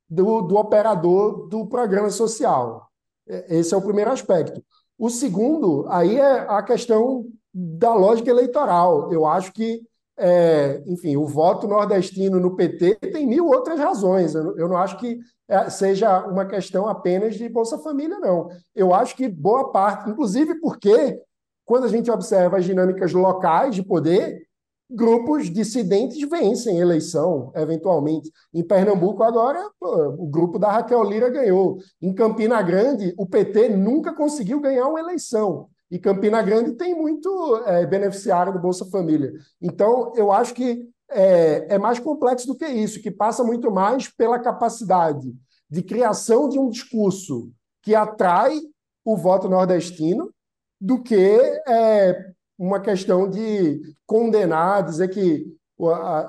do, 0.09 0.43
do 0.43 0.57
operador 0.57 1.49
do 1.49 1.67
programa 1.67 2.11
social. 2.11 2.89
É, 3.27 3.57
esse 3.59 3.75
é 3.75 3.77
o 3.77 3.83
primeiro 3.83 4.11
aspecto. 4.13 4.63
O 4.97 5.11
segundo, 5.11 5.85
aí 5.89 6.17
é 6.17 6.41
a 6.49 6.63
questão 6.63 7.27
da 7.53 7.93
lógica 7.93 8.31
eleitoral. 8.31 9.13
Eu 9.13 9.27
acho 9.27 9.53
que, 9.53 9.83
é, 10.19 10.83
enfim, 10.87 11.17
o 11.17 11.27
voto 11.27 11.67
nordestino 11.67 12.39
no 12.39 12.55
PT 12.55 12.97
tem 13.13 13.27
mil 13.27 13.47
outras 13.47 13.79
razões. 13.79 14.35
Eu, 14.35 14.57
eu 14.59 14.69
não 14.69 14.77
acho 14.77 14.99
que 14.99 15.19
é, 15.49 15.69
seja 15.71 16.27
uma 16.27 16.47
questão 16.47 16.87
apenas 16.87 17.35
de 17.35 17.49
Bolsa 17.49 17.79
Família, 17.79 18.19
não. 18.19 18.49
Eu 18.75 18.95
acho 18.95 19.17
que 19.17 19.29
boa 19.29 19.71
parte, 19.73 20.11
inclusive 20.11 20.61
porque, 20.61 21.21
quando 21.65 21.85
a 21.85 21.89
gente 21.89 22.11
observa 22.11 22.59
as 22.59 22.65
dinâmicas 22.65 23.13
locais 23.13 23.75
de 23.75 23.83
poder, 23.83 24.47
grupos 24.91 25.51
dissidentes 25.51 26.21
vencem 26.29 26.79
eleição, 26.79 27.51
eventualmente. 27.55 28.31
Em 28.53 28.63
Pernambuco, 28.63 29.23
agora, 29.23 29.59
o 29.81 30.27
grupo 30.27 30.59
da 30.59 30.71
Raquel 30.71 31.03
Lira 31.03 31.31
ganhou. 31.31 31.79
Em 32.01 32.15
Campina 32.15 32.61
Grande, 32.61 33.15
o 33.17 33.27
PT 33.27 33.71
nunca 33.71 34.15
conseguiu 34.15 34.61
ganhar 34.61 34.87
uma 34.87 35.01
eleição. 35.01 35.69
E 35.93 35.99
Campina 35.99 36.41
Grande 36.41 36.73
tem 36.73 36.95
muito 36.95 37.63
é, 37.67 37.85
beneficiário 37.85 38.51
do 38.51 38.59
Bolsa 38.59 38.87
Família. 38.87 39.31
Então, 39.61 40.11
eu 40.17 40.33
acho 40.33 40.55
que 40.55 40.89
é, 41.11 41.75
é 41.75 41.79
mais 41.79 41.99
complexo 41.99 42.47
do 42.47 42.57
que 42.57 42.67
isso, 42.67 43.03
que 43.03 43.11
passa 43.11 43.45
muito 43.45 43.71
mais 43.71 44.09
pela 44.09 44.39
capacidade 44.39 45.31
de 45.69 45.83
criação 45.83 46.49
de 46.49 46.59
um 46.59 46.71
discurso 46.71 47.53
que 47.83 47.95
atrai 47.95 48.59
o 49.05 49.19
voto 49.19 49.51
nordestino 49.51 50.33
do 50.81 51.03
que 51.03 51.39
é, 51.69 52.33
uma 52.59 52.81
questão 52.81 53.29
de 53.29 53.83
condenar, 54.07 54.85
dizer 54.85 55.09
que 55.09 55.45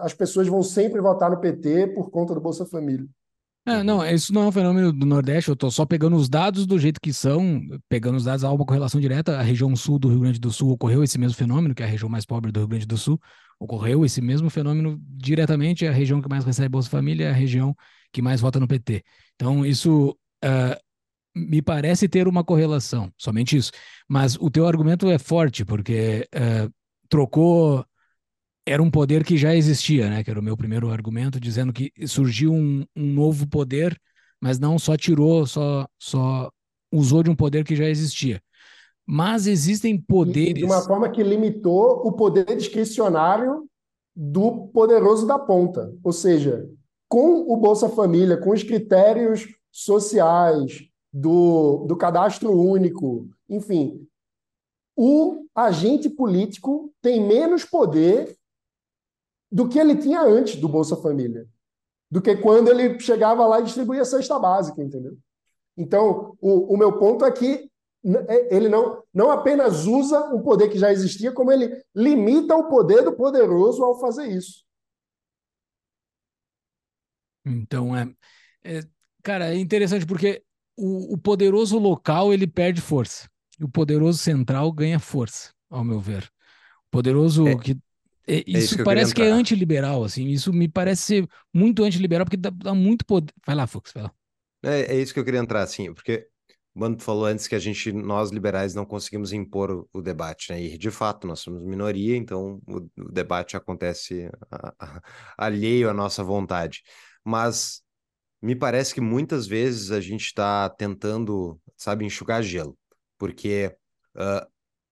as 0.02 0.14
pessoas 0.14 0.46
vão 0.46 0.62
sempre 0.62 1.00
votar 1.00 1.32
no 1.32 1.40
PT 1.40 1.88
por 1.96 2.12
conta 2.12 2.34
do 2.34 2.42
Bolsa 2.42 2.66
Família. 2.66 3.08
É, 3.66 3.82
não, 3.82 4.06
isso 4.06 4.34
não 4.34 4.44
é 4.44 4.48
um 4.48 4.52
fenômeno 4.52 4.92
do 4.92 5.06
Nordeste, 5.06 5.50
eu 5.50 5.54
estou 5.54 5.72
só 5.72 5.86
pegando 5.86 6.18
os 6.18 6.28
dados 6.28 6.66
do 6.68 6.78
jeito 6.78 7.00
que 7.00 7.14
são, 7.14 7.62
pegando 7.88 8.18
os 8.18 8.26
dados, 8.26 8.44
há 8.44 8.52
uma 8.52 8.66
correlação 8.66 9.00
direta. 9.00 9.40
A 9.40 9.42
região 9.42 9.74
sul 9.74 9.98
do 9.98 10.10
Rio 10.10 10.20
Grande 10.20 10.40
do 10.40 10.52
Sul 10.52 10.72
ocorreu 10.72 11.02
esse 11.02 11.18
mesmo 11.18 11.38
fenômeno, 11.38 11.74
que 11.74 11.82
é 11.82 11.86
a 11.86 11.90
região 11.90 12.10
mais 12.10 12.26
pobre 12.26 12.52
do 12.52 12.60
Rio 12.60 12.68
Grande 12.68 12.86
do 12.86 12.98
Sul, 12.98 13.18
ocorreu 13.58 14.04
esse 14.04 14.20
mesmo 14.20 14.50
fenômeno 14.50 15.00
diretamente. 15.08 15.88
A 15.88 15.94
região 15.94 16.22
que 16.22 16.28
mais 16.28 16.44
recebe 16.44 16.68
Bolsa 16.68 16.90
Família 16.90 17.28
é 17.28 17.30
a 17.30 17.34
região 17.34 17.74
que 18.12 18.22
mais 18.22 18.42
vota 18.42 18.60
no 18.60 18.68
PT. 18.68 19.02
Então, 19.36 19.66
isso 19.66 20.10
uh, 20.44 20.76
me 21.34 21.62
parece 21.62 22.10
ter 22.10 22.28
uma 22.28 22.44
correlação, 22.44 23.14
somente 23.18 23.56
isso. 23.56 23.72
Mas 24.10 24.36
o 24.36 24.50
teu 24.50 24.68
argumento 24.68 25.10
é 25.10 25.18
forte, 25.18 25.64
porque 25.64 26.28
uh, 26.36 26.70
trocou. 27.08 27.86
Era 28.66 28.82
um 28.82 28.90
poder 28.90 29.24
que 29.24 29.38
já 29.38 29.56
existia, 29.56 30.10
né? 30.10 30.24
Que 30.24 30.32
era 30.32 30.40
o 30.40 30.44
meu 30.44 30.56
primeiro 30.56 30.90
argumento, 30.90 31.40
dizendo 31.40 31.74
que 31.74 31.92
surgiu 32.08 32.54
um, 32.54 32.86
um 32.96 33.14
novo 33.14 33.48
poder, 33.48 34.00
mas 34.40 34.60
não 34.60 34.80
só 34.80 34.96
tirou, 34.96 35.46
só, 35.46 35.88
só 36.00 36.50
usou 36.92 37.24
de 37.24 37.30
um 37.30 37.36
poder 37.36 37.64
que 37.64 37.76
já 37.76 37.86
existia. 37.86 38.42
Mas 39.06 39.48
existem 39.48 40.00
poderes. 40.00 40.54
De 40.54 40.64
uma 40.64 40.82
forma 40.82 41.10
que 41.10 41.22
limitou 41.22 42.08
o 42.08 42.14
poder 42.14 42.46
discricionário 42.56 43.68
do 44.16 44.68
poderoso 44.68 45.28
da 45.28 45.38
ponta. 45.38 45.94
Ou 46.02 46.14
seja, 46.14 46.66
com 47.10 47.42
o 47.52 47.58
Bolsa 47.58 47.90
Família, 47.90 48.38
com 48.38 48.52
os 48.52 48.64
critérios 48.64 49.48
sociais, 49.70 50.88
do, 51.14 51.86
do 51.86 51.96
cadastro 51.96 52.52
único, 52.52 53.30
enfim, 53.48 54.08
o 54.96 55.46
agente 55.54 56.10
político 56.10 56.92
tem 57.02 57.22
menos 57.22 57.64
poder 57.64 58.36
do 59.54 59.70
que 59.70 59.78
ele 59.78 59.96
tinha 59.96 60.20
antes 60.20 60.56
do 60.56 60.68
Bolsa 60.68 60.96
Família, 60.98 61.48
do 62.10 62.20
que 62.20 62.36
quando 62.36 62.70
ele 62.70 63.00
chegava 63.00 63.46
lá 63.46 63.60
e 63.60 63.64
distribuía 63.64 64.02
a 64.02 64.06
cesta 64.06 64.40
básica, 64.40 64.82
entendeu? 64.82 65.16
Então, 65.78 66.36
o, 66.42 66.74
o 66.74 66.78
meu 66.78 66.98
ponto 66.98 67.24
é 67.24 67.32
que 67.32 67.70
é, 68.28 68.56
ele 68.56 68.68
não, 68.68 69.04
não 69.14 69.30
apenas 69.30 69.86
usa 69.86 70.34
um 70.34 70.42
poder 70.42 70.70
que 70.70 70.80
já 70.80 70.92
existia, 70.92 71.32
como 71.32 71.52
ele 71.52 71.84
limita 71.96 72.56
o 72.56 72.68
poder 72.68 73.04
do 73.04 73.14
poderoso 73.14 73.84
ao 73.84 74.00
fazer 74.00 74.28
isso. 74.28 74.64
Então, 77.46 77.96
é, 77.96 78.12
é 78.64 78.82
cara, 79.22 79.54
é 79.54 79.58
interessante 79.58 80.06
porque 80.06 80.44
o, 80.76 81.14
o 81.14 81.18
poderoso 81.18 81.78
local 81.78 82.34
ele 82.34 82.48
perde 82.48 82.82
força. 82.82 83.30
E 83.60 83.64
o 83.64 83.70
poderoso 83.70 84.18
central 84.18 84.72
ganha 84.72 85.00
força, 85.00 85.54
ao 85.70 85.84
meu 85.84 86.00
ver. 86.00 86.24
O 86.88 86.92
poderoso 86.92 87.48
é, 87.48 87.56
que. 87.56 87.78
É, 88.28 88.44
isso, 88.48 88.58
é 88.58 88.60
isso 88.60 88.78
que 88.78 88.84
parece 88.84 89.14
que 89.14 89.22
é 89.22 89.30
antiliberal, 89.30 90.04
assim. 90.04 90.28
Isso 90.28 90.52
me 90.54 90.68
parece 90.68 91.02
ser 91.02 91.30
muito 91.54 91.84
antiliberal, 91.84 92.26
porque 92.26 92.38
dá, 92.38 92.50
dá 92.50 92.74
muito 92.74 93.06
poder. 93.06 93.34
Vai 93.46 93.56
lá, 93.56 93.68
Fux, 93.68 93.92
vai 93.94 94.04
lá. 94.04 94.14
É, 94.64 94.96
é 94.96 95.02
isso 95.02 95.14
que 95.14 95.20
eu 95.20 95.26
queria 95.26 95.40
entrar, 95.40 95.62
assim, 95.62 95.94
porque 95.94 96.28
o 96.74 96.80
Mano 96.80 97.00
falou 97.00 97.26
antes 97.26 97.48
que 97.48 97.56
a 97.56 97.60
gente, 97.60 97.92
nós 97.92 98.32
liberais, 98.32 98.74
não 98.74 98.86
conseguimos 98.86 99.32
impor 99.34 99.72
o, 99.72 99.90
o 99.94 100.02
debate, 100.02 100.52
né? 100.52 100.62
E 100.62 100.78
de 100.78 100.90
fato, 100.90 101.28
nós 101.28 101.42
somos 101.42 101.62
minoria, 101.64 102.16
então 102.16 102.62
o, 102.68 102.78
o 102.98 103.12
debate 103.12 103.56
acontece 103.58 104.30
a, 104.50 104.74
a, 104.80 105.02
alheio 105.38 105.90
à 105.90 105.94
nossa 105.94 106.24
vontade. 106.24 106.82
Mas 107.24 107.82
me 108.42 108.56
parece 108.56 108.94
que 108.94 109.02
muitas 109.02 109.48
vezes 109.48 109.92
a 109.92 110.02
gente 110.02 110.26
está 110.26 110.70
tentando, 110.70 111.60
sabe, 111.78 112.06
enxugar 112.06 112.42
gelo, 112.44 112.78
porque 113.18 113.76
uh, 114.16 114.48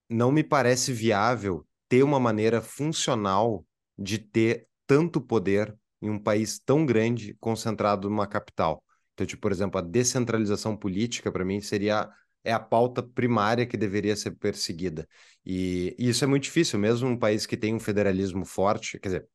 não 0.09 0.31
me 0.31 0.43
parece 0.43 0.93
viável 0.93 1.65
ter 1.91 2.03
uma 2.03 2.21
maneira 2.21 2.61
funcional 2.61 3.65
de 3.99 4.17
ter 4.17 4.65
tanto 4.87 5.19
poder 5.19 5.77
em 6.01 6.09
um 6.09 6.17
país 6.17 6.57
tão 6.57 6.85
grande 6.85 7.35
concentrado 7.37 8.09
numa 8.09 8.25
capital. 8.25 8.81
Então, 9.13 9.27
tipo, 9.27 9.41
por 9.41 9.51
exemplo, 9.51 9.77
a 9.77 9.81
descentralização 9.81 10.77
política, 10.77 11.29
para 11.29 11.43
mim, 11.43 11.59
seria 11.59 12.09
é 12.45 12.53
a 12.53 12.59
pauta 12.61 13.03
primária 13.03 13.65
que 13.65 13.75
deveria 13.75 14.15
ser 14.15 14.31
perseguida. 14.31 15.05
E, 15.45 15.93
e, 15.99 16.07
isso 16.07 16.23
é 16.23 16.27
muito 16.27 16.43
difícil, 16.43 16.79
mesmo 16.79 17.09
um 17.09 17.19
país 17.19 17.45
que 17.45 17.57
tem 17.57 17.75
um 17.75 17.79
federalismo 17.79 18.45
forte, 18.45 18.97
quer 18.97 19.09
dizer, 19.09 19.27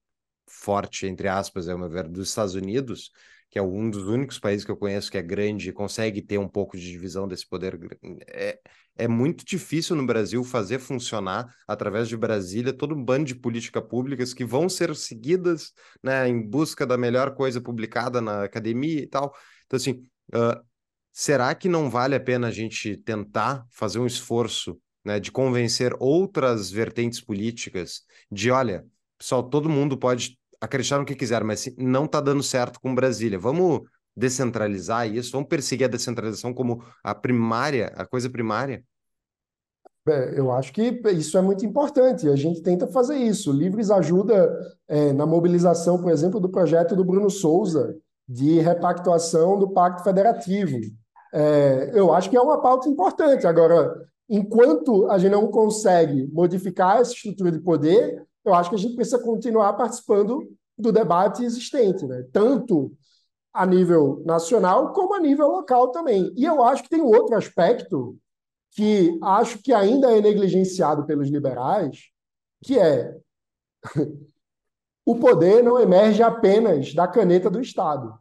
forte, 0.49 1.07
entre 1.07 1.29
aspas, 1.29 1.69
é 1.69 1.75
o 1.75 1.79
meu 1.79 1.91
ver, 1.91 2.09
dos 2.09 2.31
Estados 2.31 2.55
Unidos, 2.55 3.11
que 3.51 3.59
é 3.59 3.63
um 3.63 3.89
dos 3.89 4.09
únicos 4.09 4.39
países 4.39 4.65
que 4.65 4.71
eu 4.71 4.77
conheço 4.77 5.11
que 5.11 5.19
é 5.19 5.23
grande 5.23 5.69
e 5.69 5.73
consegue 5.73 6.21
ter 6.21 6.39
um 6.39 6.49
pouco 6.49 6.77
de 6.77 6.85
divisão 6.85 7.27
desse 7.29 7.49
poder. 7.49 7.79
É, 8.29 8.59
é 8.97 9.09
muito 9.09 9.45
difícil 9.45 9.95
no 9.95 10.07
Brasil 10.07 10.43
fazer 10.43 10.79
funcionar, 10.79 11.47
através 11.67 12.09
de 12.09 12.17
Brasília, 12.17 12.73
todo 12.73 12.95
um 12.95 13.05
bando 13.05 13.25
de 13.27 13.35
políticas 13.35 13.85
públicas 13.85 14.35
que 14.35 14.45
vão 14.45 14.69
ser 14.69 14.95
seguidas 14.97 15.73
né, 16.03 16.29
em 16.29 16.41
busca 16.43 16.87
da 16.87 16.97
melhor 16.97 17.35
coisa 17.35 17.61
publicada 17.61 18.21
na 18.21 18.45
academia 18.45 19.03
e 19.03 19.07
tal. 19.07 19.35
Então, 19.67 19.77
assim, 19.77 20.07
uh, 20.35 20.61
será 21.13 21.55
que 21.55 21.69
não 21.69 21.89
vale 21.89 22.15
a 22.15 22.21
pena 22.21 22.49
a 22.49 22.51
gente 22.51 22.97
tentar 22.97 23.65
fazer 23.71 23.99
um 23.99 24.07
esforço 24.07 24.81
né, 25.05 25.21
de 25.21 25.31
convencer 25.31 25.95
outras 26.01 26.71
vertentes 26.71 27.21
políticas 27.21 28.03
de, 28.31 28.51
olha, 28.51 28.85
pessoal, 29.17 29.43
todo 29.49 29.69
mundo 29.69 29.97
pode 29.97 30.39
acreditar 30.61 30.99
no 30.99 31.05
que 31.05 31.15
quiser, 31.15 31.43
mas 31.45 31.69
não 31.77 32.05
está 32.05 32.21
dando 32.21 32.43
certo 32.43 32.81
com 32.81 32.95
Brasília. 32.95 33.39
Vamos 33.39 33.83
descentralizar 34.17 35.07
isso? 35.09 35.33
Vamos 35.33 35.49
perseguir 35.49 35.87
a 35.87 35.91
descentralização 35.91 36.55
como 36.55 36.83
a 37.05 37.15
primária, 37.15 37.93
a 37.97 38.07
coisa 38.07 38.31
primária? 38.31 38.83
É, 40.09 40.39
eu 40.39 40.53
acho 40.53 40.73
que 40.73 41.01
isso 41.13 41.37
é 41.37 41.43
muito 41.43 41.67
importante. 41.67 42.29
A 42.29 42.37
gente 42.37 42.63
tenta 42.63 42.87
fazer 42.87 43.17
isso. 43.17 43.53
Livres 43.53 43.91
ajuda 43.91 44.57
é, 44.89 45.13
na 45.13 45.27
mobilização, 45.27 46.01
por 46.01 46.13
exemplo, 46.13 46.39
do 46.39 46.49
projeto 46.49 46.95
do 46.95 47.05
Bruno 47.05 47.29
Souza 47.29 47.97
de 48.29 48.61
repactuação 48.61 49.59
do 49.59 49.71
Pacto 49.71 50.03
Federativo. 50.03 50.79
É, 51.33 51.91
eu 51.93 52.13
acho 52.13 52.31
que 52.31 52.37
é 52.37 52.41
uma 52.41 52.61
pauta 52.61 52.89
importante. 52.89 53.47
Agora, 53.47 53.95
enquanto 54.29 55.09
a 55.11 55.19
gente 55.19 55.33
não 55.33 55.49
consegue 55.49 56.29
modificar 56.33 57.01
essa 57.01 57.13
estrutura 57.13 57.53
de 57.53 57.59
poder, 57.59 58.25
eu 58.47 58.55
acho 58.55 58.71
que 58.71 58.77
a 58.77 58.79
gente 58.79 58.95
precisa 58.95 59.19
continuar 59.19 59.73
participando 59.75 60.49
do 60.79 60.93
debate 60.93 61.45
existente, 61.45 62.07
né? 62.07 62.25
tanto 62.33 62.93
a 63.53 63.65
nível 63.65 64.23
nacional 64.25 64.93
como 64.93 65.15
a 65.15 65.21
nível 65.21 65.49
local 65.49 65.91
também. 65.91 66.33
E 66.37 66.45
eu 66.45 66.63
acho 66.63 66.83
que 66.83 66.91
tem 66.91 67.01
outro 67.01 67.35
aspecto 67.35 68.17
que 68.73 69.19
acho 69.23 69.63
que 69.63 69.73
ainda 69.73 70.15
é 70.15 70.21
negligenciado 70.21 71.07
pelos 71.07 71.31
liberais, 71.31 72.11
que 72.63 72.79
é 72.79 73.17
o 75.05 75.17
poder 75.17 75.63
não 75.63 75.81
emerge 75.81 76.23
apenas 76.23 76.93
da 76.93 77.09
caneta 77.09 77.49
do 77.49 77.61
Estado. 77.61 78.19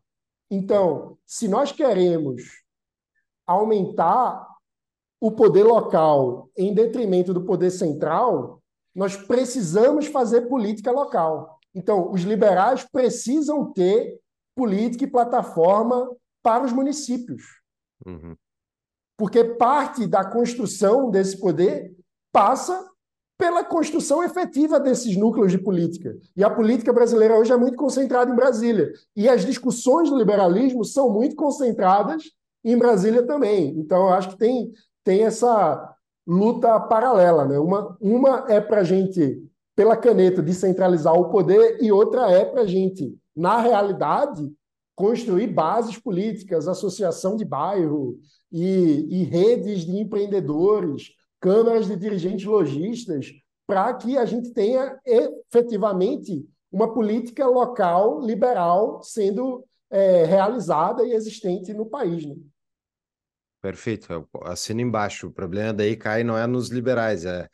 Então, 0.50 1.18
se 1.26 1.48
nós 1.48 1.72
queremos 1.72 2.44
aumentar 3.46 4.48
o 5.20 5.32
poder 5.32 5.64
local 5.64 6.50
em 6.58 6.74
detrimento 6.74 7.34
do 7.34 7.44
poder 7.44 7.72
central, 7.72 8.62
nós 8.96 9.18
precisamos 9.18 10.08
fazer 10.08 10.48
política 10.48 10.92
local. 10.92 11.60
Então, 11.74 12.12
os 12.12 12.22
liberais 12.22 12.84
precisam 12.90 13.72
ter 13.74 14.18
política 14.56 15.04
e 15.04 15.12
plataforma 15.12 16.10
para 16.42 16.64
os 16.64 16.72
municípios. 16.72 17.44
Uhum. 18.06 18.36
Porque 19.18 19.44
parte 19.44 20.08
da 20.08 20.24
construção 20.24 21.12
desse 21.12 21.40
poder 21.40 21.94
passa 22.32 22.90
pela 23.38 23.66
construção 23.66 24.24
efetiva 24.24 24.80
desses 24.80 25.18
núcleos 25.18 25.52
de 25.52 25.58
política. 25.58 26.18
E 26.36 26.44
a 26.44 26.50
política 26.50 26.94
brasileira 26.94 27.38
hoje 27.38 27.52
é 27.52 27.58
muito 27.58 27.76
concentrada 27.76 28.32
em 28.32 28.36
Brasília. 28.36 28.94
E 29.14 29.28
as 29.28 29.46
discussões 29.46 30.10
do 30.10 30.18
liberalismo 30.18 30.86
são 30.86 31.10
muito 31.12 31.36
concentradas 31.36 32.24
em 32.64 32.78
Brasília 32.78 33.26
também. 33.26 33.78
Então, 33.78 34.08
eu 34.08 34.14
acho 34.14 34.30
que 34.30 34.38
tem, 34.38 34.72
tem 35.04 35.24
essa 35.24 35.95
luta 36.26 36.80
paralela. 36.80 37.46
Né? 37.46 37.60
Uma, 37.60 37.98
uma 38.00 38.46
é 38.50 38.60
para 38.60 38.82
a 38.82 38.84
gente, 38.84 39.44
pela 39.76 39.96
caneta, 39.96 40.42
descentralizar 40.42 41.14
o 41.14 41.30
poder, 41.30 41.78
e 41.82 41.92
outra 41.92 42.32
é 42.32 42.46
para 42.46 42.62
a 42.62 42.68
gente, 42.68 43.18
na 43.36 43.60
realidade, 43.60 44.52
construir 44.96 45.48
bases 45.48 45.98
políticas, 45.98 46.68
associação 46.68 47.36
de 47.36 47.44
bairro 47.44 48.18
e, 48.52 49.22
e 49.22 49.24
redes 49.24 49.86
de 49.86 49.98
empreendedores 49.98 51.12
câmaras 51.40 51.88
de 51.88 51.96
dirigentes 51.96 52.46
lojistas, 52.46 53.32
para 53.68 53.94
que 53.94 54.18
a 54.18 54.26
gente 54.26 54.52
tenha 54.52 55.00
efetivamente 55.06 56.48
uma 56.72 56.94
política 56.94 57.46
local 57.48 58.20
liberal 58.22 59.02
sendo 59.04 59.64
é, 59.90 60.24
realizada 60.24 61.04
e 61.06 61.14
existente 61.14 61.74
no 61.74 61.86
país. 61.86 62.26
Né? 62.26 62.36
Perfeito, 63.66 64.14
eu 64.14 64.30
assino 64.44 64.80
embaixo. 64.82 65.26
O 65.26 65.32
problema 65.32 65.74
daí 65.74 65.96
cai 65.96 66.24
não 66.24 66.38
é 66.38 66.46
nos 66.46 66.70
liberais, 66.70 67.26
é 67.26 67.50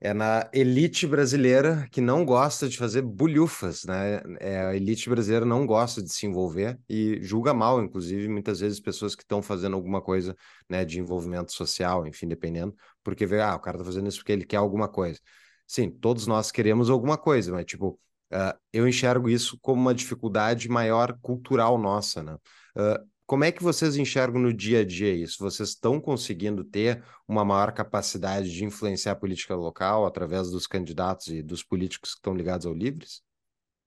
é 0.00 0.14
na 0.14 0.50
elite 0.52 1.06
brasileira 1.06 1.88
que 1.92 2.00
não 2.00 2.24
gosta 2.24 2.68
de 2.68 2.76
fazer 2.76 3.02
bulhufas, 3.02 3.84
né? 3.84 4.22
É, 4.40 4.60
a 4.66 4.76
elite 4.76 5.08
brasileira 5.08 5.46
não 5.46 5.66
gosta 5.66 6.02
de 6.02 6.12
se 6.12 6.26
envolver 6.26 6.78
e 6.88 7.18
julga 7.22 7.54
mal, 7.54 7.82
inclusive, 7.82 8.28
muitas 8.28 8.60
vezes 8.60 8.80
pessoas 8.80 9.14
que 9.14 9.22
estão 9.22 9.42
fazendo 9.42 9.74
alguma 9.76 10.02
coisa, 10.02 10.36
né, 10.68 10.84
de 10.84 11.00
envolvimento 11.00 11.52
social, 11.52 12.06
enfim, 12.06 12.28
dependendo, 12.28 12.74
porque 13.04 13.26
vê, 13.26 13.40
ah, 13.40 13.56
o 13.56 13.60
cara 13.60 13.78
tá 13.78 13.84
fazendo 13.84 14.08
isso 14.08 14.18
porque 14.18 14.32
ele 14.32 14.44
quer 14.44 14.58
alguma 14.58 14.88
coisa. 14.88 15.20
Sim, 15.66 15.90
todos 15.90 16.26
nós 16.26 16.50
queremos 16.52 16.90
alguma 16.90 17.16
coisa, 17.18 17.52
mas, 17.52 17.64
tipo, 17.64 17.98
uh, 18.32 18.58
eu 18.72 18.86
enxergo 18.88 19.28
isso 19.30 19.58
como 19.62 19.80
uma 19.80 19.94
dificuldade 19.94 20.68
maior 20.68 21.18
cultural 21.22 21.78
nossa, 21.78 22.22
né? 22.22 22.34
Uh, 22.76 23.15
como 23.26 23.42
é 23.42 23.50
que 23.50 23.62
vocês 23.62 23.96
enxergam 23.96 24.40
no 24.40 24.52
dia 24.52 24.80
a 24.80 24.84
dia 24.84 25.12
isso? 25.12 25.42
Vocês 25.42 25.70
estão 25.70 26.00
conseguindo 26.00 26.62
ter 26.62 27.02
uma 27.26 27.44
maior 27.44 27.72
capacidade 27.72 28.50
de 28.50 28.64
influenciar 28.64 29.12
a 29.12 29.16
política 29.16 29.54
local 29.56 30.06
através 30.06 30.48
dos 30.48 30.66
candidatos 30.66 31.26
e 31.28 31.42
dos 31.42 31.62
políticos 31.62 32.12
que 32.12 32.18
estão 32.18 32.34
ligados 32.34 32.66
ao 32.66 32.72
Livres? 32.72 33.22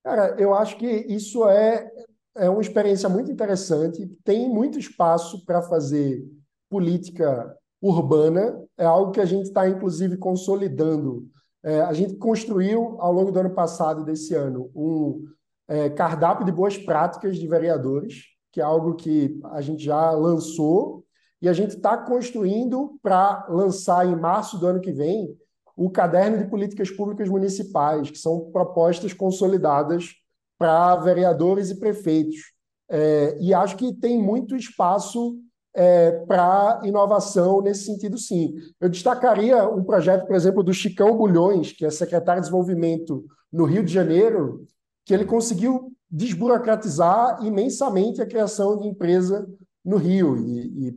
Cara, 0.03 0.35
eu 0.37 0.53
acho 0.53 0.77
que 0.77 0.85
isso 0.85 1.47
é, 1.47 1.89
é 2.35 2.49
uma 2.49 2.61
experiência 2.61 3.07
muito 3.07 3.31
interessante. 3.31 4.05
Tem 4.25 4.49
muito 4.49 4.77
espaço 4.77 5.45
para 5.45 5.61
fazer 5.61 6.21
política 6.69 7.55
urbana. 7.81 8.61
É 8.77 8.85
algo 8.85 9.11
que 9.11 9.21
a 9.21 9.25
gente 9.25 9.45
está, 9.45 9.69
inclusive, 9.69 10.17
consolidando. 10.17 11.25
É, 11.63 11.79
a 11.81 11.93
gente 11.93 12.17
construiu, 12.17 12.97
ao 12.99 13.13
longo 13.13 13.31
do 13.31 13.39
ano 13.39 13.55
passado 13.55 14.01
e 14.01 14.05
desse 14.05 14.35
ano, 14.35 14.69
um 14.75 15.25
é, 15.65 15.89
cardápio 15.89 16.45
de 16.45 16.51
boas 16.51 16.77
práticas 16.77 17.37
de 17.37 17.47
vereadores 17.47 18.37
que 18.51 18.61
é 18.61 18.63
algo 18.63 18.95
que 18.95 19.39
a 19.51 19.61
gente 19.61 19.83
já 19.83 20.11
lançou 20.11 21.03
e 21.41 21.47
a 21.47 21.53
gente 21.53 21.75
está 21.75 21.97
construindo 21.97 22.99
para 23.01 23.45
lançar 23.49 24.05
em 24.05 24.15
março 24.15 24.57
do 24.57 24.67
ano 24.67 24.81
que 24.81 24.91
vem 24.91 25.37
o 25.75 25.89
caderno 25.89 26.37
de 26.37 26.49
políticas 26.49 26.91
públicas 26.91 27.29
municipais, 27.29 28.11
que 28.11 28.17
são 28.17 28.51
propostas 28.51 29.13
consolidadas 29.13 30.13
para 30.57 30.97
vereadores 30.97 31.69
e 31.69 31.79
prefeitos. 31.79 32.51
É, 32.89 33.37
e 33.39 33.53
acho 33.53 33.77
que 33.77 33.93
tem 33.93 34.21
muito 34.21 34.57
espaço 34.57 35.37
é, 35.73 36.11
para 36.25 36.81
inovação 36.83 37.61
nesse 37.61 37.85
sentido, 37.85 38.17
sim. 38.17 38.55
Eu 38.81 38.89
destacaria 38.89 39.69
um 39.69 39.83
projeto, 39.83 40.25
por 40.25 40.35
exemplo, 40.35 40.61
do 40.61 40.73
Chicão 40.73 41.15
Bulhões, 41.15 41.71
que 41.71 41.85
é 41.85 41.89
secretário 41.89 42.41
de 42.41 42.47
Desenvolvimento 42.47 43.23
no 43.51 43.63
Rio 43.63 43.83
de 43.83 43.93
Janeiro, 43.93 44.67
que 45.05 45.13
ele 45.13 45.23
conseguiu 45.23 45.93
desburocratizar 46.09 47.45
imensamente 47.45 48.21
a 48.21 48.25
criação 48.25 48.77
de 48.77 48.87
empresa 48.87 49.47
no 49.83 49.97
Rio. 49.97 50.37
E, 50.37 50.87
e 50.87 50.91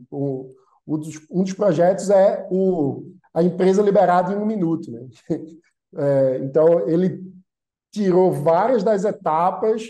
dos, 0.87 1.19
um 1.29 1.43
dos 1.43 1.53
projetos 1.53 2.09
é 2.09 2.47
o, 2.51 3.03
a 3.33 3.43
empresa 3.43 3.81
liberada 3.81 4.33
em 4.33 4.37
um 4.37 4.45
minuto. 4.45 4.91
Né? 4.91 5.07
É, 5.95 6.39
então, 6.39 6.89
ele 6.89 7.21
tirou 7.91 8.31
várias 8.31 8.83
das 8.83 9.05
etapas, 9.05 9.83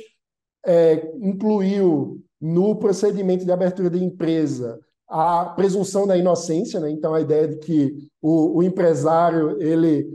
é, 0.65 1.09
incluiu 1.21 2.21
no 2.41 2.75
procedimento 2.75 3.45
de 3.45 3.51
abertura 3.53 3.89
de 3.89 4.03
empresa 4.03 4.81
a 5.07 5.45
presunção 5.45 6.05
da 6.05 6.17
inocência, 6.17 6.79
né? 6.81 6.89
então 6.89 7.13
a 7.13 7.21
ideia 7.21 7.47
de 7.47 7.57
que 7.57 8.09
o, 8.21 8.57
o 8.57 8.63
empresário 8.63 9.61
ele 9.61 10.09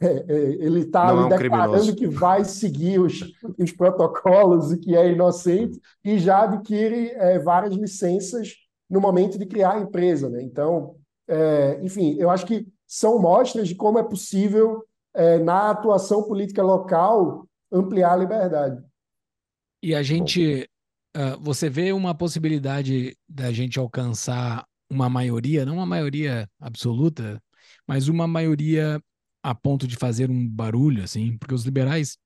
ele 0.00 0.80
está 0.80 1.08
é 1.08 1.12
um 1.12 1.28
declarando 1.28 1.72
criminoso. 1.72 1.96
que 1.96 2.06
vai 2.06 2.44
seguir 2.44 3.00
os, 3.00 3.20
os 3.58 3.72
protocolos 3.72 4.72
e 4.72 4.78
que 4.78 4.96
é 4.96 5.10
inocente 5.10 5.80
e 6.04 6.18
já 6.18 6.44
adquire 6.44 7.10
é, 7.10 7.38
várias 7.38 7.74
licenças 7.74 8.54
no 8.88 9.00
momento 9.00 9.38
de 9.38 9.46
criar 9.46 9.72
a 9.72 9.80
empresa. 9.80 10.28
Né? 10.28 10.42
Então, 10.42 10.96
é, 11.28 11.80
enfim, 11.82 12.16
eu 12.18 12.30
acho 12.30 12.46
que 12.46 12.66
são 12.86 13.18
mostras 13.18 13.68
de 13.68 13.74
como 13.74 13.98
é 13.98 14.02
possível, 14.02 14.84
é, 15.14 15.38
na 15.38 15.70
atuação 15.70 16.22
política 16.24 16.62
local, 16.62 17.48
ampliar 17.72 18.12
a 18.12 18.16
liberdade. 18.16 18.82
E 19.82 19.94
a 19.94 20.02
gente, 20.02 20.68
uh, 21.16 21.40
você 21.40 21.68
vê 21.68 21.92
uma 21.92 22.14
possibilidade 22.14 23.16
da 23.28 23.50
gente 23.50 23.78
alcançar 23.78 24.64
uma 24.88 25.08
maioria, 25.08 25.64
não 25.64 25.76
uma 25.76 25.86
maioria 25.86 26.48
absoluta, 26.60 27.42
mas 27.88 28.08
uma 28.08 28.28
maioria 28.28 29.02
a 29.42 29.54
ponto 29.54 29.86
de 29.86 29.96
fazer 29.96 30.30
um 30.30 30.48
barulho, 30.48 31.02
assim, 31.02 31.36
porque 31.38 31.54
os 31.54 31.64
liberais, 31.64 32.16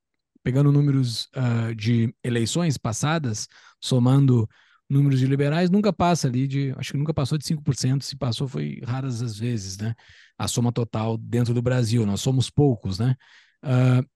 pegando 0.43 0.71
números 0.71 1.29
uh, 1.35 1.75
de 1.75 2.15
eleições 2.23 2.77
passadas, 2.77 3.49
somando 3.81 4.49
números 4.89 5.19
de 5.19 5.27
liberais, 5.27 5.71
nunca 5.71 5.93
passa 5.93 6.29
ali 6.29 6.47
de, 6.47 6.73
acho 6.77 6.93
que 6.93 6.99
nunca 6.99 7.15
passou 7.15 7.37
de 7.37 7.45
5%, 7.45 8.03
se 8.03 8.17
passou 8.17 8.47
foi 8.47 8.81
raras 8.85 9.23
as 9.23 9.39
vezes, 9.39 9.79
né? 9.79 9.95
A 10.39 10.47
soma 10.47 10.71
total 10.71 11.17
dentro 11.17 11.53
do 11.53 11.63
Brasil, 11.63 12.07
nós 12.07 12.21
somos 12.21 12.51
poucos, 12.51 12.99
né? 12.99 13.17
Uh, 13.65 14.07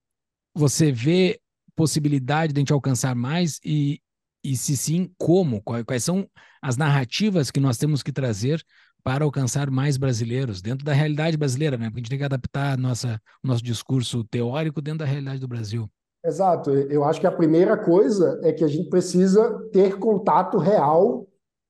você 0.53 0.91
vê 0.91 1.39
possibilidade 1.75 2.53
de 2.53 2.59
a 2.59 2.61
gente 2.61 2.73
alcançar 2.73 3.15
mais 3.15 3.59
e, 3.65 3.99
e 4.43 4.55
se 4.55 4.77
sim, 4.77 5.11
como? 5.17 5.61
Quais 5.61 6.03
são 6.03 6.29
as 6.61 6.77
narrativas 6.77 7.49
que 7.51 7.59
nós 7.59 7.77
temos 7.77 8.03
que 8.03 8.11
trazer 8.11 8.63
para 9.03 9.25
alcançar 9.25 9.69
mais 9.69 9.97
brasileiros 9.97 10.61
dentro 10.61 10.85
da 10.85 10.93
realidade 10.93 11.37
brasileira, 11.37 11.77
né? 11.77 11.85
Porque 11.85 11.99
a 11.99 12.01
gente 12.01 12.09
tem 12.09 12.19
que 12.19 12.25
adaptar 12.25 12.77
nossa, 12.77 13.19
nosso 13.43 13.63
discurso 13.63 14.23
teórico 14.23 14.81
dentro 14.81 14.99
da 14.99 15.05
realidade 15.05 15.39
do 15.39 15.47
Brasil. 15.47 15.89
Exato. 16.23 16.69
Eu 16.69 17.03
acho 17.03 17.19
que 17.19 17.27
a 17.27 17.31
primeira 17.31 17.75
coisa 17.75 18.39
é 18.43 18.53
que 18.53 18.63
a 18.63 18.67
gente 18.67 18.89
precisa 18.89 19.67
ter 19.71 19.97
contato 19.97 20.57
real 20.57 21.27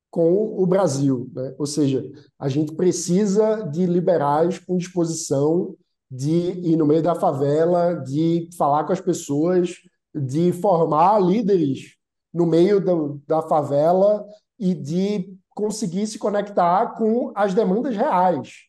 com 0.10 0.62
o 0.62 0.66
Brasil, 0.66 1.32
né? 1.34 1.56
Ou 1.58 1.66
seja, 1.66 2.04
a 2.38 2.50
gente 2.50 2.76
precisa 2.76 3.62
de 3.72 3.86
liberais 3.86 4.60
com 4.60 4.78
disposição 4.78 5.74
de 6.12 6.30
ir 6.30 6.76
no 6.76 6.86
meio 6.86 7.02
da 7.02 7.16
favela, 7.16 7.94
de 7.94 8.50
falar 8.58 8.84
com 8.84 8.92
as 8.92 9.00
pessoas, 9.00 9.78
de 10.14 10.52
formar 10.52 11.20
líderes 11.20 11.96
no 12.34 12.46
meio 12.46 12.84
do, 12.84 13.22
da 13.26 13.42
favela 13.42 14.26
e 14.60 14.74
de 14.74 15.34
conseguir 15.62 16.08
se 16.08 16.18
conectar 16.18 16.96
com 16.96 17.32
as 17.36 17.54
demandas 17.54 17.96
reais. 17.96 18.62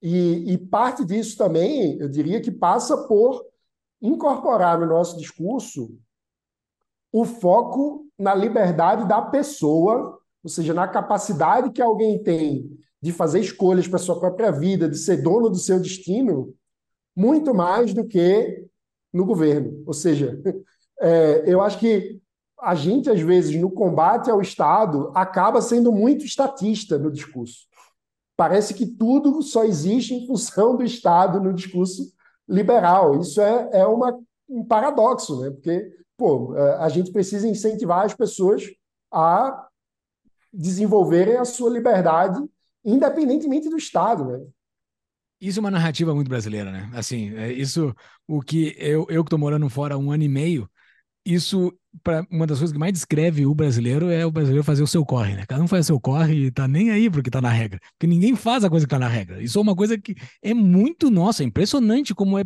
E, 0.00 0.54
e, 0.54 0.56
parte 0.56 1.04
disso 1.04 1.36
também, 1.36 1.98
eu 2.00 2.08
diria 2.08 2.40
que 2.40 2.50
passa 2.50 2.96
por 3.06 3.44
incorporar 4.00 4.80
no 4.80 4.86
nosso 4.86 5.18
discurso 5.18 5.90
o 7.12 7.26
foco 7.26 8.06
na 8.18 8.34
liberdade 8.34 9.06
da 9.06 9.20
pessoa, 9.20 10.18
ou 10.42 10.48
seja, 10.48 10.72
na 10.72 10.88
capacidade 10.88 11.70
que 11.70 11.82
alguém 11.82 12.22
tem 12.22 12.70
de 13.02 13.12
fazer 13.12 13.40
escolhas 13.40 13.86
para 13.86 13.98
sua 13.98 14.18
própria 14.18 14.50
vida, 14.50 14.88
de 14.88 14.96
ser 14.96 15.18
dono 15.18 15.50
do 15.50 15.58
seu 15.58 15.78
destino, 15.78 16.54
muito 17.14 17.54
mais 17.54 17.92
do 17.92 18.06
que 18.06 18.64
no 19.12 19.26
governo. 19.26 19.82
Ou 19.86 19.92
seja, 19.92 20.40
é, 20.98 21.42
eu 21.46 21.60
acho 21.60 21.78
que 21.78 22.18
a 22.60 22.74
gente, 22.74 23.08
às 23.10 23.20
vezes, 23.20 23.60
no 23.60 23.70
combate 23.70 24.30
ao 24.30 24.40
Estado, 24.40 25.10
acaba 25.14 25.60
sendo 25.60 25.92
muito 25.92 26.24
estatista 26.24 26.98
no 26.98 27.10
discurso. 27.10 27.66
Parece 28.36 28.74
que 28.74 28.86
tudo 28.86 29.42
só 29.42 29.64
existe 29.64 30.14
em 30.14 30.26
função 30.26 30.76
do 30.76 30.84
Estado 30.84 31.40
no 31.40 31.52
discurso 31.52 32.12
liberal. 32.48 33.20
Isso 33.20 33.40
é, 33.40 33.70
é 33.72 33.86
uma, 33.86 34.18
um 34.48 34.64
paradoxo, 34.64 35.40
né? 35.40 35.50
porque 35.50 35.92
pô, 36.16 36.56
é, 36.56 36.76
a 36.76 36.88
gente 36.88 37.12
precisa 37.12 37.48
incentivar 37.48 38.04
as 38.04 38.14
pessoas 38.14 38.64
a 39.12 39.66
desenvolverem 40.52 41.36
a 41.36 41.44
sua 41.44 41.70
liberdade, 41.70 42.40
independentemente 42.84 43.68
do 43.68 43.76
Estado. 43.76 44.24
Né? 44.24 44.46
Isso 45.40 45.58
é 45.58 45.60
uma 45.60 45.70
narrativa 45.70 46.14
muito 46.14 46.28
brasileira, 46.28 46.72
né? 46.72 46.90
Assim, 46.94 47.34
é 47.36 47.52
isso 47.52 47.94
o 48.26 48.40
que 48.40 48.74
eu, 48.78 49.06
eu 49.08 49.22
que 49.22 49.28
estou 49.28 49.38
morando 49.38 49.68
fora 49.68 49.94
há 49.94 49.98
um 49.98 50.10
ano 50.10 50.24
e 50.24 50.28
meio, 50.28 50.68
isso, 51.34 51.72
para 52.02 52.26
uma 52.30 52.46
das 52.46 52.58
coisas 52.58 52.72
que 52.72 52.78
mais 52.78 52.92
descreve 52.92 53.44
o 53.44 53.54
brasileiro 53.54 54.08
é 54.08 54.24
o 54.24 54.30
brasileiro 54.30 54.64
fazer 54.64 54.82
o 54.82 54.86
seu 54.86 55.04
corre, 55.04 55.34
né? 55.34 55.44
Cada 55.46 55.62
um 55.62 55.68
faz 55.68 55.84
o 55.84 55.88
seu 55.88 56.00
corre 56.00 56.46
e 56.46 56.50
tá 56.50 56.66
nem 56.66 56.90
aí 56.90 57.10
porque 57.10 57.30
tá 57.30 57.40
na 57.40 57.50
regra. 57.50 57.78
Porque 57.92 58.06
ninguém 58.06 58.34
faz 58.34 58.64
a 58.64 58.70
coisa 58.70 58.86
que 58.86 58.90
tá 58.90 58.98
na 58.98 59.08
regra. 59.08 59.42
Isso 59.42 59.58
é 59.58 59.62
uma 59.62 59.76
coisa 59.76 59.98
que 59.98 60.14
é 60.42 60.54
muito 60.54 61.10
nossa, 61.10 61.42
é 61.42 61.46
impressionante 61.46 62.14
como 62.14 62.38
é, 62.38 62.44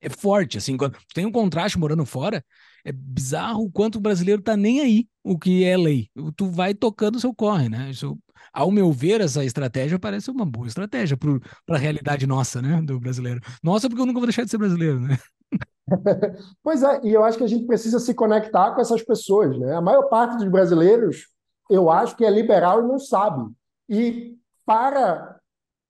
é 0.00 0.08
forte, 0.08 0.56
assim, 0.56 0.76
quando 0.76 0.96
tem 1.14 1.26
um 1.26 1.32
contraste 1.32 1.78
morando 1.78 2.06
fora, 2.06 2.44
é 2.84 2.92
bizarro 2.92 3.64
o 3.64 3.70
quanto 3.70 3.96
o 3.96 4.00
brasileiro 4.00 4.40
tá 4.40 4.56
nem 4.56 4.80
aí 4.80 5.06
o 5.22 5.38
que 5.38 5.64
é 5.64 5.76
lei. 5.76 6.08
Tu 6.36 6.50
vai 6.50 6.72
tocando 6.74 7.16
o 7.16 7.20
seu 7.20 7.34
corre, 7.34 7.68
né? 7.68 7.90
Isso, 7.90 8.18
ao 8.56 8.70
meu 8.70 8.90
ver, 8.90 9.20
essa 9.20 9.44
estratégia 9.44 9.98
parece 9.98 10.30
uma 10.30 10.46
boa 10.46 10.66
estratégia 10.66 11.14
para 11.14 11.76
a 11.76 11.78
realidade 11.78 12.26
nossa, 12.26 12.62
né, 12.62 12.80
do 12.80 12.98
brasileiro. 12.98 13.38
Nossa, 13.62 13.86
porque 13.86 14.00
eu 14.00 14.06
nunca 14.06 14.18
vou 14.18 14.26
deixar 14.26 14.44
de 14.44 14.50
ser 14.50 14.56
brasileiro, 14.56 14.98
né? 14.98 15.18
pois 16.64 16.82
é, 16.82 17.02
e 17.04 17.12
eu 17.12 17.22
acho 17.22 17.36
que 17.36 17.44
a 17.44 17.48
gente 17.48 17.66
precisa 17.66 18.00
se 18.00 18.14
conectar 18.14 18.74
com 18.74 18.80
essas 18.80 19.02
pessoas, 19.02 19.58
né? 19.58 19.74
A 19.74 19.80
maior 19.82 20.04
parte 20.04 20.38
dos 20.38 20.48
brasileiros, 20.48 21.28
eu 21.68 21.90
acho 21.90 22.16
que 22.16 22.24
é 22.24 22.30
liberal 22.30 22.82
e 22.82 22.88
não 22.88 22.98
sabe. 22.98 23.52
E 23.90 24.34
para 24.64 25.38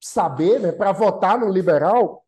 saber, 0.01 0.59
né, 0.59 0.73
para 0.73 0.91
votar 0.91 1.39
no 1.39 1.49
liberal, 1.49 2.25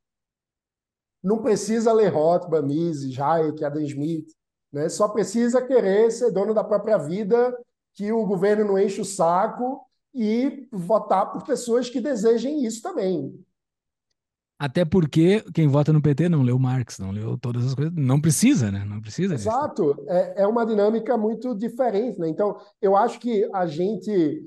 não 1.20 1.42
precisa 1.42 1.92
ler 1.92 2.10
Rothbard, 2.10 2.64
Mises, 2.64 3.18
Hayek, 3.18 3.64
Adam 3.64 3.82
Smith, 3.82 4.28
né? 4.72 4.88
Só 4.88 5.08
precisa 5.08 5.60
querer 5.60 6.12
ser 6.12 6.30
dono 6.30 6.54
da 6.54 6.62
própria 6.62 6.96
vida, 6.96 7.52
que 7.94 8.12
o 8.12 8.24
governo 8.24 8.64
não 8.64 8.78
enche 8.78 9.00
o 9.00 9.04
saco 9.04 9.87
e 10.14 10.66
votar 10.72 11.30
por 11.30 11.44
pessoas 11.44 11.88
que 11.88 12.00
desejem 12.00 12.64
isso 12.64 12.82
também. 12.82 13.32
Até 14.58 14.84
porque 14.84 15.44
quem 15.54 15.68
vota 15.68 15.92
no 15.92 16.02
PT 16.02 16.28
não 16.28 16.42
leu 16.42 16.58
Marx, 16.58 16.98
não 16.98 17.12
leu 17.12 17.38
todas 17.38 17.64
as 17.64 17.74
coisas, 17.74 17.94
não 17.94 18.20
precisa, 18.20 18.72
né? 18.72 18.84
Não 18.84 19.00
precisa. 19.00 19.34
Exato. 19.34 20.04
É, 20.08 20.42
é 20.42 20.46
uma 20.48 20.66
dinâmica 20.66 21.16
muito 21.16 21.54
diferente, 21.54 22.18
né? 22.18 22.28
Então, 22.28 22.56
eu 22.82 22.96
acho 22.96 23.20
que 23.20 23.48
a 23.54 23.66
gente 23.66 24.42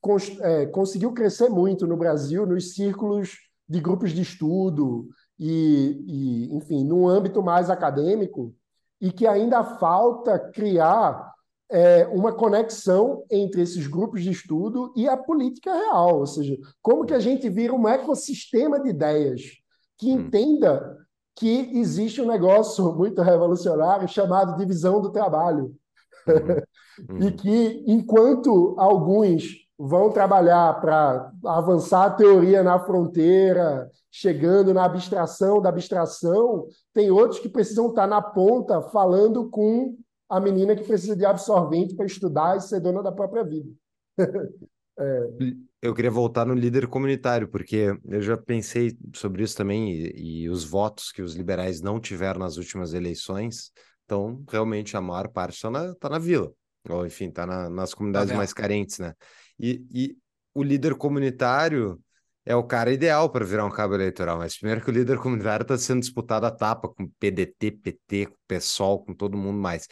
cons 0.00 0.38
é, 0.40 0.66
conseguiu 0.66 1.12
crescer 1.12 1.48
muito 1.48 1.86
no 1.86 1.96
Brasil 1.96 2.46
nos 2.46 2.74
círculos 2.74 3.38
de 3.66 3.80
grupos 3.80 4.12
de 4.12 4.20
estudo 4.20 5.08
e, 5.38 6.04
e, 6.06 6.54
enfim, 6.54 6.84
num 6.84 7.08
âmbito 7.08 7.42
mais 7.42 7.70
acadêmico, 7.70 8.54
e 9.00 9.12
que 9.12 9.26
ainda 9.26 9.62
falta 9.62 10.38
criar 10.38 11.32
é, 11.70 12.06
uma 12.06 12.32
conexão 12.32 13.24
entre 13.30 13.60
esses 13.60 13.86
grupos 13.86 14.22
de 14.22 14.30
estudo 14.30 14.92
e 14.96 15.08
a 15.08 15.16
política 15.16 15.72
real, 15.72 16.20
ou 16.20 16.26
seja, 16.26 16.56
como 16.80 17.04
que 17.04 17.14
a 17.14 17.20
gente 17.20 17.48
vira 17.48 17.74
um 17.74 17.88
ecossistema 17.88 18.80
de 18.80 18.88
ideias 18.88 19.42
que 19.98 20.10
hum. 20.10 20.20
entenda 20.20 20.96
que 21.36 21.70
existe 21.78 22.20
um 22.20 22.26
negócio 22.26 22.92
muito 22.96 23.22
revolucionário 23.22 24.08
chamado 24.08 24.56
divisão 24.56 25.00
do 25.00 25.10
trabalho. 25.10 25.74
Uhum. 26.26 27.18
e 27.22 27.32
que, 27.32 27.84
enquanto 27.86 28.74
alguns 28.78 29.44
vão 29.78 30.10
trabalhar 30.10 30.80
para 30.80 31.30
avançar 31.46 32.06
a 32.06 32.10
teoria 32.10 32.64
na 32.64 32.80
fronteira, 32.80 33.88
chegando 34.10 34.74
na 34.74 34.84
abstração 34.84 35.62
da 35.62 35.68
abstração, 35.68 36.66
tem 36.92 37.10
outros 37.10 37.38
que 37.38 37.48
precisam 37.48 37.88
estar 37.88 38.06
na 38.06 38.20
ponta 38.20 38.82
falando 38.82 39.48
com 39.48 39.96
a 40.28 40.40
menina 40.40 40.76
que 40.76 40.84
precisa 40.84 41.16
de 41.16 41.24
absorvente 41.24 41.94
para 41.94 42.06
estudar 42.06 42.56
e 42.56 42.60
ser 42.60 42.80
dona 42.80 43.02
da 43.02 43.10
própria 43.12 43.42
vida. 43.42 43.70
é. 44.98 45.28
Eu 45.80 45.94
queria 45.94 46.10
voltar 46.10 46.44
no 46.44 46.54
líder 46.54 46.88
comunitário, 46.88 47.48
porque 47.48 47.96
eu 48.04 48.20
já 48.20 48.36
pensei 48.36 48.98
sobre 49.14 49.44
isso 49.44 49.56
também, 49.56 49.92
e, 49.92 50.42
e, 50.42 50.48
os 50.50 50.64
votos 50.64 51.12
que 51.12 51.22
os 51.22 51.34
liberais 51.34 51.80
não 51.80 52.00
tiveram 52.00 52.40
nas 52.40 52.56
últimas 52.56 52.94
eleições, 52.94 53.70
então 54.04 54.42
realmente 54.48 54.96
a 54.96 55.00
maior 55.00 55.28
parte 55.28 55.54
está 55.54 55.70
na, 55.70 55.94
tá 55.94 56.08
na 56.08 56.18
vila, 56.18 56.52
ou 56.88 57.06
enfim, 57.06 57.28
está 57.28 57.46
na, 57.46 57.70
nas 57.70 57.94
comunidades 57.94 58.32
tá 58.32 58.36
mais 58.36 58.52
carentes, 58.52 58.98
né? 58.98 59.14
E, 59.58 59.86
e 59.94 60.16
o 60.52 60.64
líder 60.64 60.96
comunitário 60.96 62.00
é 62.44 62.56
o 62.56 62.64
cara 62.64 62.92
ideal 62.92 63.30
para 63.30 63.44
virar 63.44 63.64
um 63.64 63.70
cabo 63.70 63.94
eleitoral, 63.94 64.38
mas 64.38 64.58
primeiro 64.58 64.82
que 64.82 64.90
o 64.90 64.92
líder 64.92 65.18
comunitário 65.18 65.62
está 65.62 65.78
sendo 65.78 66.00
disputado 66.00 66.44
a 66.44 66.50
tapa 66.50 66.88
com 66.88 67.06
PDT, 67.20 67.70
PT, 67.70 68.26
com 68.26 68.36
PSOL, 68.48 69.04
com 69.04 69.14
todo 69.14 69.36
mundo 69.36 69.60
mais 69.60 69.86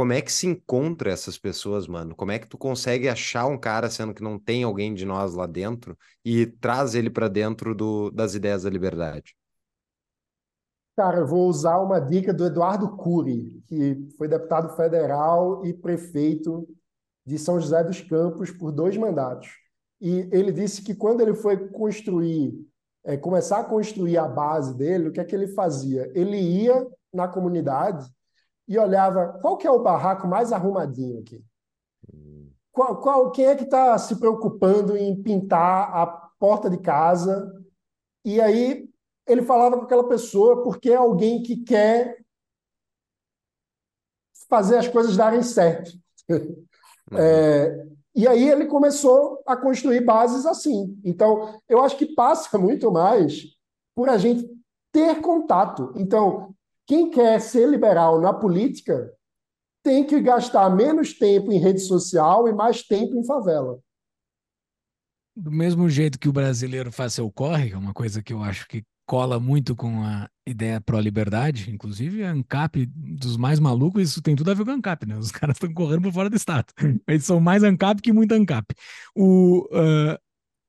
como 0.00 0.14
é 0.14 0.22
que 0.22 0.32
se 0.32 0.46
encontra 0.46 1.10
essas 1.10 1.36
pessoas, 1.36 1.86
mano? 1.86 2.16
Como 2.16 2.32
é 2.32 2.38
que 2.38 2.48
tu 2.48 2.56
consegue 2.56 3.06
achar 3.06 3.44
um 3.44 3.58
cara, 3.58 3.90
sendo 3.90 4.14
que 4.14 4.22
não 4.22 4.38
tem 4.38 4.62
alguém 4.62 4.94
de 4.94 5.04
nós 5.04 5.34
lá 5.34 5.44
dentro, 5.46 5.94
e 6.24 6.46
traz 6.46 6.94
ele 6.94 7.10
para 7.10 7.28
dentro 7.28 7.74
do, 7.74 8.10
das 8.10 8.34
ideias 8.34 8.62
da 8.62 8.70
liberdade? 8.70 9.36
Cara, 10.96 11.18
eu 11.18 11.26
vou 11.26 11.46
usar 11.46 11.76
uma 11.80 12.00
dica 12.00 12.32
do 12.32 12.46
Eduardo 12.46 12.96
Cury, 12.96 13.62
que 13.66 14.08
foi 14.16 14.26
deputado 14.26 14.74
federal 14.74 15.66
e 15.66 15.74
prefeito 15.74 16.66
de 17.26 17.38
São 17.38 17.60
José 17.60 17.84
dos 17.84 18.00
Campos 18.00 18.50
por 18.50 18.72
dois 18.72 18.96
mandatos. 18.96 19.50
E 20.00 20.26
ele 20.32 20.50
disse 20.50 20.80
que 20.80 20.94
quando 20.94 21.20
ele 21.20 21.34
foi 21.34 21.68
construir, 21.68 22.54
é, 23.04 23.18
começar 23.18 23.58
a 23.58 23.64
construir 23.64 24.16
a 24.16 24.26
base 24.26 24.74
dele, 24.74 25.08
o 25.08 25.12
que 25.12 25.20
é 25.20 25.24
que 25.26 25.36
ele 25.36 25.48
fazia? 25.48 26.10
Ele 26.14 26.38
ia 26.38 26.86
na 27.12 27.28
comunidade 27.28 28.10
e 28.70 28.78
olhava 28.78 29.36
qual 29.42 29.56
que 29.56 29.66
é 29.66 29.70
o 29.70 29.82
barraco 29.82 30.28
mais 30.28 30.52
arrumadinho 30.52 31.18
aqui. 31.18 31.44
Qual, 32.70 33.00
qual, 33.00 33.30
quem 33.32 33.46
é 33.46 33.56
que 33.56 33.64
está 33.64 33.98
se 33.98 34.14
preocupando 34.14 34.96
em 34.96 35.20
pintar 35.20 35.92
a 35.92 36.06
porta 36.38 36.70
de 36.70 36.78
casa? 36.78 37.52
E 38.24 38.40
aí 38.40 38.88
ele 39.26 39.42
falava 39.42 39.76
com 39.76 39.82
aquela 39.82 40.08
pessoa 40.08 40.62
porque 40.62 40.92
é 40.92 40.94
alguém 40.94 41.42
que 41.42 41.56
quer 41.56 42.24
fazer 44.48 44.78
as 44.78 44.86
coisas 44.86 45.16
darem 45.16 45.42
certo. 45.42 45.90
Uhum. 46.28 46.64
É, 47.18 47.86
e 48.14 48.28
aí 48.28 48.48
ele 48.48 48.66
começou 48.66 49.42
a 49.44 49.56
construir 49.56 50.04
bases 50.04 50.46
assim. 50.46 50.96
Então, 51.04 51.60
eu 51.68 51.82
acho 51.82 51.96
que 51.96 52.14
passa 52.14 52.54
muito 52.56 52.92
mais 52.92 53.46
por 53.96 54.08
a 54.08 54.16
gente 54.16 54.48
ter 54.92 55.20
contato. 55.20 55.92
Então, 55.96 56.54
quem 56.90 57.08
quer 57.08 57.40
ser 57.40 57.68
liberal 57.68 58.20
na 58.20 58.34
política 58.34 59.12
tem 59.80 60.04
que 60.04 60.20
gastar 60.20 60.68
menos 60.74 61.16
tempo 61.16 61.52
em 61.52 61.60
rede 61.60 61.78
social 61.78 62.48
e 62.48 62.52
mais 62.52 62.82
tempo 62.82 63.16
em 63.16 63.24
favela. 63.24 63.78
Do 65.36 65.52
mesmo 65.52 65.88
jeito 65.88 66.18
que 66.18 66.28
o 66.28 66.32
brasileiro 66.32 66.90
faz 66.90 67.14
seu 67.14 67.30
corre, 67.30 67.70
é 67.70 67.78
uma 67.78 67.94
coisa 67.94 68.20
que 68.20 68.32
eu 68.32 68.42
acho 68.42 68.66
que 68.66 68.82
cola 69.06 69.38
muito 69.38 69.76
com 69.76 70.02
a 70.02 70.28
ideia 70.44 70.80
pró-liberdade, 70.80 71.70
inclusive 71.70 72.24
a 72.24 72.32
ANCAP 72.32 72.86
dos 72.86 73.36
mais 73.36 73.60
malucos, 73.60 74.02
isso 74.02 74.20
tem 74.20 74.34
tudo 74.34 74.50
a 74.50 74.54
ver 74.54 74.64
com 74.64 74.72
a 74.72 74.74
ANCAP, 74.74 75.06
né? 75.06 75.16
Os 75.16 75.30
caras 75.30 75.54
estão 75.54 75.72
correndo 75.72 76.02
por 76.02 76.12
fora 76.12 76.28
do 76.28 76.34
Estado. 76.34 76.74
Eles 77.06 77.24
são 77.24 77.38
mais 77.38 77.62
ANCAP 77.62 78.02
que 78.02 78.12
muito 78.12 78.34
ANCAP. 78.34 78.74
O, 79.14 79.60
uh, 79.66 80.18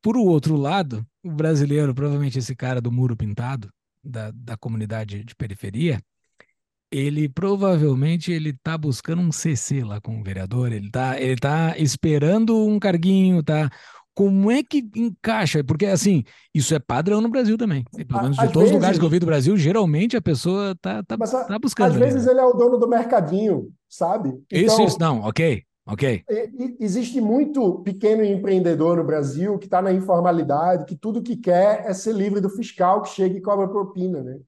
por 0.03 0.15
outro 0.15 0.55
lado, 0.55 1.03
o 1.23 1.31
brasileiro, 1.31 1.95
provavelmente 1.95 2.37
esse 2.37 2.55
cara 2.55 2.79
do 2.79 2.91
muro 2.91 3.17
pintado, 3.17 3.71
da, 4.03 4.31
da 4.33 4.57
comunidade 4.57 5.23
de 5.23 5.35
periferia, 5.35 6.01
ele 6.91 7.29
provavelmente 7.29 8.31
ele 8.31 8.53
tá 8.61 8.77
buscando 8.77 9.21
um 9.21 9.31
CC 9.31 9.83
lá 9.83 10.01
com 10.01 10.19
o 10.19 10.23
vereador, 10.23 10.73
ele 10.73 10.91
tá, 10.91 11.19
ele 11.19 11.37
tá 11.37 11.75
esperando 11.77 12.57
um 12.67 12.77
carguinho, 12.77 13.41
tá? 13.41 13.69
Como 14.13 14.51
é 14.51 14.61
que 14.61 14.89
encaixa? 14.93 15.63
Porque, 15.63 15.85
assim, 15.85 16.23
isso 16.53 16.75
é 16.75 16.79
padrão 16.79 17.21
no 17.21 17.29
Brasil 17.29 17.57
também. 17.57 17.85
Pelo 18.05 18.23
menos 18.23 18.37
de 18.37 18.43
todos 18.43 18.55
vezes... 18.55 18.69
os 18.71 18.75
lugares 18.75 18.99
que 18.99 19.05
eu 19.05 19.09
vi 19.09 19.19
do 19.19 19.25
Brasil, 19.25 19.55
geralmente 19.55 20.17
a 20.17 20.21
pessoa 20.21 20.75
tá, 20.81 21.01
tá, 21.03 21.17
tá 21.17 21.59
buscando. 21.59 21.93
Às 21.93 21.95
vezes 21.95 22.27
ele 22.27 22.39
é 22.39 22.43
o 22.43 22.51
dono 22.51 22.77
do 22.77 22.89
mercadinho, 22.89 23.71
sabe? 23.87 24.29
Então, 24.51 24.61
isso, 24.61 24.81
isso, 24.83 24.97
não, 24.99 25.21
ok, 25.21 25.63
ok. 25.85 26.23
Existe 26.79 27.19
muito 27.19 27.79
pequeno 27.79 28.23
empreendedor 28.23 28.97
no 28.97 29.03
Brasil 29.03 29.57
que 29.57 29.65
está 29.65 29.81
na 29.81 29.91
informalidade, 29.91 30.85
que 30.85 30.95
tudo 30.95 31.21
que 31.23 31.35
quer 31.35 31.85
é 31.85 31.93
ser 31.93 32.13
livre 32.13 32.39
do 32.39 32.49
fiscal 32.49 33.01
que 33.01 33.09
chega 33.09 33.37
e 33.37 33.41
cobra 33.41 33.67
propina, 33.67 34.21
né? 34.21 34.39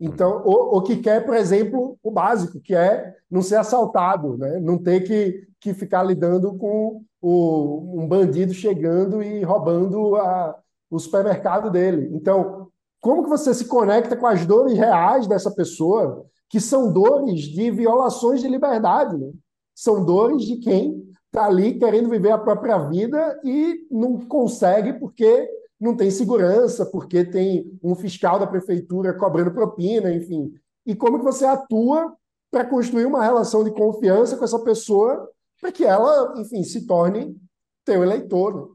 Então, 0.00 0.42
o, 0.44 0.78
o 0.78 0.82
que 0.82 0.96
quer, 0.96 1.24
por 1.24 1.34
exemplo, 1.34 1.98
o 2.02 2.10
básico, 2.10 2.60
que 2.60 2.74
é 2.74 3.16
não 3.28 3.42
ser 3.42 3.56
assaltado, 3.56 4.38
né? 4.38 4.60
não 4.60 4.78
ter 4.78 5.00
que, 5.00 5.48
que 5.60 5.74
ficar 5.74 6.04
lidando 6.04 6.56
com 6.56 7.02
o, 7.20 8.00
um 8.00 8.06
bandido 8.06 8.54
chegando 8.54 9.22
e 9.22 9.42
roubando 9.42 10.14
a, 10.14 10.56
o 10.88 10.98
supermercado 11.00 11.70
dele. 11.70 12.10
Então, 12.12 12.68
como 13.00 13.24
que 13.24 13.28
você 13.28 13.52
se 13.52 13.64
conecta 13.66 14.16
com 14.16 14.26
as 14.26 14.46
dores 14.46 14.76
reais 14.76 15.26
dessa 15.26 15.50
pessoa, 15.50 16.24
que 16.48 16.60
são 16.60 16.92
dores 16.92 17.40
de 17.42 17.68
violações 17.70 18.40
de 18.40 18.48
liberdade? 18.48 19.16
Né? 19.16 19.32
São 19.78 20.04
dores 20.04 20.42
de 20.42 20.56
quem 20.56 21.08
está 21.26 21.46
ali 21.46 21.78
querendo 21.78 22.10
viver 22.10 22.32
a 22.32 22.38
própria 22.38 22.78
vida 22.88 23.40
e 23.44 23.86
não 23.88 24.18
consegue 24.26 24.92
porque 24.94 25.48
não 25.78 25.96
tem 25.96 26.10
segurança, 26.10 26.84
porque 26.84 27.24
tem 27.24 27.78
um 27.80 27.94
fiscal 27.94 28.40
da 28.40 28.46
prefeitura 28.48 29.16
cobrando 29.16 29.52
propina, 29.52 30.12
enfim. 30.12 30.52
E 30.84 30.96
como 30.96 31.20
que 31.20 31.24
você 31.24 31.44
atua 31.44 32.12
para 32.50 32.64
construir 32.64 33.06
uma 33.06 33.22
relação 33.22 33.62
de 33.62 33.70
confiança 33.70 34.36
com 34.36 34.42
essa 34.42 34.58
pessoa 34.58 35.30
para 35.60 35.70
que 35.70 35.84
ela, 35.84 36.34
enfim, 36.40 36.64
se 36.64 36.84
torne 36.84 37.40
teu 37.84 38.02
eleitor. 38.02 38.74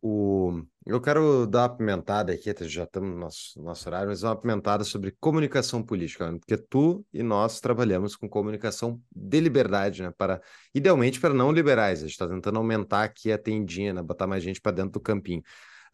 O... 0.00 0.62
Eu 0.84 1.00
quero 1.00 1.46
dar 1.46 1.62
uma 1.62 1.76
pimentada 1.76 2.32
aqui, 2.32 2.52
já 2.62 2.82
estamos 2.82 3.10
no 3.10 3.16
nosso, 3.16 3.62
nosso 3.62 3.88
horário, 3.88 4.08
mas 4.08 4.24
uma 4.24 4.34
pimentada 4.34 4.82
sobre 4.82 5.12
comunicação 5.20 5.80
política, 5.80 6.30
né? 6.30 6.38
porque 6.38 6.56
tu 6.56 7.06
e 7.12 7.22
nós 7.22 7.60
trabalhamos 7.60 8.16
com 8.16 8.28
comunicação 8.28 9.00
de 9.14 9.40
liberdade, 9.40 10.02
né? 10.02 10.12
Para, 10.16 10.40
idealmente 10.74 11.20
para 11.20 11.32
não 11.32 11.52
liberais. 11.52 12.00
A 12.00 12.02
gente 12.02 12.12
está 12.12 12.26
tentando 12.26 12.58
aumentar 12.58 13.04
aqui 13.04 13.30
a 13.30 13.38
tendinha, 13.38 13.92
né? 13.92 14.02
botar 14.02 14.26
mais 14.26 14.42
gente 14.42 14.60
para 14.60 14.72
dentro 14.72 14.92
do 14.92 15.00
campinho. 15.00 15.42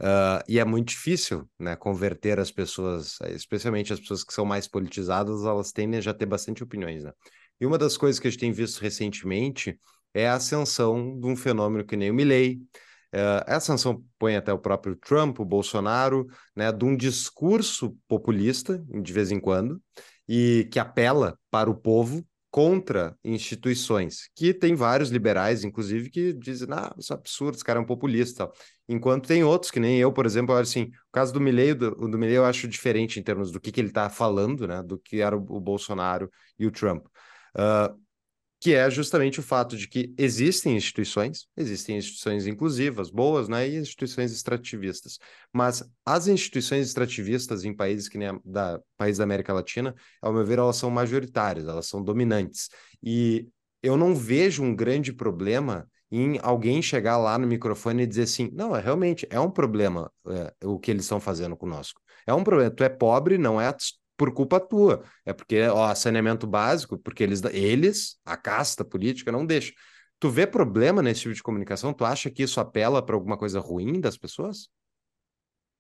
Uh, 0.01 0.41
e 0.49 0.59
é 0.59 0.65
muito 0.65 0.89
difícil 0.89 1.47
né, 1.59 1.75
converter 1.75 2.39
as 2.39 2.53
pessoas, 2.53 3.19
especialmente 3.31 3.93
as 3.93 4.01
pessoas 4.01 4.23
que 4.23 4.33
são 4.33 4.45
mais 4.45 4.69
politizadas, 4.69 5.45
elas 5.45 5.73
tendem 5.73 5.99
a 5.99 6.01
já 6.01 6.15
ter 6.15 6.25
bastante 6.25 6.63
opiniões. 6.63 7.05
Né? 7.05 7.13
E 7.61 7.67
uma 7.67 7.77
das 7.77 7.97
coisas 7.97 8.19
que 8.19 8.29
a 8.29 8.31
gente 8.31 8.41
tem 8.41 8.53
visto 8.53 8.81
recentemente 8.81 9.79
é 10.15 10.29
a 10.29 10.35
ascensão 10.35 11.19
de 11.19 11.27
um 11.27 11.37
fenômeno 11.37 11.85
que 11.85 11.97
nem 11.97 12.11
o 12.11 12.15
Milley, 12.15 12.61
Uh, 13.15 13.43
essa 13.47 13.67
sanção 13.67 14.05
põe 14.19 14.37
até 14.37 14.53
o 14.53 14.59
próprio 14.59 14.95
Trump, 14.97 15.41
o 15.41 15.45
Bolsonaro, 15.45 16.27
né, 16.55 16.71
de 16.71 16.85
um 16.85 16.97
discurso 16.97 17.97
populista, 18.07 18.85
de 18.87 19.13
vez 19.13 19.31
em 19.31 19.41
quando, 19.41 19.81
e 20.29 20.69
que 20.71 20.79
apela 20.79 21.39
para 21.51 21.71
o 21.71 21.75
povo 21.75 22.25
contra 22.51 23.17
instituições, 23.23 24.29
que 24.35 24.55
tem 24.55 24.75
vários 24.75 25.11
liberais, 25.11 25.65
inclusive, 25.65 26.11
que 26.11 26.33
dizem, 26.33 26.69
ah, 26.71 26.95
isso 26.99 27.13
é 27.13 27.17
absurdo, 27.17 27.55
esse 27.55 27.65
cara 27.65 27.79
é 27.79 27.83
um 27.83 27.87
populista, 27.87 28.51
enquanto 28.89 29.27
tem 29.29 29.45
outros, 29.45 29.71
que 29.71 29.79
nem 29.79 29.99
eu, 29.99 30.13
por 30.13 30.25
exemplo, 30.25 30.55
assim, 30.55 30.85
o 30.85 31.13
caso 31.13 31.33
do 31.33 31.41
Milley, 31.41 31.75
do, 31.75 31.91
do 31.91 32.19
Milley 32.19 32.37
eu 32.37 32.45
acho 32.45 32.67
diferente 32.67 33.21
em 33.21 33.23
termos 33.23 33.53
do 33.53 33.61
que, 33.61 33.71
que 33.71 33.81
ele 33.81 33.89
está 33.89 34.09
falando, 34.09 34.67
né, 34.67 34.83
do 34.83 34.99
que 34.99 35.21
era 35.21 35.37
o, 35.37 35.41
o 35.57 35.61
Bolsonaro 35.61 36.31
e 36.59 36.67
o 36.67 36.71
Trump. 36.71 37.07
Uh, 37.55 37.99
que 38.61 38.75
é 38.75 38.91
justamente 38.91 39.39
o 39.39 39.43
fato 39.43 39.77
de 39.77 39.87
que 39.87 40.13
existem 40.19 40.77
instituições, 40.77 41.47
existem 41.57 41.97
instituições 41.97 42.47
inclusivas, 42.47 43.09
boas, 43.09 43.49
né, 43.49 43.69
e 43.69 43.77
instituições 43.77 44.33
extrativistas. 44.33 45.19
Mas 45.53 45.85
as 46.05 46.27
instituições 46.27 46.87
extrativistas 46.87 47.65
em 47.65 47.73
países 47.73 48.09
que 48.09 48.19
nem 48.19 48.29
a, 48.29 48.41
da 48.45 48.81
país 48.97 49.19
da 49.19 49.25
América 49.25 49.53
Latina, 49.53 49.95
ao 50.21 50.33
meu 50.33 50.45
ver, 50.45 50.59
elas 50.59 50.77
são 50.77 50.91
majoritárias, 50.91 51.69
elas 51.69 51.87
são 51.87 52.03
dominantes. 52.03 52.69
E 53.03 53.47
eu 53.83 53.97
não 53.97 54.15
vejo 54.15 54.63
um 54.63 54.75
grande 54.75 55.13
problema 55.13 55.89
em 56.11 56.39
alguém 56.43 56.83
chegar 56.83 57.17
lá 57.19 57.39
no 57.39 57.47
microfone 57.47 58.03
e 58.03 58.07
dizer 58.07 58.23
assim, 58.23 58.51
não, 58.53 58.75
é 58.75 58.81
realmente 58.81 59.27
é 59.31 59.39
um 59.39 59.51
problema 59.51 60.11
é, 60.27 60.53
o 60.65 60.79
que 60.79 60.91
eles 60.91 61.05
estão 61.05 61.21
fazendo 61.21 61.57
conosco. 61.57 62.01
É 62.27 62.35
um 62.35 62.43
problema. 62.43 62.71
Tu 62.71 62.83
é 62.83 62.89
pobre, 62.89 63.39
não 63.39 63.61
é 63.61 63.73
por 64.19 64.35
culpa 64.35 64.59
tua. 64.61 65.03
É 65.25 65.33
porque, 65.33 65.63
ó, 65.69 65.95
saneamento 65.95 66.47
básico, 66.47 66.99
porque 66.99 67.23
eles, 67.23 67.41
eles, 67.53 68.19
a 68.27 68.37
casta 68.37 68.85
política, 68.85 69.33
não 69.33 69.47
deixa. 69.47 69.73
Tu 70.19 70.29
vê 70.29 70.47
problema 70.47 71.01
nesse 71.01 71.21
tipo 71.23 71.35
de 71.35 71.43
comunicação? 71.43 71.95
Tu 71.95 72.05
acha 72.05 72.29
que 72.29 72.43
isso 72.43 72.61
apela 72.61 73.01
para 73.01 73.15
alguma 73.15 73.39
coisa 73.39 73.61
ruim 73.61 74.01
das 74.01 74.19
pessoas? 74.19 74.69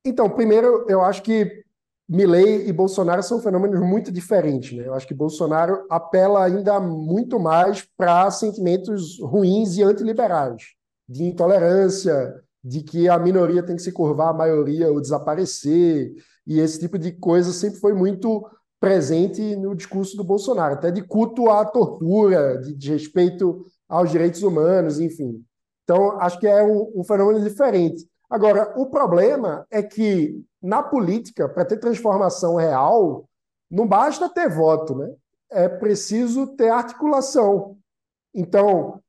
Então, 0.04 0.30
primeiro, 0.30 0.86
eu 0.88 1.02
acho 1.02 1.22
que 1.22 1.64
Milley 2.08 2.68
e 2.68 2.72
Bolsonaro 2.72 3.22
são 3.22 3.42
fenômenos 3.42 3.80
muito 3.80 4.12
diferentes. 4.12 4.78
Né? 4.78 4.86
Eu 4.86 4.94
acho 4.94 5.06
que 5.06 5.12
Bolsonaro 5.12 5.84
apela 5.90 6.44
ainda 6.44 6.78
muito 6.78 7.40
mais 7.40 7.86
para 7.96 8.30
sentimentos 8.30 9.18
ruins 9.20 9.76
e 9.76 9.82
antiliberais, 9.82 10.62
de 11.08 11.24
intolerância, 11.24 12.32
de 12.62 12.82
que 12.82 13.08
a 13.08 13.18
minoria 13.18 13.62
tem 13.62 13.74
que 13.76 13.82
se 13.82 13.92
curvar 13.92 14.28
à 14.28 14.32
maioria 14.32 14.88
ou 14.88 15.00
desaparecer, 15.00 16.12
e 16.48 16.58
esse 16.58 16.80
tipo 16.80 16.98
de 16.98 17.12
coisa 17.12 17.52
sempre 17.52 17.78
foi 17.78 17.92
muito 17.92 18.48
presente 18.80 19.54
no 19.54 19.74
discurso 19.74 20.16
do 20.16 20.24
Bolsonaro, 20.24 20.74
até 20.74 20.90
de 20.90 21.02
culto 21.02 21.50
à 21.50 21.62
tortura, 21.64 22.58
de, 22.58 22.74
de 22.74 22.90
respeito 22.90 23.66
aos 23.86 24.10
direitos 24.10 24.42
humanos, 24.42 24.98
enfim. 24.98 25.44
Então, 25.84 26.18
acho 26.20 26.38
que 26.40 26.46
é 26.46 26.62
um, 26.62 26.92
um 26.96 27.04
fenômeno 27.04 27.44
diferente. 27.44 28.08
Agora, 28.30 28.72
o 28.78 28.86
problema 28.86 29.66
é 29.70 29.82
que 29.82 30.42
na 30.62 30.82
política, 30.82 31.48
para 31.48 31.66
ter 31.66 31.78
transformação 31.78 32.56
real, 32.56 33.28
não 33.70 33.86
basta 33.86 34.28
ter 34.28 34.48
voto, 34.48 34.94
né? 34.96 35.12
É 35.50 35.68
preciso 35.68 36.46
ter 36.56 36.70
articulação. 36.70 37.76
Então, 38.34 39.02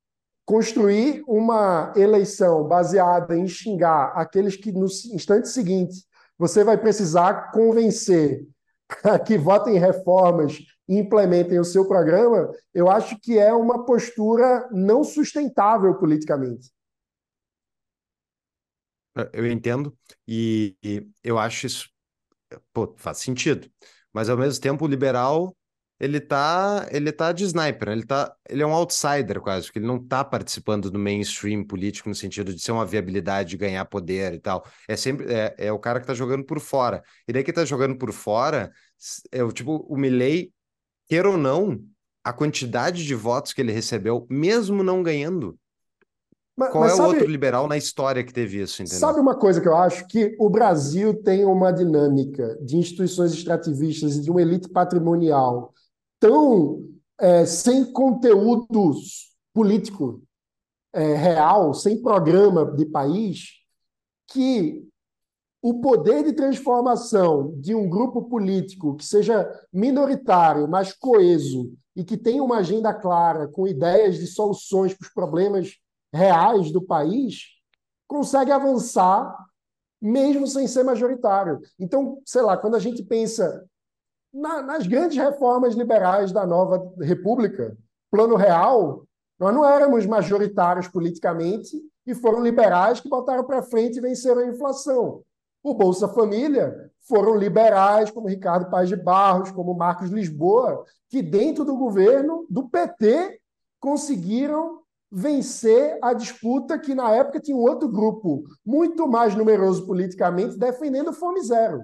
construir 0.46 1.24
uma 1.28 1.94
eleição 1.96 2.68
baseada 2.68 3.38
em 3.38 3.48
xingar 3.48 4.14
aqueles 4.16 4.56
que 4.56 4.72
no 4.72 4.86
instante 4.86 5.48
seguinte 5.48 6.04
você 6.40 6.64
vai 6.64 6.78
precisar 6.78 7.52
convencer 7.52 8.48
que 9.28 9.38
votem 9.38 9.76
em 9.76 9.80
reformas 9.80 10.58
e 10.88 10.98
implementem 10.98 11.60
o 11.60 11.66
seu 11.66 11.88
programa, 11.88 12.52
eu 12.74 12.90
acho 12.90 13.20
que 13.20 13.38
é 13.38 13.54
uma 13.54 13.86
postura 13.86 14.68
não 14.72 15.04
sustentável 15.04 15.94
politicamente. 16.00 16.72
Eu 19.34 19.46
entendo 19.46 19.96
e, 20.28 20.76
e 20.82 21.06
eu 21.22 21.38
acho 21.38 21.68
isso 21.68 21.90
pô, 22.72 22.96
faz 22.98 23.18
sentido, 23.18 23.70
mas 24.14 24.30
ao 24.30 24.38
mesmo 24.38 24.62
tempo 24.62 24.86
o 24.86 24.88
liberal 24.88 25.56
ele 26.00 26.22
tá, 26.22 26.88
ele 26.92 27.12
tá 27.12 27.32
de 27.34 27.44
sniper, 27.44 27.90
ele 27.90 28.06
tá, 28.06 28.34
ele 28.50 28.64
é 28.64 28.66
um 28.66 28.74
outsider 28.74 29.42
quase, 29.42 29.66
porque 29.66 29.80
ele 29.80 29.86
não 29.86 30.02
tá 30.02 30.24
participando 30.24 30.90
do 30.90 30.98
mainstream 30.98 31.64
político 31.64 32.08
no 32.08 32.16
sentido 32.16 32.54
de 32.54 32.62
ser 32.62 32.72
uma 32.72 32.86
viabilidade 32.86 33.50
de 33.50 33.58
ganhar 33.58 33.84
poder 33.86 34.34
e 34.34 34.40
tal. 34.40 34.66
É 34.88 34.96
sempre 34.96 35.34
é, 35.34 35.56
é 35.58 35.72
o 35.72 35.80
cara 35.80 36.00
que 36.00 36.08
tá 36.08 36.14
jogando 36.14 36.46
por 36.46 36.60
fora. 36.62 37.04
E 37.28 37.34
daí 37.34 37.44
que 37.44 37.52
tá 37.52 37.66
jogando 37.66 37.98
por 37.98 38.14
fora, 38.14 38.72
é 39.30 39.44
o 39.44 39.52
tipo 39.52 39.86
o 39.90 39.98
Milley, 39.98 40.54
quer 41.08 41.26
ou 41.26 41.38
não, 41.38 41.78
a 42.24 42.32
quantidade 42.32 43.06
de 43.06 43.16
votos 43.16 43.52
que 43.52 43.60
ele 43.60 43.74
recebeu, 43.74 44.26
mesmo 44.30 44.84
não 44.84 45.04
ganhando, 45.04 45.60
mas, 46.56 46.72
Qual 46.72 46.84
mas 46.84 46.92
é 46.92 46.96
sabe, 46.98 47.08
o 47.08 47.12
outro 47.14 47.28
liberal 47.28 47.68
na 47.70 47.78
história 47.78 48.22
que 48.22 48.34
teve 48.34 48.62
isso? 48.62 48.82
Entendeu? 48.82 49.00
Sabe 49.00 49.20
uma 49.22 49.34
coisa 49.34 49.62
que 49.62 49.68
eu 49.68 49.78
acho? 49.78 50.06
Que 50.08 50.36
o 50.38 50.50
Brasil 50.50 51.14
tem 51.24 51.46
uma 51.46 51.72
dinâmica 51.72 52.58
de 52.62 52.76
instituições 52.76 53.32
extrativistas 53.32 54.18
e 54.18 54.22
de 54.22 54.30
uma 54.30 54.42
elite 54.42 54.68
patrimonial 54.68 55.74
tão 56.20 56.86
é, 57.20 57.46
sem 57.46 57.92
conteúdo 57.92 58.94
político 59.54 60.22
é, 60.94 61.14
real, 61.14 61.74
sem 61.74 62.02
programa 62.02 62.66
de 62.66 62.86
país, 62.86 63.60
que 64.28 64.88
o 65.62 65.82
poder 65.82 66.24
de 66.24 66.34
transformação 66.34 67.54
de 67.58 67.76
um 67.76 67.90
grupo 67.90 68.24
político 68.30 68.96
que 68.96 69.06
seja 69.06 69.50
minoritário, 69.74 70.68
mas 70.68 70.94
coeso 70.94 71.74
e 71.96 72.04
que 72.04 72.16
tenha 72.16 72.42
uma 72.42 72.60
agenda 72.60 72.94
clara, 72.94 73.48
com 73.48 73.68
ideias 73.68 74.18
de 74.18 74.28
soluções 74.28 74.94
para 74.94 75.06
os 75.06 75.14
problemas 75.14 75.74
reais 76.14 76.72
do 76.72 76.82
país, 76.82 77.42
consegue 78.08 78.52
avançar 78.52 79.36
mesmo 80.02 80.48
sem 80.48 80.66
ser 80.66 80.84
majoritário. 80.84 81.60
Então, 81.78 82.22
sei 82.26 82.42
lá, 82.42 82.56
quando 82.56 82.76
a 82.76 82.80
gente 82.80 83.04
pensa 83.04 83.68
na, 84.34 84.62
nas 84.62 84.88
grandes 84.88 85.18
reformas 85.18 85.76
liberais 85.76 86.32
da 86.32 86.46
nova 86.46 86.92
república, 87.00 87.76
plano 88.12 88.36
real, 88.36 89.04
nós 89.40 89.54
não 89.54 89.66
éramos 89.66 90.06
majoritários 90.06 90.88
politicamente 90.88 91.78
e 92.06 92.14
foram 92.14 92.42
liberais 92.42 93.00
que 93.00 93.10
botaram 93.10 93.44
para 93.44 93.64
frente 93.64 93.98
e 93.98 94.02
venceram 94.02 94.42
a 94.42 94.48
inflação. 94.48 95.22
O 95.64 95.74
Bolsa 95.74 96.08
Família 96.08 96.92
foram 97.02 97.36
liberais, 97.36 98.12
como 98.12 98.28
Ricardo 98.28 98.70
Paz 98.70 98.90
de 98.90 98.96
Barros, 98.96 99.52
como 99.52 99.74
Marcos 99.74 100.10
Lisboa, 100.10 100.84
que 101.10 101.22
dentro 101.22 101.66
do 101.66 101.76
governo 101.76 102.46
do 102.50 102.70
PT 102.70 103.40
conseguiram 103.80 104.80
vencer 105.12 105.98
a 106.02 106.14
disputa 106.14 106.78
que 106.78 106.94
na 106.94 107.12
época 107.12 107.40
tinha 107.40 107.58
um 107.58 107.62
outro 107.62 107.90
grupo 107.90 108.44
muito 108.66 109.08
mais 109.08 109.36
numeroso 109.36 109.86
politicamente 109.86 110.58
defendendo 110.58 111.12
fome 111.12 111.42
zero. 111.42 111.84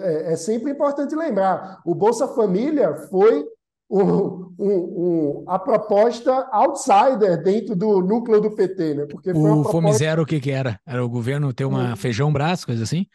É, 0.00 0.32
é 0.32 0.36
sempre 0.36 0.72
importante 0.72 1.14
lembrar. 1.14 1.80
O 1.84 1.94
Bolsa 1.94 2.28
Família 2.28 2.94
foi 3.08 3.44
um, 3.90 4.02
um, 4.02 4.54
um, 4.58 5.44
a 5.48 5.58
proposta 5.58 6.48
outsider 6.52 7.42
dentro 7.42 7.74
do 7.74 8.00
núcleo 8.00 8.40
do 8.40 8.54
PT, 8.54 8.94
né? 8.94 9.06
Porque 9.06 9.30
o 9.30 9.42
proposta... 9.42 9.72
Fome 9.72 9.92
Zero, 9.94 10.22
o 10.22 10.26
que, 10.26 10.38
que 10.38 10.50
era? 10.50 10.78
Era 10.86 11.04
o 11.04 11.08
governo 11.08 11.52
ter 11.52 11.64
uma 11.64 11.96
feijão 11.96 12.32
braço, 12.32 12.66
coisa 12.66 12.84
assim? 12.84 13.06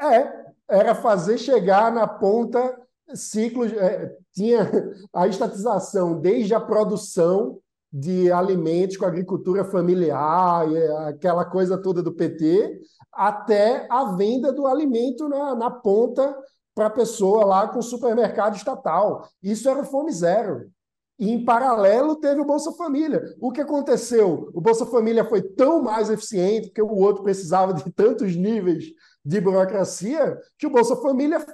É, 0.00 0.30
era 0.68 0.94
fazer 0.94 1.38
chegar 1.38 1.90
na 1.90 2.06
ponta 2.06 2.76
ciclos. 3.14 3.72
É, 3.72 4.14
tinha 4.34 4.70
a 5.14 5.26
estatização 5.26 6.20
desde 6.20 6.54
a 6.54 6.60
produção 6.60 7.58
de 7.92 8.30
alimentos 8.30 8.96
com 8.96 9.06
agricultura 9.06 9.64
familiar, 9.64 10.66
aquela 11.08 11.44
coisa 11.44 11.78
toda 11.78 12.02
do 12.02 12.12
PT, 12.12 12.80
até 13.12 13.86
a 13.90 14.12
venda 14.12 14.52
do 14.52 14.66
alimento 14.66 15.28
na, 15.28 15.54
na 15.54 15.70
ponta 15.70 16.36
para 16.74 16.86
a 16.86 16.90
pessoa 16.90 17.44
lá 17.44 17.68
com 17.68 17.80
o 17.80 17.82
supermercado 17.82 18.56
estatal. 18.56 19.28
Isso 19.42 19.68
era 19.68 19.82
fome 19.84 20.12
zero. 20.12 20.70
E, 21.18 21.30
em 21.30 21.44
paralelo, 21.44 22.14
teve 22.16 22.40
o 22.40 22.44
Bolsa 22.44 22.70
Família. 22.72 23.20
O 23.40 23.50
que 23.50 23.60
aconteceu? 23.60 24.48
O 24.54 24.60
Bolsa 24.60 24.86
Família 24.86 25.24
foi 25.24 25.42
tão 25.42 25.82
mais 25.82 26.08
eficiente, 26.08 26.68
porque 26.68 26.82
o 26.82 26.94
outro 26.94 27.24
precisava 27.24 27.74
de 27.74 27.90
tantos 27.90 28.36
níveis 28.36 28.84
de 29.24 29.40
burocracia, 29.40 30.38
que 30.56 30.66
o 30.66 30.70
Bolsa 30.70 30.94
Família 30.96 31.44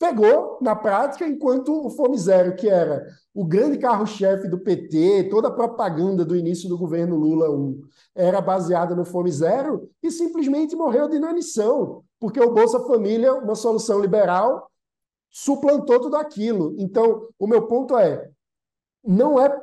pegou 0.00 0.56
na 0.62 0.74
prática, 0.74 1.28
enquanto 1.28 1.86
o 1.86 1.90
Fome 1.90 2.16
Zero, 2.16 2.56
que 2.56 2.66
era 2.66 3.06
o 3.34 3.44
grande 3.44 3.76
carro-chefe 3.76 4.48
do 4.48 4.58
PT, 4.58 5.28
toda 5.30 5.48
a 5.48 5.52
propaganda 5.52 6.24
do 6.24 6.34
início 6.34 6.70
do 6.70 6.78
governo 6.78 7.16
Lula 7.16 7.50
1 7.50 7.82
era 8.14 8.40
baseada 8.40 8.96
no 8.96 9.04
Fome 9.04 9.30
Zero, 9.30 9.90
e 10.02 10.10
simplesmente 10.10 10.74
morreu 10.74 11.06
de 11.06 11.16
inanição, 11.16 12.02
porque 12.18 12.40
o 12.40 12.50
Bolsa 12.50 12.80
Família, 12.80 13.34
uma 13.34 13.54
solução 13.54 14.00
liberal, 14.00 14.70
suplantou 15.30 16.00
tudo 16.00 16.16
aquilo. 16.16 16.74
Então, 16.78 17.28
o 17.38 17.46
meu 17.46 17.68
ponto 17.68 17.96
é, 17.98 18.26
não 19.04 19.38
é 19.38 19.54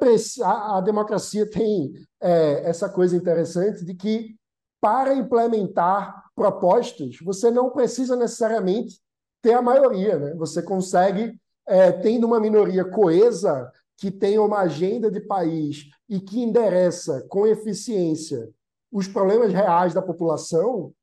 a, 0.44 0.78
a 0.78 0.82
democracia 0.82 1.50
tem 1.50 1.94
é, 2.22 2.70
essa 2.70 2.88
coisa 2.88 3.18
interessante 3.18 3.84
de 3.84 3.96
que 3.96 4.36
para 4.80 5.16
implementar 5.16 6.26
propostas, 6.36 7.18
você 7.24 7.50
não 7.50 7.72
precisa 7.72 8.16
necessariamente 8.16 9.02
ter 9.42 9.54
a 9.54 9.62
maioria. 9.62 10.18
Né? 10.18 10.34
Você 10.36 10.62
consegue, 10.62 11.40
é, 11.68 11.92
tendo 11.92 12.28
uma 12.28 12.40
minoria 12.40 12.86
coesa, 12.86 13.72
que 13.98 14.12
tenha 14.12 14.42
uma 14.42 14.60
agenda 14.60 15.10
de 15.10 15.20
país 15.20 15.90
e 16.08 16.20
que 16.20 16.40
endereça 16.40 17.26
com 17.28 17.48
eficiência 17.48 18.50
os 18.92 19.08
problemas 19.08 19.52
reais 19.52 19.94
da 19.94 20.02
população, 20.02 20.94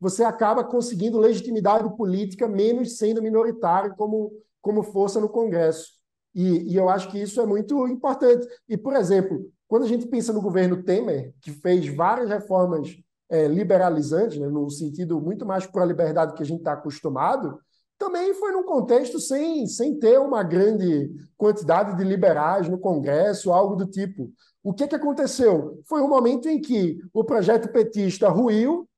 você 0.00 0.24
acaba 0.24 0.64
conseguindo 0.64 1.18
legitimidade 1.18 1.94
política 1.96 2.48
menos 2.48 2.96
sendo 2.96 3.22
minoritário 3.22 3.94
como, 3.96 4.32
como 4.62 4.82
força 4.82 5.20
no 5.20 5.28
Congresso. 5.28 5.92
E, 6.34 6.72
e 6.72 6.76
eu 6.76 6.88
acho 6.88 7.10
que 7.10 7.20
isso 7.20 7.40
é 7.40 7.46
muito 7.46 7.86
importante. 7.86 8.46
E, 8.68 8.76
por 8.76 8.94
exemplo, 8.94 9.46
quando 9.68 9.84
a 9.84 9.88
gente 9.88 10.06
pensa 10.06 10.32
no 10.32 10.42
governo 10.42 10.82
Temer, 10.82 11.32
que 11.40 11.50
fez 11.50 11.86
várias 11.94 12.28
reformas 12.28 12.96
é, 13.28 13.46
liberalizantes, 13.46 14.38
né, 14.38 14.48
no 14.48 14.68
sentido 14.70 15.20
muito 15.20 15.46
mais 15.46 15.66
para 15.66 15.82
a 15.82 15.86
liberdade 15.86 16.34
que 16.34 16.42
a 16.42 16.46
gente 16.46 16.58
está 16.58 16.72
acostumado, 16.72 17.58
também 17.98 18.34
foi 18.34 18.52
num 18.52 18.64
contexto 18.64 19.18
sem, 19.20 19.66
sem 19.66 19.98
ter 19.98 20.18
uma 20.18 20.42
grande 20.42 21.10
quantidade 21.36 21.96
de 21.96 22.04
liberais 22.04 22.68
no 22.68 22.78
Congresso, 22.78 23.52
algo 23.52 23.76
do 23.76 23.86
tipo. 23.86 24.30
O 24.62 24.72
que, 24.72 24.88
que 24.88 24.94
aconteceu? 24.94 25.80
Foi 25.86 26.00
um 26.00 26.08
momento 26.08 26.48
em 26.48 26.60
que 26.60 26.98
o 27.12 27.22
projeto 27.22 27.70
petista 27.70 28.28
ruiu, 28.28 28.88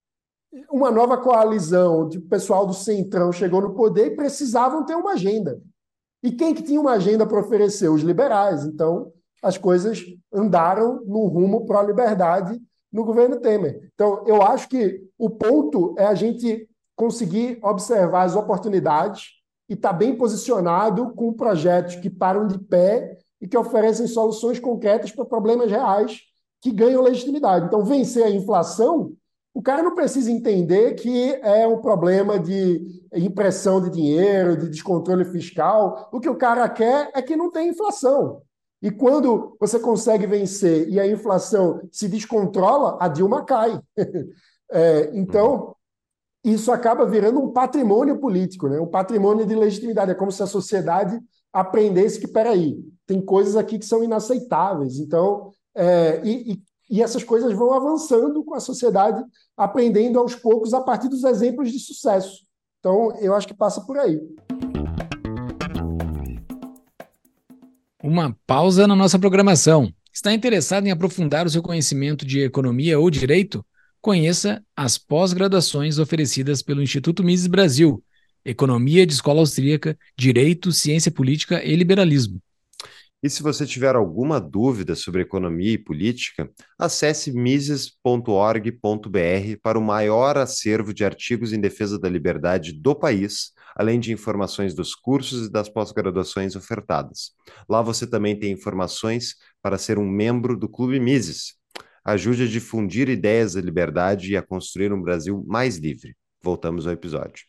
uma 0.71 0.91
nova 0.91 1.19
coalizão 1.19 2.09
de 2.09 2.21
pessoal 2.21 2.67
do 2.67 2.73
Centrão 2.73 3.33
chegou 3.33 3.61
no 3.61 3.75
poder 3.75 4.07
e 4.07 4.17
precisavam 4.17 4.85
ter 4.85 4.95
uma 4.95 5.13
agenda. 5.13 5.61
E 6.23 6.33
quem 6.33 6.55
que 6.55 6.63
tinha 6.63 6.81
uma 6.81 6.93
agenda 6.93 7.27
para 7.27 7.41
oferecer? 7.41 7.89
Os 7.89 8.03
liberais. 8.03 8.65
Então, 8.65 9.13
as 9.43 9.59
coisas 9.59 10.03
andaram 10.33 11.05
no 11.05 11.27
rumo 11.27 11.67
para 11.67 11.81
a 11.81 11.85
liberdade 11.85 12.61
no 12.93 13.05
governo 13.05 13.39
Temer. 13.41 13.91
Então, 13.95 14.25
eu 14.27 14.43
acho 14.43 14.69
que 14.69 15.01
o 15.19 15.29
ponto 15.29 15.95
é 15.99 16.07
a 16.07 16.15
gente 16.15 16.69
conseguir 16.97 17.59
observar 17.63 18.23
as 18.23 18.35
oportunidades 18.35 19.37
e 19.69 19.75
estar 19.75 19.91
tá 19.91 19.95
bem 19.95 20.17
posicionado 20.17 21.13
com 21.15 21.33
projetos 21.33 21.97
que 21.97 22.09
param 22.09 22.47
de 22.47 22.59
pé 22.59 23.19
e 23.41 23.47
que 23.47 23.57
oferecem 23.57 24.07
soluções 24.07 24.59
concretas 24.59 25.13
para 25.13 25.25
problemas 25.25 25.71
reais 25.71 26.21
que 26.61 26.73
ganham 26.73 27.03
legitimidade. 27.03 27.67
Então, 27.67 27.85
vencer 27.85 28.25
a 28.25 28.31
inflação, 28.31 29.13
o 29.53 29.63
cara 29.63 29.83
não 29.83 29.95
precisa 29.95 30.31
entender 30.31 30.95
que 30.95 31.35
é 31.43 31.67
um 31.67 31.81
problema 31.81 32.39
de 32.39 33.05
impressão 33.15 33.81
de 33.81 33.91
dinheiro, 33.91 34.57
de 34.57 34.69
descontrole 34.69 35.25
fiscal. 35.27 36.09
O 36.13 36.19
que 36.19 36.29
o 36.29 36.37
cara 36.37 36.69
quer 36.69 37.11
é 37.15 37.23
que 37.23 37.37
não 37.37 37.51
tem 37.51 37.69
inflação. 37.69 38.43
E 38.83 38.91
quando 38.91 39.57
você 39.59 39.79
consegue 39.79 40.27
vencer 40.27 40.89
e 40.89 41.01
a 41.01 41.07
inflação 41.07 41.81
se 41.91 42.09
descontrola, 42.09 42.97
a 43.01 43.09
Dilma 43.09 43.45
cai. 43.45 43.81
é, 44.71 45.11
então, 45.15 45.76
isso 46.53 46.71
acaba 46.71 47.05
virando 47.05 47.41
um 47.41 47.53
patrimônio 47.53 48.19
político, 48.19 48.69
né? 48.69 48.79
um 48.79 48.87
patrimônio 48.87 49.45
de 49.45 49.55
legitimidade. 49.55 50.13
É 50.13 50.15
como 50.15 50.31
se 50.31 50.43
a 50.43 50.47
sociedade 50.47 51.19
aprendesse 51.53 52.21
que, 52.21 52.29
peraí, 52.29 52.79
tem 53.05 53.21
coisas 53.21 53.57
aqui 53.57 53.79
que 53.79 53.85
são 53.85 54.05
inaceitáveis. 54.05 54.99
Então, 54.99 55.51
é, 55.75 56.21
e, 56.23 56.53
e, 56.53 56.63
e 56.89 57.03
essas 57.03 57.25
coisas 57.25 57.53
vão 57.53 57.75
avançando 57.75 58.45
com 58.45 58.55
a 58.55 58.61
sociedade, 58.61 59.25
aprendendo 59.57 60.21
aos 60.21 60.37
poucos 60.37 60.73
a 60.73 60.81
partir 60.81 61.09
dos 61.09 61.25
exemplos 61.25 61.73
de 61.73 61.81
sucesso. 61.81 62.47
Então, 62.79 63.11
eu 63.21 63.35
acho 63.35 63.49
que 63.49 63.55
passa 63.55 63.81
por 63.81 63.99
aí. 63.99 64.21
Uma 68.01 68.37
pausa 68.47 68.87
na 68.87 68.95
nossa 68.95 69.19
programação. 69.19 69.93
Está 70.13 70.33
interessado 70.33 70.87
em 70.87 70.93
aprofundar 70.93 71.45
o 71.45 71.51
seu 71.51 71.61
conhecimento 71.61 72.25
de 72.25 72.41
economia 72.41 73.01
ou 73.01 73.11
direito? 73.11 73.67
Conheça 74.07 74.63
as 74.77 74.97
pós-graduações 74.97 75.99
oferecidas 75.99 76.63
pelo 76.63 76.81
Instituto 76.81 77.25
Mises 77.25 77.49
Brasil, 77.49 78.01
Economia 78.45 79.05
de 79.05 79.13
Escola 79.13 79.41
Austríaca, 79.41 79.99
Direito, 80.17 80.71
Ciência 80.71 81.11
Política 81.11 81.61
e 81.65 81.75
Liberalismo. 81.75 82.41
E 83.21 83.29
se 83.29 83.43
você 83.43 83.67
tiver 83.67 83.97
alguma 83.97 84.41
dúvida 84.41 84.95
sobre 84.95 85.23
economia 85.23 85.73
e 85.73 85.79
política, 85.79 86.49
acesse 86.79 87.33
mises.org.br 87.33 88.71
para 89.61 89.77
o 89.77 89.83
maior 89.83 90.39
acervo 90.39 90.95
de 90.95 91.05
artigos 91.05 91.53
em 91.53 91.61
defesa 91.61 91.99
da 91.99 92.09
liberdade 92.09 92.75
do 92.75 92.95
país, 92.95 93.51
além 93.75 93.99
de 93.99 94.13
informações 94.13 94.73
dos 94.73 94.95
cursos 94.95 95.49
e 95.49 95.51
das 95.51 95.69
pós-graduações 95.69 96.55
ofertadas. 96.55 97.33
Lá 97.69 97.83
você 97.83 98.07
também 98.07 98.39
tem 98.39 98.53
informações 98.53 99.35
para 99.61 99.77
ser 99.77 99.99
um 99.99 100.09
membro 100.09 100.57
do 100.57 100.69
Clube 100.69 101.01
Mises, 101.01 101.57
ajude 102.07 102.45
a 102.45 102.47
difundir 102.47 103.09
ideias 103.09 103.55
da 103.55 103.61
liberdade 103.61 104.31
e 104.31 104.37
a 104.37 104.43
construir 104.43 104.93
um 104.93 105.03
Brasil 105.03 105.45
mais 105.45 105.77
livre. 105.77 106.17
Voltamos 106.41 106.87
ao 106.87 106.93
episódio. 106.93 107.45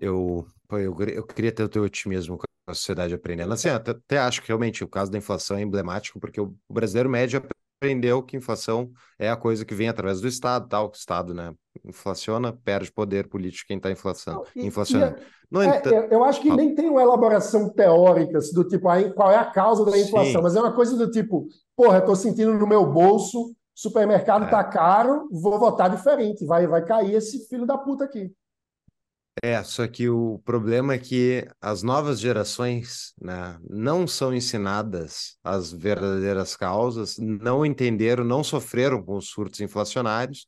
Eu, 0.00 0.46
eu, 0.70 0.96
eu 1.00 1.26
queria 1.26 1.50
ter 1.50 1.64
o 1.64 1.68
teu 1.68 1.82
otimismo 1.82 2.38
com 2.38 2.44
a 2.68 2.74
sociedade 2.74 3.12
aprendendo. 3.12 3.52
Assim, 3.52 3.68
até, 3.68 3.90
até 3.90 4.18
acho 4.18 4.40
que 4.40 4.48
realmente 4.48 4.84
o 4.84 4.88
caso 4.88 5.10
da 5.10 5.18
inflação 5.18 5.56
é 5.58 5.62
emblemático, 5.62 6.20
porque 6.20 6.40
o 6.40 6.54
brasileiro 6.70 7.10
médio 7.10 7.42
aprendeu 7.80 8.22
que 8.22 8.36
inflação 8.36 8.90
é 9.18 9.30
a 9.30 9.36
coisa 9.36 9.64
que 9.64 9.74
vem 9.74 9.88
através 9.88 10.20
do 10.20 10.28
Estado, 10.28 10.68
tal, 10.68 10.90
que 10.90 10.98
o 10.98 11.00
Estado, 11.00 11.32
né, 11.32 11.54
inflaciona, 11.82 12.52
perde 12.52 12.92
poder 12.92 13.26
político 13.26 13.66
quem 13.66 13.78
está 13.78 13.90
inflação, 13.90 14.44
inflacionando. 14.54 15.16
No 15.50 15.62
é, 15.62 15.82
eu 16.10 16.22
acho 16.22 16.40
que 16.42 16.54
nem 16.54 16.74
tem 16.74 16.88
uma 16.88 17.02
elaboração 17.02 17.70
teórica 17.70 18.38
assim, 18.38 18.54
do 18.54 18.68
tipo 18.68 18.88
aí, 18.88 19.12
qual 19.12 19.32
é 19.32 19.36
a 19.36 19.46
causa 19.46 19.84
da 19.84 19.98
inflação, 19.98 20.34
Sim. 20.34 20.42
mas 20.42 20.54
é 20.54 20.60
uma 20.60 20.72
coisa 20.72 20.94
do 20.94 21.10
tipo, 21.10 21.48
porra, 21.74 21.98
estou 21.98 22.14
sentindo 22.14 22.52
no 22.52 22.66
meu 22.66 22.86
bolso, 22.86 23.52
supermercado 23.74 24.44
está 24.44 24.60
é. 24.60 24.70
caro, 24.70 25.26
vou 25.32 25.58
votar 25.58 25.90
diferente, 25.90 26.44
vai, 26.44 26.66
vai 26.66 26.84
cair 26.84 27.14
esse 27.14 27.48
filho 27.48 27.66
da 27.66 27.78
puta 27.78 28.04
aqui. 28.04 28.30
É, 29.42 29.62
só 29.62 29.86
que 29.88 30.08
o 30.08 30.38
problema 30.44 30.94
é 30.94 30.98
que 30.98 31.48
as 31.60 31.82
novas 31.82 32.20
gerações 32.20 33.14
né, 33.20 33.58
não 33.68 34.06
são 34.06 34.34
ensinadas 34.34 35.38
as 35.42 35.72
verdadeiras 35.72 36.54
causas, 36.56 37.16
não 37.18 37.64
entenderam, 37.64 38.22
não 38.22 38.44
sofreram 38.44 39.02
com 39.02 39.16
os 39.16 39.28
surtos 39.28 39.60
inflacionários 39.60 40.46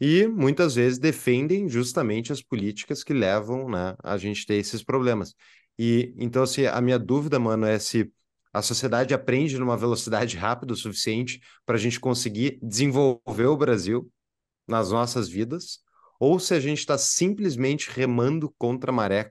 e 0.00 0.26
muitas 0.26 0.74
vezes 0.74 0.98
defendem 0.98 1.68
justamente 1.68 2.32
as 2.32 2.42
políticas 2.42 3.04
que 3.04 3.12
levam 3.12 3.68
né, 3.68 3.94
a 4.02 4.16
gente 4.18 4.44
ter 4.44 4.54
esses 4.56 4.82
problemas. 4.82 5.34
E 5.78 6.12
então, 6.18 6.42
assim, 6.42 6.66
a 6.66 6.80
minha 6.80 6.98
dúvida, 6.98 7.38
mano, 7.38 7.64
é 7.64 7.78
se 7.78 8.10
a 8.52 8.60
sociedade 8.60 9.14
aprende 9.14 9.56
numa 9.58 9.76
velocidade 9.76 10.36
rápida 10.38 10.72
o 10.72 10.76
suficiente 10.76 11.40
para 11.64 11.76
a 11.76 11.78
gente 11.78 12.00
conseguir 12.00 12.58
desenvolver 12.60 13.46
o 13.46 13.56
Brasil 13.56 14.10
nas 14.66 14.90
nossas 14.90 15.28
vidas, 15.28 15.81
ou 16.22 16.38
se 16.38 16.54
a 16.54 16.60
gente 16.60 16.78
está 16.78 16.96
simplesmente 16.96 17.90
remando 17.90 18.48
contra 18.56 18.92
a 18.92 18.94
maré 18.94 19.28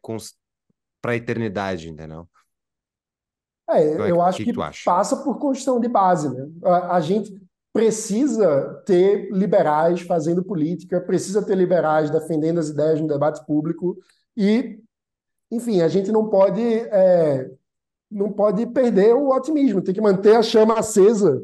para 1.02 1.14
a 1.14 1.16
eternidade, 1.16 1.90
entendeu? 1.90 2.28
É, 3.70 3.82
é 3.82 4.12
eu 4.12 4.22
acho 4.22 4.40
que, 4.40 4.52
que 4.52 4.84
passa 4.84 5.16
por 5.24 5.40
construção 5.40 5.80
de 5.80 5.88
base, 5.88 6.30
né? 6.30 6.50
A, 6.62 6.98
a 6.98 7.00
gente 7.00 7.34
precisa 7.72 8.84
ter 8.86 9.32
liberais 9.32 10.02
fazendo 10.02 10.44
política, 10.44 11.00
precisa 11.00 11.42
ter 11.42 11.56
liberais 11.56 12.12
defendendo 12.12 12.60
as 12.60 12.68
ideias 12.68 13.00
no 13.00 13.08
debate 13.08 13.46
público 13.46 13.98
e, 14.36 14.78
enfim, 15.50 15.80
a 15.80 15.88
gente 15.88 16.12
não 16.12 16.30
pode 16.30 16.62
é, 16.62 17.50
não 18.12 18.34
pode 18.34 18.66
perder 18.66 19.16
o 19.16 19.30
otimismo, 19.30 19.82
tem 19.82 19.94
que 19.94 20.02
manter 20.02 20.36
a 20.36 20.44
chama 20.44 20.78
acesa 20.78 21.42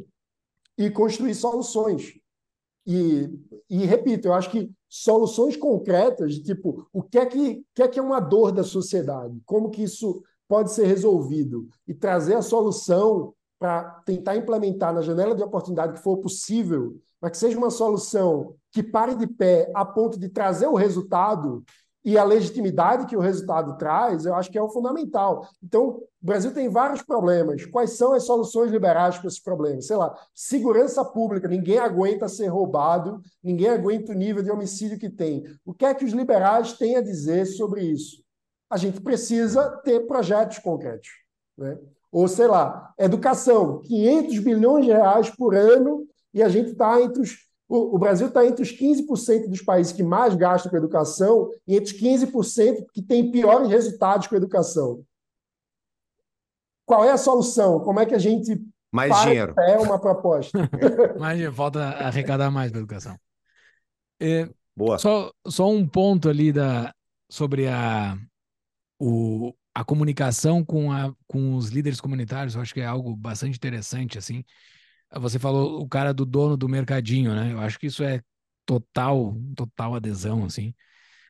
e 0.78 0.90
construir 0.90 1.34
soluções. 1.36 2.20
E, 2.86 3.30
e 3.70 3.86
repito, 3.86 4.28
eu 4.28 4.34
acho 4.34 4.52
que 4.52 4.70
soluções 4.90 5.56
concretas, 5.58 6.36
de 6.36 6.44
tipo, 6.44 6.88
o 6.94 7.04
que 7.04 7.18
é 7.18 7.26
que, 7.26 7.64
que 7.76 7.84
é 7.84 7.88
que 7.88 8.00
é 8.00 8.02
uma 8.02 8.20
dor 8.20 8.52
da 8.52 8.64
sociedade? 8.64 9.42
Como 9.46 9.70
que 9.70 9.84
isso 9.84 10.24
pode 10.48 10.72
ser 10.72 10.86
resolvido? 10.86 11.68
E 11.88 11.94
trazer 11.94 12.36
a 12.36 12.42
solução 12.42 13.34
para 13.60 13.84
tentar 14.06 14.36
implementar 14.36 14.94
na 14.94 15.02
janela 15.02 15.36
de 15.36 15.44
oportunidade 15.44 15.94
que 15.94 16.04
for 16.04 16.18
possível, 16.18 16.96
mas 17.20 17.32
que 17.32 17.38
seja 17.38 17.58
uma 17.58 17.72
solução 17.72 18.56
que 18.72 18.84
pare 18.84 19.16
de 19.16 19.26
pé 19.26 19.72
a 19.74 19.84
ponto 19.84 20.20
de 20.20 20.30
trazer 20.30 20.68
o 20.68 20.76
resultado 20.76 21.64
e 22.08 22.18
a 22.18 22.24
legitimidade 22.24 23.06
que 23.06 23.18
o 23.18 23.20
resultado 23.20 23.78
traz, 23.78 24.26
eu 24.26 24.34
acho 24.34 24.50
que 24.50 24.58
é 24.58 24.62
o 24.62 24.70
fundamental. 24.70 25.46
Então, 25.62 25.88
o 25.90 26.08
Brasil 26.22 26.54
tem 26.54 26.70
vários 26.70 27.02
problemas. 27.02 27.66
Quais 27.66 27.98
são 27.98 28.14
as 28.14 28.24
soluções 28.24 28.72
liberais 28.72 29.18
para 29.18 29.28
esses 29.28 29.42
problemas? 29.42 29.88
Sei 29.88 29.98
lá, 29.98 30.18
segurança 30.34 31.04
pública, 31.04 31.50
ninguém 31.50 31.80
aguenta 31.80 32.30
ser 32.30 32.48
roubado, 32.48 33.20
ninguém 33.44 33.68
aguenta 33.68 34.14
o 34.14 34.16
nível 34.16 34.42
de 34.42 34.50
homicídio 34.50 34.98
que 34.98 35.10
tem. 35.10 35.44
O 35.66 35.74
que 35.74 35.84
é 35.86 35.94
que 35.94 36.06
os 36.06 36.14
liberais 36.14 36.72
têm 36.72 36.96
a 36.96 37.02
dizer 37.02 37.46
sobre 37.46 37.82
isso? 37.82 38.24
A 38.70 38.78
gente 38.78 39.02
precisa 39.02 39.70
ter 39.84 40.08
projetos 40.08 40.60
concretos. 40.60 41.10
Né? 41.58 41.78
Ou, 42.10 42.26
sei 42.30 42.48
lá, 42.48 42.94
educação, 42.98 43.82
500 43.82 44.40
bilhões 44.40 44.86
de 44.86 44.94
reais 44.94 45.30
por 45.30 45.54
ano, 45.54 46.08
e 46.34 46.42
a 46.42 46.48
gente 46.48 46.72
está 46.72 47.02
entre 47.02 47.22
os 47.22 47.47
o, 47.68 47.96
o 47.96 48.00
Brasil 48.00 48.28
está 48.28 48.46
entre 48.46 48.64
os 48.64 48.72
15% 48.72 49.50
dos 49.50 49.62
países 49.62 49.92
que 49.92 50.04
mais 50.04 50.36
gastam 50.36 50.72
com 50.72 50.78
educação 50.78 51.50
e 51.68 51.76
entre 51.76 51.94
os 51.94 52.02
15% 52.02 52.86
que 52.94 53.02
têm 53.02 53.32
piores 53.32 53.70
resultados 53.70 54.28
com 54.28 54.36
educação. 54.36 55.04
Qual 56.86 57.04
é 57.04 57.12
a 57.12 57.18
solução? 57.18 57.80
Como 57.82 58.00
é 58.00 58.06
que 58.06 58.16
a 58.16 58.20
gente 58.20 58.62
mais 58.92 59.14
dinheiro 59.22 59.54
é 59.60 59.78
uma 59.78 60.00
proposta? 60.00 60.58
mais 61.20 61.44
falta 61.54 61.82
arrecadar 61.82 62.50
mais 62.50 62.72
para 62.72 62.80
educação. 62.80 63.18
É, 64.20 64.50
Boa. 64.78 65.00
Só, 65.00 65.32
só 65.48 65.68
um 65.72 65.88
ponto 65.88 66.30
ali 66.30 66.54
da, 66.54 66.94
sobre 67.28 67.68
a, 67.68 68.16
o, 69.00 69.52
a 69.74 69.84
comunicação 69.84 70.64
com, 70.64 70.92
a, 70.92 71.12
com 71.28 71.56
os 71.56 71.70
líderes 71.70 72.00
comunitários, 72.00 72.54
eu 72.54 72.62
acho 72.62 72.76
que 72.76 72.82
é 72.82 72.86
algo 72.86 73.16
bastante 73.16 73.58
interessante, 73.58 74.20
assim. 74.20 74.44
Você 75.16 75.40
falou 75.40 75.82
o 75.82 75.88
cara 75.88 76.14
do 76.14 76.26
dono 76.26 76.58
do 76.58 76.68
mercadinho, 76.68 77.34
né? 77.34 77.54
Eu 77.54 77.60
acho 77.60 77.80
que 77.80 77.88
isso 77.88 78.04
é 78.04 78.22
total, 78.66 79.36
total 79.56 79.96
adesão, 79.96 80.46
assim. 80.46 80.74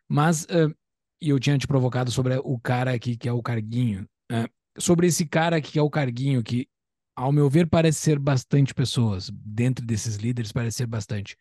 Mas, 0.08 0.44
uh, 0.46 0.74
eu 1.22 1.40
tinha 1.40 1.58
te 1.58 1.68
provocado 1.68 2.12
sobre 2.12 2.40
o 2.44 2.60
cara 2.60 2.94
aqui 2.94 3.16
que 3.16 3.28
é 3.28 3.32
o 3.32 3.42
Carguinho. 3.42 4.08
Uh, 4.32 4.50
sobre 4.80 5.08
esse 5.08 5.26
cara 5.26 5.62
que 5.62 5.78
é 5.78 5.82
o 5.82 5.90
Carguinho, 5.90 6.44
que, 6.44 6.68
ao 7.16 7.32
meu 7.32 7.50
ver, 7.50 7.68
parece 7.68 8.00
ser 8.00 8.20
bastante 8.20 8.74
pessoas. 8.74 9.30
Dentro 9.34 9.86
desses 9.86 10.16
líderes, 10.16 10.52
parece 10.52 10.78
ser 10.78 10.88
bastante. 10.88 11.38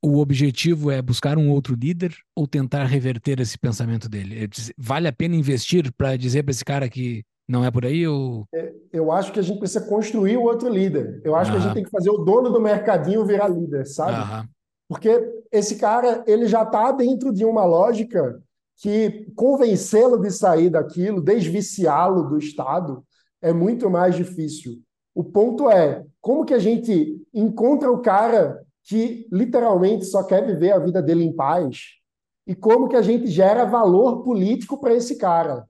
O 0.00 0.18
objetivo 0.18 0.90
é 0.90 1.02
buscar 1.02 1.36
um 1.36 1.50
outro 1.50 1.74
líder 1.74 2.14
ou 2.34 2.46
tentar 2.46 2.84
reverter 2.84 3.40
esse 3.40 3.58
pensamento 3.58 4.08
dele? 4.08 4.48
Vale 4.76 5.08
a 5.08 5.12
pena 5.12 5.34
investir 5.34 5.92
para 5.92 6.16
dizer 6.16 6.44
para 6.44 6.52
esse 6.52 6.64
cara 6.64 6.88
que 6.88 7.24
não 7.48 7.64
é 7.64 7.70
por 7.70 7.86
aí? 7.86 8.06
Ou... 8.06 8.44
É, 8.54 8.74
eu 8.92 9.10
acho 9.10 9.32
que 9.32 9.40
a 9.40 9.42
gente 9.42 9.58
precisa 9.58 9.88
construir 9.88 10.36
o 10.36 10.42
outro 10.42 10.68
líder. 10.68 11.22
Eu 11.24 11.34
acho 11.34 11.50
que 11.50 11.56
a 11.56 11.60
gente 11.60 11.74
tem 11.74 11.84
que 11.84 11.90
fazer 11.90 12.10
o 12.10 12.18
dono 12.18 12.50
do 12.50 12.60
mercadinho 12.60 13.24
virar 13.24 13.48
líder, 13.48 13.86
sabe? 13.86 14.46
Porque 14.86 15.20
esse 15.50 15.76
cara, 15.76 16.22
ele 16.26 16.46
já 16.46 16.62
está 16.62 16.92
dentro 16.92 17.32
de 17.32 17.44
uma 17.44 17.64
lógica 17.64 18.40
que 18.76 19.26
convencê-lo 19.34 20.18
de 20.18 20.30
sair 20.30 20.70
daquilo, 20.70 21.22
desviciá-lo 21.22 22.28
do 22.28 22.38
Estado, 22.38 23.02
é 23.40 23.52
muito 23.52 23.90
mais 23.90 24.14
difícil. 24.14 24.80
O 25.14 25.24
ponto 25.24 25.70
é, 25.70 26.04
como 26.20 26.44
que 26.44 26.54
a 26.54 26.58
gente 26.58 27.20
encontra 27.34 27.90
o 27.90 28.00
cara 28.00 28.62
que 28.84 29.26
literalmente 29.32 30.04
só 30.04 30.22
quer 30.22 30.46
viver 30.46 30.72
a 30.72 30.78
vida 30.78 31.02
dele 31.02 31.24
em 31.24 31.34
paz? 31.34 31.96
E 32.46 32.54
como 32.54 32.88
que 32.88 32.96
a 32.96 33.02
gente 33.02 33.26
gera 33.26 33.64
valor 33.64 34.22
político 34.22 34.80
para 34.80 34.94
esse 34.94 35.18
cara? 35.18 35.66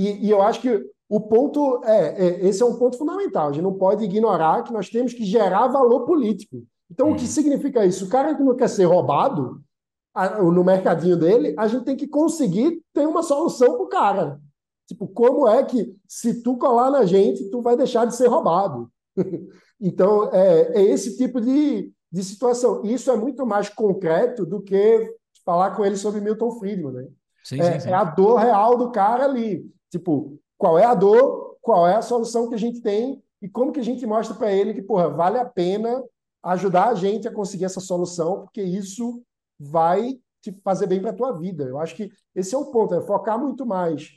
E, 0.00 0.28
e 0.28 0.30
eu 0.30 0.40
acho 0.40 0.62
que 0.62 0.82
o 1.10 1.20
ponto 1.20 1.84
é, 1.84 2.24
é, 2.26 2.46
esse 2.46 2.62
é 2.62 2.64
um 2.64 2.76
ponto 2.76 2.96
fundamental. 2.96 3.48
A 3.50 3.52
gente 3.52 3.62
não 3.62 3.74
pode 3.74 4.02
ignorar 4.02 4.62
que 4.62 4.72
nós 4.72 4.88
temos 4.88 5.12
que 5.12 5.26
gerar 5.26 5.68
valor 5.68 6.06
político. 6.06 6.64
Então, 6.90 7.10
o 7.10 7.16
que 7.16 7.26
significa 7.26 7.84
isso? 7.84 8.06
O 8.06 8.08
cara 8.08 8.34
que 8.34 8.42
não 8.42 8.56
quer 8.56 8.68
ser 8.68 8.84
roubado 8.84 9.60
a, 10.14 10.42
no 10.42 10.64
mercadinho 10.64 11.18
dele, 11.18 11.54
a 11.58 11.68
gente 11.68 11.84
tem 11.84 11.96
que 11.96 12.08
conseguir 12.08 12.80
ter 12.94 13.06
uma 13.06 13.22
solução 13.22 13.74
para 13.74 13.82
o 13.82 13.88
cara. 13.88 14.40
Tipo, 14.88 15.06
como 15.06 15.46
é 15.46 15.62
que, 15.64 15.94
se 16.08 16.42
tu 16.42 16.56
colar 16.56 16.90
na 16.90 17.04
gente, 17.04 17.50
tu 17.50 17.60
vai 17.60 17.76
deixar 17.76 18.06
de 18.06 18.16
ser 18.16 18.26
roubado? 18.26 18.90
então, 19.78 20.30
é, 20.32 20.80
é, 20.80 20.82
esse 20.82 21.14
tipo 21.18 21.42
de, 21.42 21.92
de 22.10 22.24
situação. 22.24 22.82
Isso 22.84 23.10
é 23.10 23.16
muito 23.16 23.44
mais 23.44 23.68
concreto 23.68 24.46
do 24.46 24.62
que 24.62 25.14
falar 25.44 25.76
com 25.76 25.84
ele 25.84 25.96
sobre 25.96 26.22
Milton 26.22 26.52
Friedman, 26.52 26.92
né? 26.92 27.08
Sim, 27.44 27.60
é, 27.60 27.72
sim, 27.72 27.80
sim. 27.80 27.88
é 27.90 27.94
a 27.94 28.04
dor 28.04 28.36
real 28.36 28.78
do 28.78 28.90
cara 28.90 29.26
ali. 29.26 29.68
Tipo, 29.90 30.38
qual 30.56 30.78
é 30.78 30.84
a 30.84 30.94
dor, 30.94 31.56
qual 31.60 31.86
é 31.86 31.94
a 31.94 32.02
solução 32.02 32.48
que 32.48 32.54
a 32.54 32.58
gente 32.58 32.80
tem 32.80 33.22
e 33.42 33.48
como 33.48 33.72
que 33.72 33.80
a 33.80 33.84
gente 33.84 34.06
mostra 34.06 34.34
para 34.34 34.52
ele 34.52 34.74
que, 34.74 34.82
porra, 34.82 35.08
vale 35.08 35.38
a 35.38 35.44
pena 35.44 36.02
ajudar 36.42 36.88
a 36.88 36.94
gente 36.94 37.28
a 37.28 37.32
conseguir 37.32 37.64
essa 37.64 37.80
solução, 37.80 38.42
porque 38.42 38.62
isso 38.62 39.22
vai 39.58 40.18
te 40.42 40.52
fazer 40.62 40.86
bem 40.86 41.00
para 41.00 41.10
a 41.10 41.16
tua 41.16 41.32
vida. 41.32 41.64
Eu 41.64 41.78
acho 41.78 41.94
que 41.94 42.10
esse 42.34 42.54
é 42.54 42.58
o 42.58 42.70
ponto, 42.70 42.94
é 42.94 43.00
focar 43.00 43.38
muito 43.38 43.66
mais 43.66 44.10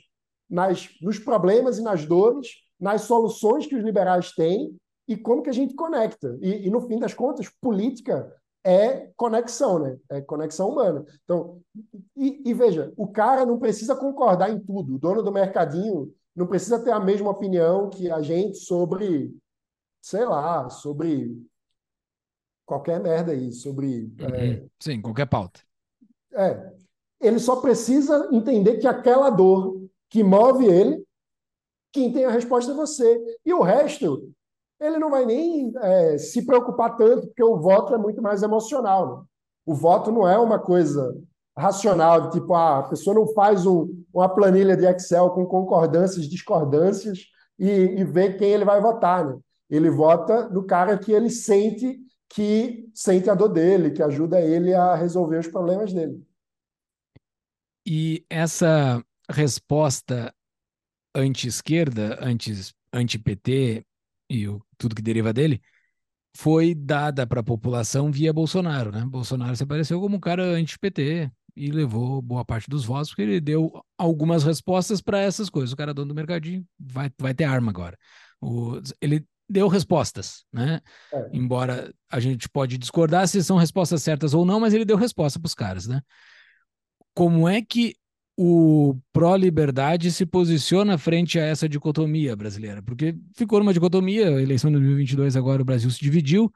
nas, 0.48 0.88
nos 1.02 1.18
problemas 1.18 1.78
e 1.78 1.82
nas 1.82 2.06
dores, 2.06 2.48
nas 2.80 3.02
soluções 3.02 3.66
que 3.66 3.76
os 3.76 3.84
liberais 3.84 4.32
têm 4.32 4.74
e 5.06 5.16
como 5.16 5.42
que 5.42 5.50
a 5.50 5.54
gente 5.54 5.74
conecta. 5.74 6.38
E, 6.40 6.66
e 6.66 6.70
no 6.70 6.80
fim 6.80 6.98
das 6.98 7.12
contas, 7.12 7.48
política 7.60 8.32
é 8.64 9.10
conexão, 9.14 9.78
né? 9.78 9.98
É 10.08 10.20
conexão 10.22 10.70
humana. 10.70 11.04
Então, 11.22 11.60
e, 12.16 12.42
e, 12.48 12.54
veja, 12.54 12.92
o 12.96 13.06
cara 13.06 13.44
não 13.44 13.58
precisa 13.58 13.94
concordar 13.94 14.50
em 14.50 14.58
tudo. 14.58 14.94
O 14.94 14.98
dono 14.98 15.22
do 15.22 15.30
mercadinho 15.30 16.12
não 16.34 16.46
precisa 16.46 16.82
ter 16.82 16.90
a 16.90 16.98
mesma 16.98 17.30
opinião 17.30 17.90
que 17.90 18.10
a 18.10 18.22
gente 18.22 18.56
sobre, 18.56 19.36
sei 20.00 20.24
lá, 20.24 20.70
sobre 20.70 21.36
qualquer 22.64 22.98
merda 23.00 23.32
aí, 23.32 23.52
sobre. 23.52 24.10
Uhum. 24.18 24.34
É... 24.34 24.64
Sim, 24.80 25.02
qualquer 25.02 25.26
pauta. 25.26 25.60
É. 26.32 26.72
Ele 27.20 27.38
só 27.38 27.60
precisa 27.60 28.28
entender 28.32 28.78
que 28.78 28.86
aquela 28.86 29.30
dor 29.30 29.80
que 30.08 30.22
move 30.22 30.66
ele, 30.66 31.04
quem 31.92 32.12
tem 32.12 32.24
a 32.24 32.30
resposta 32.30 32.72
é 32.72 32.74
você. 32.74 33.38
E 33.44 33.52
o 33.52 33.62
resto 33.62 34.32
ele 34.80 34.98
não 34.98 35.10
vai 35.10 35.24
nem 35.24 35.72
é, 35.76 36.18
se 36.18 36.44
preocupar 36.44 36.96
tanto, 36.96 37.26
porque 37.28 37.42
o 37.42 37.58
voto 37.58 37.94
é 37.94 37.98
muito 37.98 38.20
mais 38.20 38.42
emocional. 38.42 39.16
Né? 39.16 39.24
O 39.66 39.74
voto 39.74 40.10
não 40.10 40.28
é 40.28 40.38
uma 40.38 40.58
coisa 40.58 41.14
racional, 41.56 42.22
de 42.22 42.40
tipo, 42.40 42.52
ah, 42.54 42.80
a 42.80 42.82
pessoa 42.84 43.14
não 43.14 43.32
faz 43.32 43.64
um, 43.64 43.88
uma 44.12 44.28
planilha 44.28 44.76
de 44.76 44.86
Excel 44.86 45.30
com 45.30 45.46
concordâncias, 45.46 46.28
discordâncias 46.28 47.20
e, 47.58 47.70
e 47.70 48.04
vê 48.04 48.32
quem 48.32 48.50
ele 48.50 48.64
vai 48.64 48.80
votar. 48.80 49.24
Né? 49.24 49.38
Ele 49.70 49.90
vota 49.90 50.48
no 50.48 50.64
cara 50.64 50.98
que 50.98 51.12
ele 51.12 51.30
sente 51.30 52.00
que 52.28 52.90
sente 52.92 53.30
a 53.30 53.34
dor 53.34 53.48
dele, 53.48 53.92
que 53.92 54.02
ajuda 54.02 54.40
ele 54.40 54.74
a 54.74 54.96
resolver 54.96 55.38
os 55.38 55.46
problemas 55.46 55.92
dele. 55.92 56.20
E 57.86 58.24
essa 58.28 59.00
resposta 59.30 60.34
anti-esquerda, 61.14 62.18
anti-PT, 62.92 63.86
e 64.28 64.48
o, 64.48 64.64
tudo 64.78 64.94
que 64.94 65.02
deriva 65.02 65.32
dele, 65.32 65.60
foi 66.36 66.74
dada 66.74 67.26
para 67.26 67.40
a 67.40 67.44
população 67.44 68.10
via 68.10 68.32
Bolsonaro, 68.32 68.90
né? 68.90 69.04
Bolsonaro 69.06 69.54
se 69.54 69.62
apareceu 69.62 70.00
como 70.00 70.16
um 70.16 70.20
cara 70.20 70.42
anti-PT 70.42 71.30
e 71.56 71.70
levou 71.70 72.20
boa 72.20 72.44
parte 72.44 72.68
dos 72.68 72.84
votos, 72.84 73.10
porque 73.10 73.22
ele 73.22 73.40
deu 73.40 73.72
algumas 73.96 74.42
respostas 74.42 75.00
para 75.00 75.20
essas 75.20 75.48
coisas. 75.48 75.72
O 75.72 75.76
cara 75.76 75.94
dono 75.94 76.08
do 76.08 76.14
mercadinho 76.14 76.66
vai, 76.78 77.10
vai 77.18 77.32
ter 77.32 77.44
arma 77.44 77.70
agora. 77.70 77.96
O, 78.40 78.80
ele 79.00 79.24
deu 79.48 79.68
respostas, 79.68 80.44
né? 80.52 80.80
É. 81.12 81.28
Embora 81.32 81.94
a 82.10 82.18
gente 82.18 82.48
pode 82.48 82.78
discordar 82.78 83.28
se 83.28 83.42
são 83.44 83.56
respostas 83.56 84.02
certas 84.02 84.34
ou 84.34 84.44
não, 84.44 84.58
mas 84.58 84.74
ele 84.74 84.84
deu 84.84 84.96
resposta 84.96 85.38
para 85.38 85.46
os 85.46 85.54
caras, 85.54 85.86
né? 85.86 86.00
Como 87.14 87.48
é 87.48 87.62
que 87.62 87.94
o 88.36 88.96
pró-liberdade 89.12 90.10
se 90.10 90.26
posiciona 90.26 90.98
frente 90.98 91.38
a 91.38 91.44
essa 91.44 91.68
dicotomia 91.68 92.34
brasileira? 92.34 92.82
Porque 92.82 93.16
ficou 93.34 93.60
numa 93.60 93.72
dicotomia, 93.72 94.28
a 94.28 94.42
eleição 94.42 94.70
de 94.70 94.76
2022 94.76 95.36
agora 95.36 95.62
o 95.62 95.64
Brasil 95.64 95.90
se 95.90 96.00
dividiu. 96.00 96.52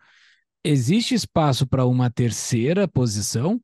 Existe 0.64 1.14
espaço 1.14 1.66
para 1.66 1.86
uma 1.86 2.10
terceira 2.10 2.88
posição? 2.88 3.60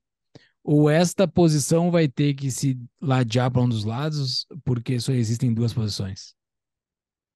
Ou 0.63 0.89
esta 0.89 1.29
posição 1.29 1.91
vai 1.91 2.09
ter 2.09 2.33
que 2.35 2.51
se 2.51 2.79
ladear 3.01 3.51
para 3.51 3.61
um 3.61 3.69
dos 3.69 3.85
lados, 3.85 4.47
porque 4.65 4.99
só 4.99 5.13
existem 5.13 5.53
duas 5.53 5.75
posições? 5.75 6.35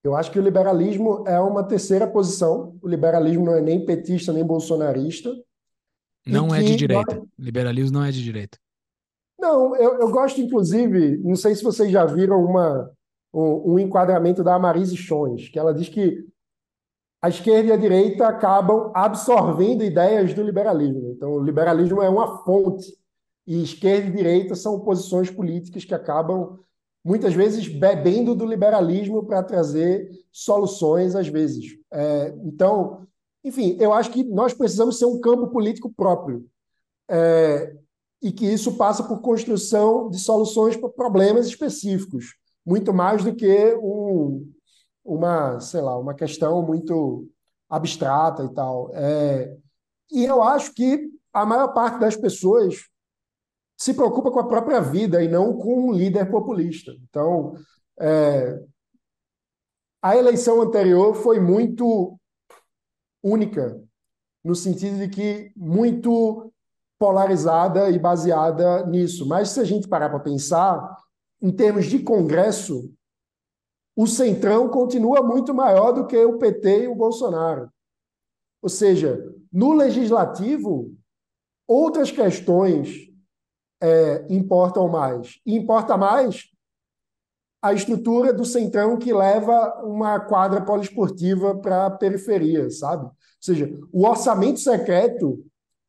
Eu 0.02 0.16
acho 0.16 0.30
que 0.30 0.38
o 0.38 0.42
liberalismo 0.42 1.24
é 1.26 1.38
uma 1.38 1.62
terceira 1.62 2.06
posição. 2.06 2.78
O 2.80 2.88
liberalismo 2.88 3.44
não 3.44 3.54
é 3.54 3.60
nem 3.60 3.84
petista 3.84 4.32
nem 4.32 4.44
bolsonarista. 4.44 5.30
Não 6.26 6.54
é 6.54 6.62
de 6.62 6.76
direita. 6.76 7.22
Liberalismo 7.38 7.98
não 7.98 8.04
é 8.04 8.10
de 8.10 8.22
direita. 8.22 8.58
Não, 9.38 9.76
eu, 9.76 10.00
eu 10.00 10.10
gosto, 10.10 10.40
inclusive, 10.40 11.16
não 11.18 11.36
sei 11.36 11.54
se 11.54 11.62
vocês 11.62 11.90
já 11.90 12.04
viram 12.04 12.44
uma, 12.44 12.90
um, 13.32 13.74
um 13.74 13.78
enquadramento 13.78 14.42
da 14.42 14.58
Marise 14.58 14.96
Chons, 14.96 15.48
que 15.48 15.58
ela 15.58 15.72
diz 15.72 15.88
que 15.88 16.26
a 17.22 17.28
esquerda 17.28 17.68
e 17.68 17.72
a 17.72 17.76
direita 17.76 18.26
acabam 18.26 18.90
absorvendo 18.94 19.84
ideias 19.84 20.34
do 20.34 20.42
liberalismo. 20.42 21.12
Então, 21.12 21.32
o 21.32 21.42
liberalismo 21.42 22.02
é 22.02 22.08
uma 22.08 22.44
fonte, 22.44 22.96
e 23.46 23.62
esquerda 23.62 24.08
e 24.08 24.12
direita 24.12 24.54
são 24.54 24.80
posições 24.80 25.30
políticas 25.30 25.84
que 25.84 25.94
acabam, 25.94 26.58
muitas 27.02 27.32
vezes, 27.32 27.66
bebendo 27.66 28.34
do 28.34 28.44
liberalismo 28.44 29.24
para 29.24 29.42
trazer 29.42 30.10
soluções, 30.30 31.16
às 31.16 31.28
vezes. 31.28 31.78
É, 31.90 32.34
então, 32.44 33.06
enfim, 33.42 33.76
eu 33.80 33.92
acho 33.92 34.10
que 34.10 34.22
nós 34.22 34.52
precisamos 34.52 34.98
ser 34.98 35.06
um 35.06 35.18
campo 35.18 35.48
político 35.48 35.90
próprio. 35.90 36.46
É, 37.08 37.74
e 38.20 38.32
que 38.32 38.46
isso 38.46 38.76
passa 38.76 39.02
por 39.04 39.20
construção 39.20 40.10
de 40.10 40.18
soluções 40.18 40.76
para 40.76 40.88
problemas 40.88 41.46
específicos, 41.46 42.36
muito 42.66 42.92
mais 42.92 43.24
do 43.24 43.34
que 43.34 43.74
um, 43.80 44.50
uma, 45.04 45.60
sei 45.60 45.80
lá, 45.80 45.96
uma 45.96 46.14
questão 46.14 46.62
muito 46.62 47.28
abstrata 47.68 48.44
e 48.44 48.52
tal. 48.52 48.90
É, 48.94 49.56
e 50.10 50.24
eu 50.24 50.42
acho 50.42 50.74
que 50.74 51.08
a 51.32 51.46
maior 51.46 51.68
parte 51.68 52.00
das 52.00 52.16
pessoas 52.16 52.74
se 53.76 53.94
preocupa 53.94 54.30
com 54.30 54.40
a 54.40 54.46
própria 54.46 54.80
vida 54.80 55.22
e 55.22 55.28
não 55.28 55.56
com 55.56 55.88
um 55.88 55.92
líder 55.92 56.28
populista. 56.30 56.92
Então, 57.08 57.54
é, 58.00 58.58
a 60.02 60.16
eleição 60.16 60.60
anterior 60.60 61.14
foi 61.14 61.38
muito 61.38 62.18
única, 63.22 63.80
no 64.42 64.54
sentido 64.54 64.98
de 64.98 65.08
que 65.08 65.52
muito 65.56 66.52
polarizada 66.98 67.90
e 67.90 67.98
baseada 67.98 68.84
nisso. 68.86 69.26
Mas 69.26 69.50
se 69.50 69.60
a 69.60 69.64
gente 69.64 69.88
parar 69.88 70.10
para 70.10 70.20
pensar, 70.20 70.96
em 71.40 71.50
termos 71.50 71.86
de 71.86 72.00
Congresso, 72.00 72.92
o 73.96 74.06
Centrão 74.06 74.68
continua 74.68 75.22
muito 75.22 75.54
maior 75.54 75.92
do 75.92 76.06
que 76.06 76.16
o 76.16 76.38
PT 76.38 76.84
e 76.84 76.88
o 76.88 76.94
Bolsonaro. 76.94 77.70
Ou 78.62 78.68
seja, 78.68 79.18
no 79.52 79.72
legislativo, 79.72 80.94
outras 81.66 82.10
questões 82.10 83.08
é, 83.80 84.26
importam 84.28 84.88
mais. 84.88 85.40
E 85.46 85.56
importa 85.56 85.96
mais 85.96 86.50
a 87.60 87.72
estrutura 87.72 88.32
do 88.32 88.44
Centrão 88.44 88.96
que 88.96 89.12
leva 89.12 89.82
uma 89.84 90.20
quadra 90.20 90.64
poliesportiva 90.64 91.56
para 91.56 91.86
a 91.86 91.90
periferia, 91.90 92.70
sabe? 92.70 93.04
Ou 93.04 93.12
seja, 93.40 93.78
o 93.92 94.06
orçamento 94.06 94.60
secreto 94.60 95.44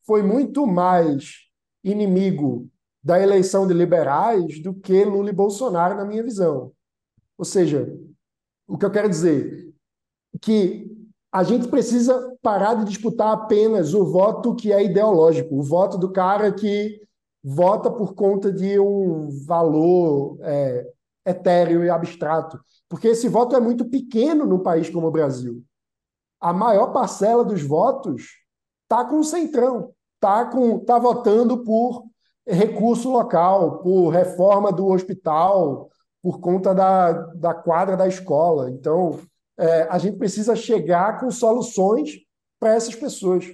foi 0.10 0.24
muito 0.24 0.66
mais 0.66 1.36
inimigo 1.84 2.68
da 3.04 3.22
eleição 3.22 3.68
de 3.68 3.76
liberais 3.76 4.60
do 4.60 4.74
que 4.74 5.06
Lula 5.06 5.30
e 5.30 5.34
Bolsonaro, 5.34 5.96
na 5.96 6.04
minha 6.04 6.24
visão. 6.24 6.72
Ou 7.38 7.46
seja, 7.46 7.96
o 8.68 8.76
que 8.76 8.86
eu 8.88 8.90
quero 8.90 9.08
dizer 9.08 9.72
que 10.42 10.92
a 11.32 11.44
gente 11.44 11.68
precisa 11.68 12.36
parar 12.42 12.74
de 12.74 12.86
disputar 12.86 13.34
apenas 13.34 13.94
o 13.94 14.04
voto 14.04 14.56
que 14.56 14.74
é 14.74 14.84
ideológico, 14.84 15.56
o 15.56 15.62
voto 15.62 15.96
do 15.96 16.12
cara 16.12 16.52
que 16.52 17.00
vota 17.44 17.92
por 17.92 18.16
conta 18.16 18.52
de 18.52 18.80
um 18.80 19.30
valor 19.46 20.40
é, 20.42 20.92
etéreo 21.24 21.84
e 21.84 21.90
abstrato, 21.92 22.60
porque 22.90 23.10
esse 23.10 23.30
voto 23.30 23.56
é 23.56 23.60
muito 23.60 23.88
pequeno 23.88 24.48
num 24.48 24.64
país 24.64 24.90
como 24.90 25.06
o 25.06 25.12
Brasil. 25.12 25.64
A 26.42 26.52
maior 26.52 26.88
parcela 26.88 27.46
dos 27.46 27.62
votos 27.62 28.24
está 28.86 29.06
com 29.06 29.20
o 29.20 29.24
centrão, 29.24 29.94
está 30.20 30.50
tá 30.86 31.00
votando 31.00 31.64
por 31.64 32.04
recurso 32.46 33.10
local, 33.10 33.80
por 33.80 34.10
reforma 34.10 34.72
do 34.72 34.88
hospital, 34.88 35.90
por 36.22 36.40
conta 36.40 36.74
da, 36.74 37.12
da 37.12 37.54
quadra 37.54 37.96
da 37.96 38.08
escola. 38.08 38.70
Então, 38.70 39.20
é, 39.58 39.84
a 39.84 39.98
gente 39.98 40.18
precisa 40.18 40.56
chegar 40.56 41.20
com 41.20 41.32
soluções 41.32 42.18
para 42.60 42.74
essas 42.74 42.96
pessoas. 42.96 43.46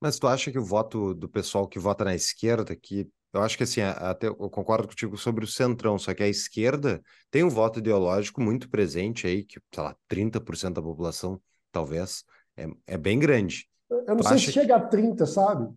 Mas 0.00 0.18
tu 0.18 0.26
acha 0.26 0.50
que 0.50 0.58
o 0.58 0.64
voto 0.64 1.12
do 1.14 1.28
pessoal 1.28 1.66
que 1.66 1.78
vota 1.78 2.04
na 2.04 2.14
esquerda, 2.14 2.74
que 2.74 3.08
eu 3.32 3.42
acho 3.42 3.58
que 3.58 3.64
assim, 3.64 3.82
até 3.82 4.28
eu 4.28 4.48
concordo 4.48 4.88
contigo 4.88 5.18
sobre 5.18 5.44
o 5.44 5.48
centrão, 5.48 5.98
só 5.98 6.14
que 6.14 6.22
a 6.22 6.28
esquerda 6.28 7.02
tem 7.30 7.44
um 7.44 7.50
voto 7.50 7.78
ideológico 7.78 8.40
muito 8.40 8.70
presente 8.70 9.26
aí, 9.26 9.44
que, 9.44 9.60
sei 9.74 9.82
lá, 9.82 9.94
30% 10.08 10.74
da 10.74 10.82
população, 10.82 11.40
talvez, 11.70 12.24
é, 12.56 12.66
é 12.86 12.96
bem 12.96 13.18
grande. 13.18 13.67
Eu 13.90 14.04
não 14.06 14.16
tu 14.18 14.28
sei 14.28 14.38
se 14.38 14.52
chega 14.52 14.76
a 14.76 14.80
30, 14.80 15.26
sabe? 15.26 15.72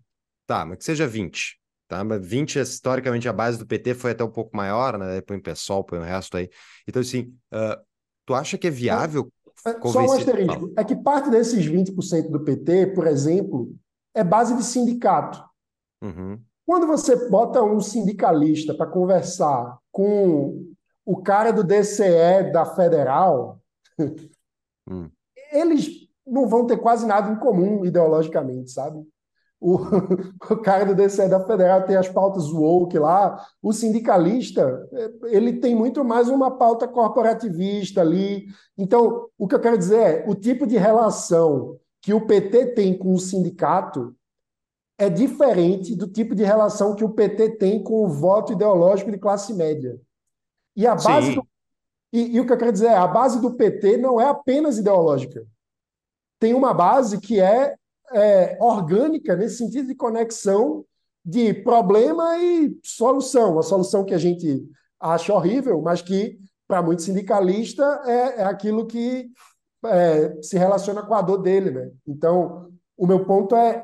Tá, 0.45 0.65
mas 0.65 0.79
que 0.79 0.83
seja 0.83 1.07
20. 1.07 1.59
Tá? 1.87 2.03
Mas 2.03 2.25
20, 2.25 2.59
historicamente, 2.59 3.27
a 3.27 3.33
base 3.33 3.57
do 3.57 3.65
PT 3.65 3.93
foi 3.95 4.11
até 4.11 4.23
um 4.23 4.31
pouco 4.31 4.55
maior, 4.55 4.97
né? 4.97 5.21
Põe 5.21 5.37
o 5.37 5.41
PSOL, 5.41 5.83
põe 5.83 5.99
o 5.99 6.03
resto 6.03 6.37
aí. 6.37 6.49
Então, 6.87 7.01
assim, 7.01 7.35
uh, 7.53 7.81
tu 8.25 8.33
acha 8.33 8.57
que 8.57 8.67
é 8.67 8.71
viável 8.71 9.29
é, 9.65 9.87
Só 9.87 9.99
um 9.99 10.11
asterisco. 10.11 10.73
É 10.75 10.83
que 10.83 10.95
parte 10.95 11.29
desses 11.29 11.65
20% 11.65 12.29
do 12.29 12.43
PT, 12.43 12.87
por 12.87 13.05
exemplo, 13.05 13.75
é 14.13 14.23
base 14.23 14.55
de 14.55 14.63
sindicato. 14.63 15.43
Uhum. 16.01 16.41
Quando 16.65 16.87
você 16.87 17.29
bota 17.29 17.61
um 17.61 17.79
sindicalista 17.79 18.73
para 18.73 18.87
conversar 18.87 19.77
com 19.91 20.73
o 21.05 21.21
cara 21.21 21.51
do 21.51 21.63
DCE 21.63 22.51
da 22.51 22.65
Federal, 22.65 23.59
hum. 24.89 25.09
eles 25.51 26.00
não 26.25 26.47
vão 26.47 26.65
ter 26.65 26.77
quase 26.77 27.05
nada 27.05 27.31
em 27.31 27.35
comum 27.35 27.85
ideologicamente, 27.85 28.71
sabe? 28.71 29.05
O, 29.59 29.77
o 30.49 30.57
cara 30.57 30.85
do 30.85 30.95
DCE 30.95 31.29
da 31.29 31.45
Federal 31.45 31.85
tem 31.85 31.95
as 31.95 32.09
pautas 32.09 32.51
woke 32.51 32.97
lá. 32.97 33.45
O 33.61 33.71
sindicalista, 33.71 34.87
ele 35.25 35.53
tem 35.59 35.75
muito 35.75 36.03
mais 36.03 36.29
uma 36.29 36.57
pauta 36.57 36.87
corporativista 36.87 38.01
ali. 38.01 38.47
Então, 38.77 39.27
o 39.37 39.47
que 39.47 39.53
eu 39.53 39.59
quero 39.59 39.77
dizer 39.77 39.97
é, 39.97 40.25
o 40.27 40.33
tipo 40.33 40.65
de 40.65 40.77
relação 40.77 41.77
que 42.01 42.13
o 42.13 42.25
PT 42.25 42.73
tem 42.73 42.97
com 42.97 43.13
o 43.13 43.19
sindicato 43.19 44.15
é 44.97 45.09
diferente 45.09 45.95
do 45.95 46.07
tipo 46.07 46.33
de 46.35 46.43
relação 46.43 46.95
que 46.95 47.03
o 47.03 47.09
PT 47.09 47.57
tem 47.57 47.83
com 47.83 48.03
o 48.03 48.07
voto 48.07 48.53
ideológico 48.53 49.11
de 49.11 49.17
classe 49.17 49.53
média. 49.53 49.99
E 50.75 50.87
a 50.87 50.95
base 50.95 51.35
do, 51.35 51.47
e, 52.13 52.35
e, 52.35 52.39
o 52.39 52.45
que 52.45 52.53
eu 52.53 52.57
quero 52.57 52.71
dizer 52.71 52.87
é, 52.87 52.95
a 52.95 53.07
base 53.07 53.39
do 53.39 53.55
PT 53.55 53.97
não 53.97 54.19
é 54.19 54.27
apenas 54.27 54.77
ideológica. 54.77 55.45
Tem 56.41 56.55
uma 56.55 56.73
base 56.73 57.21
que 57.21 57.39
é 57.39 57.75
é, 58.11 58.57
orgânica, 58.59 59.35
nesse 59.35 59.57
sentido 59.57 59.87
de 59.87 59.95
conexão 59.95 60.83
de 61.23 61.53
problema 61.53 62.35
e 62.39 62.75
solução. 62.83 63.59
A 63.59 63.61
solução 63.61 64.03
que 64.03 64.13
a 64.15 64.17
gente 64.17 64.67
acha 64.99 65.31
horrível, 65.31 65.79
mas 65.83 66.01
que, 66.01 66.39
para 66.67 66.81
muito 66.81 67.03
sindicalista, 67.03 68.01
é, 68.05 68.41
é 68.41 68.43
aquilo 68.43 68.87
que 68.87 69.29
é, 69.85 70.41
se 70.41 70.57
relaciona 70.57 71.03
com 71.03 71.13
a 71.13 71.21
dor 71.21 71.37
dele. 71.37 71.69
Né? 71.69 71.91
Então, 72.07 72.71
o 72.97 73.05
meu 73.05 73.23
ponto 73.23 73.55
é, 73.55 73.83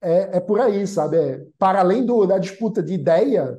é, 0.00 0.36
é 0.36 0.40
por 0.40 0.60
aí, 0.60 0.86
sabe? 0.86 1.16
É, 1.16 1.44
para 1.58 1.80
além 1.80 2.06
do, 2.06 2.24
da 2.26 2.38
disputa 2.38 2.80
de 2.80 2.94
ideia, 2.94 3.58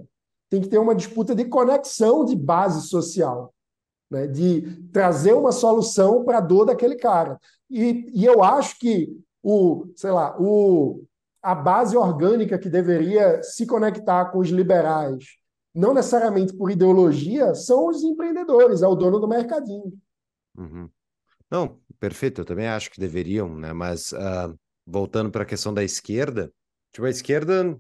tem 0.49 0.61
que 0.61 0.69
ter 0.69 0.77
uma 0.77 0.95
disputa 0.95 1.35
de 1.35 1.43
conexão 1.43 2.23
de 2.23 2.38
base 2.38 2.88
social. 2.88 3.52
Né, 4.07 4.27
de 4.27 4.84
trazer 4.93 5.34
uma 5.34 5.52
solução 5.52 6.23
para 6.23 6.38
a 6.38 6.41
dor 6.41 6.65
daquele 6.65 6.95
cara. 6.95 7.39
E, 7.70 8.12
e 8.14 8.26
eu 8.26 8.44
acho 8.44 8.78
que 8.80 9.10
o, 9.42 9.88
sei 9.96 10.12
lá, 10.12 10.36
o, 10.40 11.04
a 11.42 11.54
base 11.54 11.96
orgânica 11.96 12.58
que 12.58 12.70
deveria 12.70 13.42
se 13.44 13.66
conectar 13.66 14.26
com 14.26 14.40
os 14.40 14.50
liberais, 14.50 15.26
não 15.74 15.94
necessariamente 15.94 16.56
por 16.56 16.72
ideologia, 16.72 17.54
são 17.54 17.88
os 17.88 18.04
empreendedores, 18.04 18.82
é 18.82 18.88
o 18.88 18.96
dono 18.96 19.20
do 19.20 19.28
mercadinho. 19.28 19.94
Uhum. 20.58 20.90
Não, 21.52 21.80
perfeito, 22.00 22.42
eu 22.42 22.46
também 22.46 22.68
acho 22.68 22.90
que 22.90 23.00
deveriam, 23.00 23.56
né? 23.56 23.74
Mas 23.74 24.12
uh, 24.14 24.58
voltando 24.86 25.30
para 25.30 25.44
a 25.44 25.46
questão 25.46 25.74
da 25.74 25.84
esquerda, 25.84 26.52
tipo, 26.92 27.06
a 27.06 27.10
esquerda, 27.10 27.78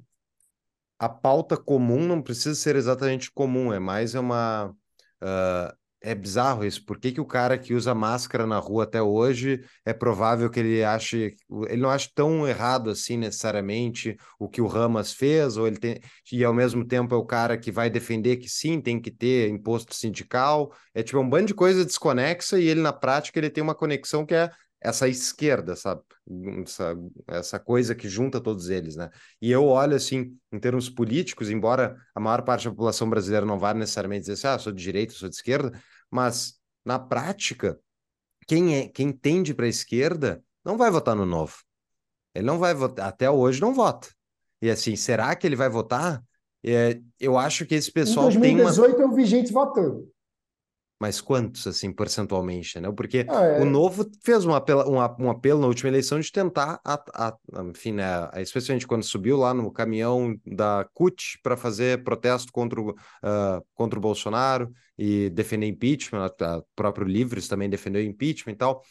a 0.99 1.09
pauta 1.09 1.57
comum 1.57 2.05
não 2.05 2.21
precisa 2.21 2.53
ser 2.55 2.75
exatamente 2.75 3.31
comum, 3.31 3.73
é 3.73 3.79
mais 3.79 4.13
uma. 4.13 4.75
Uh, 5.21 5.75
é 6.01 6.13
bizarro 6.13 6.63
isso. 6.63 6.85
Por 6.85 6.99
que, 6.99 7.11
que 7.11 7.19
o 7.19 7.25
cara 7.25 7.57
que 7.57 7.73
usa 7.73 7.95
máscara 7.95 8.45
na 8.45 8.59
rua 8.59 8.83
até 8.83 9.01
hoje 9.01 9.63
é 9.83 9.91
provável 9.91 10.49
que 10.49 10.59
ele 10.59 10.83
ache. 10.83 11.35
Ele 11.67 11.81
não 11.81 11.89
ache 11.89 12.09
tão 12.13 12.47
errado 12.47 12.89
assim 12.91 13.17
necessariamente 13.17 14.15
o 14.39 14.47
que 14.47 14.61
o 14.61 14.67
Ramas 14.67 15.11
fez, 15.11 15.57
ou 15.57 15.67
ele 15.67 15.77
tem. 15.77 15.99
E 16.31 16.43
ao 16.43 16.53
mesmo 16.53 16.85
tempo 16.85 17.15
é 17.15 17.17
o 17.17 17.25
cara 17.25 17.57
que 17.57 17.71
vai 17.71 17.89
defender 17.89 18.37
que 18.37 18.47
sim, 18.47 18.79
tem 18.79 19.01
que 19.01 19.09
ter 19.09 19.49
imposto 19.49 19.95
sindical. 19.95 20.71
É 20.93 21.01
tipo 21.01 21.19
um 21.19 21.29
bando 21.29 21.47
de 21.47 21.53
coisa 21.53 21.83
desconexa 21.83 22.59
e 22.59 22.67
ele, 22.67 22.81
na 22.81 22.93
prática, 22.93 23.39
ele 23.39 23.49
tem 23.49 23.63
uma 23.63 23.75
conexão 23.75 24.25
que 24.25 24.35
é 24.35 24.51
essa 24.85 25.07
esquerda, 25.07 25.75
sabe? 25.75 26.01
Essa, 26.63 26.95
essa 27.27 27.59
coisa 27.59 27.95
que 27.95 28.07
junta 28.07 28.39
todos 28.39 28.69
eles, 28.69 28.95
né? 28.95 29.09
E 29.41 29.51
eu 29.51 29.65
olho 29.65 29.95
assim, 29.95 30.37
em 30.51 30.59
termos 30.59 30.89
políticos, 30.89 31.49
embora 31.49 31.97
a 32.13 32.19
maior 32.19 32.43
parte 32.43 32.65
da 32.65 32.69
população 32.69 33.09
brasileira 33.09 33.45
não 33.45 33.57
vá 33.57 33.73
necessariamente 33.73 34.21
dizer 34.21 34.33
assim, 34.33 34.47
ah, 34.47 34.59
sou 34.59 34.71
de 34.71 34.81
direita, 34.81 35.13
sou 35.13 35.27
de 35.27 35.35
esquerda, 35.35 35.71
mas 36.09 36.59
na 36.85 36.99
prática, 36.99 37.79
quem 38.47 38.75
é 38.75 38.87
quem 38.87 39.11
tende 39.11 39.53
para 39.53 39.65
a 39.65 39.69
esquerda 39.69 40.43
não 40.63 40.77
vai 40.77 40.91
votar 40.91 41.15
no 41.15 41.25
novo. 41.25 41.55
Ele 42.35 42.45
não 42.45 42.59
vai 42.59 42.73
votar, 42.73 43.07
até 43.07 43.29
hoje 43.29 43.59
não 43.61 43.73
vota. 43.73 44.07
E 44.61 44.69
assim, 44.69 44.95
será 44.95 45.35
que 45.35 45.47
ele 45.47 45.55
vai 45.55 45.69
votar? 45.69 46.23
É, 46.63 46.99
eu 47.19 47.37
acho 47.37 47.65
que 47.65 47.75
esse 47.75 47.91
pessoal 47.91 48.29
em 48.29 48.39
2018 48.39 48.95
tem 48.95 49.05
uma... 49.05 49.11
eu 49.11 49.15
vi 49.15 49.25
gente 49.25 49.51
votando 49.51 50.09
mas 50.99 51.19
quantos, 51.19 51.67
assim, 51.67 51.91
percentualmente, 51.91 52.79
né? 52.79 52.89
Porque 52.91 53.25
ah, 53.29 53.43
é. 53.43 53.61
o 53.61 53.65
Novo 53.65 54.09
fez 54.23 54.45
um 54.45 54.53
apelo, 54.53 54.89
um, 54.89 54.95
um, 54.95 55.29
apelo 55.29 55.59
na 55.59 55.67
última 55.67 55.89
eleição 55.89 56.19
de 56.19 56.31
tentar, 56.31 56.79
a, 56.85 57.03
a, 57.13 57.37
enfim, 57.69 57.91
né, 57.91 58.29
especialmente 58.37 58.87
quando 58.87 59.03
subiu 59.03 59.37
lá 59.37 59.53
no 59.53 59.71
caminhão 59.71 60.35
da 60.45 60.87
CUT 60.93 61.39
para 61.43 61.57
fazer 61.57 62.03
protesto 62.03 62.51
contra 62.51 62.79
o, 62.79 62.91
uh, 62.91 63.65
contra 63.73 63.99
o 63.99 64.01
Bolsonaro 64.01 64.71
e 64.97 65.29
defender 65.31 65.67
impeachment, 65.67 66.25
o 66.25 66.63
próprio 66.75 67.05
Livres 67.05 67.47
também 67.47 67.69
defendeu 67.69 68.01
impeachment 68.01 68.53
e 68.53 68.57
tal. 68.57 68.81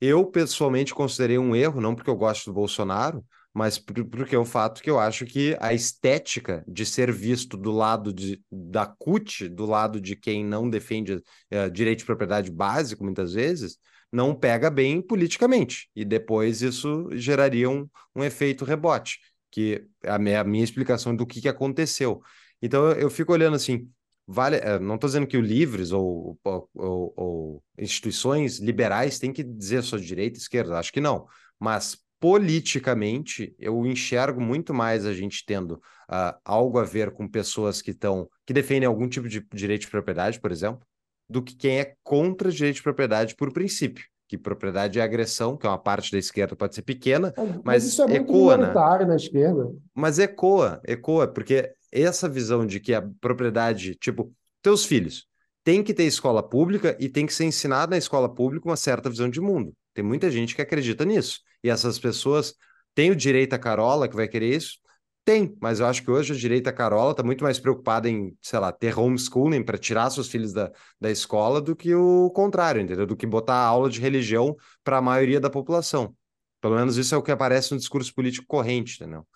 Eu, 0.00 0.26
pessoalmente, 0.26 0.94
considerei 0.94 1.38
um 1.38 1.54
erro, 1.54 1.80
não 1.80 1.94
porque 1.94 2.10
eu 2.10 2.16
gosto 2.16 2.46
do 2.46 2.52
Bolsonaro, 2.52 3.24
mas 3.56 3.78
porque 3.78 4.36
é 4.36 4.38
o 4.38 4.44
fato 4.44 4.82
que 4.82 4.90
eu 4.90 4.98
acho 5.00 5.24
que 5.24 5.56
a 5.58 5.72
estética 5.72 6.62
de 6.68 6.84
ser 6.84 7.10
visto 7.10 7.56
do 7.56 7.72
lado 7.72 8.12
de, 8.12 8.38
da 8.52 8.84
CUT, 8.84 9.48
do 9.48 9.64
lado 9.64 9.98
de 9.98 10.14
quem 10.14 10.44
não 10.44 10.68
defende 10.68 11.14
uh, 11.14 11.70
direito 11.72 12.00
de 12.00 12.04
propriedade 12.04 12.50
básico, 12.50 13.02
muitas 13.02 13.32
vezes, 13.32 13.78
não 14.12 14.34
pega 14.34 14.68
bem 14.68 15.00
politicamente. 15.00 15.88
E 15.96 16.04
depois 16.04 16.60
isso 16.60 17.08
geraria 17.12 17.70
um, 17.70 17.88
um 18.14 18.22
efeito 18.22 18.62
rebote, 18.62 19.20
que 19.50 19.88
é 20.02 20.10
a 20.10 20.18
minha, 20.18 20.42
a 20.42 20.44
minha 20.44 20.62
explicação 20.62 21.16
do 21.16 21.24
que, 21.24 21.40
que 21.40 21.48
aconteceu. 21.48 22.20
Então 22.60 22.92
eu, 22.92 23.08
fico 23.08 23.32
olhando 23.32 23.56
assim, 23.56 23.88
vale, 24.26 24.56
eh, 24.56 24.78
não 24.78 24.96
estou 24.96 25.08
dizendo 25.08 25.26
que 25.26 25.38
o 25.38 25.40
livres 25.40 25.92
ou, 25.92 26.38
ou, 26.44 26.70
ou, 27.16 27.62
instituições 27.78 28.58
liberais 28.58 29.18
têm 29.18 29.32
que 29.32 29.42
dizer 29.42 29.82
sua 29.82 29.98
direita 29.98 30.36
e 30.36 30.42
esquerda, 30.42 30.78
acho 30.78 30.92
que 30.92 31.00
não. 31.00 31.26
Mas 31.58 31.96
politicamente, 32.18 33.54
eu 33.58 33.84
enxergo 33.86 34.40
muito 34.40 34.72
mais 34.72 35.04
a 35.04 35.12
gente 35.12 35.44
tendo 35.46 35.72
uh, 36.10 36.34
algo 36.44 36.78
a 36.78 36.84
ver 36.84 37.10
com 37.10 37.28
pessoas 37.28 37.82
que 37.82 37.90
estão 37.90 38.28
que 38.44 38.54
defendem 38.54 38.86
algum 38.86 39.08
tipo 39.08 39.28
de 39.28 39.46
direito 39.52 39.82
de 39.82 39.90
propriedade, 39.90 40.40
por 40.40 40.50
exemplo, 40.50 40.86
do 41.28 41.42
que 41.42 41.54
quem 41.54 41.80
é 41.80 41.94
contra 42.02 42.50
direito 42.50 42.76
de 42.76 42.82
propriedade 42.82 43.34
por 43.34 43.52
princípio. 43.52 44.04
Que 44.28 44.36
propriedade 44.36 44.98
é 44.98 45.02
agressão, 45.02 45.56
que 45.56 45.66
é 45.66 45.68
uma 45.68 45.78
parte 45.78 46.10
da 46.10 46.18
esquerda 46.18 46.56
pode 46.56 46.74
ser 46.74 46.82
pequena, 46.82 47.32
mas, 47.36 47.60
mas 47.64 47.84
isso 47.84 48.02
é 48.02 48.16
ecoa, 48.16 48.56
né? 48.56 48.72
na 49.06 49.14
esquerda. 49.14 49.72
Mas 49.94 50.18
ecoa, 50.18 50.80
ecoa, 50.84 51.28
porque 51.28 51.72
essa 51.92 52.28
visão 52.28 52.66
de 52.66 52.80
que 52.80 52.92
a 52.92 53.08
propriedade, 53.20 53.94
tipo, 53.94 54.32
teus 54.60 54.84
filhos, 54.84 55.26
tem 55.62 55.82
que 55.82 55.94
ter 55.94 56.04
escola 56.04 56.42
pública 56.42 56.96
e 56.98 57.08
tem 57.08 57.24
que 57.24 57.34
ser 57.34 57.44
ensinado 57.44 57.90
na 57.90 57.98
escola 57.98 58.32
pública 58.32 58.68
uma 58.68 58.76
certa 58.76 59.08
visão 59.08 59.28
de 59.28 59.40
mundo. 59.40 59.72
Tem 59.96 60.04
muita 60.04 60.30
gente 60.30 60.54
que 60.54 60.60
acredita 60.60 61.06
nisso. 61.06 61.40
E 61.64 61.70
essas 61.70 61.98
pessoas 61.98 62.54
têm 62.94 63.10
o 63.10 63.16
direito 63.16 63.54
à 63.54 63.58
Carola, 63.58 64.06
que 64.06 64.14
vai 64.14 64.28
querer 64.28 64.54
isso? 64.54 64.78
Tem, 65.24 65.56
mas 65.58 65.80
eu 65.80 65.86
acho 65.86 66.02
que 66.02 66.10
hoje 66.10 66.34
a 66.34 66.36
direita 66.36 66.70
Carola 66.70 67.12
está 67.12 67.22
muito 67.22 67.42
mais 67.42 67.58
preocupada 67.58 68.06
em, 68.06 68.36
sei 68.42 68.58
lá, 68.58 68.70
ter 68.70 68.96
homeschooling 68.96 69.64
para 69.64 69.78
tirar 69.78 70.10
seus 70.10 70.28
filhos 70.28 70.52
da, 70.52 70.70
da 71.00 71.10
escola 71.10 71.62
do 71.62 71.74
que 71.74 71.94
o 71.94 72.30
contrário, 72.30 72.82
entendeu? 72.82 73.06
Do 73.06 73.16
que 73.16 73.26
botar 73.26 73.56
aula 73.56 73.88
de 73.88 74.02
religião 74.02 74.54
para 74.84 74.98
a 74.98 75.02
maioria 75.02 75.40
da 75.40 75.48
população. 75.48 76.14
Pelo 76.60 76.76
menos 76.76 76.98
isso 76.98 77.14
é 77.14 77.18
o 77.18 77.22
que 77.22 77.32
aparece 77.32 77.72
no 77.72 77.78
discurso 77.78 78.14
político 78.14 78.46
corrente, 78.46 79.02
entendeu? 79.02 79.26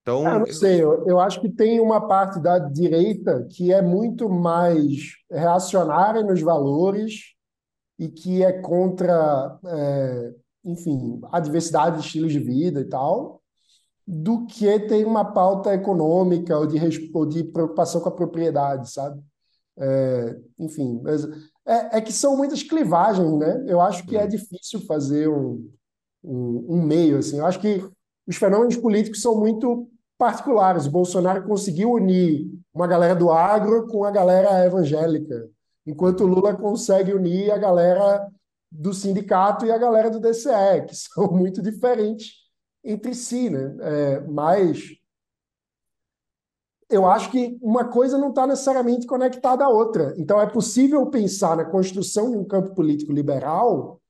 Então, 0.00 0.26
eu 0.26 0.38
não 0.40 0.46
sei, 0.46 0.82
eu, 0.82 1.06
eu 1.06 1.20
acho 1.20 1.42
que 1.42 1.50
tem 1.50 1.78
uma 1.78 2.08
parte 2.08 2.40
da 2.40 2.58
direita 2.58 3.46
que 3.50 3.70
é 3.70 3.82
muito 3.82 4.30
mais 4.30 5.12
reacionária 5.30 6.22
nos 6.22 6.40
valores 6.40 7.31
e 8.02 8.08
que 8.08 8.42
é 8.42 8.52
contra, 8.52 9.60
é, 9.64 10.34
enfim, 10.64 11.20
a 11.30 11.38
diversidade 11.38 11.98
de 11.98 12.04
estilos 12.04 12.32
de 12.32 12.40
vida 12.40 12.80
e 12.80 12.84
tal, 12.84 13.40
do 14.04 14.44
que 14.44 14.76
tem 14.80 15.04
uma 15.04 15.24
pauta 15.24 15.72
econômica 15.72 16.58
ou 16.58 16.66
de, 16.66 17.10
ou 17.14 17.24
de 17.24 17.44
preocupação 17.44 18.00
com 18.00 18.08
a 18.08 18.16
propriedade, 18.16 18.90
sabe? 18.90 19.22
É, 19.78 20.36
enfim, 20.58 21.00
é, 21.64 21.98
é, 21.98 22.00
que 22.00 22.12
são 22.12 22.36
muitas 22.36 22.64
clivagens, 22.64 23.38
né? 23.38 23.64
Eu 23.68 23.80
acho 23.80 24.04
que 24.04 24.16
é 24.16 24.22
uhum. 24.22 24.28
difícil 24.28 24.80
fazer 24.84 25.28
um, 25.28 25.70
um, 26.24 26.66
um 26.70 26.82
meio, 26.82 27.18
assim. 27.18 27.38
Eu 27.38 27.46
acho 27.46 27.60
que 27.60 27.88
os 28.26 28.34
fenômenos 28.34 28.76
políticos 28.76 29.22
são 29.22 29.38
muito 29.38 29.88
particulares. 30.18 30.86
O 30.86 30.90
Bolsonaro 30.90 31.46
conseguiu 31.46 31.92
unir 31.92 32.50
uma 32.74 32.88
galera 32.88 33.14
do 33.14 33.30
agro 33.30 33.86
com 33.86 34.04
a 34.04 34.10
galera 34.10 34.66
evangélica 34.66 35.48
enquanto 35.86 36.24
o 36.24 36.26
Lula 36.26 36.56
consegue 36.56 37.12
unir 37.12 37.50
a 37.50 37.58
galera 37.58 38.28
do 38.70 38.94
sindicato 38.94 39.66
e 39.66 39.70
a 39.70 39.78
galera 39.78 40.10
do 40.10 40.20
DCE, 40.20 40.86
que 40.86 40.94
são 40.96 41.30
muito 41.30 41.60
diferentes 41.60 42.42
entre 42.84 43.14
si, 43.14 43.50
né? 43.50 43.76
É, 43.80 44.20
mas 44.20 44.96
eu 46.92 47.06
acho 47.06 47.30
que 47.30 47.58
uma 47.62 47.88
coisa 47.88 48.18
não 48.18 48.28
está 48.28 48.46
necessariamente 48.46 49.06
conectada 49.06 49.64
à 49.64 49.68
outra. 49.68 50.14
Então 50.18 50.40
é 50.40 50.46
possível 50.46 51.06
pensar 51.06 51.56
na 51.56 51.64
construção 51.64 52.30
de 52.30 52.36
um 52.36 52.44
campo 52.44 52.74
político 52.74 53.12
liberal 53.12 54.00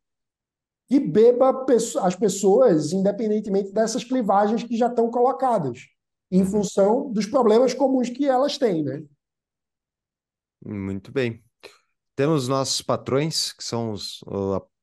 que 0.89 0.99
beba 1.01 1.65
as 2.03 2.17
pessoas, 2.17 2.93
independentemente 2.93 3.73
dessas 3.73 4.05
clivagens 4.05 4.63
que 4.63 4.77
já 4.77 4.89
estão 4.89 5.11
colocadas, 5.11 5.87
em 6.31 6.45
função 6.45 7.11
dos 7.11 7.25
problemas 7.25 7.73
comuns 7.73 8.11
que 8.11 8.27
elas 8.27 8.59
têm, 8.59 8.83
né? 8.83 9.03
Muito 10.65 11.11
bem. 11.11 11.42
Temos 12.15 12.47
nossos 12.49 12.83
patrões, 12.83 13.53
que 13.53 13.65
são 13.65 13.93
os, 13.93 14.21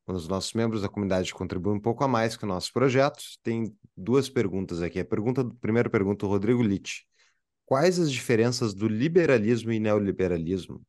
os 0.06 0.28
nossos 0.28 0.52
membros 0.52 0.82
da 0.82 0.88
comunidade 0.88 1.32
que 1.32 1.38
contribuem 1.38 1.76
um 1.76 1.80
pouco 1.80 2.02
a 2.02 2.08
mais 2.08 2.36
com 2.36 2.44
o 2.46 2.48
nosso 2.48 2.72
projeto. 2.72 3.22
Tem 3.42 3.74
duas 3.96 4.28
perguntas 4.28 4.82
aqui. 4.82 4.98
A 5.00 5.04
pergunta, 5.04 5.44
primeira 5.60 5.88
pergunta, 5.88 6.26
o 6.26 6.28
Rodrigo 6.28 6.62
Litt. 6.62 7.06
Quais 7.64 8.00
as 8.00 8.10
diferenças 8.10 8.74
do 8.74 8.88
liberalismo 8.88 9.70
e 9.70 9.78
neoliberalismo? 9.78 10.82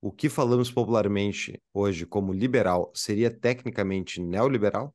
O 0.00 0.12
que 0.12 0.28
falamos 0.28 0.70
popularmente 0.70 1.60
hoje 1.74 2.06
como 2.06 2.32
liberal 2.32 2.92
seria 2.94 3.30
tecnicamente 3.30 4.20
neoliberal? 4.20 4.94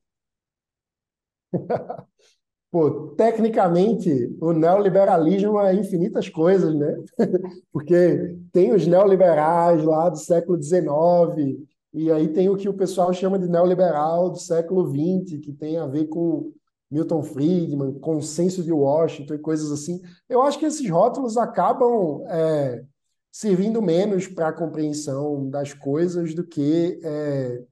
Pô, 2.74 3.10
tecnicamente, 3.16 4.36
o 4.40 4.52
neoliberalismo 4.52 5.60
é 5.60 5.76
infinitas 5.76 6.28
coisas, 6.28 6.74
né? 6.74 7.04
Porque 7.72 8.36
tem 8.52 8.72
os 8.72 8.84
neoliberais 8.84 9.84
lá 9.84 10.08
do 10.08 10.18
século 10.18 10.60
XIX, 10.60 11.64
e 11.92 12.10
aí 12.10 12.26
tem 12.26 12.48
o 12.48 12.56
que 12.56 12.68
o 12.68 12.74
pessoal 12.74 13.14
chama 13.14 13.38
de 13.38 13.46
neoliberal 13.46 14.28
do 14.28 14.40
século 14.40 14.88
XX, 14.88 15.38
que 15.40 15.52
tem 15.52 15.76
a 15.76 15.86
ver 15.86 16.08
com 16.08 16.52
Milton 16.90 17.22
Friedman, 17.22 17.96
consenso 18.00 18.60
de 18.60 18.72
Washington 18.72 19.34
e 19.34 19.38
coisas 19.38 19.70
assim. 19.70 20.00
Eu 20.28 20.42
acho 20.42 20.58
que 20.58 20.66
esses 20.66 20.90
rótulos 20.90 21.36
acabam 21.36 22.24
é, 22.26 22.82
servindo 23.30 23.80
menos 23.80 24.26
para 24.26 24.48
a 24.48 24.52
compreensão 24.52 25.48
das 25.48 25.72
coisas 25.72 26.34
do 26.34 26.44
que, 26.44 26.98
é, 27.04 27.62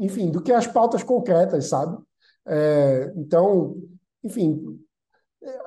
enfim, 0.00 0.28
do 0.28 0.42
que 0.42 0.50
as 0.50 0.66
pautas 0.66 1.04
concretas, 1.04 1.66
sabe? 1.66 1.96
É, 2.44 3.12
então, 3.14 3.76
enfim, 4.22 4.78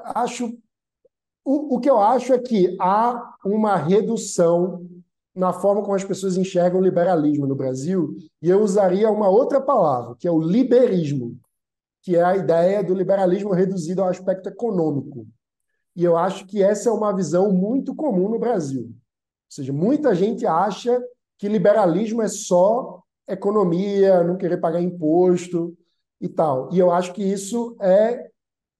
acho 0.03 0.57
o, 1.43 1.75
o 1.75 1.79
que 1.79 1.89
eu 1.89 1.99
acho 1.99 2.33
é 2.33 2.39
que 2.39 2.75
há 2.79 3.35
uma 3.43 3.75
redução 3.75 4.87
na 5.33 5.53
forma 5.53 5.81
como 5.81 5.95
as 5.95 6.03
pessoas 6.03 6.37
enxergam 6.37 6.79
o 6.79 6.83
liberalismo 6.83 7.47
no 7.47 7.55
Brasil, 7.55 8.15
e 8.41 8.49
eu 8.49 8.61
usaria 8.61 9.09
uma 9.09 9.29
outra 9.29 9.61
palavra, 9.61 10.15
que 10.19 10.27
é 10.27 10.31
o 10.31 10.41
liberismo, 10.41 11.37
que 12.01 12.15
é 12.15 12.23
a 12.23 12.35
ideia 12.35 12.83
do 12.83 12.93
liberalismo 12.93 13.53
reduzido 13.53 14.01
ao 14.01 14.09
aspecto 14.09 14.49
econômico. 14.49 15.25
E 15.95 16.03
eu 16.03 16.17
acho 16.17 16.45
que 16.47 16.61
essa 16.61 16.89
é 16.89 16.91
uma 16.91 17.15
visão 17.15 17.51
muito 17.51 17.95
comum 17.95 18.29
no 18.29 18.39
Brasil. 18.39 18.83
Ou 18.83 18.93
seja, 19.49 19.71
muita 19.71 20.13
gente 20.13 20.45
acha 20.45 21.01
que 21.37 21.47
liberalismo 21.47 22.21
é 22.21 22.27
só 22.27 23.01
economia, 23.27 24.23
não 24.23 24.37
querer 24.37 24.57
pagar 24.57 24.81
imposto 24.81 25.77
e 26.19 26.27
tal. 26.27 26.69
E 26.73 26.79
eu 26.79 26.91
acho 26.91 27.13
que 27.13 27.23
isso 27.23 27.75
é 27.79 28.29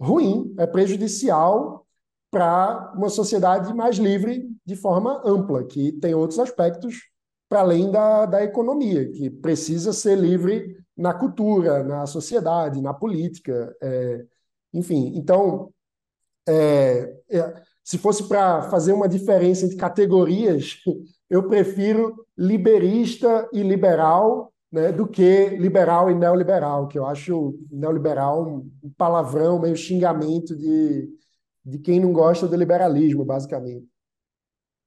ruim, 0.02 0.54
é 0.58 0.66
prejudicial 0.66 1.86
para 2.32 2.92
uma 2.96 3.10
sociedade 3.10 3.72
mais 3.74 3.98
livre 3.98 4.50
de 4.66 4.76
forma 4.76 5.22
ampla, 5.24 5.64
que 5.64 5.92
tem 5.92 6.16
outros 6.16 6.40
aspectos 6.40 7.10
para 7.48 7.60
além 7.60 7.92
da, 7.92 8.26
da 8.26 8.44
economia, 8.44 9.12
que 9.12 9.30
precisa 9.30 9.94
ser 9.94 10.18
livre 10.18 10.76
na 10.98 11.14
cultura, 11.14 11.84
na 11.84 12.08
sociedade, 12.08 12.82
na 12.82 12.94
política, 12.94 13.76
é, 13.82 14.26
enfim. 14.74 15.12
Então, 15.16 15.72
é, 16.48 17.14
é, 17.30 17.62
se 17.84 17.98
fosse 17.98 18.24
para 18.24 18.64
fazer 18.70 18.94
uma 18.94 19.10
diferença 19.10 19.66
entre 19.66 19.78
categorias, 19.78 20.78
eu 21.30 21.48
prefiro 21.48 22.26
liberista 22.38 23.48
e 23.54 23.62
liberal 23.62 24.51
né, 24.72 24.92
do 24.92 25.08
que 25.08 25.50
liberal 25.50 26.10
e 26.10 26.16
neoliberal, 26.16 26.88
que 26.88 26.98
eu 26.98 27.06
acho 27.06 27.60
neoliberal 27.70 28.64
um 28.82 28.90
palavrão, 28.98 29.60
meio 29.60 29.76
xingamento 29.76 30.56
de, 30.56 31.10
de 31.66 31.80
quem 31.80 32.00
não 32.00 32.14
gosta 32.14 32.48
do 32.48 32.56
liberalismo, 32.56 33.26
basicamente. 33.26 33.86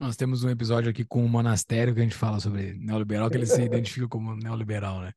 Nós 0.01 0.17
temos 0.17 0.43
um 0.43 0.51
episódio 0.51 0.91
aqui 0.91 1.05
com 1.05 1.25
o 1.25 1.29
Monastério 1.29 1.95
que 1.95 2.01
a 2.01 2.03
gente 2.03 2.17
fala 2.17 2.41
sobre 2.41 2.75
neoliberal, 2.75 3.31
que 3.31 3.37
ele 3.37 3.47
se 3.47 3.61
identifica 3.63 4.09
como 4.09 4.35
neoliberal, 4.35 5.01
né? 5.01 5.13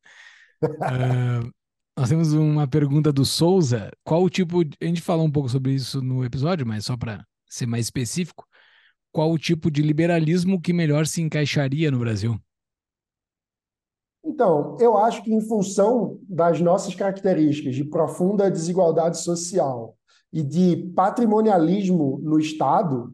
uh, 0.62 1.50
nós 1.98 2.08
temos 2.08 2.32
uma 2.32 2.68
pergunta 2.68 3.12
do 3.12 3.24
Souza. 3.24 3.90
Qual 4.04 4.22
o 4.22 4.30
tipo. 4.30 4.64
De... 4.64 4.76
A 4.80 4.84
gente 4.84 5.02
falou 5.02 5.26
um 5.26 5.30
pouco 5.30 5.48
sobre 5.48 5.72
isso 5.72 6.00
no 6.00 6.24
episódio, 6.24 6.64
mas 6.64 6.84
só 6.84 6.96
para 6.96 7.24
ser 7.48 7.66
mais 7.66 7.86
específico. 7.86 8.46
Qual 9.10 9.32
o 9.32 9.38
tipo 9.38 9.68
de 9.68 9.82
liberalismo 9.82 10.60
que 10.60 10.72
melhor 10.72 11.06
se 11.06 11.20
encaixaria 11.20 11.90
no 11.90 11.98
Brasil? 11.98 12.40
Então, 14.28 14.76
eu 14.78 14.98
acho 14.98 15.24
que 15.24 15.32
em 15.32 15.40
função 15.40 16.18
das 16.28 16.60
nossas 16.60 16.94
características 16.94 17.74
de 17.74 17.82
profunda 17.82 18.50
desigualdade 18.50 19.18
social 19.22 19.96
e 20.30 20.42
de 20.42 20.92
patrimonialismo 20.94 22.20
no 22.22 22.38
Estado, 22.38 23.10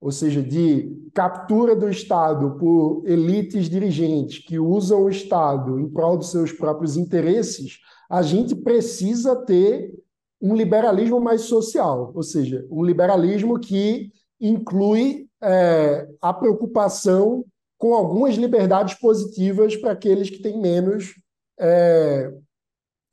ou 0.00 0.12
seja, 0.12 0.40
de 0.40 0.88
captura 1.12 1.74
do 1.74 1.90
Estado 1.90 2.56
por 2.58 3.02
elites 3.04 3.68
dirigentes 3.68 4.38
que 4.38 4.56
usam 4.56 5.02
o 5.02 5.10
Estado 5.10 5.80
em 5.80 5.88
prol 5.88 6.16
dos 6.16 6.30
seus 6.30 6.52
próprios 6.52 6.96
interesses, 6.96 7.80
a 8.08 8.22
gente 8.22 8.54
precisa 8.54 9.34
ter 9.34 9.92
um 10.40 10.54
liberalismo 10.54 11.20
mais 11.20 11.42
social, 11.42 12.12
ou 12.14 12.22
seja, 12.22 12.64
um 12.70 12.84
liberalismo 12.84 13.58
que 13.58 14.12
inclui 14.40 15.26
é, 15.42 16.06
a 16.22 16.32
preocupação 16.32 17.44
com 17.78 17.94
algumas 17.94 18.34
liberdades 18.36 18.94
positivas 18.94 19.76
para 19.76 19.92
aqueles 19.92 20.30
que 20.30 20.40
têm 20.40 20.60
menos 20.60 21.14
é, 21.58 22.32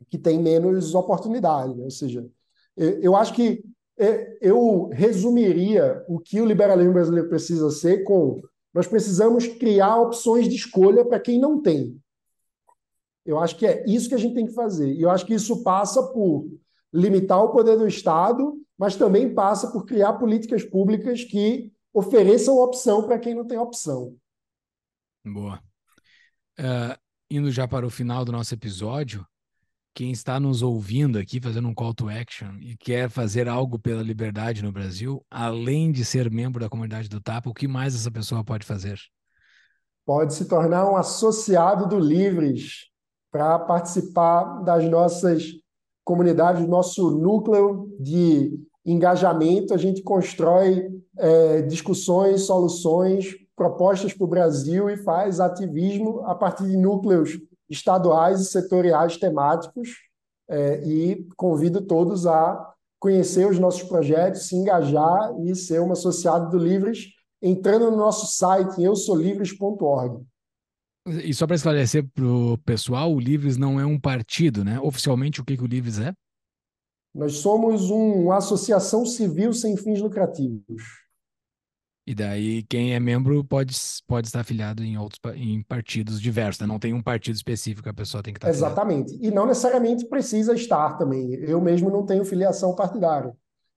que 0.10 0.18
têm 0.18 0.40
menos 0.40 0.94
oportunidade. 0.96 1.76
Né? 1.76 1.84
Ou 1.84 1.92
seja, 1.92 2.26
eu 2.78 3.16
acho 3.16 3.34
que 3.34 3.64
é, 3.98 4.38
eu 4.42 4.90
resumiria 4.92 6.04
o 6.08 6.20
que 6.20 6.42
o 6.42 6.46
liberalismo 6.46 6.94
brasileiro 6.94 7.30
precisa 7.30 7.70
ser 7.70 8.04
com 8.04 8.42
nós 8.74 8.88
precisamos 8.88 9.46
criar 9.48 10.02
opções 10.02 10.50
de 10.50 10.56
escolha 10.56 11.06
para 11.06 11.20
quem 11.20 11.40
não 11.40 11.62
tem. 11.62 11.96
Eu 13.24 13.40
acho 13.40 13.56
que 13.56 13.68
é 13.68 13.86
isso 13.88 14.10
que 14.10 14.16
a 14.16 14.18
gente 14.18 14.34
tem 14.34 14.48
que 14.48 14.54
fazer. 14.54 14.92
E 14.92 15.04
eu 15.04 15.12
acho 15.12 15.26
que 15.26 15.34
isso 15.36 15.62
passa 15.62 16.02
por 16.02 16.48
limitar 16.92 17.44
o 17.44 17.52
poder 17.52 17.78
do 17.78 17.88
Estado, 17.88 18.60
mas 18.78 18.96
também 18.96 19.34
passa 19.34 19.72
por 19.72 19.86
criar 19.86 20.14
políticas 20.14 20.64
públicas 20.64 21.24
que 21.24 21.72
ofereçam 21.94 22.58
opção 22.58 23.04
para 23.04 23.20
quem 23.20 23.36
não 23.36 23.46
tem 23.46 23.60
opção. 23.60 24.16
Boa. 25.26 25.62
Uh, 26.60 26.98
indo 27.30 27.52
já 27.52 27.68
para 27.68 27.86
o 27.86 27.90
final 27.90 28.26
do 28.26 28.32
nosso 28.32 28.54
episódio, 28.54 29.26
quem 29.94 30.12
está 30.12 30.40
nos 30.40 30.62
ouvindo 30.62 31.18
aqui, 31.20 31.40
fazendo 31.40 31.68
um 31.68 31.74
call 31.74 31.94
to 31.94 32.10
action 32.10 32.58
e 32.60 32.76
quer 32.76 33.10
fazer 33.10 33.48
algo 33.48 33.78
pela 33.78 34.02
liberdade 34.02 34.64
no 34.64 34.72
Brasil, 34.72 35.24
além 35.30 35.92
de 35.92 36.04
ser 36.04 36.30
membro 36.32 36.60
da 36.60 36.70
comunidade 36.70 37.08
do 37.08 37.22
TAPA, 37.22 37.50
o 37.50 37.54
que 37.54 37.68
mais 37.68 37.96
essa 37.96 38.12
pessoa 38.12 38.44
pode 38.44 38.66
fazer? 38.66 39.00
Pode 40.06 40.34
se 40.34 40.46
tornar 40.46 40.90
um 40.90 40.98
associado 40.98 41.88
do 41.88 42.00
Livres 42.00 42.90
para 43.32 43.58
participar 43.60 44.62
das 44.64 44.84
nossas 44.90 45.44
comunidades, 46.04 46.68
nosso 46.68 47.12
núcleo 47.12 47.88
de 48.00 48.52
engajamento. 48.86 49.74
A 49.74 49.78
gente 49.78 50.04
constrói 50.04 50.90
é, 51.18 51.62
discussões, 51.62 52.42
soluções, 52.42 53.34
propostas 53.64 54.14
para 54.14 54.26
o 54.26 54.30
Brasil 54.30 54.90
e 54.90 54.98
faz 54.98 55.40
ativismo 55.40 56.20
a 56.26 56.36
partir 56.36 56.66
de 56.66 56.76
núcleos 56.76 57.40
estaduais 57.70 58.42
e 58.42 58.46
setoriais 58.46 59.16
temáticos 59.16 59.90
é, 60.50 60.86
e 60.86 61.26
convido 61.38 61.82
todos 61.82 62.28
a 62.28 62.74
conhecer 63.00 63.48
os 63.48 63.58
nossos 63.58 63.84
projetos, 63.84 64.48
se 64.48 64.56
engajar 64.58 65.34
e 65.46 65.56
ser 65.56 65.80
um 65.80 65.94
associado 65.94 66.50
do 66.50 66.62
Livres, 66.62 67.08
entrando 67.42 67.90
no 67.90 67.96
nosso 67.96 68.38
site 68.38 68.82
em 68.82 68.84
eusolivres.org. 68.84 70.26
E 71.08 71.34
só 71.34 71.48
para 71.48 71.56
esclarecer 71.56 72.06
para 72.14 72.26
o 72.26 72.58
pessoal, 72.60 73.14
o 73.14 73.20
Livres 73.20 73.56
não 73.56 73.80
é 73.80 73.86
um 73.86 74.00
partido, 74.00 74.64
né? 74.64 74.78
Oficialmente, 74.82 75.40
o 75.40 75.46
que, 75.46 75.56
que 75.56 75.64
o 75.64 75.68
Livres 75.68 76.00
é? 76.00 76.14
Nós 77.16 77.38
somos 77.38 77.90
uma 77.90 78.38
associação 78.38 79.06
civil 79.06 79.54
sem 79.54 79.78
fins 79.78 80.02
lucrativos. 80.02 81.03
E 82.06 82.14
daí 82.14 82.64
quem 82.64 82.94
é 82.94 83.00
membro 83.00 83.44
pode, 83.46 83.74
pode 84.06 84.28
estar 84.28 84.42
afiliado 84.42 84.84
em 84.84 84.98
outros 84.98 85.20
em 85.36 85.64
partidos 85.64 86.20
diversos, 86.20 86.60
né? 86.60 86.68
não 86.68 86.78
tem 86.78 86.94
um 86.94 87.02
partido 87.02 87.36
específico 87.36 87.84
que 87.84 87.90
a 87.90 87.94
pessoa 87.94 88.22
tem 88.22 88.34
que 88.34 88.40
estar 88.40 88.50
Exatamente. 88.50 89.14
Afiliado. 89.14 89.26
E 89.26 89.32
não 89.32 89.46
necessariamente 89.46 90.06
precisa 90.06 90.54
estar 90.54 90.98
também. 90.98 91.34
Eu 91.36 91.62
mesmo 91.62 91.90
não 91.90 92.06
tenho 92.06 92.26
filiação 92.26 92.76
partidária. 92.76 93.34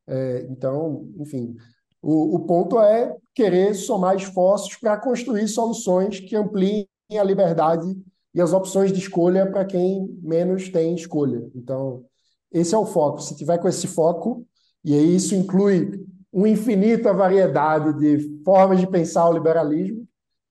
É, 0.09 0.47
então, 0.51 1.09
enfim, 1.19 1.55
o, 2.03 2.37
o 2.37 2.41
ponto 2.47 2.81
é 2.81 3.15
querer 3.35 3.75
somar 3.75 4.17
esforços 4.17 4.77
para 4.77 4.97
construir 4.97 5.47
soluções 5.47 6.19
que 6.19 6.35
ampliem 6.35 6.89
a 7.17 7.23
liberdade 7.23 7.87
e 8.35 8.41
as 8.41 8.53
opções 8.53 8.93
de 8.93 8.99
escolha 8.99 9.51
para 9.51 9.65
quem 9.65 10.07
menos 10.21 10.69
tem 10.69 10.95
escolha. 10.95 11.49
Então, 11.55 12.05
esse 12.53 12.75
é 12.75 12.79
o 12.79 12.87
foco. 12.87 13.21
Se 13.21 13.37
tiver 13.37 13.59
com 13.59 13.69
esse 13.69 13.87
foco, 13.87 14.47
e 14.85 14.95
aí 14.95 15.17
isso 15.17 15.35
inclui 15.35 16.05
uma 16.37 16.51
infinita 16.51 17.15
variedade 17.15 17.99
de 17.99 18.43
formas 18.45 18.79
de 18.79 18.87
pensar 18.87 19.27
o 19.27 19.33
liberalismo. 19.33 20.07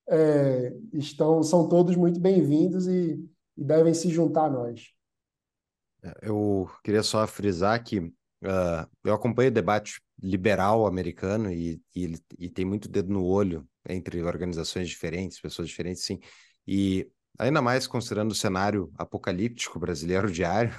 É, 0.08 0.72
estão, 0.92 1.44
são 1.44 1.68
todos 1.68 1.94
muito 1.94 2.18
bem-vindos 2.18 2.88
e, 2.88 3.24
e, 3.56 3.64
devem 3.64 3.94
se 3.94 4.08
juntar 4.08 4.46
a 4.46 4.50
nós. 4.50 4.90
É, 6.02 6.12
eu 6.22 6.68
queria 6.82 7.04
só 7.04 7.24
frisar 7.24 7.84
que 7.84 8.00
uh, 8.00 8.90
eu 9.04 9.14
acompanho 9.14 9.48
o 9.48 9.54
debate 9.54 10.00
liberal 10.20 10.88
americano 10.88 11.52
e, 11.52 11.80
e, 11.94 12.14
e 12.36 12.50
tem 12.50 12.64
muito 12.64 12.88
dedo 12.88 13.12
no 13.12 13.24
olho 13.24 13.64
entre 13.88 14.20
organizações 14.24 14.88
diferentes, 14.88 15.40
pessoas 15.40 15.68
diferentes, 15.68 16.02
sim. 16.02 16.18
E 16.66 17.08
ainda 17.38 17.62
mais 17.62 17.86
considerando 17.86 18.32
o 18.32 18.36
cenário 18.36 18.90
apocalíptico 18.98 19.78
brasileiro 19.78 20.30
diário, 20.32 20.72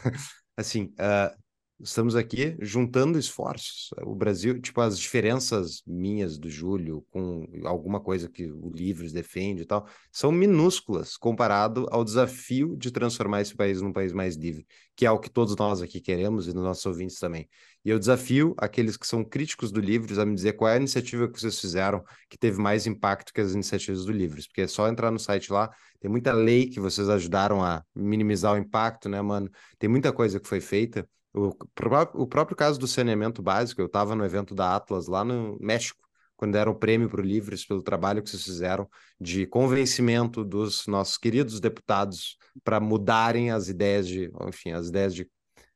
assim, 0.58 0.94
uh, 1.00 1.47
Estamos 1.80 2.16
aqui 2.16 2.58
juntando 2.60 3.20
esforços. 3.20 3.92
O 4.04 4.16
Brasil, 4.16 4.60
tipo, 4.60 4.82
as 4.82 4.98
diferenças 4.98 5.84
minhas 5.86 6.36
do 6.36 6.50
Júlio 6.50 7.06
com 7.12 7.48
alguma 7.66 8.00
coisa 8.00 8.28
que 8.28 8.52
o 8.52 8.72
Livres 8.72 9.14
defende 9.14 9.62
e 9.62 9.66
tal, 9.66 9.88
são 10.12 10.32
minúsculas 10.32 11.16
comparado 11.16 11.86
ao 11.92 12.04
desafio 12.04 12.76
de 12.76 12.90
transformar 12.90 13.42
esse 13.42 13.56
país 13.56 13.80
num 13.80 13.94
país 13.94 14.12
mais 14.12 14.36
livre, 14.36 14.66
que 14.96 15.06
é 15.06 15.12
o 15.12 15.20
que 15.20 15.30
todos 15.30 15.56
nós 15.56 15.80
aqui 15.80 16.02
queremos 16.02 16.48
e 16.48 16.54
nos 16.54 16.64
nossos 16.64 16.86
ouvintes 16.88 17.20
também. 17.20 17.48
E 17.86 17.92
eu 17.92 18.00
desafio 18.00 18.56
aqueles 18.58 18.98
que 18.98 19.06
são 19.06 19.24
críticos 19.24 19.72
do 19.72 19.80
Livres 19.80 20.18
a 20.18 20.26
me 20.26 20.34
dizer 20.34 20.54
qual 20.54 20.72
é 20.72 20.74
a 20.74 20.78
iniciativa 20.78 21.28
que 21.32 21.40
vocês 21.40 21.60
fizeram 21.60 22.04
que 22.28 22.40
teve 22.40 22.60
mais 22.60 22.88
impacto 22.88 23.32
que 23.32 23.40
as 23.40 23.54
iniciativas 23.54 24.04
do 24.04 24.12
Livres, 24.12 24.48
porque 24.48 24.62
é 24.62 24.68
só 24.68 24.88
entrar 24.88 25.12
no 25.12 25.20
site 25.20 25.54
lá, 25.54 25.70
tem 26.00 26.10
muita 26.10 26.34
lei 26.34 26.68
que 26.68 26.80
vocês 26.80 27.08
ajudaram 27.08 27.64
a 27.64 27.84
minimizar 27.96 28.56
o 28.56 28.58
impacto, 28.58 29.08
né, 29.08 29.22
mano? 29.22 29.48
Tem 29.78 29.88
muita 29.88 30.12
coisa 30.12 30.40
que 30.40 30.48
foi 30.48 30.60
feita. 30.60 31.08
O, 31.38 31.56
o 32.16 32.28
próprio 32.28 32.58
caso 32.58 32.80
do 32.80 32.88
saneamento 32.88 33.42
básico, 33.42 33.80
eu 33.80 33.86
estava 33.86 34.16
no 34.16 34.26
evento 34.26 34.56
da 34.56 34.76
Atlas 34.76 35.08
lá 35.08 35.24
no 35.24 35.58
México, 35.62 36.02
quando 36.36 36.54
deram 36.54 36.72
o 36.72 36.76
prêmio 36.76 37.10
para 37.10 37.22
o 37.22 37.24
Livres 37.24 37.66
pelo 37.66 37.84
trabalho 37.84 38.24
que 38.24 38.30
vocês 38.30 38.44
fizeram 38.44 38.90
de 39.20 39.46
convencimento 39.46 40.44
dos 40.44 40.88
nossos 40.88 41.18
queridos 41.18 41.60
deputados 41.60 42.38
para 42.64 42.80
mudarem 42.80 43.52
as 43.52 43.70
ideias 43.70 44.08
de, 44.08 44.32
enfim, 44.48 44.72
as 44.72 44.88
ideias 44.88 45.14
de 45.14 45.30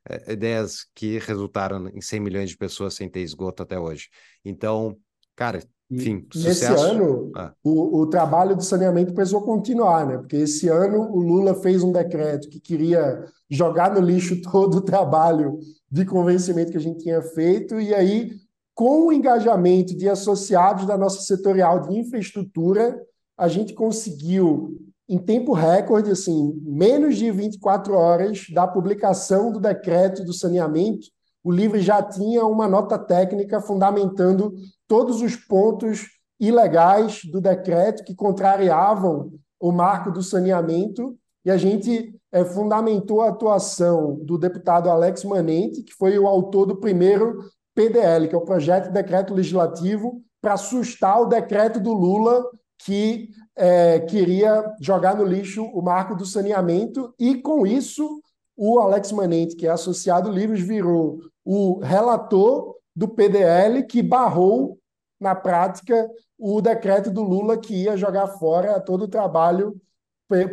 é, 0.09 0.33
ideias 0.33 0.87
que 0.95 1.19
resultaram 1.19 1.87
em 1.89 2.01
100 2.01 2.19
milhões 2.19 2.49
de 2.49 2.57
pessoas 2.57 2.95
sem 2.95 3.07
ter 3.07 3.21
esgoto 3.21 3.61
até 3.61 3.79
hoje. 3.79 4.09
Então, 4.43 4.97
cara, 5.35 5.63
enfim, 5.91 6.25
Nesse 6.33 6.65
ano, 6.65 7.31
ah. 7.35 7.53
o, 7.61 7.99
o 7.99 8.07
trabalho 8.07 8.55
de 8.55 8.65
saneamento 8.65 9.13
precisou 9.13 9.41
continuar, 9.41 10.07
né? 10.07 10.17
Porque 10.17 10.37
esse 10.37 10.69
ano 10.69 11.11
o 11.11 11.19
Lula 11.19 11.53
fez 11.55 11.83
um 11.83 11.91
decreto 11.91 12.47
que 12.47 12.61
queria 12.61 13.25
jogar 13.49 13.93
no 13.93 13.99
lixo 13.99 14.39
todo 14.49 14.75
o 14.75 14.81
trabalho 14.81 15.59
de 15.91 16.05
convencimento 16.05 16.71
que 16.71 16.77
a 16.77 16.81
gente 16.81 16.99
tinha 17.03 17.21
feito, 17.21 17.77
e 17.77 17.93
aí, 17.93 18.31
com 18.73 19.07
o 19.07 19.11
engajamento 19.11 19.95
de 19.95 20.07
associados 20.07 20.85
da 20.85 20.97
nossa 20.97 21.21
setorial 21.23 21.81
de 21.81 21.99
infraestrutura, 21.99 22.97
a 23.37 23.49
gente 23.49 23.73
conseguiu, 23.73 24.79
em 25.09 25.17
tempo 25.17 25.51
recorde, 25.51 26.09
assim, 26.09 26.53
menos 26.63 27.17
de 27.17 27.29
24 27.29 27.93
horas 27.93 28.45
da 28.53 28.65
publicação 28.65 29.51
do 29.51 29.59
decreto 29.59 30.23
do 30.23 30.31
saneamento, 30.31 31.07
o 31.43 31.51
livro 31.51 31.79
já 31.79 32.01
tinha 32.01 32.45
uma 32.45 32.67
nota 32.67 32.97
técnica 32.97 33.61
fundamentando 33.61 34.53
todos 34.87 35.21
os 35.21 35.35
pontos 35.35 36.07
ilegais 36.39 37.21
do 37.25 37.39
decreto 37.39 38.03
que 38.03 38.15
contrariavam 38.15 39.31
o 39.59 39.71
marco 39.71 40.11
do 40.11 40.23
saneamento, 40.23 41.15
e 41.45 41.51
a 41.51 41.57
gente 41.57 42.15
é, 42.31 42.43
fundamentou 42.43 43.21
a 43.21 43.29
atuação 43.29 44.19
do 44.23 44.37
deputado 44.37 44.89
Alex 44.89 45.23
Manente, 45.23 45.83
que 45.83 45.93
foi 45.93 46.17
o 46.17 46.27
autor 46.27 46.65
do 46.65 46.77
primeiro 46.77 47.39
PDL, 47.75 48.27
que 48.27 48.35
é 48.35 48.37
o 48.37 48.45
projeto 48.45 48.87
de 48.87 48.93
decreto 48.93 49.33
legislativo 49.33 50.21
para 50.41 50.53
assustar 50.53 51.21
o 51.21 51.27
decreto 51.27 51.79
do 51.79 51.93
Lula 51.93 52.43
que 52.83 53.29
é, 53.55 53.99
queria 53.99 54.65
jogar 54.81 55.15
no 55.15 55.23
lixo 55.23 55.63
o 55.63 55.81
marco 55.81 56.15
do 56.15 56.25
saneamento, 56.25 57.13
e 57.19 57.35
com 57.35 57.65
isso 57.65 58.21
o 58.55 58.79
Alex 58.79 59.11
Manente, 59.11 59.55
que 59.55 59.67
é 59.67 59.69
associado 59.69 60.31
Livros, 60.31 60.61
virou 60.61 61.19
o 61.43 61.79
relator 61.79 62.75
do 62.95 63.07
PDL 63.07 63.83
que 63.83 64.01
barrou 64.01 64.77
na 65.19 65.35
prática, 65.35 66.09
o 66.37 66.61
decreto 66.61 67.11
do 67.11 67.21
Lula 67.21 67.57
que 67.57 67.83
ia 67.83 67.95
jogar 67.95 68.27
fora 68.27 68.79
todo 68.79 69.03
o 69.03 69.07
trabalho 69.07 69.79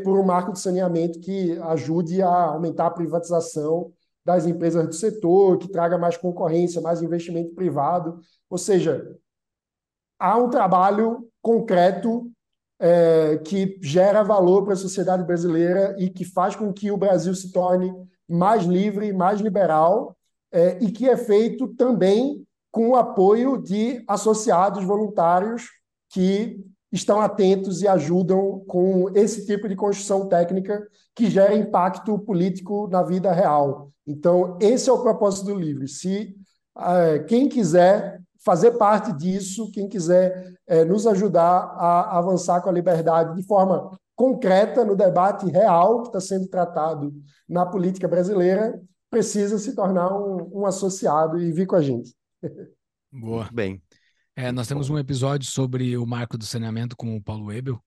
por 0.04 0.18
um 0.18 0.24
marco 0.24 0.52
de 0.52 0.60
saneamento 0.60 1.20
que 1.20 1.56
ajude 1.62 2.20
a 2.20 2.28
aumentar 2.28 2.86
a 2.86 2.90
privatização 2.90 3.92
das 4.24 4.44
empresas 4.44 4.86
do 4.86 4.94
setor, 4.94 5.56
que 5.56 5.68
traga 5.68 5.96
mais 5.96 6.16
concorrência, 6.16 6.82
mais 6.82 7.00
investimento 7.00 7.54
privado. 7.54 8.20
Ou 8.50 8.58
seja, 8.58 9.16
há 10.18 10.36
um 10.36 10.50
trabalho 10.50 11.26
concreto 11.40 12.30
é, 12.80 13.38
que 13.38 13.78
gera 13.82 14.22
valor 14.22 14.64
para 14.64 14.74
a 14.74 14.76
sociedade 14.76 15.24
brasileira 15.24 15.96
e 15.98 16.08
que 16.08 16.24
faz 16.24 16.54
com 16.54 16.72
que 16.72 16.90
o 16.90 16.96
Brasil 16.96 17.34
se 17.34 17.52
torne 17.52 17.92
mais 18.28 18.64
livre, 18.64 19.12
mais 19.12 19.40
liberal, 19.40 20.16
é, 20.52 20.78
e 20.80 20.90
que 20.90 21.08
é 21.08 21.16
feito 21.16 21.68
também 21.68 22.46
com 22.70 22.90
o 22.90 22.96
apoio 22.96 23.60
de 23.60 24.02
associados 24.06 24.84
voluntários 24.84 25.64
que 26.10 26.64
estão 26.92 27.20
atentos 27.20 27.82
e 27.82 27.88
ajudam 27.88 28.62
com 28.66 29.10
esse 29.14 29.44
tipo 29.46 29.68
de 29.68 29.76
construção 29.76 30.26
técnica 30.28 30.86
que 31.14 31.28
gera 31.28 31.54
impacto 31.54 32.18
político 32.18 32.88
na 32.88 33.02
vida 33.02 33.32
real. 33.32 33.90
Então, 34.06 34.56
esse 34.60 34.88
é 34.88 34.92
o 34.92 35.02
propósito 35.02 35.46
do 35.46 35.54
livro. 35.54 35.86
Se 35.86 36.34
uh, 36.76 37.24
quem 37.26 37.48
quiser 37.48 38.22
fazer 38.44 38.72
parte 38.72 39.12
disso, 39.12 39.70
quem 39.70 39.88
quiser 39.88 40.54
uh, 40.68 40.84
nos 40.84 41.06
ajudar 41.06 41.74
a 41.76 42.18
avançar 42.18 42.60
com 42.60 42.68
a 42.68 42.72
liberdade 42.72 43.34
de 43.34 43.46
forma 43.46 43.98
concreta 44.14 44.84
no 44.84 44.96
debate 44.96 45.46
real 45.46 46.02
que 46.02 46.08
está 46.08 46.20
sendo 46.20 46.48
tratado 46.48 47.12
na 47.48 47.64
política 47.64 48.08
brasileira, 48.08 48.80
precisa 49.10 49.58
se 49.58 49.74
tornar 49.74 50.12
um, 50.12 50.60
um 50.60 50.66
associado 50.66 51.40
e 51.40 51.52
vir 51.52 51.66
com 51.66 51.76
a 51.76 51.82
gente. 51.82 52.14
Boa. 53.12 53.42
Muito 53.42 53.54
bem. 53.54 53.82
É, 54.34 54.52
nós 54.52 54.68
temos 54.68 54.88
um 54.90 54.98
episódio 54.98 55.50
sobre 55.50 55.96
o 55.96 56.06
marco 56.06 56.38
do 56.38 56.44
saneamento 56.44 56.96
com 56.96 57.16
o 57.16 57.22
Paulo 57.22 57.52
Ebel, 57.52 57.82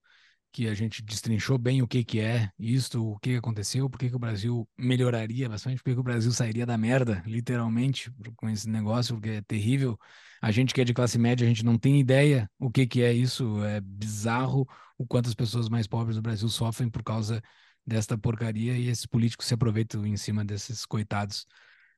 que 0.52 0.68
a 0.68 0.74
gente 0.74 1.02
destrinchou 1.02 1.58
bem 1.58 1.82
o 1.82 1.88
que, 1.88 2.04
que 2.04 2.20
é 2.20 2.50
isto, 2.60 3.12
o 3.12 3.18
que 3.20 3.38
aconteceu, 3.38 3.90
por 3.90 3.98
que, 3.98 4.10
que 4.10 4.16
o 4.16 4.20
Brasil 4.20 4.68
melhoraria 4.78 5.48
bastante, 5.48 5.78
por 5.78 5.86
que, 5.86 5.94
que 5.94 6.00
o 6.00 6.04
Brasil 6.04 6.32
sairia 6.32 6.66
da 6.66 6.78
merda, 6.78 7.24
literalmente, 7.26 8.12
com 8.36 8.50
esse 8.50 8.70
negócio, 8.70 9.16
porque 9.16 9.30
é 9.30 9.42
terrível. 9.42 9.98
A 10.42 10.52
gente 10.52 10.74
que 10.74 10.82
é 10.82 10.84
de 10.84 10.94
classe 10.94 11.20
média, 11.20 11.46
a 11.46 11.48
gente 11.48 11.64
não 11.64 11.78
tem 11.78 12.00
ideia 12.00 12.50
o 12.58 12.72
que, 12.72 12.88
que 12.88 13.04
é 13.04 13.14
isso, 13.14 13.64
é 13.64 13.80
bizarro 13.80 14.68
o 14.98 15.06
quanto 15.06 15.30
as 15.30 15.36
pessoas 15.36 15.70
mais 15.70 15.88
pobres 15.88 16.16
do 16.16 16.22
Brasil 16.22 16.50
sofrem 16.50 16.90
por 16.90 17.04
causa 17.04 17.42
desta 17.86 18.18
porcaria 18.18 18.78
e 18.78 18.88
esses 18.88 19.06
políticos 19.06 19.48
se 19.48 19.54
aproveitam 19.54 20.06
em 20.06 20.18
cima 20.18 20.44
desses 20.44 20.86
coitados 20.86 21.46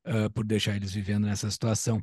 uh, 0.08 0.30
por 0.32 0.46
deixar 0.46 0.76
eles 0.76 0.94
vivendo 0.94 1.26
nessa 1.26 1.50
situação. 1.50 1.98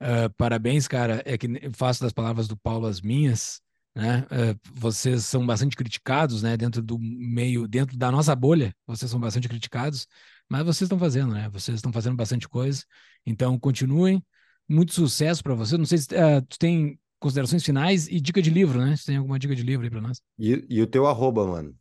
Uh, 0.00 0.30
parabéns, 0.36 0.86
cara. 0.86 1.22
É 1.24 1.36
que 1.36 1.48
faço 1.72 2.02
das 2.02 2.12
palavras 2.12 2.46
do 2.48 2.56
Paulo 2.56 2.86
as 2.86 3.00
minhas, 3.00 3.60
né? 3.94 4.26
Uh, 4.30 4.58
vocês 4.74 5.24
são 5.24 5.46
bastante 5.46 5.76
criticados, 5.76 6.42
né? 6.42 6.56
Dentro 6.56 6.82
do 6.82 6.98
meio, 6.98 7.66
dentro 7.66 7.96
da 7.96 8.10
nossa 8.10 8.34
bolha, 8.34 8.74
vocês 8.86 9.10
são 9.10 9.20
bastante 9.20 9.48
criticados, 9.48 10.06
mas 10.48 10.64
vocês 10.64 10.82
estão 10.82 10.98
fazendo, 10.98 11.32
né? 11.32 11.48
Vocês 11.50 11.76
estão 11.76 11.92
fazendo 11.92 12.16
bastante 12.16 12.48
coisa. 12.48 12.84
Então, 13.26 13.58
continuem. 13.58 14.22
Muito 14.68 14.92
sucesso 14.92 15.42
para 15.42 15.54
você. 15.54 15.76
Não 15.78 15.86
sei 15.86 15.98
se 15.98 16.08
uh, 16.14 16.42
tu 16.48 16.58
tem 16.58 16.98
considerações 17.18 17.64
finais 17.64 18.06
e 18.08 18.20
dica 18.20 18.40
de 18.40 18.50
livro, 18.50 18.78
né? 18.78 18.94
Se 18.96 19.06
tem 19.06 19.16
alguma 19.16 19.38
dica 19.38 19.54
de 19.54 19.62
livro 19.62 19.84
aí 19.84 19.90
para 19.90 20.00
nós. 20.00 20.20
E, 20.38 20.64
e, 20.68 20.82
o 20.82 20.86
teu 20.86 21.06
arroba, 21.06 21.46
mano? 21.46 21.74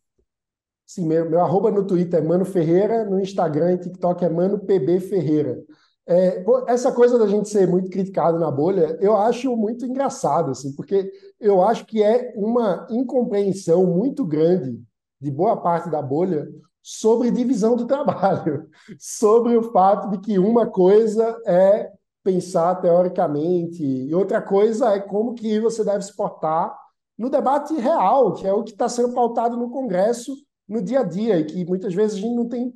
Sim, 0.85 1.05
meu, 1.05 1.29
meu 1.29 1.41
arroba 1.41 1.69
no 1.69 1.85
Twitter 1.85 2.21
é 2.21 2.25
Mano 2.25 2.45
Ferreira, 2.45 3.03
no 3.03 3.19
Instagram 3.19 3.73
e 3.73 3.77
TikTok 3.79 4.23
é 4.23 4.29
Mano 4.29 4.59
PB 4.59 5.01
Ferreira. 5.01 5.61
É, 6.09 6.41
essa 6.67 6.89
coisa 6.93 7.19
da 7.19 7.27
gente 7.27 7.49
ser 7.49 7.67
muito 7.67 7.89
criticado 7.89 8.39
na 8.39 8.49
bolha, 8.49 8.97
eu 9.01 9.17
acho 9.17 9.53
muito 9.57 9.85
engraçado, 9.85 10.51
assim, 10.51 10.73
porque 10.73 11.11
eu 11.37 11.61
acho 11.61 11.85
que 11.85 12.01
é 12.01 12.33
uma 12.37 12.87
incompreensão 12.89 13.85
muito 13.85 14.25
grande 14.25 14.81
de 15.19 15.29
boa 15.29 15.57
parte 15.57 15.89
da 15.89 16.01
bolha 16.01 16.47
sobre 16.81 17.29
divisão 17.29 17.75
do 17.75 17.83
trabalho, 17.85 18.69
sobre 18.97 19.57
o 19.57 19.71
fato 19.73 20.09
de 20.11 20.19
que 20.19 20.39
uma 20.39 20.65
coisa 20.67 21.37
é 21.45 21.91
pensar 22.27 22.75
teoricamente 22.75 23.81
e 23.81 24.13
outra 24.13 24.41
coisa 24.41 24.89
é 24.89 24.99
como 24.99 25.33
que 25.33 25.61
você 25.61 25.81
deve 25.81 26.03
se 26.03 26.13
portar 26.13 26.77
no 27.17 27.29
debate 27.29 27.73
real, 27.75 28.33
que 28.33 28.45
é 28.45 28.51
o 28.51 28.65
que 28.65 28.71
está 28.71 28.89
sendo 28.89 29.13
pautado 29.13 29.55
no 29.55 29.69
Congresso 29.69 30.35
no 30.67 30.81
dia 30.81 30.99
a 30.99 31.03
dia 31.03 31.39
e 31.39 31.45
que 31.45 31.63
muitas 31.63 31.93
vezes 31.93 32.17
a 32.17 32.19
gente 32.19 32.35
não 32.35 32.49
tem 32.49 32.73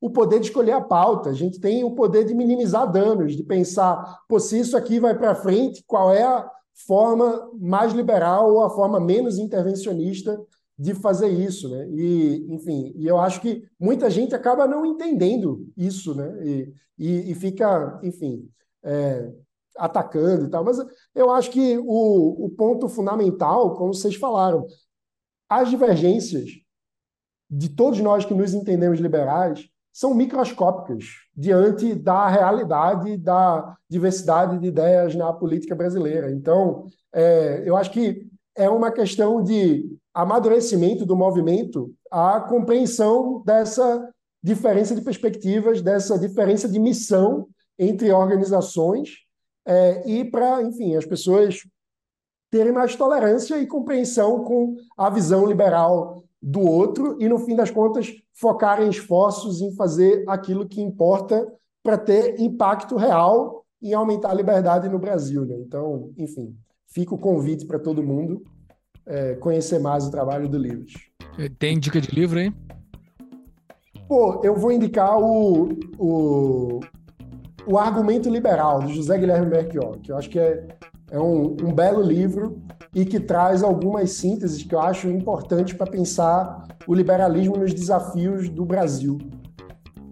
o 0.00 0.08
poder 0.08 0.40
de 0.40 0.46
escolher 0.46 0.72
a 0.72 0.80
pauta, 0.80 1.28
a 1.28 1.34
gente 1.34 1.60
tem 1.60 1.84
o 1.84 1.94
poder 1.94 2.24
de 2.24 2.34
minimizar 2.34 2.90
danos, 2.90 3.36
de 3.36 3.42
pensar, 3.42 4.22
pô, 4.26 4.40
se 4.40 4.58
isso 4.58 4.74
aqui 4.74 4.98
vai 4.98 5.16
para 5.16 5.34
frente, 5.34 5.84
qual 5.86 6.10
é 6.10 6.22
a 6.22 6.50
forma 6.86 7.50
mais 7.60 7.92
liberal 7.92 8.54
ou 8.54 8.62
a 8.62 8.70
forma 8.70 8.98
menos 8.98 9.38
intervencionista 9.38 10.40
de 10.78 10.94
fazer 10.94 11.28
isso, 11.28 11.68
né? 11.68 11.86
E, 11.90 12.46
enfim, 12.48 12.94
e 12.96 13.06
eu 13.06 13.18
acho 13.18 13.40
que 13.40 13.64
muita 13.78 14.08
gente 14.08 14.34
acaba 14.34 14.66
não 14.66 14.84
entendendo 14.84 15.68
isso, 15.76 16.14
né? 16.14 16.42
E, 16.42 16.72
e, 16.98 17.30
e 17.30 17.34
fica, 17.34 18.00
enfim, 18.02 18.48
é, 18.84 19.32
atacando 19.76 20.46
e 20.46 20.50
tal. 20.50 20.64
Mas 20.64 20.78
eu 21.14 21.30
acho 21.30 21.50
que 21.50 21.78
o, 21.78 22.46
o 22.46 22.50
ponto 22.50 22.88
fundamental, 22.88 23.74
como 23.74 23.94
vocês 23.94 24.14
falaram, 24.14 24.66
as 25.48 25.70
divergências 25.70 26.50
de 27.50 27.68
todos 27.68 28.00
nós 28.00 28.24
que 28.24 28.34
nos 28.34 28.54
entendemos 28.54 29.00
liberais 29.00 29.68
são 29.92 30.12
microscópicas 30.12 31.04
diante 31.36 31.94
da 31.94 32.28
realidade 32.28 33.16
da 33.16 33.76
diversidade 33.88 34.58
de 34.58 34.66
ideias 34.66 35.14
na 35.14 35.32
política 35.32 35.74
brasileira. 35.74 36.32
Então, 36.32 36.86
é, 37.12 37.62
eu 37.64 37.76
acho 37.76 37.92
que 37.92 38.26
é 38.56 38.68
uma 38.68 38.90
questão 38.90 39.42
de 39.42 39.96
amadurecimento 40.12 41.06
do 41.06 41.16
movimento 41.16 41.92
a 42.10 42.40
compreensão 42.40 43.42
dessa 43.44 44.08
diferença 44.42 44.94
de 44.94 45.00
perspectivas, 45.00 45.80
dessa 45.80 46.18
diferença 46.18 46.68
de 46.68 46.78
missão 46.78 47.48
entre 47.78 48.12
organizações 48.12 49.24
é, 49.66 50.08
e 50.08 50.24
para, 50.24 50.62
enfim, 50.62 50.94
as 50.94 51.06
pessoas 51.06 51.60
terem 52.50 52.72
mais 52.72 52.94
tolerância 52.94 53.58
e 53.58 53.66
compreensão 53.66 54.44
com 54.44 54.76
a 54.96 55.10
visão 55.10 55.46
liberal 55.46 56.22
do 56.40 56.60
outro 56.60 57.16
e, 57.18 57.28
no 57.28 57.38
fim 57.38 57.56
das 57.56 57.70
contas, 57.70 58.12
focarem 58.32 58.88
esforços 58.88 59.60
em 59.60 59.74
fazer 59.74 60.24
aquilo 60.28 60.68
que 60.68 60.80
importa 60.80 61.46
para 61.82 61.98
ter 61.98 62.38
impacto 62.40 62.96
real 62.96 63.64
e 63.80 63.92
aumentar 63.92 64.30
a 64.30 64.34
liberdade 64.34 64.88
no 64.88 64.98
Brasil. 64.98 65.44
Né? 65.44 65.56
Então, 65.58 66.12
enfim, 66.16 66.56
fica 66.86 67.14
o 67.14 67.18
convite 67.18 67.66
para 67.66 67.78
todo 67.78 68.02
mundo 68.02 68.42
é, 69.06 69.34
conhecer 69.34 69.78
mais 69.78 70.06
o 70.06 70.10
trabalho 70.10 70.48
do 70.48 70.58
Livros. 70.58 70.94
Tem 71.58 71.78
dica 71.78 72.00
de 72.00 72.14
livro 72.14 72.38
aí? 72.38 72.52
Pô, 74.06 74.40
eu 74.44 74.54
vou 74.54 74.70
indicar 74.70 75.18
o, 75.18 75.70
o, 75.98 76.80
o 77.66 77.78
Argumento 77.78 78.28
Liberal, 78.28 78.82
do 78.82 78.92
José 78.92 79.18
Guilherme 79.18 79.50
Belchior, 79.50 79.98
que 80.00 80.12
eu 80.12 80.16
acho 80.16 80.28
que 80.28 80.38
é, 80.38 80.66
é 81.10 81.18
um, 81.18 81.56
um 81.62 81.72
belo 81.72 82.02
livro 82.02 82.62
e 82.94 83.04
que 83.04 83.18
traz 83.18 83.62
algumas 83.62 84.12
sínteses 84.12 84.62
que 84.62 84.74
eu 84.74 84.80
acho 84.80 85.08
importantes 85.08 85.74
para 85.74 85.90
pensar 85.90 86.64
o 86.86 86.94
liberalismo 86.94 87.56
nos 87.56 87.72
desafios 87.72 88.48
do 88.48 88.64
Brasil, 88.64 89.18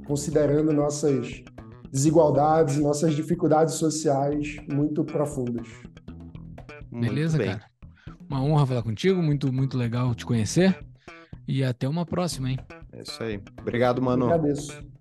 considerando 0.07 0.73
nossas 0.73 1.43
desigualdades 1.91 2.77
e 2.77 2.81
nossas 2.81 3.15
dificuldades 3.15 3.75
sociais 3.75 4.57
muito 4.73 5.05
profundas. 5.05 5.69
Beleza, 6.91 7.39
cara. 7.39 7.63
Uma 8.29 8.43
honra 8.43 8.67
falar 8.67 8.83
contigo, 8.83 9.23
muito, 9.23 9.53
muito 9.53 9.77
legal 9.77 10.15
te 10.15 10.25
conhecer. 10.25 10.79
E 11.47 11.63
até 11.63 11.89
uma 11.89 12.07
próxima, 12.07 12.51
hein? 12.51 12.59
É 12.93 13.03
isso 13.03 13.23
aí. 13.23 13.41
Obrigado, 13.61 14.01
mano. 14.01 14.27
Eu 14.27 14.33
agradeço. 14.33 14.92